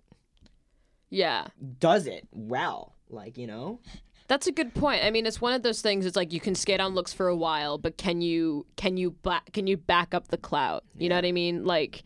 yeah. 1.09 1.47
does 1.80 2.07
it 2.07 2.28
well. 2.32 2.95
Like 3.09 3.38
you 3.38 3.47
know. 3.47 3.80
That's 4.28 4.47
a 4.47 4.51
good 4.53 4.74
point. 4.74 5.03
I 5.03 5.11
mean, 5.11 5.26
it's 5.26 5.41
one 5.41 5.51
of 5.53 5.61
those 5.63 5.82
things. 5.82 6.05
It's 6.05 6.15
like 6.15 6.32
you 6.32 6.39
can 6.39 6.55
skate 6.55 6.80
on 6.80 6.93
looks 6.95 7.11
for 7.11 7.28
a 7.28 7.36
while, 7.36 7.78
but 7.78 7.97
can 7.97 8.22
you 8.22 8.65
can 8.78 8.95
you 8.95 9.11
back 9.11 9.51
can 9.51 9.67
you 9.67 9.76
back 9.78 10.13
up 10.13 10.30
the 10.30 10.38
clout? 10.38 10.84
You 10.97 11.09
know 11.09 11.15
what 11.15 11.26
I 11.26 11.34
mean? 11.34 11.65
Like, 11.65 12.03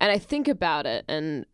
and 0.00 0.10
I 0.10 0.18
think 0.18 0.48
about 0.48 0.86
it, 0.86 1.04
and 1.08 1.46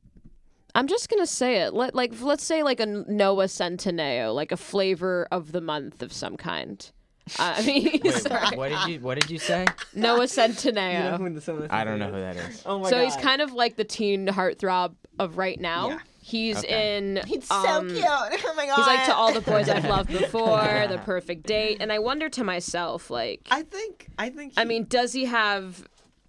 I'm 0.74 0.86
just 0.86 1.08
gonna 1.08 1.26
say 1.26 1.62
it. 1.62 1.74
Let 1.74 1.94
like 1.94 2.20
let's 2.20 2.44
say 2.44 2.62
like 2.62 2.80
a 2.80 2.86
Noah 2.86 3.44
Centineo, 3.46 4.34
like 4.34 4.52
a 4.52 4.56
flavor 4.56 5.28
of 5.30 5.52
the 5.52 5.60
month 5.60 6.02
of 6.02 6.12
some 6.12 6.36
kind. 6.36 6.90
Uh, 7.38 7.54
I 7.58 7.62
mean, 7.66 8.00
Wait, 8.02 8.14
sorry. 8.14 8.56
what 8.56 8.70
did 8.70 8.86
you 8.94 9.00
What 9.00 9.20
did 9.20 9.30
you 9.30 9.38
say? 9.38 9.66
Noah 9.94 10.20
Centineo. 10.26 11.18
who 11.18 11.30
the, 11.30 11.40
some 11.40 11.60
the 11.60 11.74
I 11.74 11.84
don't 11.84 11.98
know 11.98 12.06
people 12.06 12.20
who 12.20 12.26
is? 12.26 12.36
that 12.36 12.50
is. 12.50 12.62
Oh 12.66 12.78
my 12.80 12.90
so 12.90 12.96
god. 12.96 13.04
he's 13.04 13.16
kind 13.16 13.40
of 13.42 13.52
like 13.52 13.76
the 13.76 13.84
teen 13.84 14.26
heartthrob 14.26 14.94
of 15.18 15.38
right 15.38 15.60
now. 15.60 15.88
Yeah. 15.90 15.98
He's 16.24 16.58
Okay. 16.58 16.96
in. 16.98 17.20
He's 17.26 17.50
um, 17.50 17.64
so 17.90 17.94
cute. 17.94 18.04
Oh 18.06 18.54
my 18.56 18.66
god. 18.66 18.76
He's 18.76 18.86
like 18.86 19.04
to 19.06 19.14
all 19.14 19.32
the 19.32 19.40
boys 19.40 19.68
I've 19.68 19.84
loved 19.84 20.08
before, 20.10 20.86
the 20.88 21.00
perfect 21.04 21.46
date, 21.46 21.78
and 21.80 21.92
I 21.92 21.98
wonder 21.98 22.28
to 22.28 22.44
myself, 22.44 23.10
like, 23.10 23.40
I 23.50 23.62
think. 23.62 24.06
I 24.18 24.30
think. 24.30 24.52
I 24.56 24.64
mean, 24.64 24.84
does 24.84 25.12
he 25.12 25.24
have? 25.24 25.84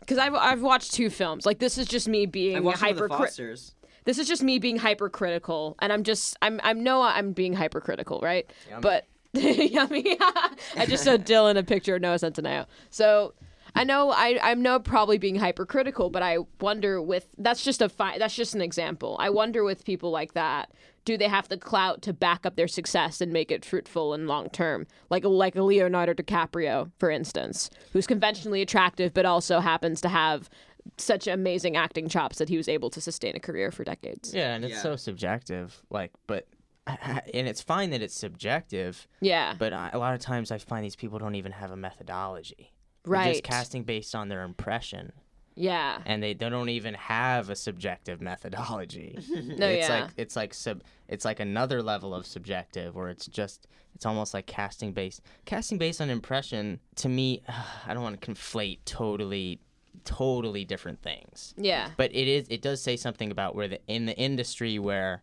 Because 0.06 0.18
I've 0.18 0.36
I've 0.36 0.62
watched 0.62 0.94
two 0.94 1.10
films. 1.10 1.46
Like 1.46 1.60
this 1.60 1.78
is 1.78 1.88
just 1.88 2.08
me 2.08 2.26
being 2.26 2.64
watched 2.64 2.80
some 2.80 2.90
of 2.90 2.96
the 2.96 3.02
hypercritical. 3.02 3.26
Fosters. 3.26 3.76
This 4.06 4.18
is 4.18 4.28
just 4.28 4.44
me 4.44 4.60
being 4.60 4.78
hypercritical, 4.78 5.76
and 5.80 5.94
I'm 5.94 6.04
just 6.04 6.38
I'm 6.42 6.60
I'm 6.64 6.84
Noah. 6.84 7.14
I'm 7.16 7.32
being 7.32 7.54
hypercritical, 7.54 8.20
right? 8.22 8.50
Yummy. 8.70 8.82
But 8.82 9.08
yummy. 9.34 10.18
I 10.78 10.86
just 10.88 11.06
showed 11.06 11.26
Dylan 11.26 11.58
a 11.58 11.64
picture 11.64 11.96
of 11.96 12.02
Noah 12.02 12.16
Centineo. 12.18 12.66
So 12.90 13.34
I 13.76 13.84
know 13.84 14.12
I 14.12 14.38
I'm 14.42 14.62
Noah 14.62 14.82
probably 14.82 15.18
being 15.18 15.36
hypercritical, 15.36 16.10
but 16.10 16.22
I 16.22 16.40
wonder 16.60 17.02
with 17.02 17.28
that's 17.38 17.64
just 17.64 17.82
a 17.82 17.90
fi- 17.90 18.18
that's 18.18 18.36
just 18.36 18.56
an 18.56 18.62
example. 18.62 19.16
I 19.20 19.30
wonder 19.30 19.64
with 19.64 19.86
people 19.86 20.12
like 20.12 20.34
that, 20.34 20.70
do 21.06 21.18
they 21.18 21.28
have 21.28 21.50
the 21.50 21.58
clout 21.58 22.02
to 22.04 22.14
back 22.14 22.46
up 22.46 22.56
their 22.56 22.68
success 22.68 23.20
and 23.22 23.32
make 23.34 23.52
it 23.52 23.66
fruitful 23.66 24.14
and 24.14 24.28
long 24.28 24.50
term? 24.50 24.88
Like 25.10 25.24
like 25.26 25.56
a 25.56 25.62
Leonardo 25.62 26.14
DiCaprio, 26.14 26.92
for 27.00 27.10
instance, 27.10 27.70
who's 27.92 28.08
conventionally 28.08 28.62
attractive 28.62 29.14
but 29.14 29.26
also 29.26 29.60
happens 29.60 30.00
to 30.02 30.10
have 30.10 30.50
such 30.98 31.28
amazing 31.28 31.78
acting 31.78 32.10
chops 32.10 32.38
that 32.40 32.50
he 32.50 32.58
was 32.58 32.68
able 32.68 32.90
to 32.90 33.00
sustain 33.02 33.36
a 33.36 33.40
career 33.40 33.72
for 33.72 33.84
decades. 33.84 34.34
Yeah, 34.34 34.54
and 34.56 34.66
it's 34.66 34.74
Yeah. 34.76 34.82
so 34.82 34.96
subjective. 34.96 35.82
Like, 35.90 36.12
but 36.28 36.48
and 36.88 37.48
it's 37.48 37.62
fine 37.62 37.92
that 37.92 38.02
it's 38.02 38.14
subjective, 38.18 39.08
Yeah. 39.22 39.56
but 39.58 39.72
I, 39.72 39.90
a 39.94 39.98
lot 40.00 40.14
of 40.14 40.20
times 40.20 40.52
I 40.52 40.58
find 40.58 40.84
these 40.84 40.98
people 40.98 41.18
don't 41.20 41.36
even 41.36 41.54
have 41.54 41.72
a 41.72 41.78
methodology. 41.78 42.74
They're 43.06 43.12
Right. 43.14 43.32
just 43.32 43.44
casting 43.44 43.84
based 43.84 44.14
on 44.16 44.28
their 44.30 44.44
impression. 44.44 45.14
Yeah. 45.56 46.02
and 46.06 46.22
they, 46.24 46.34
they 46.34 46.50
don't 46.50 46.70
even 46.70 46.94
have 46.96 47.50
a 47.50 47.56
subjective 47.56 48.22
methodology. 48.22 49.18
No, 49.30 49.68
it's 49.68 49.88
yeah. 49.90 50.02
like 50.02 50.10
it's 50.18 50.36
like 50.36 50.54
sub 50.54 50.82
it's 51.08 51.26
like 51.26 51.40
another 51.40 51.82
level 51.84 52.14
of 52.16 52.26
subjective 52.26 52.96
where 52.96 53.10
it's 53.10 53.28
just 53.28 53.68
it's 53.96 54.06
almost 54.06 54.34
like 54.34 54.48
casting 54.48 54.92
based 54.94 55.22
casting 55.46 55.78
based 55.78 56.02
on 56.02 56.10
impression 56.10 56.80
to 56.96 57.10
me 57.10 57.44
I 57.88 57.94
don't 57.94 58.04
want 58.04 58.20
to 58.20 58.32
conflate 58.32 58.80
totally 58.86 59.60
totally 60.06 60.66
different 60.66 61.02
things. 61.02 61.54
Yeah. 61.58 61.90
But 61.98 62.14
it 62.16 62.28
is 62.28 62.48
it 62.50 62.62
does 62.62 62.82
say 62.82 62.98
something 62.98 63.32
about 63.32 63.56
where 63.56 63.68
the 63.68 63.80
in 63.88 64.06
the 64.06 64.18
industry 64.18 64.80
where 64.80 65.22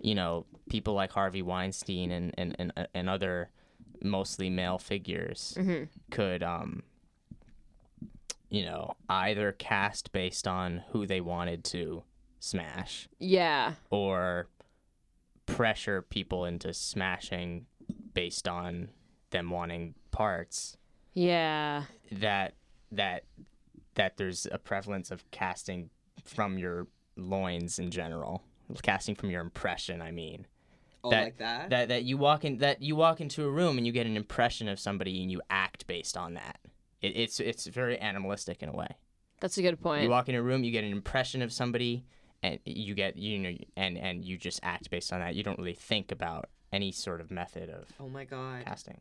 you 0.00 0.14
know 0.14 0.46
people 0.68 0.94
like 0.94 1.12
Harvey 1.12 1.42
Weinstein 1.42 2.10
and 2.10 2.34
and 2.36 2.56
and, 2.58 2.88
and 2.94 3.08
other 3.08 3.50
mostly 4.02 4.48
male 4.50 4.78
figures 4.78 5.54
Mm-hmm. 5.58 5.84
could 6.10 6.42
um 6.42 6.82
you 8.50 8.64
know 8.64 8.92
either 9.08 9.52
cast 9.52 10.12
based 10.12 10.46
on 10.46 10.82
who 10.90 11.06
they 11.06 11.20
wanted 11.20 11.64
to 11.64 12.02
smash 12.40 13.08
Yeah. 13.18 13.74
or 13.90 14.48
pressure 15.46 16.02
people 16.02 16.44
into 16.44 16.72
smashing 16.72 17.66
based 18.14 18.46
on 18.48 18.88
them 19.30 19.50
wanting 19.50 19.94
parts 20.10 20.76
Yeah. 21.14 21.84
that 22.12 22.54
that 22.92 23.24
that 23.94 24.16
there's 24.16 24.46
a 24.50 24.58
prevalence 24.58 25.10
of 25.10 25.28
casting 25.30 25.90
from 26.24 26.58
your 26.58 26.86
loins 27.16 27.78
in 27.78 27.90
general 27.90 28.42
casting 28.82 29.14
from 29.14 29.30
your 29.30 29.40
impression 29.40 30.00
i 30.00 30.10
mean 30.10 30.46
Oh, 31.02 31.10
that- 31.10 31.24
like 31.24 31.38
that. 31.38 31.70
that 31.70 31.88
that 31.88 32.04
you 32.04 32.16
walk 32.18 32.44
in 32.44 32.58
that 32.58 32.82
you 32.82 32.94
walk 32.96 33.20
into 33.20 33.44
a 33.44 33.50
room 33.50 33.78
and 33.78 33.86
you 33.86 33.92
get 33.92 34.06
an 34.06 34.16
impression 34.16 34.68
of 34.68 34.78
somebody 34.78 35.20
and 35.22 35.30
you 35.30 35.40
act 35.50 35.86
based 35.86 36.16
on 36.16 36.34
that 36.34 36.60
it, 37.02 37.16
it's 37.16 37.40
it's 37.40 37.66
very 37.66 37.98
animalistic 37.98 38.62
in 38.62 38.68
a 38.68 38.72
way 38.74 38.88
That's 39.40 39.56
a 39.58 39.62
good 39.62 39.80
point. 39.80 40.02
you 40.04 40.10
walk 40.10 40.28
in 40.28 40.34
a 40.34 40.42
room 40.42 40.64
you 40.64 40.70
get 40.70 40.84
an 40.84 40.92
impression 40.92 41.42
of 41.42 41.52
somebody 41.52 42.04
and 42.42 42.58
you 42.64 42.94
get 42.94 43.16
you 43.16 43.38
know 43.38 43.54
and 43.76 43.98
and 43.98 44.24
you 44.24 44.36
just 44.38 44.60
act 44.62 44.90
based 44.90 45.12
on 45.12 45.20
that 45.20 45.34
you 45.34 45.42
don't 45.42 45.58
really 45.58 45.74
think 45.74 46.12
about 46.12 46.48
any 46.72 46.92
sort 46.92 47.20
of 47.20 47.30
method 47.30 47.68
of 47.70 47.84
oh 47.98 48.08
my 48.08 48.24
god. 48.24 48.64
casting 48.64 49.00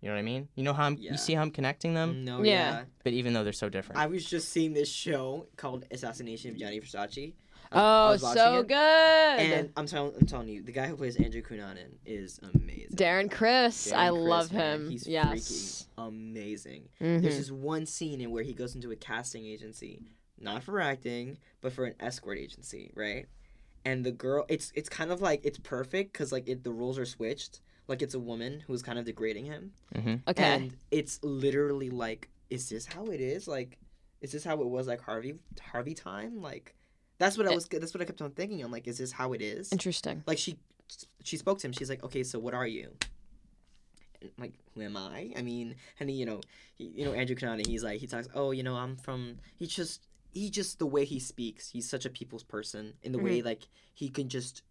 you 0.00 0.08
know 0.08 0.14
what 0.14 0.18
i 0.20 0.22
mean 0.22 0.48
you 0.54 0.62
know 0.62 0.72
how 0.74 0.84
i'm 0.84 0.96
Yeah. 0.98 1.12
you 1.12 1.16
see 1.18 1.34
how 1.34 1.42
i'm 1.42 1.50
connecting 1.50 1.94
them 1.94 2.24
No, 2.24 2.42
Yeah. 2.42 2.52
yeah. 2.52 2.84
but 3.04 3.12
even 3.14 3.32
though 3.32 3.42
they're 3.44 3.52
so 3.52 3.68
different 3.68 4.00
I 4.00 4.06
was 4.06 4.24
just 4.24 4.50
seeing 4.50 4.72
this 4.74 4.90
show 4.90 5.46
called 5.56 5.84
Assassination 5.90 6.50
of 6.50 6.58
Gianni 6.58 6.80
Versace. 6.80 7.32
I- 7.72 7.78
I 7.78 8.12
oh, 8.12 8.16
so 8.16 8.60
it, 8.60 8.68
good. 8.68 8.76
And 8.76 9.70
I'm 9.76 9.86
telling, 9.86 10.12
I'm 10.20 10.26
telling 10.26 10.48
you, 10.48 10.62
the 10.62 10.72
guy 10.72 10.86
who 10.86 10.96
plays 10.96 11.16
Andrew 11.16 11.42
Cunanan 11.42 11.96
is 12.04 12.40
amazing. 12.54 12.96
Darren 12.96 13.30
Criss. 13.30 13.88
Darren 13.92 13.96
I 13.96 14.08
Criss, 14.08 14.20
love 14.20 14.52
man, 14.52 14.80
him. 14.80 14.90
He's 14.90 15.06
yes. 15.06 15.26
freaking 15.28 15.86
amazing. 16.08 16.88
Mhm. 17.00 17.22
There's 17.22 17.38
this 17.38 17.50
one 17.50 17.86
scene 17.86 18.20
in 18.20 18.30
where 18.30 18.42
he 18.42 18.52
goes 18.52 18.74
into 18.74 18.90
a 18.92 18.96
casting 18.96 19.46
agency, 19.46 20.02
not 20.38 20.62
for 20.62 20.80
acting, 20.80 21.38
but 21.60 21.72
for 21.72 21.84
an 21.84 21.94
escort 22.00 22.38
agency, 22.38 22.90
right? 22.94 23.26
And 23.84 24.04
the 24.04 24.12
girl, 24.12 24.44
it's 24.48 24.72
it's 24.74 24.88
kind 24.88 25.10
of 25.10 25.20
like 25.20 25.40
it's 25.44 25.58
perfect 25.58 26.12
because 26.12 26.32
like 26.32 26.48
it, 26.48 26.64
the 26.64 26.72
roles 26.72 26.98
are 26.98 27.04
switched. 27.06 27.60
Like 27.88 28.02
it's 28.02 28.14
a 28.14 28.20
woman 28.20 28.64
who's 28.66 28.82
kind 28.82 28.98
of 28.98 29.04
degrading 29.04 29.44
him, 29.44 29.72
mm-hmm. 29.94 30.16
Okay. 30.28 30.42
and 30.42 30.72
it's 30.90 31.20
literally 31.22 31.88
like, 31.88 32.28
is 32.50 32.68
this 32.68 32.84
how 32.84 33.04
it 33.06 33.20
is? 33.20 33.46
Like, 33.46 33.78
is 34.20 34.32
this 34.32 34.42
how 34.42 34.60
it 34.60 34.66
was 34.66 34.88
like 34.88 35.00
Harvey 35.00 35.34
Harvey 35.60 35.94
time? 35.94 36.42
Like, 36.42 36.74
that's 37.18 37.36
what 37.38 37.46
I 37.46 37.52
Eh. 37.52 37.54
was. 37.54 37.66
That's 37.66 37.94
what 37.94 38.00
I 38.02 38.04
kept 38.04 38.20
on 38.22 38.30
thinking. 38.32 38.62
I'm 38.62 38.70
like, 38.70 38.86
is 38.86 38.98
this 38.98 39.12
how 39.12 39.32
it 39.32 39.42
is? 39.42 39.72
Interesting. 39.72 40.22
like 40.26 40.38
she 40.38 40.56
she 41.24 41.36
spoke 41.36 41.58
to 41.58 41.66
him 41.66 41.72
she's 41.72 41.90
like 41.90 42.04
okay 42.04 42.22
so 42.22 42.38
what 42.38 42.54
are 42.54 42.66
you 42.66 42.92
And, 44.22 44.30
like 44.38 44.52
who 44.74 44.82
am 44.82 44.96
i 44.96 45.32
i 45.36 45.42
mean 45.42 45.74
and 45.98 46.08
he, 46.08 46.14
you 46.14 46.24
know 46.24 46.40
he, 46.78 46.84
you 46.94 47.04
know 47.04 47.12
andrew 47.12 47.34
Cunanan, 47.34 47.66
he's 47.66 47.82
like 47.82 47.98
he 47.98 48.06
talks 48.06 48.28
oh 48.34 48.52
you 48.52 48.62
know 48.62 48.76
i'm 48.76 48.94
from 48.96 49.38
he 49.56 49.66
just 49.66 50.06
he 50.32 50.48
just 50.48 50.78
the 50.78 50.86
way 50.86 51.04
he 51.04 51.18
speaks 51.18 51.70
he's 51.70 51.88
such 51.90 52.04
a 52.06 52.10
people's 52.10 52.44
person 52.44 52.94
in 53.02 53.10
the 53.10 53.18
way 53.18 53.42
like 53.42 53.62
he 53.94 54.08
can 54.08 54.28
just 54.28 54.62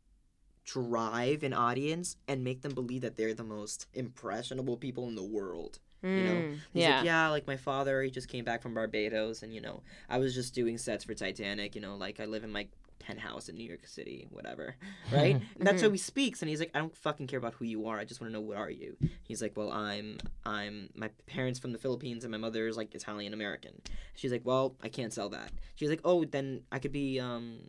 drive 0.63 1.43
an 1.43 1.53
audience 1.53 2.15
and 2.29 2.43
make 2.45 2.61
them 2.61 2.73
believe 2.73 3.01
that 3.01 3.17
they're 3.17 3.33
the 3.33 3.43
most 3.43 3.87
impressionable 3.93 4.77
people 4.77 5.07
in 5.09 5.15
the 5.15 5.23
world 5.23 5.79
know, 6.23 6.33
Mm, 6.35 6.51
He's 6.73 6.83
yeah. 6.83 6.95
like, 6.97 7.05
yeah, 7.05 7.27
like 7.29 7.47
my 7.47 7.57
father, 7.57 8.01
he 8.03 8.11
just 8.11 8.27
came 8.29 8.45
back 8.45 8.61
from 8.61 8.73
Barbados, 8.73 9.43
and 9.43 9.53
you 9.53 9.61
know, 9.61 9.81
I 10.09 10.17
was 10.17 10.33
just 10.35 10.53
doing 10.53 10.77
sets 10.77 11.03
for 11.03 11.13
Titanic. 11.13 11.75
You 11.75 11.81
know, 11.81 11.95
like 11.95 12.19
I 12.19 12.25
live 12.25 12.43
in 12.43 12.51
my 12.51 12.67
penthouse 12.99 13.49
in 13.49 13.55
New 13.55 13.67
York 13.67 13.85
City, 13.85 14.25
whatever, 14.31 14.75
right? 15.11 15.35
And 15.59 15.67
that's 15.67 15.81
how 15.81 15.89
he 15.91 15.97
speaks, 15.97 16.41
and 16.41 16.49
he's 16.49 16.59
like, 16.59 16.71
I 16.73 16.79
don't 16.79 16.95
fucking 16.95 17.27
care 17.27 17.37
about 17.39 17.53
who 17.55 17.65
you 17.65 17.87
are. 17.87 17.99
I 17.99 18.05
just 18.05 18.19
want 18.21 18.31
to 18.31 18.33
know 18.33 18.41
what 18.41 18.57
are 18.57 18.69
you. 18.69 18.97
He's 19.23 19.41
like, 19.41 19.55
well, 19.55 19.71
I'm, 19.71 20.17
I'm 20.45 20.89
my 20.95 21.09
parents 21.27 21.59
from 21.59 21.71
the 21.71 21.77
Philippines, 21.79 22.23
and 22.23 22.31
my 22.31 22.37
mother's 22.37 22.77
like 22.77 22.95
Italian 22.95 23.33
American. 23.33 23.81
She's 24.15 24.31
like, 24.31 24.41
well, 24.45 24.75
I 24.81 24.89
can't 24.89 25.13
sell 25.13 25.29
that. 25.29 25.51
She's 25.75 25.89
like, 25.89 26.01
oh, 26.03 26.23
then 26.25 26.61
I 26.71 26.79
could 26.79 26.91
be 26.93 27.19
um 27.19 27.59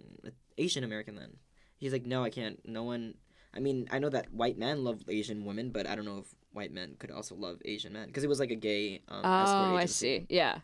Asian 0.58 0.84
American 0.84 1.16
then. 1.16 1.36
He's 1.76 1.92
like, 1.92 2.06
no, 2.06 2.24
I 2.24 2.30
can't. 2.30 2.58
No 2.66 2.84
one. 2.84 3.14
I 3.54 3.58
mean, 3.60 3.88
I 3.90 3.98
know 3.98 4.08
that 4.10 4.32
white 4.32 4.58
men 4.58 4.84
love 4.84 5.02
Asian 5.08 5.44
women, 5.44 5.70
but 5.70 5.86
I 5.86 5.94
don't 5.96 6.04
know 6.04 6.18
if 6.18 6.34
white 6.56 6.72
men 6.72 6.96
could 6.98 7.10
also 7.12 7.34
love 7.36 7.60
Asian 7.64 7.92
men 7.92 8.06
because 8.08 8.24
it 8.24 8.28
was 8.28 8.40
like 8.40 8.50
a 8.50 8.56
gay 8.56 9.02
um, 9.08 9.20
Oh, 9.24 9.76
I 9.76 9.84
see. 9.86 10.26
Yeah. 10.28 10.58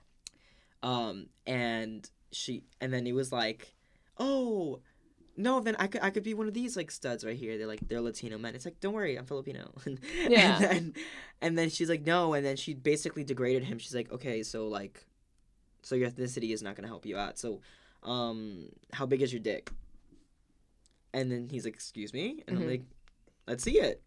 Um, 0.82 1.26
and 1.46 2.08
she, 2.32 2.64
and 2.80 2.92
then 2.92 3.06
it 3.06 3.12
was 3.14 3.30
like, 3.30 3.74
oh, 4.18 4.80
no, 5.36 5.60
then 5.60 5.76
I 5.78 5.86
could, 5.86 6.02
I 6.02 6.10
could 6.10 6.24
be 6.24 6.34
one 6.34 6.48
of 6.48 6.54
these 6.54 6.76
like 6.76 6.90
studs 6.90 7.24
right 7.24 7.36
here. 7.36 7.56
They're 7.56 7.66
like, 7.66 7.86
they're 7.88 8.00
Latino 8.00 8.36
men. 8.38 8.54
It's 8.54 8.64
like, 8.64 8.80
don't 8.80 8.92
worry, 8.94 9.16
I'm 9.16 9.26
Filipino. 9.26 9.72
Yeah. 10.28 10.56
And 10.56 10.64
then, 10.64 10.94
and 11.40 11.58
then 11.58 11.70
she's 11.70 11.88
like, 11.88 12.04
no, 12.04 12.34
and 12.34 12.44
then 12.44 12.56
she 12.56 12.74
basically 12.74 13.22
degraded 13.24 13.64
him. 13.64 13.78
She's 13.78 13.94
like, 13.94 14.10
okay, 14.12 14.42
so 14.42 14.66
like, 14.68 15.06
so 15.82 15.94
your 15.94 16.10
ethnicity 16.10 16.52
is 16.52 16.62
not 16.62 16.74
gonna 16.76 16.88
help 16.88 17.06
you 17.06 17.16
out. 17.16 17.38
So, 17.38 17.60
um, 18.02 18.66
how 18.92 19.06
big 19.06 19.22
is 19.22 19.32
your 19.32 19.40
dick? 19.42 19.70
And 21.14 21.30
then 21.30 21.48
he's 21.50 21.64
like, 21.64 21.74
excuse 21.74 22.12
me, 22.12 22.42
and 22.46 22.56
Mhm. 22.56 22.60
I'm 22.62 22.68
like, 22.68 22.82
let's 23.46 23.62
see 23.64 23.78
it. 23.80 24.02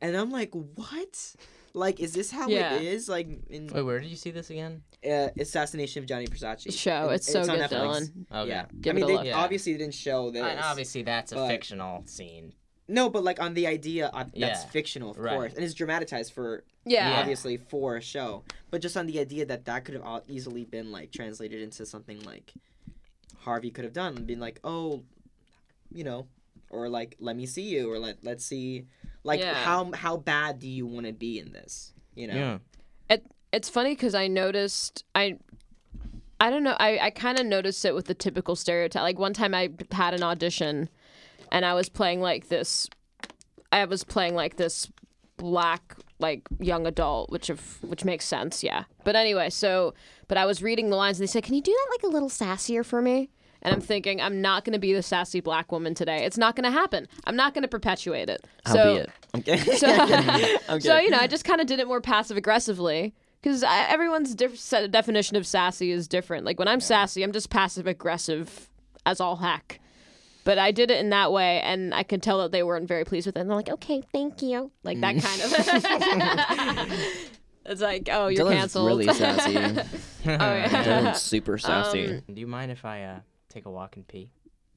And 0.00 0.16
I'm 0.16 0.30
like, 0.30 0.52
what? 0.52 1.34
Like, 1.74 2.00
is 2.00 2.12
this 2.12 2.30
how 2.30 2.48
Yeah. 2.48 2.76
it 2.76 2.82
is? 2.82 3.08
Like 3.08 3.28
in 3.50 3.66
Wait, 3.68 3.82
where 3.82 4.00
did 4.00 4.08
you 4.10 4.16
see 4.16 4.30
this 4.30 4.50
again? 4.50 4.82
uh, 5.04 5.28
Assassination 5.38 6.02
of 6.02 6.08
Gianni 6.08 6.26
Versace. 6.26 6.72
Show. 6.76 7.06
And 7.06 7.14
It's 7.16 7.30
so 7.30 7.40
on 7.40 7.46
good, 7.46 7.60
Netflix. 7.60 7.70
Dylan. 7.70 8.10
Okay. 8.32 8.48
Yeah, 8.48 8.64
Give 8.80 8.96
I 8.96 9.00
mean, 9.00 9.10
it 9.10 9.14
a 9.14 9.18
they. 9.22 9.28
Yeah. 9.28 9.36
obviously 9.38 9.72
didn't 9.76 9.94
show 9.94 10.30
this. 10.30 10.42
And 10.42 10.58
obviously, 10.60 11.02
that's 11.02 11.32
a 11.32 11.36
but- 11.36 11.48
fictional 11.48 12.02
scene. 12.06 12.54
No, 12.88 13.10
but 13.10 13.24
like 13.24 13.40
on 13.40 13.54
the 13.54 13.66
idea, 13.66 14.08
uh, 14.12 14.24
that's 14.24 14.34
Yeah. 14.34 14.54
fictional, 14.68 15.10
of 15.10 15.18
Right. 15.18 15.34
course, 15.34 15.54
and 15.54 15.64
it's 15.64 15.74
dramatized 15.74 16.32
for 16.32 16.64
Yeah. 16.84 17.10
Yeah. 17.10 17.20
obviously 17.20 17.56
for 17.56 17.96
a 17.96 18.00
show. 18.00 18.44
But 18.70 18.80
just 18.80 18.96
on 18.96 19.06
the 19.06 19.18
idea 19.18 19.44
that 19.46 19.64
that 19.64 19.84
could 19.84 19.94
have 19.94 20.04
all 20.04 20.22
easily 20.28 20.64
been 20.64 20.92
like 20.92 21.10
translated 21.12 21.60
into 21.62 21.84
something 21.84 22.22
like 22.22 22.52
Harvey 23.40 23.70
could 23.70 23.84
have 23.84 23.92
done, 23.92 24.16
and 24.16 24.26
been 24.26 24.40
like, 24.40 24.60
oh, 24.64 25.02
you 25.92 26.04
know, 26.04 26.26
or 26.70 26.88
like, 26.88 27.16
let 27.20 27.36
me 27.36 27.46
see 27.46 27.62
you, 27.62 27.90
or 27.90 27.98
let 27.98 28.22
let's 28.24 28.44
see, 28.44 28.86
like 29.26 29.40
Yeah. 29.40 29.54
how 29.54 29.90
how 29.92 30.16
bad 30.16 30.58
do 30.58 30.68
you 30.68 30.86
want 30.86 31.06
to 31.06 31.12
be 31.12 31.38
in 31.38 31.52
this? 31.52 31.92
You 32.14 32.28
know, 32.28 32.34
Yeah. 32.34 32.58
It's 33.52 33.70
funny 33.70 33.94
because 33.94 34.14
I 34.14 34.26
noticed 34.26 35.04
I. 35.14 35.38
I 36.38 36.50
don't 36.50 36.62
know. 36.62 36.76
I, 36.78 36.98
I 36.98 37.10
kind 37.10 37.38
of 37.38 37.46
noticed 37.46 37.84
it 37.86 37.94
with 37.94 38.04
the 38.06 38.12
typical 38.12 38.56
stereotype. 38.56 39.00
Like 39.02 39.18
one 39.18 39.32
time 39.32 39.54
I 39.54 39.70
had 39.92 40.12
an 40.12 40.22
audition 40.22 40.90
and 41.50 41.64
I 41.64 41.72
was 41.72 41.88
playing 41.88 42.20
like 42.20 42.48
this 42.48 42.90
I 43.72 43.84
was 43.86 44.04
playing 44.04 44.34
like 44.34 44.56
this 44.56 44.90
black 45.38 45.96
like 46.18 46.42
young 46.58 46.86
adult, 46.86 47.30
which 47.30 47.48
of 47.48 47.82
which 47.82 48.04
makes 48.04 48.24
sense, 48.26 48.62
yeah. 48.62 48.84
But 49.04 49.16
anyway, 49.16 49.48
so 49.48 49.94
but 50.28 50.36
I 50.36 50.44
was 50.44 50.62
reading 50.62 50.90
the 50.90 50.96
lines 50.96 51.18
and 51.18 51.26
they 51.26 51.30
said, 51.32 51.44
"Can 51.44 51.54
you 51.54 51.62
do 51.62 51.72
that 51.72 51.88
like 51.94 52.02
a 52.02 52.12
little 52.12 52.28
sassier 52.28 52.84
for 52.84 53.00
me?" 53.00 53.30
And 53.66 53.74
I'm 53.74 53.80
thinking, 53.80 54.20
I'm 54.20 54.40
not 54.40 54.64
going 54.64 54.74
to 54.74 54.78
be 54.78 54.92
the 54.94 55.02
sassy 55.02 55.40
black 55.40 55.72
woman 55.72 55.92
today. 55.92 56.24
It's 56.24 56.38
not 56.38 56.54
going 56.54 56.62
to 56.64 56.70
happen. 56.70 57.08
I'm 57.24 57.34
not 57.34 57.52
going 57.52 57.62
to 57.62 57.68
perpetuate 57.68 58.30
it. 58.30 58.46
I'll 58.64 58.74
so, 58.74 58.94
be 58.94 59.00
it. 59.00 59.10
Okay. 59.38 59.56
So, 59.76 59.88
I'm 60.68 60.80
so 60.80 60.96
you 60.98 61.10
know, 61.10 61.18
I 61.18 61.26
just 61.26 61.44
kind 61.44 61.60
of 61.60 61.66
did 61.66 61.80
it 61.80 61.88
more 61.88 62.00
passive 62.00 62.36
aggressively 62.36 63.12
because 63.42 63.64
everyone's 63.66 64.36
diff- 64.36 64.56
set- 64.56 64.92
definition 64.92 65.36
of 65.36 65.48
sassy 65.48 65.90
is 65.90 66.06
different. 66.06 66.44
Like 66.44 66.60
when 66.60 66.68
I'm 66.68 66.78
sassy, 66.78 67.24
I'm 67.24 67.32
just 67.32 67.50
passive 67.50 67.88
aggressive 67.88 68.70
as 69.04 69.20
all 69.20 69.34
heck. 69.34 69.80
But 70.44 70.58
I 70.58 70.70
did 70.70 70.92
it 70.92 71.00
in 71.00 71.10
that 71.10 71.32
way, 71.32 71.60
and 71.62 71.92
I 71.92 72.04
could 72.04 72.22
tell 72.22 72.38
that 72.38 72.52
they 72.52 72.62
weren't 72.62 72.86
very 72.86 73.04
pleased 73.04 73.26
with 73.26 73.36
it. 73.36 73.40
And 73.40 73.50
they're 73.50 73.56
like, 73.56 73.68
"Okay, 73.68 74.00
thank 74.12 74.42
you," 74.42 74.70
like 74.84 75.00
that 75.00 75.20
kind 75.20 75.42
of. 75.42 76.92
it's 77.66 77.80
like, 77.80 78.08
oh, 78.12 78.28
you're 78.28 78.46
Dylan's 78.46 78.58
canceled. 78.58 78.86
really 78.86 79.12
sassy. 79.12 79.56
oh 79.56 79.82
yeah. 80.24 80.68
Dylan's 80.68 81.20
super 81.20 81.58
sassy. 81.58 82.06
Um, 82.06 82.22
Do 82.32 82.40
you 82.40 82.46
mind 82.46 82.70
if 82.70 82.84
I 82.84 83.02
uh, 83.02 83.18
take 83.48 83.66
a 83.66 83.70
walk 83.70 83.96
and 83.96 84.06
pee? 84.06 84.30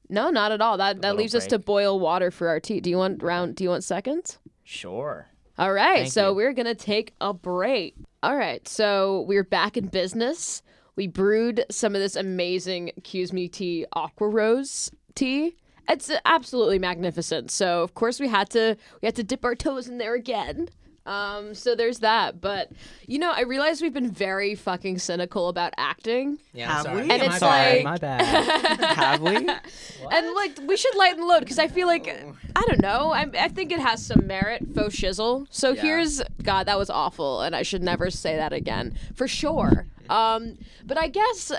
No, 0.08 0.30
not 0.30 0.50
at 0.52 0.60
all. 0.60 0.76
That 0.76 1.02
that 1.02 1.16
leaves 1.16 1.34
us 1.34 1.46
to 1.48 1.58
boil 1.58 2.00
water 2.00 2.30
for 2.30 2.48
our 2.48 2.58
tea. 2.58 2.80
Do 2.80 2.90
you 2.90 2.96
want 2.98 3.22
round? 3.22 3.54
Do 3.54 3.64
you 3.64 3.70
want 3.70 3.84
seconds? 3.84 4.38
Sure. 4.64 5.28
All 5.58 5.72
right, 5.72 6.00
Thank 6.02 6.12
so 6.12 6.30
you. 6.30 6.36
we're 6.36 6.52
gonna 6.52 6.74
take 6.74 7.14
a 7.20 7.32
break. 7.34 7.94
All 8.22 8.36
right, 8.36 8.66
so 8.66 9.24
we're 9.28 9.44
back 9.44 9.76
in 9.76 9.86
business. 9.86 10.62
We 10.96 11.06
brewed 11.06 11.64
some 11.70 11.94
of 11.94 12.00
this 12.00 12.16
amazing 12.16 12.92
Kusmi 13.02 13.50
tea, 13.52 13.86
AquaRosa 13.94 14.90
tea. 15.14 15.56
It's 15.88 16.10
absolutely 16.24 16.78
magnificent. 16.78 17.50
So 17.50 17.82
of 17.82 17.94
course 17.94 18.20
we 18.20 18.28
had 18.28 18.48
to 18.50 18.76
we 19.02 19.06
had 19.06 19.16
to 19.16 19.22
dip 19.24 19.44
our 19.44 19.54
toes 19.54 19.88
in 19.88 19.98
there 19.98 20.14
again. 20.14 20.68
Um, 21.10 21.54
so 21.54 21.74
there's 21.74 21.98
that. 21.98 22.40
But 22.40 22.70
you 23.06 23.18
know, 23.18 23.32
I 23.32 23.40
realize 23.42 23.82
we've 23.82 23.92
been 23.92 24.10
very 24.10 24.54
fucking 24.54 24.98
cynical 24.98 25.48
about 25.48 25.72
acting. 25.76 26.38
Yeah, 26.52 26.72
Have 26.72 26.82
sorry. 26.82 27.02
we? 27.02 27.10
And 27.10 27.20
my 27.22 27.26
it's 27.26 27.40
bad, 27.40 27.74
like- 27.74 27.84
my 27.84 27.96
bad. 27.98 28.80
Have 28.96 29.20
we? 29.22 29.36
And 29.36 30.34
like 30.34 30.58
we 30.66 30.76
should 30.76 30.94
lighten 30.94 31.20
the 31.20 31.26
load 31.26 31.40
because 31.40 31.58
I 31.58 31.68
feel 31.68 31.86
like 31.86 32.06
I 32.08 32.62
don't 32.66 32.80
know. 32.80 33.10
I 33.12 33.26
I 33.38 33.48
think 33.48 33.72
it 33.72 33.80
has 33.80 34.04
some 34.04 34.26
merit, 34.26 34.62
faux 34.74 34.94
shizzle. 34.94 35.46
So 35.50 35.72
Yeah. 35.72 35.82
here's 35.82 36.22
God, 36.42 36.66
that 36.66 36.78
was 36.78 36.90
awful, 36.90 37.42
and 37.42 37.54
I 37.56 37.62
should 37.62 37.82
never 37.82 38.10
say 38.10 38.36
that 38.36 38.52
again 38.52 38.94
for 39.14 39.26
sure. 39.28 39.86
Um, 40.10 40.58
but 40.84 40.98
I 40.98 41.06
guess 41.06 41.52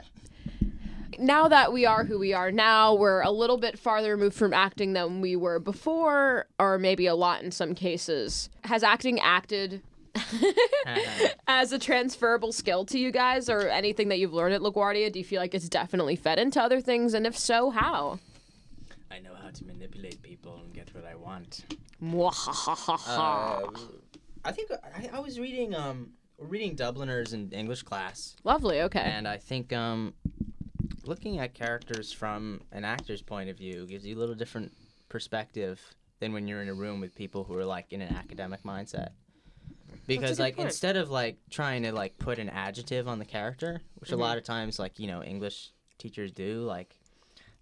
now 1.19 1.47
that 1.47 1.73
we 1.73 1.85
are 1.85 2.05
who 2.05 2.19
we 2.19 2.33
are 2.33 2.51
now, 2.51 2.93
we're 2.93 3.21
a 3.21 3.31
little 3.31 3.57
bit 3.57 3.77
farther 3.77 4.11
removed 4.15 4.35
from 4.35 4.53
acting 4.53 4.93
than 4.93 5.21
we 5.21 5.35
were 5.35 5.59
before, 5.59 6.47
or 6.59 6.77
maybe 6.77 7.05
a 7.07 7.15
lot 7.15 7.43
in 7.43 7.51
some 7.51 7.75
cases. 7.75 8.49
Has 8.63 8.83
acting 8.83 9.19
acted 9.19 9.81
as 11.47 11.71
a 11.71 11.79
transferable 11.79 12.51
skill 12.51 12.85
to 12.85 12.99
you 12.99 13.11
guys, 13.11 13.49
or 13.49 13.67
anything 13.69 14.09
that 14.09 14.19
you've 14.19 14.33
learned 14.33 14.53
at 14.53 14.61
LaGuardia? 14.61 15.11
Do 15.11 15.19
you 15.19 15.25
feel 15.25 15.41
like 15.41 15.53
it's 15.53 15.69
definitely 15.69 16.15
fed 16.15 16.39
into 16.39 16.61
other 16.61 16.81
things, 16.81 17.13
and 17.13 17.25
if 17.25 17.37
so, 17.37 17.69
how? 17.69 18.19
I 19.09 19.19
know 19.19 19.33
how 19.41 19.49
to 19.49 19.65
manipulate 19.65 20.21
people 20.21 20.61
and 20.63 20.73
get 20.73 20.93
what 20.95 21.05
I 21.05 21.15
want. 21.15 21.65
Uh, 23.07 23.67
I 24.43 24.51
think 24.51 24.71
I, 24.71 25.09
I 25.13 25.19
was 25.19 25.39
reading 25.39 25.75
um 25.75 26.13
reading 26.39 26.75
Dubliners 26.75 27.33
in 27.33 27.51
English 27.51 27.83
class, 27.83 28.35
Lovely. 28.43 28.81
Okay. 28.81 28.99
and 28.99 29.27
I 29.27 29.37
think 29.37 29.71
um 29.71 30.13
looking 31.05 31.39
at 31.39 31.53
characters 31.53 32.11
from 32.11 32.61
an 32.71 32.83
actor's 32.85 33.21
point 33.21 33.49
of 33.49 33.57
view 33.57 33.85
gives 33.87 34.05
you 34.05 34.15
a 34.17 34.19
little 34.19 34.35
different 34.35 34.71
perspective 35.09 35.79
than 36.19 36.33
when 36.33 36.47
you're 36.47 36.61
in 36.61 36.69
a 36.69 36.73
room 36.73 36.99
with 37.01 37.15
people 37.15 37.43
who 37.43 37.57
are 37.57 37.65
like 37.65 37.91
in 37.91 38.01
an 38.01 38.13
academic 38.15 38.63
mindset. 38.63 39.09
Because 40.07 40.39
like 40.39 40.55
point. 40.55 40.67
instead 40.69 40.97
of 40.97 41.09
like 41.09 41.37
trying 41.49 41.83
to 41.83 41.91
like 41.91 42.17
put 42.17 42.39
an 42.39 42.49
adjective 42.49 43.07
on 43.07 43.19
the 43.19 43.25
character, 43.25 43.81
which 43.99 44.09
Mm-hmm. 44.11 44.19
a 44.19 44.23
lot 44.23 44.37
of 44.37 44.43
times 44.43 44.79
like 44.79 44.99
you 44.99 45.07
know 45.07 45.23
English 45.23 45.71
teachers 45.97 46.31
do, 46.31 46.61
like 46.61 46.95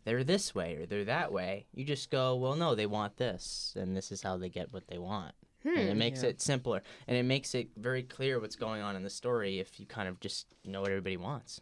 they're 0.05 0.23
this 0.23 0.55
way 0.55 0.75
or 0.77 0.85
they're 0.85 1.05
that 1.05 1.31
way, 1.31 1.65
you 1.73 1.83
just 1.85 2.09
go, 2.09 2.35
well, 2.35 2.55
no, 2.55 2.73
they 2.75 2.85
want 2.85 3.17
this, 3.17 3.73
and 3.77 3.95
this 3.95 4.11
is 4.11 4.21
how 4.21 4.37
they 4.37 4.49
get 4.49 4.71
what 4.73 4.87
they 4.87 4.97
want. 4.97 5.33
and 5.65 5.77
it 5.77 5.97
makes 5.97 6.23
Yeah. 6.23 6.29
it 6.29 6.41
simpler 6.41 6.81
and 7.07 7.17
it 7.17 7.23
makes 7.23 7.53
it 7.53 7.67
very 7.75 8.01
clear 8.01 8.39
what's 8.39 8.55
going 8.55 8.81
on 8.81 8.95
in 8.95 9.03
the 9.03 9.09
story 9.09 9.59
if 9.59 9.77
you 9.79 9.85
kind 9.85 10.07
of 10.07 10.17
just 10.21 10.47
know 10.63 10.79
what 10.81 10.89
everybody 10.89 11.17
wants. 11.17 11.59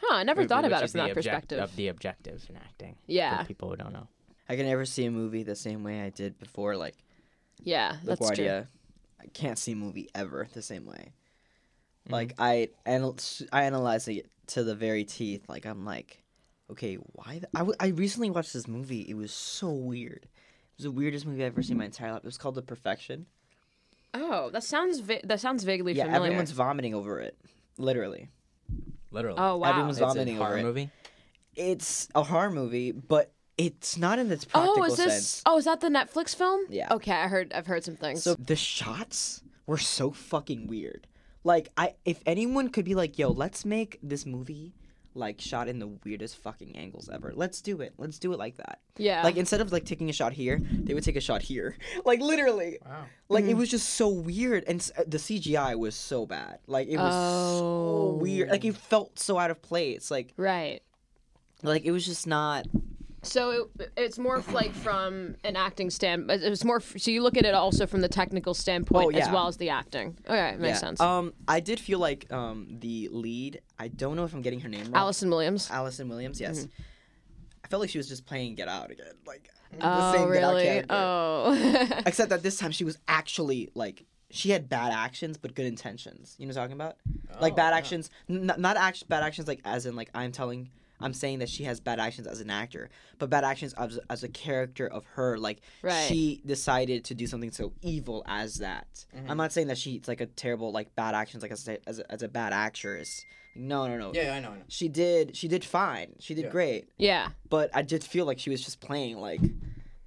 Huh? 0.00 0.16
I 0.16 0.22
never 0.24 0.44
Wh- 0.44 0.46
thought 0.46 0.64
about 0.64 0.82
it 0.84 0.90
from 0.90 0.98
that 0.98 1.10
object- 1.10 1.26
perspective. 1.26 1.58
Of 1.60 1.74
the 1.76 1.88
objective 1.88 2.44
in 2.48 2.56
acting. 2.56 2.96
Yeah. 3.06 3.38
For 3.42 3.44
people 3.46 3.70
who 3.70 3.76
don't 3.76 3.92
know. 3.92 4.08
I 4.48 4.56
can 4.56 4.66
never 4.66 4.84
see 4.84 5.04
a 5.06 5.10
movie 5.10 5.42
the 5.42 5.56
same 5.56 5.82
way 5.82 6.02
I 6.02 6.10
did 6.10 6.38
before. 6.38 6.76
Like 6.76 6.94
yeah, 7.62 7.96
that's 8.04 8.20
true. 8.20 8.44
LaGuardia, 8.44 8.66
I 9.20 9.26
can't 9.28 9.58
see 9.58 9.72
a 9.72 9.76
movie 9.76 10.08
ever 10.14 10.46
the 10.52 10.62
same 10.62 10.86
way. 10.86 11.12
Mm-hmm. 12.04 12.12
Like 12.12 12.34
I 12.38 12.68
anal- 12.86 13.16
I 13.52 13.64
analyze 13.64 14.06
it 14.08 14.30
to 14.48 14.62
the 14.62 14.74
very 14.74 15.04
teeth. 15.04 15.48
Like 15.48 15.64
I'm 15.66 15.84
like, 15.84 16.22
okay, 16.70 16.94
why? 16.96 17.40
The- 17.40 17.48
I, 17.54 17.58
w- 17.60 17.76
I 17.80 17.88
recently 17.88 18.30
watched 18.30 18.52
this 18.52 18.68
movie. 18.68 19.00
It 19.00 19.14
was 19.14 19.32
so 19.32 19.70
weird. 19.70 20.24
It 20.24 20.78
was 20.78 20.84
the 20.84 20.90
weirdest 20.92 21.24
movie 21.26 21.42
I've 21.44 21.52
ever 21.52 21.62
seen 21.62 21.72
in 21.72 21.78
my 21.78 21.86
entire 21.86 22.12
life. 22.12 22.18
It 22.18 22.26
was 22.26 22.36
called 22.38 22.54
The 22.54 22.62
Perfection. 22.62 23.26
Oh, 24.14 24.50
that 24.50 24.62
sounds 24.62 25.00
va- 25.00 25.20
that 25.24 25.40
sounds 25.40 25.64
vaguely 25.64 25.94
yeah, 25.94 26.04
familiar. 26.04 26.26
everyone's 26.26 26.50
vomiting 26.52 26.94
over 26.94 27.20
it. 27.20 27.36
Literally, 27.78 28.28
Literally. 29.16 29.38
oh 29.40 29.56
wow. 29.56 29.70
everyone's 29.70 29.96
it's 29.98 30.02
a 30.04 30.06
vomiting 30.06 30.36
over 30.36 30.44
horror 30.44 30.58
it. 30.58 30.62
movie. 30.62 30.90
it's 31.56 32.08
a 32.14 32.22
horror 32.22 32.50
movie, 32.50 32.92
but 32.92 33.32
it's 33.58 33.96
not 33.96 34.18
in 34.18 34.30
its 34.30 34.44
practical 34.44 34.82
Oh, 34.82 34.84
is 34.84 34.96
this? 34.96 35.12
sense. 35.12 35.42
Oh, 35.46 35.56
is 35.58 35.64
that 35.64 35.80
the 35.80 35.88
Netflix 35.88 36.36
film? 36.36 36.66
Yeah. 36.68 36.92
Okay, 36.92 37.12
I 37.12 37.26
heard. 37.28 37.52
I've 37.54 37.66
heard 37.66 37.82
some 37.84 37.96
things. 37.96 38.22
So 38.22 38.34
the 38.34 38.54
shots 38.56 39.42
were 39.66 39.78
so 39.78 40.10
fucking 40.10 40.66
weird. 40.66 41.06
Like 41.42 41.70
I 41.76 41.94
if 42.04 42.20
anyone 42.26 42.68
could 42.68 42.84
be 42.84 42.94
like, 42.94 43.18
"Yo, 43.18 43.30
let's 43.30 43.64
make 43.64 43.98
this 44.02 44.26
movie 44.26 44.74
like 45.16 45.40
shot 45.40 45.68
in 45.68 45.78
the 45.78 45.88
weirdest 46.04 46.36
fucking 46.38 46.76
angles 46.76 47.08
ever. 47.12 47.32
Let's 47.34 47.60
do 47.62 47.80
it. 47.80 47.94
Let's 47.98 48.18
do 48.18 48.32
it 48.32 48.38
like 48.38 48.56
that." 48.58 48.80
yeah. 48.98 49.22
Like 49.22 49.36
instead 49.36 49.60
of 49.60 49.72
like 49.72 49.84
taking 49.84 50.08
a 50.10 50.12
shot 50.12 50.32
here, 50.32 50.60
they 50.72 50.94
would 50.94 51.04
take 51.04 51.16
a 51.16 51.20
shot 51.20 51.42
here. 51.42 51.76
Like 52.04 52.20
literally. 52.20 52.78
Wow. 52.84 53.04
Like 53.28 53.44
Mm-hmm. 53.44 53.50
it 53.50 53.56
was 53.56 53.70
just 53.70 53.88
so 53.90 54.08
weird 54.08 54.64
and 54.68 54.80
s- 54.80 54.92
uh, 54.96 55.02
the 55.06 55.18
CGI 55.18 55.76
was 55.78 55.94
so 55.96 56.26
bad. 56.26 56.58
Like 56.66 56.88
it 56.88 56.96
was 56.98 57.14
so 57.58 58.18
weird. 58.20 58.50
Like 58.50 58.64
Oh. 58.64 58.68
it 58.68 58.76
felt 58.76 59.18
so 59.18 59.38
out 59.38 59.50
of 59.50 59.60
place. 59.62 60.10
Like 60.10 60.32
right. 60.36 60.80
like 61.62 61.84
it 61.84 61.90
was 61.90 62.04
just 62.06 62.26
not 62.26 62.66
So 63.26 63.68
it, 63.78 63.92
it's 63.96 64.18
more 64.18 64.42
like 64.52 64.72
from 64.72 65.36
an 65.44 65.56
acting 65.56 65.90
stand. 65.90 66.30
It's 66.30 66.64
more. 66.64 66.76
f- 66.76 66.94
So 66.98 67.10
you 67.10 67.22
look 67.22 67.36
at 67.36 67.44
it 67.44 67.54
also 67.54 67.86
from 67.86 68.00
the 68.00 68.08
technical 68.08 68.54
standpoint 68.54 69.04
Oh, 69.06 69.10
as 69.10 69.26
yeah. 69.26 69.32
well 69.32 69.48
as 69.48 69.56
the 69.56 69.70
acting. 69.70 70.16
Okay, 70.26 70.56
makes 70.58 70.76
yeah. 70.76 70.78
sense. 70.78 71.00
Um 71.00 71.32
I 71.48 71.60
did 71.60 71.78
feel 71.80 71.98
like 71.98 72.30
um 72.32 72.66
the 72.80 73.08
lead, 73.12 73.60
I 73.78 73.88
don't 73.88 74.16
know 74.16 74.24
if 74.24 74.32
I'm 74.34 74.42
getting 74.42 74.60
her 74.60 74.68
name 74.68 74.84
wrong. 74.86 74.94
Allison 74.94 75.28
Williams. 75.30 75.70
Allison 75.70 76.08
Williams, 76.08 76.40
yes. 76.40 76.66
I 77.64 77.68
felt 77.68 77.80
like 77.80 77.90
she 77.90 77.98
was 77.98 78.08
just 78.08 78.26
playing 78.26 78.54
Get 78.54 78.68
Out 78.68 78.90
again, 78.90 79.14
like 79.26 79.50
the 79.72 79.78
oh 79.82 80.12
same 80.12 80.32
Get 80.32 80.42
Out 80.44 80.50
really? 80.54 80.62
character. 80.64 80.94
Oh. 80.94 81.98
Except 82.06 82.30
that 82.30 82.42
this 82.42 82.56
time 82.58 82.70
she 82.70 82.84
was 82.84 82.96
actually 83.08 83.70
like 83.74 84.04
she 84.30 84.50
had 84.50 84.68
bad 84.68 84.92
actions 84.92 85.36
but 85.36 85.54
good 85.54 85.66
intentions. 85.66 86.34
You 86.38 86.46
know 86.46 86.50
what 86.54 86.58
I'm 86.62 86.70
talking 86.70 86.76
about? 86.80 87.40
like 87.40 87.52
Oh, 87.54 87.56
bad 87.56 87.70
wow. 87.72 87.76
actions, 87.78 88.10
n- 88.30 88.52
not 88.58 88.76
act- 88.76 89.08
bad 89.08 89.22
actions 89.22 89.48
like 89.48 89.60
as 89.64 89.84
in 89.86 89.96
like 89.96 90.10
I'm 90.14 90.32
telling. 90.32 90.70
I'm 91.00 91.12
saying 91.12 91.40
that 91.40 91.48
she 91.48 91.64
has 91.64 91.80
bad 91.80 92.00
actions 92.00 92.26
as 92.26 92.40
an 92.40 92.50
actor, 92.50 92.88
but 93.18 93.28
bad 93.30 93.44
actions 93.44 93.74
as, 93.74 93.98
as 94.08 94.22
a 94.24 94.28
character 94.28 94.86
of 94.86 95.04
her. 95.14 95.36
Like 95.38 95.60
Right. 95.82 96.06
she 96.08 96.40
decided 96.46 97.04
to 97.04 97.14
do 97.14 97.26
something 97.26 97.50
so 97.52 97.72
evil 97.82 98.22
as 98.26 98.56
that. 98.56 99.04
Mm-hmm. 99.16 99.30
I'm 99.30 99.36
not 99.36 99.52
saying 99.52 99.66
that 99.68 99.78
she's 99.78 100.08
like 100.08 100.20
a 100.20 100.26
terrible 100.26 100.72
like 100.72 100.94
bad 100.96 101.14
actions 101.14 101.42
like 101.42 101.52
as 101.52 101.66
a, 101.68 101.88
as 101.88 101.98
a, 101.98 102.12
as 102.12 102.22
a 102.22 102.28
bad 102.28 102.52
actress. 102.52 103.24
No, 103.54 103.86
no, 103.88 103.96
no. 103.96 104.12
Yeah, 104.12 104.34
I 104.34 104.40
know. 104.40 104.50
I 104.50 104.56
know. 104.56 104.62
She 104.68 104.88
did. 104.88 105.34
She 105.36 105.48
did 105.48 105.64
fine. 105.64 106.14
She 106.20 106.34
did 106.34 106.44
Yeah. 106.44 106.50
great 106.50 106.88
yeah. 106.98 107.28
but 107.48 107.70
I 107.74 107.82
did 107.82 108.04
feel 108.04 108.26
like 108.26 108.38
she 108.38 108.50
was 108.50 108.62
just 108.62 108.80
playing 108.80 109.18
like 109.18 109.40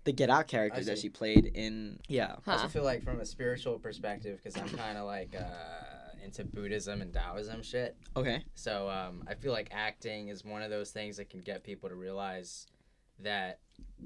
the 0.05 0.11
Get 0.13 0.29
Out 0.29 0.47
character 0.47 0.83
that 0.83 0.97
she 0.97 1.09
played 1.09 1.45
in. 1.53 1.99
Yeah. 2.07 2.35
I 2.47 2.53
also 2.53 2.67
feel 2.67 2.83
like 2.83 3.03
from 3.03 3.19
a 3.19 3.25
spiritual 3.25 3.77
perspective, 3.79 4.39
because 4.41 4.59
I'm 4.59 4.69
kind 4.77 4.97
of 4.97 5.05
like 5.05 5.35
uh, 5.35 5.43
into 6.23 6.43
Buddhism 6.43 7.01
and 7.01 7.13
Taoism 7.13 7.61
shit. 7.63 7.95
Okay. 8.15 8.43
So 8.55 8.89
um, 8.89 9.23
I 9.27 9.35
feel 9.35 9.51
like 9.51 9.69
acting 9.71 10.27
is 10.29 10.43
one 10.45 10.61
of 10.61 10.69
those 10.69 10.91
things 10.91 11.17
that 11.17 11.29
can 11.29 11.39
get 11.41 11.63
people 11.63 11.89
to 11.89 11.95
realize 11.95 12.67
that, 13.21 13.59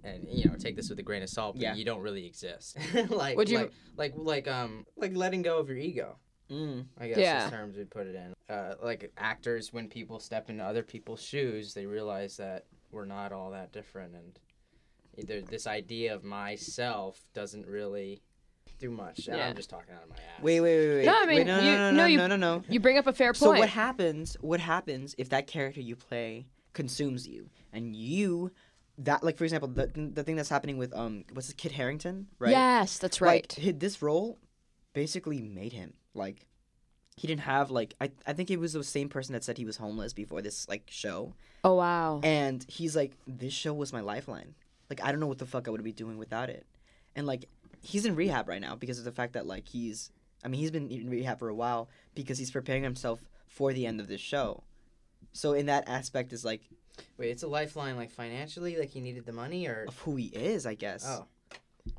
and 0.03 0.25
you 0.29 0.49
know, 0.49 0.55
take 0.55 0.75
this 0.75 0.89
with 0.89 0.97
a 0.99 1.03
grain 1.03 1.21
of 1.23 1.29
salt, 1.29 1.55
but 1.55 1.61
Yeah. 1.61 1.75
you 1.75 1.85
don't 1.85 2.01
really 2.01 2.25
exist. 2.25 2.77
like, 3.09 3.37
Would 3.37 3.49
you- 3.49 3.57
like, 3.59 3.71
like, 3.95 4.13
like, 4.15 4.47
um, 4.47 4.85
like 4.95 5.15
letting 5.15 5.41
go 5.43 5.59
of 5.59 5.69
your 5.69 5.77
ego. 5.77 6.17
Mm. 6.49 6.85
I 6.97 7.07
guess 7.07 7.17
Yeah. 7.17 7.45
is 7.45 7.51
terms 7.51 7.77
we'd 7.77 7.89
put 7.91 8.07
it 8.07 8.15
in. 8.15 8.33
Uh, 8.53 8.75
like 8.83 9.11
actors, 9.17 9.71
when 9.71 9.87
people 9.87 10.19
step 10.19 10.49
into 10.49 10.63
other 10.63 10.83
people's 10.83 11.21
shoes, 11.21 11.73
they 11.73 11.85
realize 11.85 12.37
that 12.37 12.65
we're 12.91 13.05
not 13.05 13.31
all 13.31 13.51
that 13.51 13.71
different, 13.71 14.13
and 14.15 14.39
either 15.17 15.41
this 15.41 15.65
idea 15.67 16.13
of 16.13 16.23
myself 16.23 17.23
doesn't 17.33 17.65
really 17.67 18.21
do 18.83 18.91
much. 18.91 19.27
Yeah. 19.27 19.47
I'm 19.47 19.55
just 19.55 19.69
talking 19.69 19.93
out 19.95 20.03
of 20.03 20.09
my 20.09 20.15
ass. 20.15 20.41
Wait, 20.41 20.59
wait, 20.61 20.77
wait, 20.77 20.95
wait. 20.97 21.05
No, 21.05 21.15
I 21.15 21.25
mean, 21.25 21.37
wait, 21.37 21.47
no, 21.47 21.55
you- 21.59 21.63
no, 21.71 21.77
no, 21.77 21.91
no, 21.91 21.97
no, 21.97 22.05
you- 22.05 22.17
no, 22.17 22.27
no, 22.27 22.35
no. 22.35 22.63
You 22.69 22.79
bring 22.79 22.97
up 22.97 23.07
a 23.07 23.13
fair 23.13 23.29
point. 23.33 23.37
So 23.37 23.49
what 23.51 23.69
happens? 23.69 24.37
What 24.41 24.59
happens 24.59 25.15
if 25.17 25.29
that 25.29 25.47
character 25.47 25.81
you 25.81 25.95
play 25.95 26.45
consumes 26.73 27.27
you, 27.27 27.49
and 27.71 27.95
you, 27.95 28.51
that 28.97 29.23
like 29.23 29.37
for 29.37 29.43
example, 29.43 29.69
the 29.69 29.87
the 29.87 30.23
thing 30.23 30.35
that's 30.35 30.49
happening 30.49 30.77
with 30.77 30.93
um, 30.95 31.23
what's 31.33 31.49
it, 31.49 31.57
Kit 31.57 31.71
Harington, 31.71 32.27
right? 32.39 32.51
Yes, 32.51 32.97
that's 32.97 33.21
right. 33.21 33.55
Like, 33.63 33.79
this 33.79 34.01
role 34.01 34.37
basically 34.93 35.41
made 35.41 35.73
him 35.73 35.93
like. 36.13 36.45
He 37.15 37.27
didn't 37.27 37.41
have 37.41 37.69
like 37.69 37.93
I, 38.01 38.09
I 38.25 38.33
think 38.33 38.49
it 38.49 38.59
was 38.59 38.73
the 38.73 38.83
same 38.83 39.07
person 39.07 39.33
that 39.33 39.43
said 39.43 39.59
he 39.59 39.65
was 39.65 39.77
homeless 39.77 40.13
before 40.13 40.41
this 40.41 40.67
like 40.67 40.85
show. 40.89 41.35
oh 41.63 41.75
wow. 41.75 42.19
And 42.23 42.65
he's 42.67 42.95
like, 42.95 43.11
this 43.27 43.53
show 43.53 43.71
was 43.71 43.93
my 43.93 44.01
lifeline. 44.01 44.55
Like, 44.89 44.99
I 45.03 45.11
don't 45.11 45.19
know 45.19 45.27
what 45.27 45.37
the 45.37 45.45
fuck 45.45 45.67
I 45.67 45.71
would 45.71 45.83
be 45.83 45.91
doing 45.91 46.17
without 46.17 46.49
it. 46.49 46.65
And 47.15 47.27
like, 47.27 47.45
he's 47.83 48.05
in 48.05 48.15
rehab 48.15 48.47
right 48.49 48.61
now 48.61 48.75
because 48.75 48.97
of 48.97 49.05
the 49.05 49.11
fact 49.11 49.33
that 49.33 49.45
like 49.45 49.67
he's, 49.67 50.09
I 50.43 50.47
mean, 50.47 50.59
he's 50.59 50.71
been 50.71 50.89
in 50.89 51.09
rehab 51.09 51.37
for 51.37 51.49
a 51.49 51.55
while 51.55 51.89
because 52.15 52.37
he's 52.39 52.49
preparing 52.49 52.83
himself 52.83 53.21
for 53.45 53.71
the 53.73 53.85
end 53.85 53.99
of 53.99 54.07
this 54.07 54.21
show. 54.21 54.63
So 55.33 55.53
in 55.53 55.67
that 55.67 55.87
aspect 55.87 56.33
is 56.33 56.43
like 56.43 56.61
Wait, 57.17 57.31
it's 57.31 57.43
a 57.43 57.47
lifeline, 57.47 57.95
like 57.95 58.11
financially, 58.11 58.77
like 58.77 58.89
he 58.89 59.01
needed 59.01 59.25
the 59.25 59.31
money, 59.31 59.67
or 59.67 59.85
of 59.87 59.97
who 59.99 60.15
he 60.15 60.25
is, 60.27 60.65
I 60.65 60.75
guess. 60.75 61.05
oh, 61.07 61.25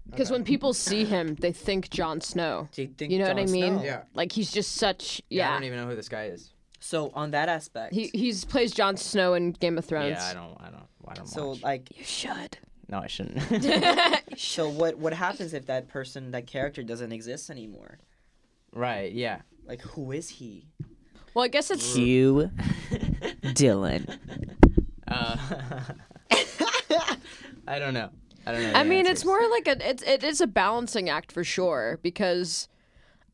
Because 0.08 0.30
when 0.30 0.44
people 0.44 0.72
see 0.72 1.04
him, 1.04 1.34
they 1.34 1.52
think 1.52 1.90
Jon 1.90 2.20
Snow. 2.20 2.68
Do 2.72 2.82
you 2.82 2.88
think 2.96 3.10
You 3.12 3.18
know 3.18 3.26
what 3.28 3.38
I 3.38 3.46
mean? 3.46 3.74
Snow? 3.78 3.84
yeah, 3.84 4.02
Like 4.14 4.32
he's 4.32 4.52
just 4.52 4.76
such 4.76 5.20
yeah. 5.30 5.50
I 5.50 5.54
don't 5.54 5.64
even 5.64 5.78
know 5.78 5.88
who 5.88 5.96
this 5.96 6.08
guy 6.08 6.26
is. 6.26 6.52
So 6.80 7.10
on 7.14 7.30
that 7.32 7.48
aspect, 7.48 7.92
He 7.94 8.10
he's 8.14 8.44
plays 8.44 8.72
Jon 8.72 8.96
Snow 8.96 9.34
in 9.34 9.52
Game 9.52 9.78
of 9.78 9.84
Thrones. 9.84 10.16
Yeah, 10.16 10.24
I 10.26 10.34
don't, 10.34 10.56
I 10.60 10.70
don't, 10.70 10.86
I 11.08 11.14
don't 11.14 11.26
so 11.26 11.48
watch. 11.48 11.62
like, 11.62 11.98
You 11.98 12.04
should. 12.04 12.58
No, 12.88 12.98
I 12.98 13.06
shouldn't. 13.06 13.40
so 14.38 14.68
what 14.68 14.98
what 14.98 15.12
happens 15.12 15.54
if 15.54 15.66
that 15.66 15.88
person, 15.88 16.30
that 16.32 16.46
character 16.46 16.82
doesn't 16.82 17.12
exist 17.12 17.50
anymore? 17.50 17.98
right? 18.74 19.12
Yeah. 19.12 19.40
Like, 19.66 19.80
who 19.80 20.12
is 20.12 20.28
he? 20.28 20.66
Well, 21.32 21.44
I 21.44 21.48
guess 21.48 21.70
it's 21.70 21.94
Hugh 21.94 22.50
Dylan. 23.42 24.18
Uh, 25.08 25.36
I 27.66 27.78
don't 27.78 27.94
know. 27.94 28.10
I 28.46 28.52
don't 28.52 28.62
know. 28.62 28.72
I 28.74 28.82
the 28.82 28.90
mean, 28.90 29.06
it's 29.06 29.24
more 29.24 29.48
like 29.48 29.66
a 29.66 29.88
it's 29.90 30.02
it 30.02 30.22
is 30.22 30.40
a 30.40 30.46
balancing 30.46 31.08
act 31.08 31.32
for 31.32 31.42
sure 31.42 31.98
because 32.02 32.68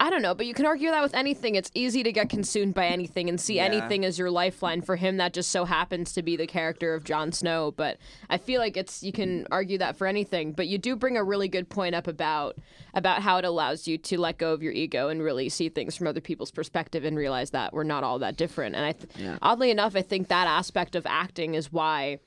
I 0.03 0.09
don't 0.09 0.23
know, 0.23 0.35
but 0.35 0.47
you 0.47 0.55
can 0.55 0.65
argue 0.65 0.91
that 0.91 1.03
with 1.03 1.15
anything. 1.15 1.57
It's 1.57 1.71
easy 1.75 2.03
to 2.03 2.11
get 2.11 2.31
consumed 2.31 2.73
by 2.73 2.87
anything 2.87 3.29
and 3.29 3.39
see 3.39 3.57
Yeah. 3.57 3.65
anything 3.67 4.05
as 4.07 4.19
your 4.19 4.31
lifeline. 4.31 4.81
For 4.81 4.97
him, 4.97 5.19
that 5.19 5.35
just 5.35 5.51
so 5.51 5.67
happens 5.67 6.15
to 6.15 6.23
be 6.23 6.37
the 6.37 6.47
character 6.47 6.95
of 6.95 7.05
Jon 7.05 7.33
Snow. 7.33 7.73
But 7.77 7.99
I 8.31 8.39
feel 8.39 8.61
like 8.63 8.79
it's 8.79 9.03
you 9.03 9.13
can 9.13 9.47
argue 9.51 9.77
that 9.77 9.97
for 9.97 10.07
anything. 10.07 10.53
But 10.53 10.69
you 10.69 10.79
do 10.79 10.97
bring 10.97 11.19
a 11.19 11.23
really 11.23 11.49
good 11.49 11.69
point 11.69 11.95
up 11.95 12.07
about 12.09 12.57
about 12.95 13.21
how 13.21 13.37
it 13.37 13.45
allows 13.45 13.87
you 13.87 13.99
to 13.99 14.19
let 14.19 14.39
go 14.39 14.53
of 14.55 14.63
your 14.63 14.73
ego 14.73 15.09
and 15.11 15.23
really 15.23 15.51
see 15.51 15.69
things 15.69 15.97
from 15.97 16.07
other 16.07 16.21
people's 16.23 16.51
perspective 16.51 17.05
and 17.05 17.15
realize 17.17 17.51
that 17.51 17.75
we're 17.75 17.85
not 17.85 18.03
all 18.03 18.19
that 18.21 18.37
different. 18.39 18.75
And 18.75 18.87
I, 18.87 18.93
th- 18.93 19.11
Yeah. 19.19 19.37
oddly 19.43 19.71
enough, 19.71 19.95
I 19.95 20.03
think 20.03 20.29
that 20.29 20.47
aspect 20.49 20.95
of 20.97 21.07
acting 21.07 21.55
is 21.55 21.71
why 21.71 22.21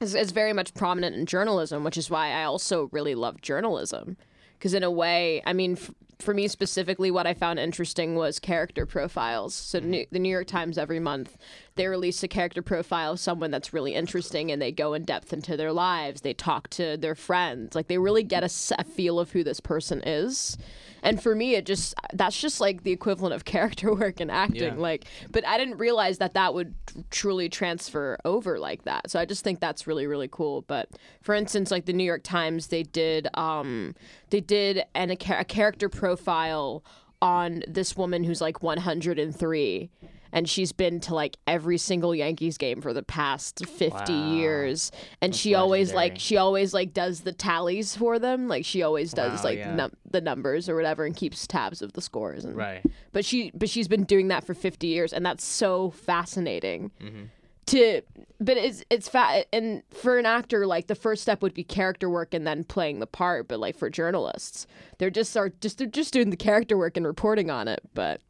is, 0.00 0.14
is 0.14 0.32
very 0.32 0.52
much 0.52 0.74
prominent 0.74 1.16
in 1.16 1.24
journalism, 1.24 1.82
which 1.82 1.96
is 1.96 2.10
why 2.10 2.28
I 2.30 2.44
also 2.44 2.90
really 2.92 3.14
love 3.14 3.40
journalism. 3.40 4.18
Because 4.58 4.74
in 4.74 4.82
a 4.82 4.90
way, 4.90 5.42
I 5.46 5.54
mean, 5.54 5.72
f- 5.72 5.90
for 6.18 6.32
me 6.32 6.48
specifically, 6.48 7.10
what 7.10 7.26
I 7.26 7.34
found 7.34 7.58
interesting 7.58 8.14
was 8.14 8.38
character 8.38 8.86
profiles. 8.86 9.54
So 9.54 9.78
mm-hmm. 9.78 9.90
New- 9.90 10.06
the 10.10 10.18
New 10.18 10.30
York 10.30 10.46
Times 10.46 10.78
every 10.78 11.00
month 11.00 11.36
they 11.76 11.86
release 11.86 12.22
a 12.22 12.28
character 12.28 12.62
profile 12.62 13.12
of 13.12 13.20
someone 13.20 13.50
that's 13.50 13.74
really 13.74 13.94
interesting, 13.94 14.50
and 14.50 14.60
they 14.60 14.72
go 14.72 14.94
in 14.94 15.04
depth 15.04 15.32
into 15.32 15.56
their 15.56 15.72
lives. 15.72 16.22
They 16.22 16.34
talk 16.34 16.68
to 16.70 16.96
their 16.96 17.14
friends, 17.14 17.74
like 17.74 17.88
they 17.88 17.98
really 17.98 18.22
get 18.22 18.42
a 18.44 18.48
feel 18.84 19.20
of 19.20 19.32
who 19.32 19.44
this 19.44 19.60
person 19.60 20.02
is. 20.04 20.56
And 21.02 21.22
for 21.22 21.34
me, 21.34 21.54
it 21.54 21.66
just 21.66 21.94
that's 22.12 22.40
just 22.40 22.60
like 22.60 22.82
the 22.82 22.92
equivalent 22.92 23.34
of 23.34 23.44
character 23.56 23.94
work 23.94 24.20
and 24.20 24.30
acting. 24.30 24.62
Yeah. 24.62 24.74
Like, 24.74 25.06
but 25.30 25.46
I 25.46 25.58
didn't 25.58 25.78
realize 25.78 26.18
that 26.18 26.34
that 26.34 26.54
would 26.54 26.74
tr- 26.86 26.98
truly 27.10 27.48
transfer 27.48 28.18
over 28.24 28.58
like 28.58 28.84
that. 28.84 29.10
So 29.10 29.20
I 29.20 29.24
just 29.24 29.44
think 29.44 29.60
that's 29.60 29.86
really 29.86 30.06
really 30.06 30.28
cool. 30.30 30.62
But 30.62 30.88
for 31.22 31.34
instance, 31.34 31.70
like 31.70 31.86
the 31.86 31.92
New 31.92 32.04
York 32.04 32.22
Times, 32.22 32.68
they 32.68 32.82
did 32.82 33.28
um 33.34 33.94
they 34.30 34.40
did 34.40 34.84
an, 34.94 35.10
a, 35.10 35.16
a 35.38 35.44
character 35.44 35.88
profile 35.88 36.84
on 37.22 37.62
this 37.66 37.96
woman 37.96 38.24
who's 38.24 38.40
like 38.40 38.62
103 38.62 39.90
and 40.32 40.48
she's 40.48 40.72
been 40.72 41.00
to 41.00 41.14
like 41.14 41.36
every 41.46 41.78
single 41.78 42.14
Yankees 42.14 42.58
game 42.58 42.80
for 42.80 42.92
the 42.92 43.02
past 43.02 43.64
50 43.66 44.12
Wow. 44.12 44.32
years 44.32 44.90
and 45.20 45.32
That's 45.32 45.40
she 45.40 45.54
always 45.54 45.92
like 45.94 46.18
she 46.18 46.36
always 46.36 46.74
like 46.74 46.92
does 46.92 47.20
the 47.20 47.32
tallies 47.32 47.96
for 47.96 48.18
them 48.18 48.48
like 48.48 48.64
she 48.64 48.82
always 48.82 49.12
does 49.12 49.38
Wow, 49.40 49.44
like 49.50 49.58
yeah. 49.58 49.74
num- 49.74 49.92
the 50.10 50.20
numbers 50.20 50.68
or 50.68 50.74
whatever 50.76 51.04
and 51.04 51.14
keeps 51.16 51.46
tabs 51.46 51.82
of 51.82 51.92
the 51.94 52.00
scores 52.02 52.44
and 52.44 52.56
Right. 52.56 52.82
but 53.12 53.24
she 53.24 53.50
but 53.54 53.68
she's 53.68 53.88
been 53.88 54.04
doing 54.04 54.28
that 54.28 54.44
for 54.44 54.54
50 54.54 54.86
years 54.86 55.12
and 55.12 55.24
that's 55.24 55.44
so 55.44 55.90
fascinating 55.90 56.90
Mm-hmm. 57.00 57.24
to 57.66 58.02
but 58.40 58.56
it's 58.56 58.84
it's 58.90 59.08
fat 59.08 59.46
and 59.52 59.82
for 59.90 60.18
an 60.18 60.26
actor 60.26 60.66
like 60.66 60.86
the 60.86 60.94
first 60.94 61.22
step 61.22 61.42
would 61.42 61.54
be 61.54 61.64
character 61.64 62.08
work 62.10 62.32
and 62.34 62.46
then 62.46 62.64
playing 62.64 63.00
the 63.00 63.06
part 63.06 63.48
but 63.48 63.58
like 63.60 63.76
for 63.76 63.88
journalists 63.90 64.66
they're 64.98 65.10
just 65.10 65.36
are 65.36 65.48
just 65.60 65.78
they're 65.78 65.86
just 65.86 66.12
doing 66.12 66.30
the 66.30 66.36
character 66.36 66.76
work 66.76 66.96
and 66.96 67.06
reporting 67.06 67.50
on 67.50 67.66
it 67.68 67.80
but 67.94 68.20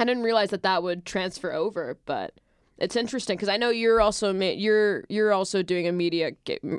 i 0.00 0.04
didn't 0.04 0.22
realize 0.22 0.50
that 0.50 0.62
that 0.62 0.82
would 0.82 1.04
transfer 1.04 1.52
over 1.52 1.98
but 2.06 2.34
it's 2.78 2.94
interesting 2.96 3.36
because 3.36 3.48
i 3.48 3.56
know 3.56 3.70
you're 3.70 4.00
also 4.00 4.32
ma- 4.32 4.44
you're 4.46 5.04
you're 5.08 5.32
also 5.32 5.62
doing 5.62 5.86
a 5.88 5.92
media 5.92 6.32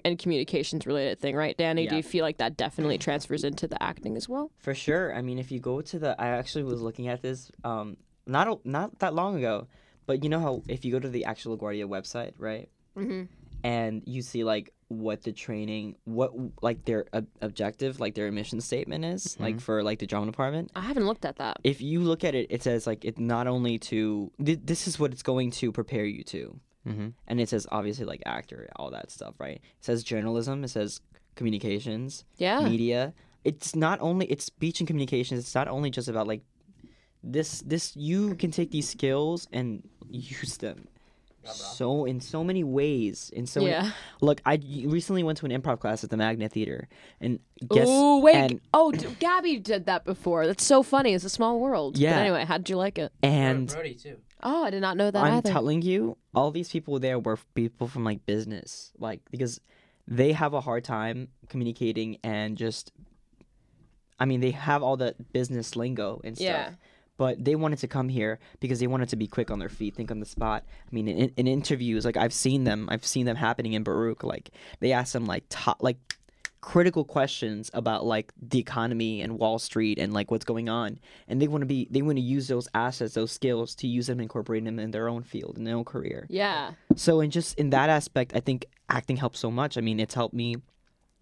and 0.06 0.18
communications 0.20 0.86
related 0.88 1.20
thing 1.20 1.36
right 1.36 1.58
danny 1.58 1.88
do 1.88 1.96
you 1.98 2.04
feel 2.04 2.24
like 2.24 2.38
that 2.38 2.56
definitely 2.56 2.98
transfers 2.98 3.44
into 3.44 3.68
the 3.68 3.82
acting 3.84 4.16
as 4.16 4.28
well 4.30 4.52
For 4.60 4.74
sure. 4.74 5.14
I 5.14 5.22
mean, 5.22 5.38
if 5.40 5.52
you 5.52 5.60
go 5.60 5.82
to 5.82 6.00
the, 6.00 6.16
I 6.22 6.28
actually 6.30 6.64
was 6.64 6.82
looking 6.82 7.08
at 7.08 7.22
this 7.22 7.52
um 7.64 7.98
not 8.26 8.48
a- 8.48 8.60
not 8.64 9.00
that 9.00 9.14
long 9.14 9.36
ago, 9.38 9.68
but 10.06 10.24
you 10.24 10.30
know 10.30 10.40
how 10.40 10.64
if 10.68 10.86
you 10.86 10.92
go 10.92 11.00
to 11.00 11.10
the 11.10 11.26
actual 11.26 11.58
LaGuardia 11.58 11.86
website, 11.86 12.34
right, 12.38 12.70
mm-hmm. 12.98 13.24
And 13.64 14.02
you 14.06 14.22
see 14.22 14.44
like 14.44 14.74
what 14.88 15.22
the 15.22 15.32
training, 15.32 15.96
what 16.06 16.32
like 16.64 16.84
their 16.86 17.06
ob- 17.14 17.28
objective, 17.42 18.00
like 18.00 18.16
their 18.16 18.32
mission 18.32 18.60
statement 18.62 19.06
is, 19.06 19.40
like 19.40 19.60
for 19.62 19.84
like 19.84 20.00
the 20.00 20.08
drama 20.08 20.26
department. 20.26 20.72
i 20.76 20.82
haven't 20.82 21.06
looked 21.06 21.26
at 21.26 21.36
that 21.38 21.58
If 21.64 21.80
you 21.82 22.00
look 22.02 22.24
at 22.24 22.34
it, 22.36 22.48
it 22.50 22.64
says 22.64 22.88
like 22.88 23.06
it 23.06 23.20
not 23.20 23.46
only 23.48 23.78
to 23.92 24.32
th- 24.44 24.62
this 24.64 24.88
is 24.88 24.98
what 25.00 25.12
it's 25.12 25.22
going 25.24 25.52
to 25.52 25.72
prepare 25.72 26.06
you 26.06 26.24
to, 26.26 26.60
Mm-hmm. 26.88 27.10
and 27.28 27.42
it 27.42 27.50
says 27.50 27.68
obviously 27.72 28.06
like 28.06 28.24
actor, 28.26 28.70
all 28.78 28.90
that 28.92 29.12
stuff, 29.12 29.36
right? 29.38 29.58
It 29.58 29.62
says 29.82 30.02
journalism, 30.04 30.64
it 30.64 30.70
says 30.70 31.02
communications, 31.36 32.24
yeah 32.38 32.62
media. 32.68 33.14
It's 33.44 33.76
not 33.76 34.00
only 34.02 34.26
it's 34.28 34.46
speech 34.46 34.80
and 34.82 34.88
communications. 34.88 35.40
It's 35.42 35.54
not 35.56 35.68
only 35.68 35.90
just 35.92 36.08
about 36.08 36.26
like 36.28 36.42
this. 37.24 37.62
This 37.62 37.96
you 37.96 38.36
can 38.36 38.52
take 38.52 38.72
these 38.72 38.90
skills 38.90 39.48
and 39.52 39.88
use 40.10 40.58
them 40.58 40.88
so 41.46 42.06
in 42.06 42.20
so 42.20 42.44
many 42.44 42.64
ways. 42.64 43.30
In 43.34 43.46
so 43.48 43.62
many, 43.62 43.72
yeah 43.72 43.92
look, 44.22 44.42
I 44.46 44.60
recently 44.86 45.24
went 45.24 45.38
to 45.40 45.46
an 45.46 45.52
improv 45.52 45.80
class 45.80 46.04
at 46.04 46.10
the 46.10 46.18
Magnet 46.18 46.52
Theater, 46.52 46.88
and 47.22 47.40
guess 47.72 47.88
Oh 47.90 48.20
wait! 48.20 48.36
and 48.36 48.62
oh, 48.74 48.92
d- 48.92 49.08
Gabby 49.20 49.58
did 49.58 49.86
that 49.86 50.06
before. 50.06 50.46
That's 50.48 50.64
so 50.64 50.84
funny. 50.84 51.14
It's 51.14 51.24
a 51.24 51.30
small 51.30 51.60
world. 51.60 51.94
But 51.94 52.02
Yeah. 52.02 52.20
anyway, 52.20 52.46
how 52.46 52.58
did 52.58 52.70
you 52.70 52.78
like 52.78 52.98
it? 52.98 53.12
and 53.24 53.68
Brody 53.68 53.96
too. 53.96 54.18
Oh, 54.42 54.64
I 54.64 54.70
did 54.70 54.82
not 54.82 54.96
know 54.96 55.12
that 55.12 55.22
I'm 55.24 55.34
either. 55.36 55.52
telling 55.52 55.82
you, 55.82 56.18
all 56.34 56.52
these 56.52 56.70
people 56.70 57.00
there 57.00 57.20
were 57.20 57.38
people 57.56 57.88
from 57.88 58.04
like 58.04 58.26
business, 58.26 58.92
like 58.98 59.22
because 59.32 59.60
they 60.08 60.32
have 60.34 60.54
a 60.54 60.62
hard 60.62 60.84
time 60.84 61.30
communicating 61.50 62.18
and 62.24 62.58
just. 62.58 62.92
I 64.22 64.26
mean, 64.26 64.42
they 64.42 64.52
have 64.52 64.84
all 64.84 64.98
the 64.98 65.16
business 65.32 65.78
lingo 65.78 66.20
and 66.26 66.36
stuff. 66.36 66.46
Yeah. 66.46 66.72
But 67.20 67.44
they 67.44 67.56
wanted 67.56 67.80
to 67.80 67.88
come 67.90 68.08
here 68.08 68.40
because 68.62 68.80
they 68.80 68.88
wanted 68.88 69.10
to 69.10 69.18
be 69.18 69.28
quick 69.28 69.52
on 69.52 69.60
their 69.60 69.68
feet, 69.68 69.94
think 69.94 70.10
on 70.10 70.22
the 70.22 70.26
spot. 70.26 70.64
I 70.66 70.96
mean, 70.96 71.10
in, 71.10 71.34
in 71.36 71.48
interviews, 71.48 72.06
like 72.06 72.16
I've 72.16 72.32
seen 72.32 72.64
them, 72.64 72.88
I've 72.90 73.06
seen 73.06 73.26
them 73.26 73.36
happening 73.36 73.74
in 73.74 73.84
Baruch. 73.84 74.24
Like 74.24 74.52
they 74.80 74.94
ask 74.94 75.12
them 75.12 75.26
like 75.26 75.44
top, 75.50 75.84
like 75.84 75.98
critical 76.62 77.04
questions 77.04 77.70
about 77.74 78.06
like 78.06 78.32
the 78.42 78.58
economy 78.60 79.20
and 79.22 79.38
Wall 79.38 79.60
Street 79.60 80.00
and 80.00 80.14
like 80.14 80.32
what's 80.32 80.46
going 80.46 80.70
on, 80.70 80.98
and 81.28 81.42
they 81.42 81.50
want 81.50 81.62
to 81.62 81.66
be, 81.66 81.90
they 81.92 82.02
want 82.02 82.18
to 82.18 82.24
use 82.24 82.48
those 82.48 82.70
assets, 82.74 83.16
those 83.16 83.34
skills 83.34 83.76
to 83.76 83.88
use 83.88 84.08
them, 84.08 84.22
incorporate 84.22 84.64
them 84.64 84.80
in 84.80 84.92
their 84.92 85.10
own 85.10 85.24
field, 85.24 85.58
in 85.58 85.66
their 85.66 85.76
own 85.76 85.84
career. 85.84 86.26
yeah. 86.30 86.72
So, 86.96 87.20
in 87.20 87.32
just 87.32 87.60
in 87.60 87.72
that 87.72 87.90
aspect, 87.90 88.32
I 88.34 88.40
think 88.40 88.66
acting 88.88 89.18
helps 89.18 89.40
so 89.40 89.52
much. 89.52 89.78
I 89.78 89.82
mean, 89.82 90.00
it's 90.00 90.14
helped 90.14 90.34
me 90.34 90.56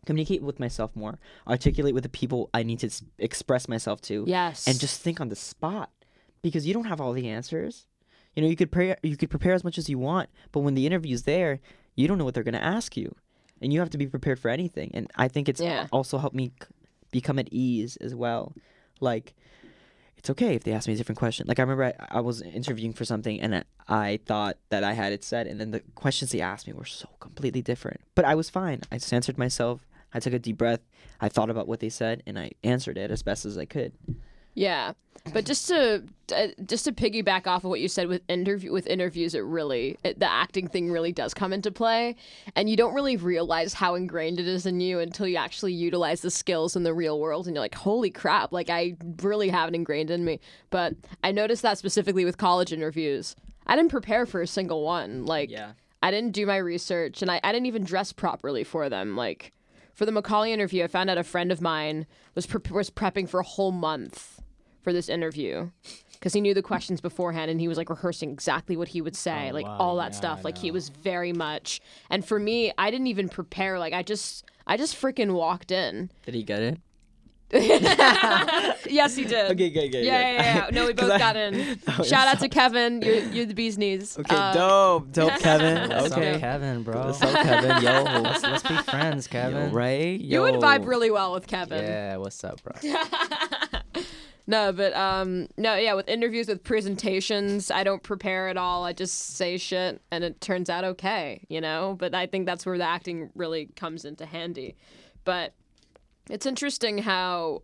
communicate 0.07 0.41
with 0.41 0.59
myself 0.59 0.95
more, 0.95 1.19
articulate 1.47 1.93
with 1.93 2.03
the 2.03 2.09
people 2.21 2.49
I 2.53 2.63
need 2.63 2.79
to 2.79 2.88
s- 2.88 3.03
express 3.19 3.67
myself 3.67 4.01
to, 4.09 4.23
Yes. 4.27 4.67
and 4.67 4.79
just 4.79 4.99
think 5.01 5.21
on 5.21 5.29
the 5.29 5.35
spot 5.35 5.89
because 6.41 6.65
you 6.67 6.73
don't 6.73 6.85
have 6.85 6.99
all 7.01 7.13
the 7.13 7.27
answers. 7.27 7.85
You 8.35 8.41
know, 8.43 8.49
you 8.49 8.55
could 8.55 8.71
prepare, 8.71 8.97
you 9.03 9.17
could 9.17 9.29
prepare 9.29 9.53
as 9.53 9.63
much 9.63 9.77
as 9.77 9.89
you 9.89 9.97
want, 9.99 10.29
but 10.51 10.61
when 10.61 10.73
the 10.75 10.85
interview's 10.88 11.23
there, 11.23 11.59
you 11.95 12.07
don't 12.07 12.17
know 12.17 12.25
what 12.25 12.34
they're 12.34 12.43
going 12.51 12.61
to 12.63 12.63
ask 12.77 12.95
you, 12.97 13.15
and 13.61 13.71
you 13.73 13.79
have 13.79 13.89
to 13.91 13.97
be 13.97 14.07
prepared 14.07 14.39
for 14.39 14.49
anything. 14.49 14.91
And 14.93 15.11
I 15.15 15.27
think 15.27 15.49
it's 15.49 15.61
Yeah. 15.61 15.88
also 15.91 16.17
helped 16.19 16.35
me 16.35 16.51
c- 16.61 16.67
become 17.11 17.38
at 17.39 17.47
ease 17.51 17.97
as 17.97 18.13
well. 18.15 18.53
Like, 18.99 19.34
it's 20.17 20.29
okay 20.31 20.55
if 20.55 20.63
they 20.63 20.73
ask 20.73 20.88
me 20.88 20.93
a 20.93 20.97
different 20.97 21.19
question. 21.19 21.45
Like 21.47 21.59
I 21.59 21.63
remember 21.63 21.85
I, 21.85 21.93
I 22.17 22.21
was 22.21 22.41
interviewing 22.41 22.91
for 22.93 23.05
something 23.05 23.39
and 23.39 23.55
I, 23.55 23.63
I 23.88 24.19
thought 24.25 24.57
that 24.69 24.84
I 24.84 24.93
had 24.93 25.13
it 25.13 25.23
set, 25.23 25.47
and 25.47 25.59
then 25.59 25.71
the 25.71 25.81
questions 25.95 26.31
they 26.31 26.41
asked 26.41 26.65
me 26.67 26.73
were 26.73 26.85
so 26.85 27.07
completely 27.19 27.61
different. 27.61 28.01
But 28.15 28.25
I 28.25 28.34
was 28.35 28.49
fine. 28.49 28.81
I 28.91 28.97
censored 28.97 29.38
myself. 29.38 29.85
I 30.13 30.19
took 30.19 30.34
a 30.34 30.39
deep 30.39 30.57
breath. 30.57 30.81
I 31.19 31.29
thought 31.29 31.49
about 31.49 31.67
what 31.67 31.79
they 31.79 31.89
said, 31.89 32.23
and 32.25 32.38
I 32.38 32.51
answered 32.63 32.97
it 32.97 33.11
as 33.11 33.23
best 33.23 33.45
as 33.45 33.57
I 33.57 33.65
could. 33.65 33.93
Yeah, 34.53 34.93
but 35.34 35.45
just 35.45 35.67
to 35.67 36.03
uh, 36.35 36.47
just 36.65 36.85
to 36.85 36.91
piggyback 36.91 37.45
off 37.45 37.63
of 37.63 37.69
what 37.69 37.79
you 37.79 37.88
said 37.88 38.07
with 38.07 38.23
interview 38.27 38.71
with 38.71 38.88
interviews, 38.88 39.35
it 39.35 39.41
really 39.41 39.97
it, 40.03 40.19
the 40.19 40.31
acting 40.31 40.67
thing 40.67 40.91
really 40.91 41.11
does 41.11 41.35
come 41.35 41.53
into 41.53 41.71
play, 41.71 42.15
and 42.55 42.67
you 42.67 42.75
don't 42.75 42.95
really 42.95 43.17
realize 43.17 43.73
how 43.73 43.93
ingrained 43.93 44.39
it 44.39 44.47
is 44.47 44.65
in 44.65 44.79
you 44.79 44.99
until 44.99 45.27
you 45.27 45.35
actually 45.35 45.73
utilize 45.73 46.21
the 46.21 46.31
skills 46.31 46.75
in 46.75 46.81
the 46.81 46.93
real 46.93 47.19
world, 47.19 47.45
and 47.45 47.55
you're 47.55 47.61
like, 47.61 47.75
holy 47.75 48.09
crap! 48.09 48.51
Like 48.51 48.71
I 48.71 48.95
really 49.21 49.49
have 49.49 49.69
it 49.69 49.75
ingrained 49.75 50.09
in 50.09 50.25
me. 50.25 50.39
But 50.71 50.95
I 51.23 51.31
noticed 51.31 51.61
that 51.61 51.77
specifically 51.77 52.25
with 52.25 52.38
college 52.38 52.73
interviews, 52.73 53.35
I 53.67 53.75
didn't 53.75 53.91
prepare 53.91 54.25
for 54.25 54.41
a 54.41 54.47
single 54.47 54.84
one. 54.84 55.25
Like 55.25 55.51
Yeah. 55.51 55.73
I 56.01 56.09
didn't 56.09 56.31
do 56.31 56.47
my 56.47 56.57
research, 56.57 57.21
and 57.21 57.29
I, 57.29 57.39
I 57.43 57.51
didn't 57.51 57.67
even 57.67 57.84
dress 57.84 58.11
properly 58.11 58.63
for 58.63 58.89
them. 58.89 59.15
Like 59.15 59.53
for 59.98 60.06
the 60.06 60.11
Macaulay 60.11 60.53
interview, 60.53 60.84
I 60.84 60.88
found 60.88 61.10
out 61.10 61.18
a 61.18 61.24
friend 61.24 61.52
of 61.52 61.60
mine 61.60 62.06
was 62.36 62.45
pre- 62.45 62.61
was 62.72 62.91
prepping 62.91 63.28
for 63.28 63.40
a 63.40 63.44
whole 63.44 63.72
month 63.72 64.40
for 64.84 64.94
this 64.94 65.10
interview 65.10 65.72
because 66.14 66.34
he 66.34 66.40
knew 66.40 66.53
the 66.53 66.61
questions 66.61 67.02
beforehand 67.02 67.49
and 67.49 67.60
he 67.60 67.68
was 67.68 67.78
like 67.80 67.90
rehearsing 67.90 68.30
exactly 68.32 68.78
what 68.78 68.90
he 68.90 69.02
would 69.02 69.15
say, 69.15 69.49
Oh, 69.49 69.53
like 69.56 69.65
wow. 69.65 69.78
all 69.80 69.95
that 69.98 70.11
Yeah, 70.14 70.18
stuff. 70.18 70.40
I 70.40 70.41
Like 70.49 70.60
he 70.60 70.69
was 70.69 70.90
very 70.90 71.34
much. 71.34 71.82
And 72.11 72.24
for 72.24 72.40
me, 72.40 72.72
I 72.78 72.91
didn't 72.91 73.07
even 73.07 73.28
prepare. 73.28 73.80
Like 73.80 73.94
I 73.94 74.03
just 74.03 74.45
I 74.68 74.78
just 74.78 74.95
freaking 74.95 75.32
walked 75.34 75.72
in. 75.72 76.11
Did 76.26 76.36
he 76.36 76.44
get 76.44 76.61
it? 76.61 76.80
yes, 77.52 79.15
he 79.15 79.24
did. 79.24 79.52
Okay, 79.52 79.69
good, 79.69 79.90
good. 79.90 80.03
Yeah, 80.03 80.19
yeah, 80.19 80.41
yeah. 80.56 80.69
No, 80.72 80.86
we 80.86 80.94
both 81.02 81.11
I- 81.11 81.18
got 81.18 81.38
in. 81.38 81.80
Shout 82.03 82.28
out 82.28 82.40
so- 82.40 82.48
to 82.48 82.49
Kevin. 82.49 83.02
You're, 83.02 83.24
you're 83.30 83.45
the 83.45 83.53
bee's 83.53 83.78
knees. 83.78 84.18
Okay, 84.19 84.36
Uh, 84.36 84.53
dope, 84.53 85.11
dope, 85.14 85.40
Kevin. 85.40 85.90
What's 85.90 86.11
up, 86.11 86.18
okay, 86.18 86.34
Kev? 86.34 86.40
Kevin, 86.41 86.84
bro. 86.84 87.06
What's 87.06 87.22
up, 87.22 87.34
Kevin? 87.45 87.84
Yo, 87.84 88.03
let's, 88.22 88.44
let's 88.44 88.64
be 88.64 88.76
friends, 88.91 89.28
Kevin. 89.28 89.69
Yo, 89.69 89.76
right? 89.76 90.19
You 90.19 90.41
would 90.41 90.56
vibe 90.56 90.86
really 90.88 91.10
well 91.10 91.34
with 91.34 91.48
Kevin. 91.48 91.84
Yeah, 91.84 92.18
what's 92.18 92.44
up, 92.44 92.60
bro? 92.64 92.74
No, 94.49 94.72
but 94.72 94.94
um, 94.94 95.48
no, 95.57 95.76
yeah. 95.76 95.94
With 95.94 96.07
interviews, 96.07 96.48
with 96.48 96.64
presentations, 96.64 97.69
I 97.69 97.84
don't 97.84 98.02
prepare 98.02 98.48
at 98.48 98.56
all. 98.56 98.86
I 98.86 98.94
just 98.94 99.36
say 99.36 99.57
shit, 99.57 100.02
and 100.10 100.24
it 100.24 100.40
turns 100.40 100.69
out 100.69 100.86
okay, 100.86 101.45
you 101.49 101.60
know. 101.60 101.98
But 101.99 102.15
I 102.15 102.28
think 102.28 102.45
that's 102.45 102.65
where 102.65 102.78
the 102.78 102.86
acting 102.86 103.30
really 103.36 103.65
comes 103.76 104.06
into 104.06 104.26
handy. 104.26 104.78
But 105.26 105.53
it's 106.30 106.45
interesting 106.45 106.98
how 106.99 107.64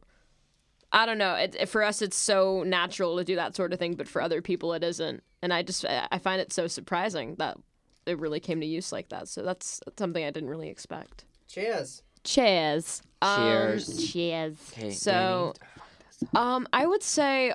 I 0.92 1.06
don't 1.06 1.18
know. 1.18 1.36
It, 1.36 1.56
it- 1.60 1.70
for 1.70 1.84
us, 1.84 2.02
it's 2.02 2.18
so 2.18 2.64
natural 2.64 3.18
to 3.18 3.24
do 3.24 3.36
that 3.36 3.56
sort 3.56 3.74
of 3.74 3.80
thing, 3.80 3.96
but 3.96 4.08
for 4.08 4.22
other 4.22 4.42
people, 4.42 4.74
it 4.74 4.84
isn't. 4.84 5.24
And 5.42 5.54
I 5.54 5.62
just 5.64 5.84
I 5.86 6.18
find 6.20 6.40
it 6.40 6.54
so 6.54 6.68
surprising 6.68 7.36
that 7.36 7.58
it 8.06 8.20
really 8.20 8.40
came 8.40 8.60
to 8.62 8.66
use 8.66 8.92
like 8.92 9.10
that. 9.10 9.28
So 9.28 9.42
that's, 9.44 9.80
that's 9.86 10.00
something 10.00 10.24
I 10.24 10.30
didn't 10.32 10.50
really 10.50 10.70
expect. 10.70 11.26
Cheers. 11.48 12.04
Cheers. 12.24 13.02
Um, 13.22 13.38
Cheers. 13.38 14.12
cheers. 14.12 14.72
Okay, 14.74 14.92
So, 14.92 15.54
um, 16.36 16.68
I 16.72 16.86
would 16.86 17.04
say 17.04 17.54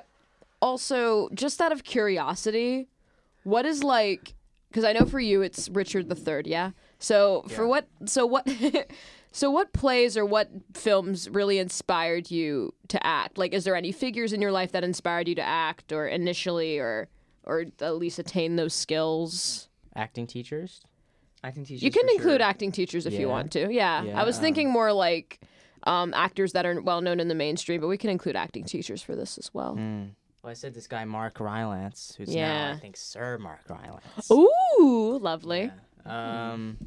also 0.61 1.29
just 1.33 1.61
out 1.61 1.71
of 1.71 1.83
curiosity, 1.83 2.87
what 3.43 3.65
is 3.65 3.83
like? 3.83 4.33
Because 4.69 4.83
I 4.83 4.93
know 4.93 5.05
for 5.05 5.19
you 5.19 5.41
it's 5.41 5.69
Richard 5.69 6.09
the 6.09 6.15
Third, 6.15 6.45
yeah. 6.45 6.71
So 6.99 7.43
for 7.49 7.65
what? 7.67 7.87
So 8.05 8.25
what? 8.27 8.47
so 9.31 9.51
what 9.51 9.73
plays 9.73 10.17
or 10.17 10.25
what 10.25 10.49
films 10.73 11.29
really 11.29 11.59
inspired 11.59 12.31
you 12.31 12.73
to 12.87 13.05
act? 13.05 13.37
Like, 13.37 13.53
is 13.53 13.63
there 13.63 13.75
any 13.75 13.91
figures 13.91 14.33
in 14.33 14.41
your 14.41 14.51
life 14.51 14.71
that 14.71 14.83
inspired 14.83 15.27
you 15.27 15.35
to 15.35 15.41
act, 15.41 15.91
or 15.91 16.07
initially, 16.07 16.79
or 16.79 17.07
or 17.43 17.65
at 17.81 17.95
least 17.95 18.19
attain 18.19 18.55
those 18.55 18.73
skills? 18.73 19.69
Acting 19.95 20.27
teachers. 20.27 20.81
acting 21.43 21.65
teachers. 21.65 21.83
You 21.83 21.91
can 21.91 22.07
for 22.07 22.13
include 22.13 22.41
sure. 22.41 22.47
acting 22.49 22.71
teachers 22.71 23.05
if 23.05 23.13
you 23.13 23.27
want 23.27 23.51
to. 23.53 23.71
Yeah. 23.71 24.03
Yeah, 24.03 24.21
I 24.21 24.23
was 24.23 24.37
thinking 24.39 24.69
more 24.69 24.91
like 24.93 25.39
um, 25.83 26.13
actors 26.13 26.53
that 26.53 26.65
are 26.65 26.81
well 26.81 27.01
known 27.01 27.19
in 27.19 27.27
the 27.27 27.35
mainstream, 27.35 27.81
but 27.81 27.87
we 27.87 27.97
can 27.97 28.09
include 28.09 28.35
acting 28.35 28.65
teachers 28.65 29.01
for 29.01 29.15
this 29.15 29.37
as 29.37 29.53
well. 29.53 29.75
Mm. 29.75 30.11
Well, 30.43 30.51
I 30.51 30.53
said 30.53 30.73
this 30.73 30.87
guy 30.87 31.03
Mark 31.05 31.39
Rylance, 31.39 32.13
who's 32.17 32.29
now 32.29 32.35
Yeah. 32.35 32.73
I 32.75 32.79
think 32.79 32.95
Sir 32.97 33.37
Mark 33.37 33.61
Rylance. 33.67 34.31
Ooh, 34.31 35.17
lovely. 35.21 35.71
Yeah. 36.05 36.51
Um, 36.53 36.77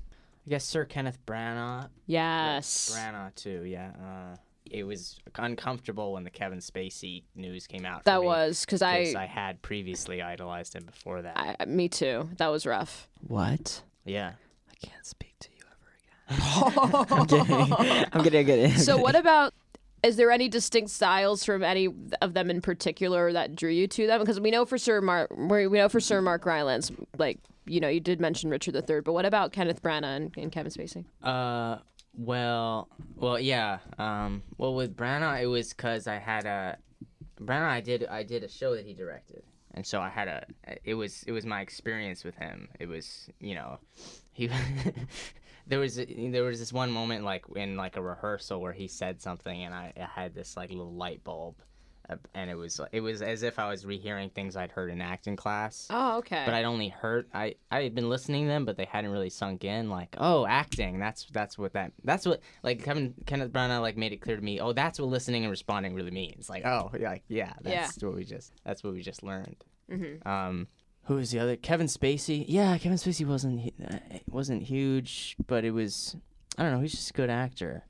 I 0.46 0.50
guess 0.50 0.64
Sir 0.64 0.84
Kenneth 0.84 1.18
Branagh. 1.26 1.88
Yes. 2.06 2.94
Branagh 2.96 3.34
too. 3.34 3.64
Yeah. 3.64 3.90
Uh, 4.00 4.36
it 4.70 4.84
was 4.84 5.18
uncomfortable 5.36 6.12
when 6.14 6.24
the 6.24 6.30
Kevin 6.30 6.58
Spacey 6.58 7.24
news 7.34 7.66
came 7.66 7.84
out. 7.84 8.00
for 8.00 8.04
That 8.04 8.20
me, 8.20 8.26
was 8.26 8.64
because 8.64 8.82
I, 8.82 9.14
I 9.16 9.26
had 9.26 9.60
previously 9.62 10.22
idolized 10.22 10.74
him 10.74 10.84
before 10.84 11.22
that. 11.22 11.56
I, 11.60 11.64
me 11.66 11.88
too. 11.88 12.28
That 12.38 12.48
was 12.48 12.66
rough. 12.66 13.08
What? 13.26 13.82
yeah. 14.04 14.32
I 14.70 14.86
can't 14.86 15.06
speak 15.06 15.34
to 15.40 15.48
you 15.56 15.64
ever 15.70 16.40
again. 16.40 17.06
I'm 17.10 17.26
kidding. 17.26 18.06
I'm 18.12 18.22
kidding. 18.24 18.72
I'm 18.72 18.78
so 18.78 18.96
what 18.96 19.14
about? 19.14 19.52
Is 20.02 20.16
there 20.16 20.32
any 20.32 20.48
distinct 20.48 20.90
styles 20.90 21.44
from 21.44 21.62
any 21.62 21.88
of 22.20 22.34
them 22.34 22.50
in 22.50 22.60
particular 22.60 23.32
that 23.32 23.54
drew 23.54 23.70
you 23.70 23.86
to 23.86 24.08
them? 24.08 24.18
Because 24.18 24.40
we 24.40 24.50
know 24.50 24.64
for 24.64 24.76
Sir 24.76 25.00
Mark, 25.00 25.30
we 25.36 25.68
know 25.68 25.88
for 25.88 26.00
Sir 26.00 26.20
Mark 26.20 26.44
Rylance, 26.44 26.90
like 27.18 27.38
you 27.66 27.80
know, 27.80 27.88
you 27.88 28.00
did 28.00 28.20
mention 28.20 28.50
Richard 28.50 28.74
III, 28.74 29.00
but 29.00 29.12
what 29.12 29.24
about 29.24 29.52
Kenneth 29.52 29.82
Branagh 29.82 30.16
and, 30.16 30.32
and 30.36 30.52
Kevin 30.52 30.72
Spacey? 30.72 31.04
Uh, 31.22 31.78
well, 32.14 32.88
well, 33.16 33.38
yeah. 33.38 33.78
Um, 33.98 34.42
well, 34.58 34.74
with 34.74 34.96
Branagh, 34.96 35.42
it 35.42 35.46
was 35.46 35.72
because 35.72 36.06
I 36.06 36.16
had 36.16 36.46
a 36.46 36.76
Branagh. 37.40 37.68
I 37.68 37.80
did 37.80 38.04
I 38.06 38.22
did 38.22 38.42
a 38.42 38.48
show 38.48 38.74
that 38.74 38.84
he 38.84 38.94
directed, 38.94 39.42
and 39.74 39.86
so 39.86 40.00
I 40.00 40.08
had 40.08 40.28
a. 40.28 40.44
It 40.84 40.94
was 40.94 41.22
it 41.26 41.32
was 41.32 41.46
my 41.46 41.60
experience 41.60 42.24
with 42.24 42.34
him. 42.36 42.68
It 42.78 42.88
was 42.88 43.28
you 43.40 43.54
know, 43.54 43.78
he. 44.32 44.50
there 45.66 45.78
was 45.78 45.96
there 45.96 46.44
was 46.44 46.58
this 46.58 46.72
one 46.72 46.90
moment 46.90 47.24
like 47.24 47.44
in 47.56 47.76
like 47.76 47.96
a 47.96 48.02
rehearsal 48.02 48.60
where 48.60 48.72
he 48.72 48.88
said 48.88 49.22
something, 49.22 49.62
and 49.62 49.74
I, 49.74 49.92
I 49.96 50.20
had 50.20 50.34
this 50.34 50.56
like 50.56 50.70
little 50.70 50.92
light 50.92 51.24
bulb, 51.24 51.56
and 52.34 52.50
it 52.50 52.54
was 52.54 52.80
it 52.92 53.00
was 53.00 53.22
as 53.22 53.42
if 53.42 53.58
I 53.58 53.70
was 53.70 53.86
rehearing 53.86 54.28
things 54.30 54.56
I'd 54.56 54.70
heard 54.72 54.90
in 54.90 55.00
acting 55.00 55.36
class 55.36 55.86
Oh, 55.90 56.18
okay. 56.18 56.42
but 56.44 56.52
I'd 56.54 56.64
only 56.64 56.88
heard 56.88 57.26
I 57.32 57.54
I 57.70 57.82
had 57.82 57.94
been 57.94 58.08
listening 58.08 58.44
to 58.44 58.48
them, 58.48 58.64
but 58.64 58.76
they 58.76 58.84
hadn't 58.84 59.10
really 59.10 59.30
sunk 59.30 59.64
in. 59.64 59.88
Like, 59.88 60.14
oh, 60.18 60.46
acting. 60.46 60.98
That's 60.98 61.26
that's 61.32 61.56
what 61.58 61.72
that 61.74 61.92
that's 62.04 62.26
what 62.26 62.40
like 62.62 62.82
Kevin 62.84 63.14
Kenneth 63.26 63.52
Branagh 63.52 63.80
like 63.80 63.96
made 63.96 64.12
it 64.12 64.20
clear 64.20 64.36
to 64.36 64.42
me. 64.42 64.60
Oh, 64.60 64.72
that's 64.72 64.98
what 65.00 65.08
listening 65.08 65.44
and 65.44 65.50
responding 65.50 65.94
really 65.94 66.10
means. 66.10 66.50
Like, 66.50 66.66
oh, 66.66 66.90
yeah, 66.98 67.08
like 67.10 67.22
yeah, 67.28 67.52
that's 67.62 68.02
what 68.02 68.14
we 68.14 68.24
just 68.24 68.52
that's 68.64 68.82
what 68.84 68.92
we 68.92 69.02
just 69.02 69.22
learned. 69.22 69.64
Mhm. 69.90 70.26
Um, 70.26 70.68
who 71.06 71.14
was 71.16 71.30
the 71.30 71.38
other? 71.40 71.56
Kevin 71.56 71.86
Spacey. 71.88 72.44
Yeah, 72.48 72.76
Kevin 72.78 72.98
Spacey 72.98 73.26
wasn't 73.26 73.72
uh, 73.88 73.96
wasn't 74.28 74.62
huge, 74.62 75.36
but 75.46 75.64
it 75.64 75.70
was 75.72 76.16
I 76.58 76.62
don't 76.64 76.72
know. 76.72 76.80
He's 76.80 76.92
just 76.92 77.10
a 77.10 77.14
good 77.14 77.30
actor. 77.30 77.84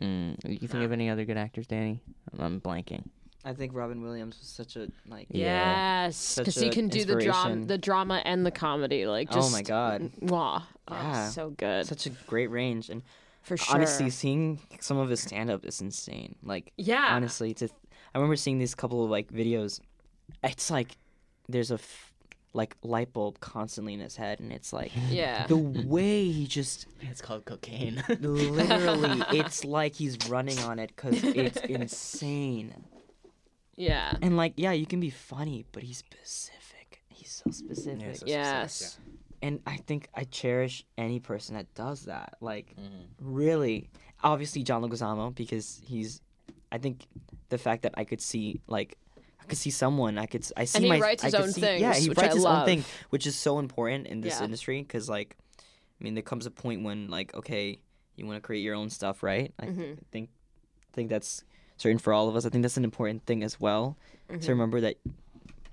Mm, 0.00 0.36
you 0.60 0.68
think 0.68 0.84
of 0.84 0.92
any 0.92 1.10
other 1.10 1.24
good 1.24 1.36
actors, 1.36 1.66
Danny? 1.66 2.00
I'm, 2.32 2.40
I'm 2.40 2.60
blanking. 2.60 3.06
I 3.44 3.52
think 3.54 3.72
Robin 3.74 4.02
Williams 4.02 4.36
was 4.38 4.48
such 4.48 4.76
a 4.76 4.88
like. 5.08 5.26
Yeah. 5.30 6.04
Yes, 6.06 6.36
because 6.36 6.56
he 6.56 6.70
can 6.70 6.88
do 6.88 7.04
the 7.04 7.16
drama, 7.16 7.64
the 7.66 7.78
drama 7.78 8.20
and 8.24 8.44
the 8.44 8.50
comedy. 8.50 9.06
Like, 9.06 9.30
just 9.30 9.48
Oh 9.48 9.52
my 9.52 9.62
God. 9.62 10.10
wow, 10.20 10.62
oh, 10.88 10.94
Yeah. 10.94 11.28
so 11.28 11.50
good 11.50 11.86
Such 11.86 12.06
a 12.06 12.10
great 12.26 12.48
range, 12.50 12.90
and 12.90 13.02
for 13.42 13.56
sure. 13.56 13.76
honestly, 13.76 14.10
seeing 14.10 14.58
some 14.80 14.98
of 14.98 15.08
his 15.08 15.20
stand 15.20 15.50
up 15.50 15.64
is 15.64 15.80
insane. 15.80 16.34
Like, 16.42 16.72
yeah, 16.76 17.08
honestly, 17.14 17.54
to 17.54 17.66
I 18.14 18.18
remember 18.18 18.36
seeing 18.36 18.58
these 18.58 18.74
couple 18.74 19.04
of 19.04 19.10
like 19.10 19.28
videos. 19.32 19.80
It's 20.42 20.70
like 20.70 20.96
there's 21.48 21.70
a 21.70 21.74
f- 21.74 22.12
like 22.54 22.76
light 22.82 23.12
bulb 23.12 23.38
constantly 23.40 23.94
in 23.94 24.00
his 24.00 24.16
head, 24.16 24.40
and 24.40 24.52
it's 24.52 24.72
like 24.72 24.90
yeah, 25.10 25.46
the 25.46 25.56
way 25.56 26.24
he 26.28 26.46
just 26.46 26.86
It's 27.02 27.22
called 27.22 27.44
cocaine. 27.44 28.02
literally, 28.20 29.22
it's 29.38 29.64
like 29.64 29.94
he's 29.94 30.18
running 30.28 30.58
on 30.60 30.78
it 30.80 30.90
because 30.94 31.22
it's 31.22 31.58
insane. 31.68 32.74
Yeah, 33.78 34.16
And 34.20 34.36
like, 34.36 34.54
yeah, 34.56 34.72
you 34.72 34.86
can 34.86 35.00
be 35.00 35.10
funny, 35.10 35.64
but 35.72 35.82
he's 35.82 35.98
specific. 35.98 37.02
He's 37.08 37.30
so 37.30 37.50
specific. 37.50 38.02
Yeah, 38.06 38.12
so 38.12 38.26
yes, 38.26 38.74
specific, 38.76 39.04
and 39.42 39.60
I 39.66 39.76
think 39.78 40.08
I 40.14 40.24
cherish 40.24 40.84
any 40.98 41.20
person 41.20 41.54
that 41.54 41.72
does 41.74 42.02
that. 42.06 42.34
Like, 42.40 42.74
Mhm. 42.76 43.06
really, 43.20 43.88
obviously 44.22 44.62
John 44.62 44.82
Leguizamo 44.82 45.34
because 45.34 45.80
he's. 45.84 46.20
I 46.70 46.78
think 46.78 47.06
the 47.48 47.56
fact 47.58 47.82
that 47.82 47.94
I 47.96 48.04
could 48.04 48.20
see 48.20 48.60
like. 48.66 48.98
I 49.40 49.44
could 49.44 49.58
see 49.58 49.70
someone. 49.70 50.18
I 50.18 50.26
could. 50.26 50.42
s- 50.42 50.52
I 50.56 50.64
see 50.66 50.82
he 50.82 50.88
my. 50.88 50.98
writes 51.00 51.22
I 51.22 51.26
his 51.28 51.34
could 51.34 51.42
own 51.44 51.52
see, 51.52 51.60
things, 51.62 51.80
Yeah, 51.80 51.94
he 51.94 52.08
which 52.08 52.18
writes 52.18 52.34
I 52.34 52.36
his 52.36 52.44
own 52.44 52.64
thing, 52.66 52.84
which 53.10 53.26
is 53.26 53.36
so 53.36 53.58
important 53.60 54.06
in 54.08 54.20
this 54.20 54.38
Yeah. 54.40 54.44
industry 54.44 54.82
because, 54.82 55.08
like, 55.08 55.36
I 55.58 56.04
mean, 56.04 56.14
there 56.14 56.22
comes 56.22 56.44
a 56.46 56.50
point 56.50 56.82
when, 56.84 57.08
like, 57.08 57.34
okay, 57.34 57.78
you 58.16 58.26
want 58.26 58.36
to 58.36 58.40
create 58.46 58.60
your 58.62 58.74
own 58.74 58.90
stuff, 58.90 59.22
right? 59.22 59.54
I 59.58 59.66
Mhm. 59.66 59.98
think, 60.10 60.28
I 60.82 60.92
think 60.94 61.08
that's 61.08 61.44
certain 61.78 61.98
for 61.98 62.12
all 62.12 62.28
of 62.28 62.36
us. 62.36 62.44
I 62.44 62.50
think 62.50 62.62
that's 62.62 62.76
an 62.76 62.84
important 62.84 63.24
thing 63.24 63.42
as 63.42 63.58
well 63.58 63.96
Mm-hmm. 64.30 64.40
to 64.40 64.50
remember 64.52 64.80
that 64.82 64.96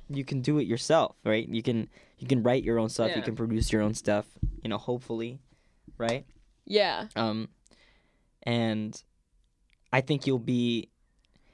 you 0.09 0.23
can 0.23 0.39
do 0.39 0.57
it 0.59 0.65
yourself, 0.65 1.17
right? 1.25 1.45
You 1.49 1.61
can 1.61 1.89
you 2.19 2.25
can 2.27 2.41
write 2.41 2.63
your 2.63 2.79
own 2.79 2.87
stuff. 2.87 3.11
You 3.17 3.21
can 3.23 3.35
produce 3.35 3.73
your 3.73 3.81
own 3.81 3.93
stuff. 3.93 4.25
You 4.63 4.69
know, 4.69 4.77
hopefully, 4.77 5.39
right? 5.97 6.25
yeah, 6.65 7.07
Um, 7.17 7.49
and 8.43 9.01
I 9.91 10.01
think 10.01 10.25
you'll 10.25 10.39
be, 10.39 10.89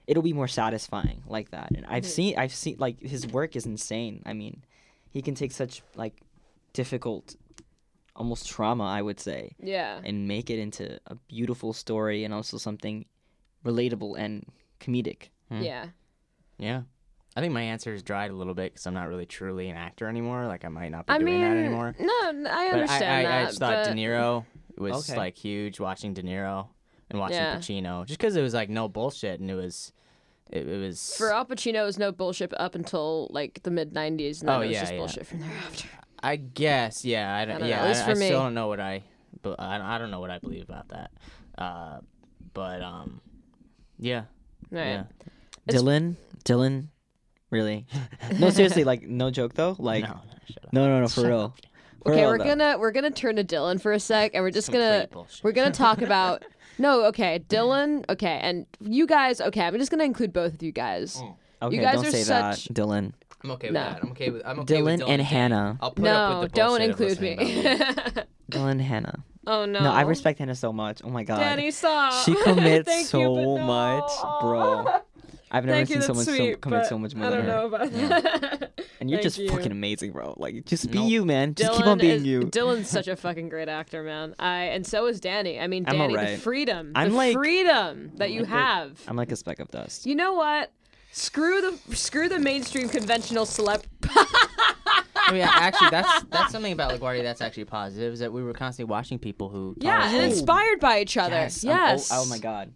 it'll 0.08 0.24
be 0.24 0.34
more 0.34 0.48
satisfying 0.48 1.24
like 1.28 1.52
that. 1.52 1.72
And 1.76 1.86
I've 1.88 2.04
Mhm. 2.04 2.16
seen, 2.18 2.38
I've 2.38 2.54
seen 2.54 2.76
like 2.78 3.02
his 3.02 3.26
work 3.28 3.56
is 3.56 3.66
insane. 3.66 4.22
I 4.26 4.34
mean, 4.34 4.64
he 5.10 5.22
can 5.22 5.36
take 5.36 5.52
such 5.52 5.82
like 5.96 6.22
difficult, 6.74 7.36
almost 8.16 8.48
trauma, 8.48 8.84
I 8.86 9.02
would 9.02 9.20
say, 9.20 9.56
yeah, 9.60 10.00
and 10.04 10.28
make 10.28 10.50
it 10.50 10.60
into 10.60 11.00
a 11.08 11.16
beautiful 11.28 11.74
story 11.74 12.24
and 12.24 12.34
also 12.34 12.58
something 12.58 13.06
relatable 13.66 14.16
and 14.18 14.46
comedic. 14.80 15.30
Hmm. 15.50 15.62
yeah. 15.62 15.86
Yeah. 16.58 16.82
I 17.36 17.40
think 17.40 17.54
my 17.54 17.62
answer 17.62 17.94
is 17.94 18.04
dried 18.04 18.30
a 18.30 18.34
little 18.34 18.54
bit 18.54 18.74
because 18.74 18.86
I'm 18.86 18.94
not 18.94 19.08
really 19.08 19.26
truly 19.26 19.70
an 19.70 19.78
actor 19.78 20.08
anymore. 20.08 20.48
Like 20.48 20.66
I 20.66 20.68
might 20.68 20.90
not 20.90 21.06
be 21.08 21.14
I 21.14 21.18
doing 21.18 21.34
mean, 21.34 21.42
that 21.42 21.58
anymore. 21.58 21.96
no, 22.00 22.30
n- 22.30 22.48
I 22.48 22.70
But 22.72 22.80
understand 22.82 23.12
I, 23.12 23.20
I, 23.20 23.24
that. 23.24 23.42
I 23.42 23.46
just 23.46 23.60
thought 23.60 23.86
but... 23.86 23.90
De 23.90 23.94
Niro 23.96 24.46
was 24.78 25.10
Okay. 25.10 25.18
like 25.18 25.38
huge 25.38 25.80
watching 25.80 26.14
De 26.14 26.22
Niro 26.24 26.68
and 27.10 27.20
watching 27.20 27.38
Yeah. 27.38 27.56
Pacino 27.58 28.06
just 28.06 28.20
because 28.20 28.36
it 28.36 28.42
was 28.42 28.54
like 28.54 28.70
no 28.70 28.90
bullshit 28.90 29.40
and 29.40 29.50
it 29.50 29.56
was, 29.56 29.94
it, 30.50 30.68
it 30.68 30.78
was. 30.78 31.16
For 31.18 31.32
Al 31.34 31.46
Pacino, 31.46 31.82
it 31.82 31.86
was 31.86 31.98
no 31.98 32.12
bullshit 32.12 32.54
up 32.60 32.76
until 32.76 33.28
like 33.32 33.64
the 33.64 33.72
mid 33.72 33.94
'90s, 33.94 34.42
and 34.42 34.50
then 34.50 34.56
Oh, 34.58 34.62
it 34.62 34.68
was 34.68 34.74
yeah, 34.74 34.80
just 34.82 34.92
yeah. 34.92 34.98
bullshit 34.98 35.26
from 35.28 35.40
there 35.40 35.52
after. 35.66 35.88
I 36.22 36.36
guess 36.36 37.06
yeah. 37.06 37.34
I 37.34 37.46
don't, 37.46 37.60
don't 37.60 37.62
know, 37.62 37.68
yeah. 37.68 37.84
at 37.84 37.88
least 37.88 38.02
I, 38.02 38.06
for 38.06 38.12
I 38.12 38.14
still 38.16 38.40
don't 38.42 38.54
know 38.54 38.68
what 38.68 38.80
I, 38.82 39.04
but 39.42 39.56
I, 39.60 39.96
I 39.96 39.98
don't 39.98 40.12
know 40.12 40.20
what 40.20 40.30
I 40.32 40.40
believe 40.40 40.64
about 40.64 40.90
that. 40.90 41.12
Uh, 41.58 42.00
but 42.54 42.82
um, 42.82 43.22
yeah, 44.02 44.24
Right. 44.70 44.88
yeah. 44.88 45.04
It's- 45.68 45.82
Dylan, 45.82 46.16
Dylan, 46.44 46.88
really? 47.52 47.86
no, 48.40 48.50
seriously, 48.50 48.84
like 48.84 49.04
no 49.04 49.32
joke 49.32 49.54
though. 49.54 49.76
Like 49.80 50.04
no, 50.04 50.20
shut 50.48 50.66
up. 50.66 50.74
no, 50.74 50.88
no, 50.88 51.00
no, 51.02 51.08
for 51.08 51.22
Shut 51.22 51.26
real. 51.26 51.40
up. 51.40 51.58
For 52.04 52.12
Okay, 52.12 52.22
real, 52.22 52.30
we're 52.32 52.38
though. 52.40 52.44
gonna 52.46 52.78
we're 52.80 52.92
gonna 52.92 53.12
turn 53.12 53.36
to 53.38 53.44
Dylan 53.44 53.80
for 53.80 53.94
a 53.94 54.00
sec, 54.00 54.32
and 54.34 54.44
we're 54.44 54.50
just 54.52 54.68
Complete 54.70 54.82
gonna 54.88 55.08
bullshit. 55.12 55.44
we're 55.44 55.52
gonna 55.52 55.72
talk 55.72 56.02
about 56.02 56.44
no. 56.80 57.06
Okay, 57.06 57.44
Dylan. 57.48 58.04
Okay, 58.10 58.40
and 58.42 58.66
you 58.80 59.06
guys. 59.06 59.40
Okay, 59.40 59.62
I'm 59.62 59.78
just 59.78 59.92
gonna 59.92 60.04
include 60.04 60.34
both 60.34 60.56
of 60.56 60.64
you 60.64 60.72
guys. 60.72 61.18
Mm. 61.18 61.36
Okay, 61.62 61.78
guys 61.78 61.96
don't 61.98 62.08
are 62.08 62.12
say 62.12 62.24
such- 62.24 62.66
that, 62.66 62.74
Dylan. 62.74 63.14
I'm 63.44 63.52
okay 63.52 63.68
with 63.68 63.74
No. 63.76 63.80
that. 63.82 64.00
I'm 64.04 64.12
okay 64.12 64.30
with. 64.32 64.42
I'm 64.46 64.60
okay 64.62 64.82
with 64.82 65.00
Dylan 65.00 65.04
Dylan 65.06 65.10
and 65.10 65.22
Hannah. 65.22 65.78
I'll 65.82 65.92
put 65.92 66.06
up 66.08 66.30
No, 66.32 66.40
with 66.42 66.52
the 66.52 66.56
don't 66.56 66.82
of 66.82 66.90
include 66.90 67.10
listening 67.22 67.38
me. 67.38 67.60
about 67.76 68.16
me. 68.16 68.22
Dylan 68.52 68.72
and 68.72 68.82
Hannah. 68.82 69.24
Oh 69.48 69.66
no. 69.66 69.80
No, 69.82 69.92
I 69.92 70.02
respect 70.02 70.40
Hannah 70.40 70.56
so 70.56 70.72
much. 70.74 71.02
Oh 71.04 71.10
my 71.10 71.24
god. 71.24 71.40
Danny, 71.40 71.72
stop. 71.72 72.26
She 72.26 72.36
commits 72.44 73.10
so 73.10 73.20
you, 73.20 73.58
no. 73.58 73.58
much, 73.60 74.12
bro. 74.42 74.86
I've 75.54 75.66
never 75.66 75.80
Thank 75.80 75.90
seen 75.90 76.02
someone 76.02 76.24
sweet, 76.24 76.54
so, 76.54 76.60
commit 76.60 76.86
so 76.86 76.98
much 76.98 77.14
more 77.14 77.28
I 77.28 77.30
don't 77.32 77.42
her. 77.42 77.48
know 77.48 77.66
about 77.68 77.92
Yeah. 77.92 78.08
that. 78.22 78.68
And 79.02 79.10
you're 79.10 79.18
Thank 79.18 79.24
just 79.24 79.38
you. 79.40 79.50
fucking 79.50 79.72
amazing, 79.72 80.12
bro. 80.12 80.36
Like 80.38 80.64
just 80.66 80.92
be 80.92 81.00
Nope. 81.00 81.10
you, 81.10 81.26
man. 81.26 81.56
Just 81.56 81.74
keep 81.74 81.88
on 81.88 81.98
being 81.98 82.18
is, 82.18 82.24
you. 82.24 82.42
Dylan's 82.42 82.88
such 82.88 83.08
a 83.08 83.16
fucking 83.26 83.50
great 83.50 83.68
actor, 83.68 84.04
man. 84.04 84.36
I 84.38 84.66
and 84.66 84.86
so 84.86 85.08
is 85.08 85.20
Danny. 85.20 85.60
I 85.60 85.66
mean, 85.66 85.86
I'm 85.88 85.98
Danny, 85.98 86.16
the 86.16 86.38
freedom, 86.38 86.92
I'm 86.94 87.10
the 87.10 87.18
like- 87.18 87.34
freedom 87.34 88.12
that 88.18 88.30
you 88.32 88.42
like 88.42 88.50
have. 88.50 89.02
I'm 89.08 89.16
like 89.16 89.32
a 89.32 89.36
speck 89.36 89.60
of 89.60 89.72
dust. 89.72 90.06
You 90.06 90.14
know 90.16 90.34
what? 90.34 90.72
screw 91.14 91.60
the 91.62 91.96
screw 91.96 92.30
the 92.30 92.40
mainstream 92.40 92.88
conventional 92.88 93.46
celeb. 93.46 93.84
Oh, 95.32 95.36
yeah, 95.36 95.50
actually, 95.54 95.90
that's 95.90 96.24
that's 96.26 96.52
something 96.52 96.74
about 96.74 96.92
LaGuardia 96.92 97.24
that's 97.24 97.42
actually 97.42 97.66
positive. 97.66 98.14
Is 98.14 98.20
that 98.20 98.32
we 98.32 98.44
were 98.44 98.54
constantly 98.54 98.90
watching 98.92 99.18
people 99.20 99.50
who. 99.50 99.76
yeah, 99.80 100.14
and 100.14 100.24
inspired 100.26 100.80
by 100.80 101.00
each 101.02 101.18
other. 101.18 101.36
Yes. 101.36 101.64
Oh, 101.66 101.70
yes. 101.70 102.10
Oh, 102.12 102.22
oh 102.24 102.26
my 102.26 102.38
god. 102.38 102.74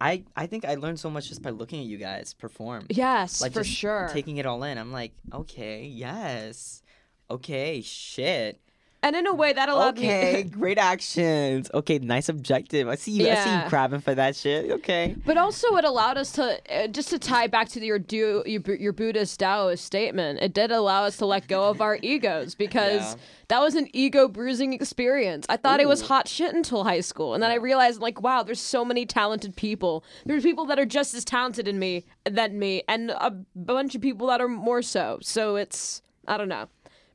I 0.00 0.24
I 0.36 0.46
think 0.46 0.64
I 0.64 0.74
learned 0.74 0.98
so 1.00 1.08
much 1.10 1.28
just 1.28 1.42
by 1.42 1.50
looking 1.50 1.80
at 1.80 1.86
you 1.86 1.96
guys 1.98 2.34
perform. 2.34 2.86
Yes, 2.90 3.40
Like 3.40 3.52
for 3.52 3.64
sure. 3.64 4.10
Taking 4.12 4.38
it 4.38 4.46
all 4.46 4.62
in. 4.64 4.76
I'm 4.78 4.92
like, 4.92 5.12
okay, 5.32 5.84
yes. 5.84 6.82
Okay, 7.30 7.80
shit. 7.80 8.60
And 9.04 9.14
in 9.14 9.26
a 9.28 9.34
way 9.34 9.52
that 9.52 9.68
allowed 9.68 9.98
Okay, 9.98 10.42
me. 10.44 10.50
great 10.50 10.78
actions. 10.78 11.70
Okay, 11.72 11.98
nice 12.00 12.28
objective. 12.28 12.88
I 12.88 12.96
see 12.96 13.12
you. 13.12 13.28
I 13.30 13.34
see 13.36 13.54
you 13.54 13.68
crabbing 13.68 14.00
for 14.00 14.14
that 14.14 14.34
shit. 14.34 14.70
Okay. 14.70 15.14
But 15.24 15.36
also, 15.36 15.76
it 15.76 15.84
allowed 15.84 16.16
us 16.18 16.32
to 16.32 16.58
uh, 16.74 16.88
just 16.88 17.10
to 17.10 17.18
tie 17.18 17.46
back 17.46 17.68
to 17.70 17.84
your 17.84 17.98
do 17.98 18.42
your, 18.46 18.62
your 18.76 18.92
Buddhist 18.92 19.38
Taoist 19.38 19.84
statement. 19.84 20.40
It 20.42 20.54
did 20.54 20.72
allow 20.72 21.04
us 21.04 21.18
to 21.18 21.26
let 21.26 21.46
go 21.46 21.68
of 21.70 21.80
our 21.80 21.98
egos 22.02 22.54
because 22.54 23.02
Yeah. 23.02 23.14
that 23.48 23.60
was 23.60 23.74
an 23.74 23.88
ego 23.92 24.26
bruising 24.26 24.72
experience. 24.72 25.46
I 25.48 25.58
thought 25.58 25.78
it 25.80 25.88
was 25.88 26.00
hot 26.08 26.26
shit 26.26 26.54
until 26.54 26.82
high 26.84 27.00
school, 27.02 27.34
and 27.34 27.42
then 27.42 27.50
I 27.50 27.56
realized 27.56 28.00
like, 28.00 28.22
wow, 28.22 28.42
there's 28.42 28.60
so 28.60 28.84
many 28.84 29.04
talented 29.06 29.54
people. 29.54 30.02
There's 30.24 30.42
people 30.42 30.64
that 30.66 30.78
are 30.78 30.86
just 30.86 31.14
as 31.14 31.24
talented 31.24 31.68
in 31.68 31.78
me 31.78 32.04
than 32.24 32.58
me, 32.58 32.82
and 32.88 33.10
a 33.10 33.30
bunch 33.54 33.94
of 33.94 34.00
people 34.00 34.26
that 34.28 34.40
are 34.40 34.48
more 34.48 34.80
so. 34.82 35.18
So 35.22 35.56
it's 35.56 36.00
I 36.26 36.36
don't 36.38 36.48
know, 36.48 36.68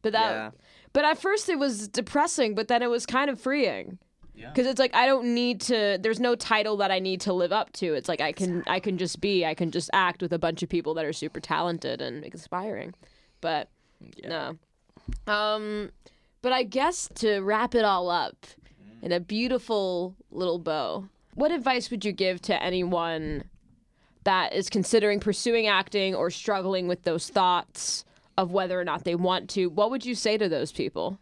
but 0.03 0.13
that. 0.13 0.31
Yeah. 0.31 0.51
But 0.93 1.05
at 1.05 1.19
first 1.19 1.49
it 1.49 1.59
was 1.59 1.87
depressing, 1.87 2.55
but 2.55 2.67
then 2.67 2.81
it 2.81 2.89
was 2.89 3.05
kind 3.05 3.29
of 3.29 3.39
freeing. 3.39 3.99
Because 4.49 4.67
it's 4.67 4.79
like 4.79 4.95
I 4.95 5.05
don't 5.05 5.33
need 5.33 5.59
to. 5.61 5.99
There's 6.01 6.19
no 6.19 6.33
title 6.33 6.77
that 6.77 6.91
I 6.91 6.99
need 6.99 7.19
to 7.21 7.33
live 7.33 7.51
up 7.51 7.73
to. 7.73 7.93
It's 7.93 8.07
like 8.07 8.21
I 8.21 8.31
can 8.31 8.63
I 8.67 8.79
can 8.79 8.97
just 8.97 9.19
be. 9.19 9.45
I 9.45 9.53
can 9.53 9.69
just 9.69 9.89
act 9.91 10.21
with 10.21 10.31
a 10.31 10.39
bunch 10.39 10.63
of 10.63 10.69
people 10.69 10.93
that 10.93 11.03
are 11.03 11.11
super 11.11 11.41
talented 11.41 12.01
and 12.01 12.23
inspiring. 12.23 12.93
But 13.41 13.67
no. 14.25 14.57
Um, 15.27 15.91
but 16.41 16.53
I 16.53 16.63
guess 16.63 17.09
to 17.15 17.39
wrap 17.41 17.75
it 17.75 17.83
all 17.83 18.09
up 18.09 18.45
in 19.01 19.11
a 19.11 19.19
beautiful 19.19 20.15
little 20.31 20.59
bow, 20.59 21.09
what 21.35 21.51
advice 21.51 21.91
would 21.91 22.05
you 22.05 22.13
give 22.13 22.41
to 22.43 22.63
anyone 22.63 23.43
that 24.23 24.53
is 24.53 24.69
considering 24.69 25.19
pursuing 25.19 25.67
acting 25.67 26.15
or 26.15 26.29
struggling 26.29 26.87
with 26.87 27.03
those 27.03 27.29
thoughts 27.29 28.05
of 28.39 28.53
whether 28.53 28.79
or 28.79 28.85
not 28.85 29.03
they 29.03 29.15
want 29.15 29.49
to? 29.49 29.67
What 29.67 29.91
would 29.91 30.05
you 30.05 30.15
say 30.15 30.37
to 30.37 30.47
those 30.47 30.71
people? 30.71 31.19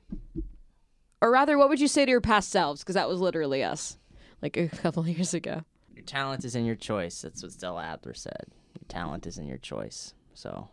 Or 1.20 1.32
rather, 1.32 1.58
what 1.58 1.68
would 1.68 1.80
you 1.80 1.88
say 1.88 2.06
to 2.06 2.12
your 2.12 2.22
past 2.22 2.52
selves? 2.52 2.82
Because 2.82 2.94
that 2.94 3.10
was 3.10 3.20
literally 3.20 3.64
us, 3.64 3.98
like 4.40 4.56
a 4.56 4.68
couple 4.68 5.08
years 5.08 5.34
ago. 5.34 5.64
Your 5.96 6.06
talent 6.06 6.46
is 6.46 6.56
in 6.56 6.64
your 6.64 6.76
choice. 6.76 7.24
That's 7.24 7.42
what 7.42 7.52
Stella 7.52 7.84
Adler 7.84 8.14
said. 8.14 8.46
Your 8.80 8.88
talent 8.88 9.26
is 9.26 9.40
in 9.40 9.48
your 9.48 9.58
choice. 9.58 10.14
So, 10.36 10.70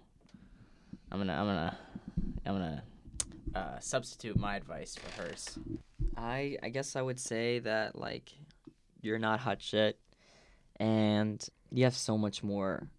I'm 1.11 1.19
gonna, 1.19 1.33
I'm 1.33 1.47
gonna, 1.47 1.79
I'm 2.45 2.53
gonna 2.53 2.85
uh, 3.55 3.79
substitute 3.81 4.39
my 4.39 4.57
advice 4.57 4.97
for 4.97 5.23
hers. 5.23 5.59
I 6.15 6.59
I 6.62 6.69
guess 6.69 6.95
I 6.95 7.01
would 7.01 7.19
say 7.19 7.61
that 7.61 7.99
like 7.99 8.33
you're 9.01 9.19
not 9.19 9.41
hot 9.41 9.62
shit 9.62 9.99
and 10.77 11.43
you 11.71 11.85
have 11.85 11.97
so 11.97 12.19
much 12.19 12.43
more 12.43 12.91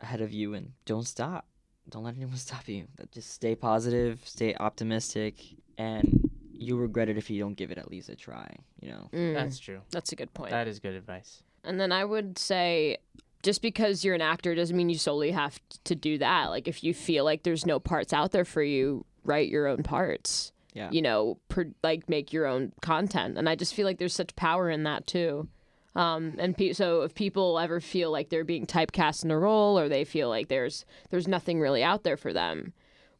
ahead 0.00 0.20
of 0.20 0.32
you 0.32 0.54
and 0.54 0.72
don't 0.84 1.08
stop. 1.08 1.46
Don't 1.90 2.04
let 2.04 2.16
anyone 2.16 2.36
stop 2.48 2.68
you. 2.68 2.86
Just 3.12 3.30
stay 3.32 3.54
positive, 3.54 4.20
stay 4.24 4.54
optimistic 4.54 5.34
and 5.78 6.30
you'll 6.52 6.78
regret 6.78 7.08
it 7.08 7.18
if 7.18 7.28
you 7.30 7.40
don't 7.40 7.54
give 7.54 7.70
it 7.70 7.78
at 7.78 7.90
least 7.90 8.08
a 8.08 8.16
try, 8.16 8.48
you 8.80 8.88
know. 8.90 9.08
Mm, 9.12 9.34
That's 9.34 9.58
true. 9.58 9.80
that's 9.90 10.12
a 10.12 10.16
good 10.16 10.32
point. 10.34 10.50
That 10.50 10.68
is 10.68 10.78
good 10.78 10.94
advice. 10.94 11.42
And 11.64 11.80
then 11.80 11.92
I 11.92 12.04
would 12.04 12.38
say 12.38 12.98
just 13.42 13.60
because 13.60 14.04
you're 14.04 14.14
an 14.14 14.20
actor 14.22 14.54
doesn't 14.54 14.76
mean 14.76 14.88
you 14.88 14.96
solely 14.98 15.30
have 15.32 15.58
to 15.84 15.94
do 15.94 16.18
that. 16.18 16.46
Like 16.46 16.68
if 16.68 16.82
you 16.84 16.94
feel 16.94 17.24
like 17.24 17.42
there's 17.42 17.66
no 17.66 17.78
parts 17.80 18.12
out 18.12 18.32
there 18.32 18.44
for 18.44 18.62
you, 18.62 19.04
write 19.24 19.48
your 19.48 19.66
own 19.66 19.82
parts. 19.82 20.52
Yeah. 20.74 20.90
You 20.90 21.02
know, 21.02 21.38
per, 21.48 21.66
like 21.82 22.08
make 22.08 22.32
your 22.32 22.46
own 22.46 22.72
content. 22.80 23.38
And 23.38 23.48
I 23.48 23.54
just 23.54 23.74
feel 23.74 23.86
like 23.86 23.98
there's 23.98 24.14
such 24.14 24.34
power 24.36 24.70
in 24.70 24.82
that 24.84 25.06
too. 25.06 25.48
Um, 25.96 26.34
and 26.38 26.56
pe- 26.56 26.72
so 26.72 27.02
if 27.02 27.14
people 27.14 27.58
ever 27.58 27.80
feel 27.80 28.10
like 28.10 28.28
they're 28.28 28.44
being 28.44 28.66
typecast 28.66 29.24
in 29.24 29.30
a 29.30 29.38
role 29.38 29.78
or 29.78 29.88
they 29.88 30.04
feel 30.04 30.28
like 30.28 30.48
there's 30.48 30.84
there's 31.10 31.28
nothing 31.28 31.60
really 31.60 31.84
out 31.84 32.02
there 32.02 32.16
for 32.16 32.32
them, 32.32 32.72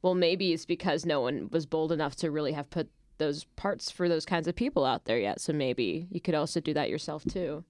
well 0.02 0.14
maybe 0.14 0.52
it's 0.52 0.66
because 0.66 1.06
no 1.06 1.20
one 1.20 1.48
was 1.52 1.66
bold 1.66 1.92
enough 1.92 2.16
to 2.16 2.30
really 2.30 2.52
have 2.52 2.70
put 2.70 2.88
those 3.18 3.44
parts 3.56 3.90
for 3.90 4.08
those 4.08 4.26
kinds 4.26 4.48
of 4.48 4.56
people 4.56 4.84
out 4.84 5.04
there 5.04 5.18
yet. 5.18 5.40
So 5.40 5.52
maybe 5.52 6.08
you 6.10 6.20
could 6.20 6.34
also 6.34 6.60
do 6.60 6.74
that 6.74 6.90
yourself 6.90 7.24
too. 7.24 7.64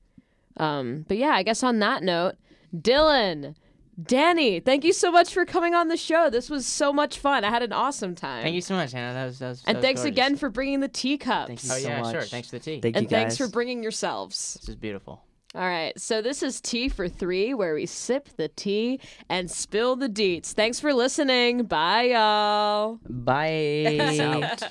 Um, 0.56 1.04
but 1.06 1.18
yeah, 1.18 1.30
I 1.30 1.42
guess 1.42 1.62
on 1.62 1.80
that 1.80 2.02
note, 2.02 2.36
Dylan, 2.74 3.54
Danny, 4.02 4.60
thank 4.60 4.84
you 4.84 4.92
so 4.92 5.10
much 5.12 5.32
for 5.32 5.44
coming 5.44 5.74
on 5.74 5.88
the 5.88 5.96
show. 5.96 6.28
This 6.30 6.50
was 6.50 6.66
so 6.66 6.92
much 6.92 7.18
fun. 7.18 7.44
I 7.44 7.50
had 7.50 7.62
an 7.62 7.72
awesome 7.72 8.14
time. 8.14 8.42
Thank 8.42 8.54
you 8.54 8.60
so 8.60 8.74
much, 8.74 8.92
Hannah. 8.92 9.14
That 9.14 9.24
was, 9.26 9.38
that 9.38 9.48
was 9.50 9.62
and 9.66 9.76
was 9.76 9.82
thanks 9.84 10.00
gorgeous. 10.00 10.12
again 10.12 10.36
for 10.36 10.48
bringing 10.50 10.80
the 10.80 10.88
teacups. 10.88 11.46
Thank 11.46 11.62
you 11.64 11.70
Oh 11.72 11.76
so 11.78 11.88
yeah, 11.88 12.10
sure. 12.10 12.22
Thanks 12.22 12.50
for 12.50 12.58
the 12.58 12.64
tea. 12.64 12.80
Thank 12.80 12.96
you 12.96 13.00
and 13.00 13.08
thanks 13.10 13.36
for 13.36 13.48
bringing 13.48 13.82
yourselves. 13.82 14.54
this 14.60 14.68
is 14.70 14.76
beautiful. 14.76 15.22
All 15.56 15.60
right, 15.62 15.92
so 16.00 16.20
this 16.20 16.42
is 16.42 16.60
Tea 16.60 16.88
for 16.88 17.08
Three, 17.08 17.54
where 17.54 17.74
we 17.76 17.86
sip 17.86 18.28
the 18.36 18.48
tea 18.48 18.98
and 19.28 19.48
spill 19.48 19.94
the 19.94 20.08
deets. 20.08 20.46
Thanks 20.52 20.80
for 20.80 20.92
listening. 20.92 21.62
Bye, 21.62 22.06
y'all. 22.06 22.98
Bye. 23.08 23.84
Peace 24.00 24.18
out. 24.18 24.62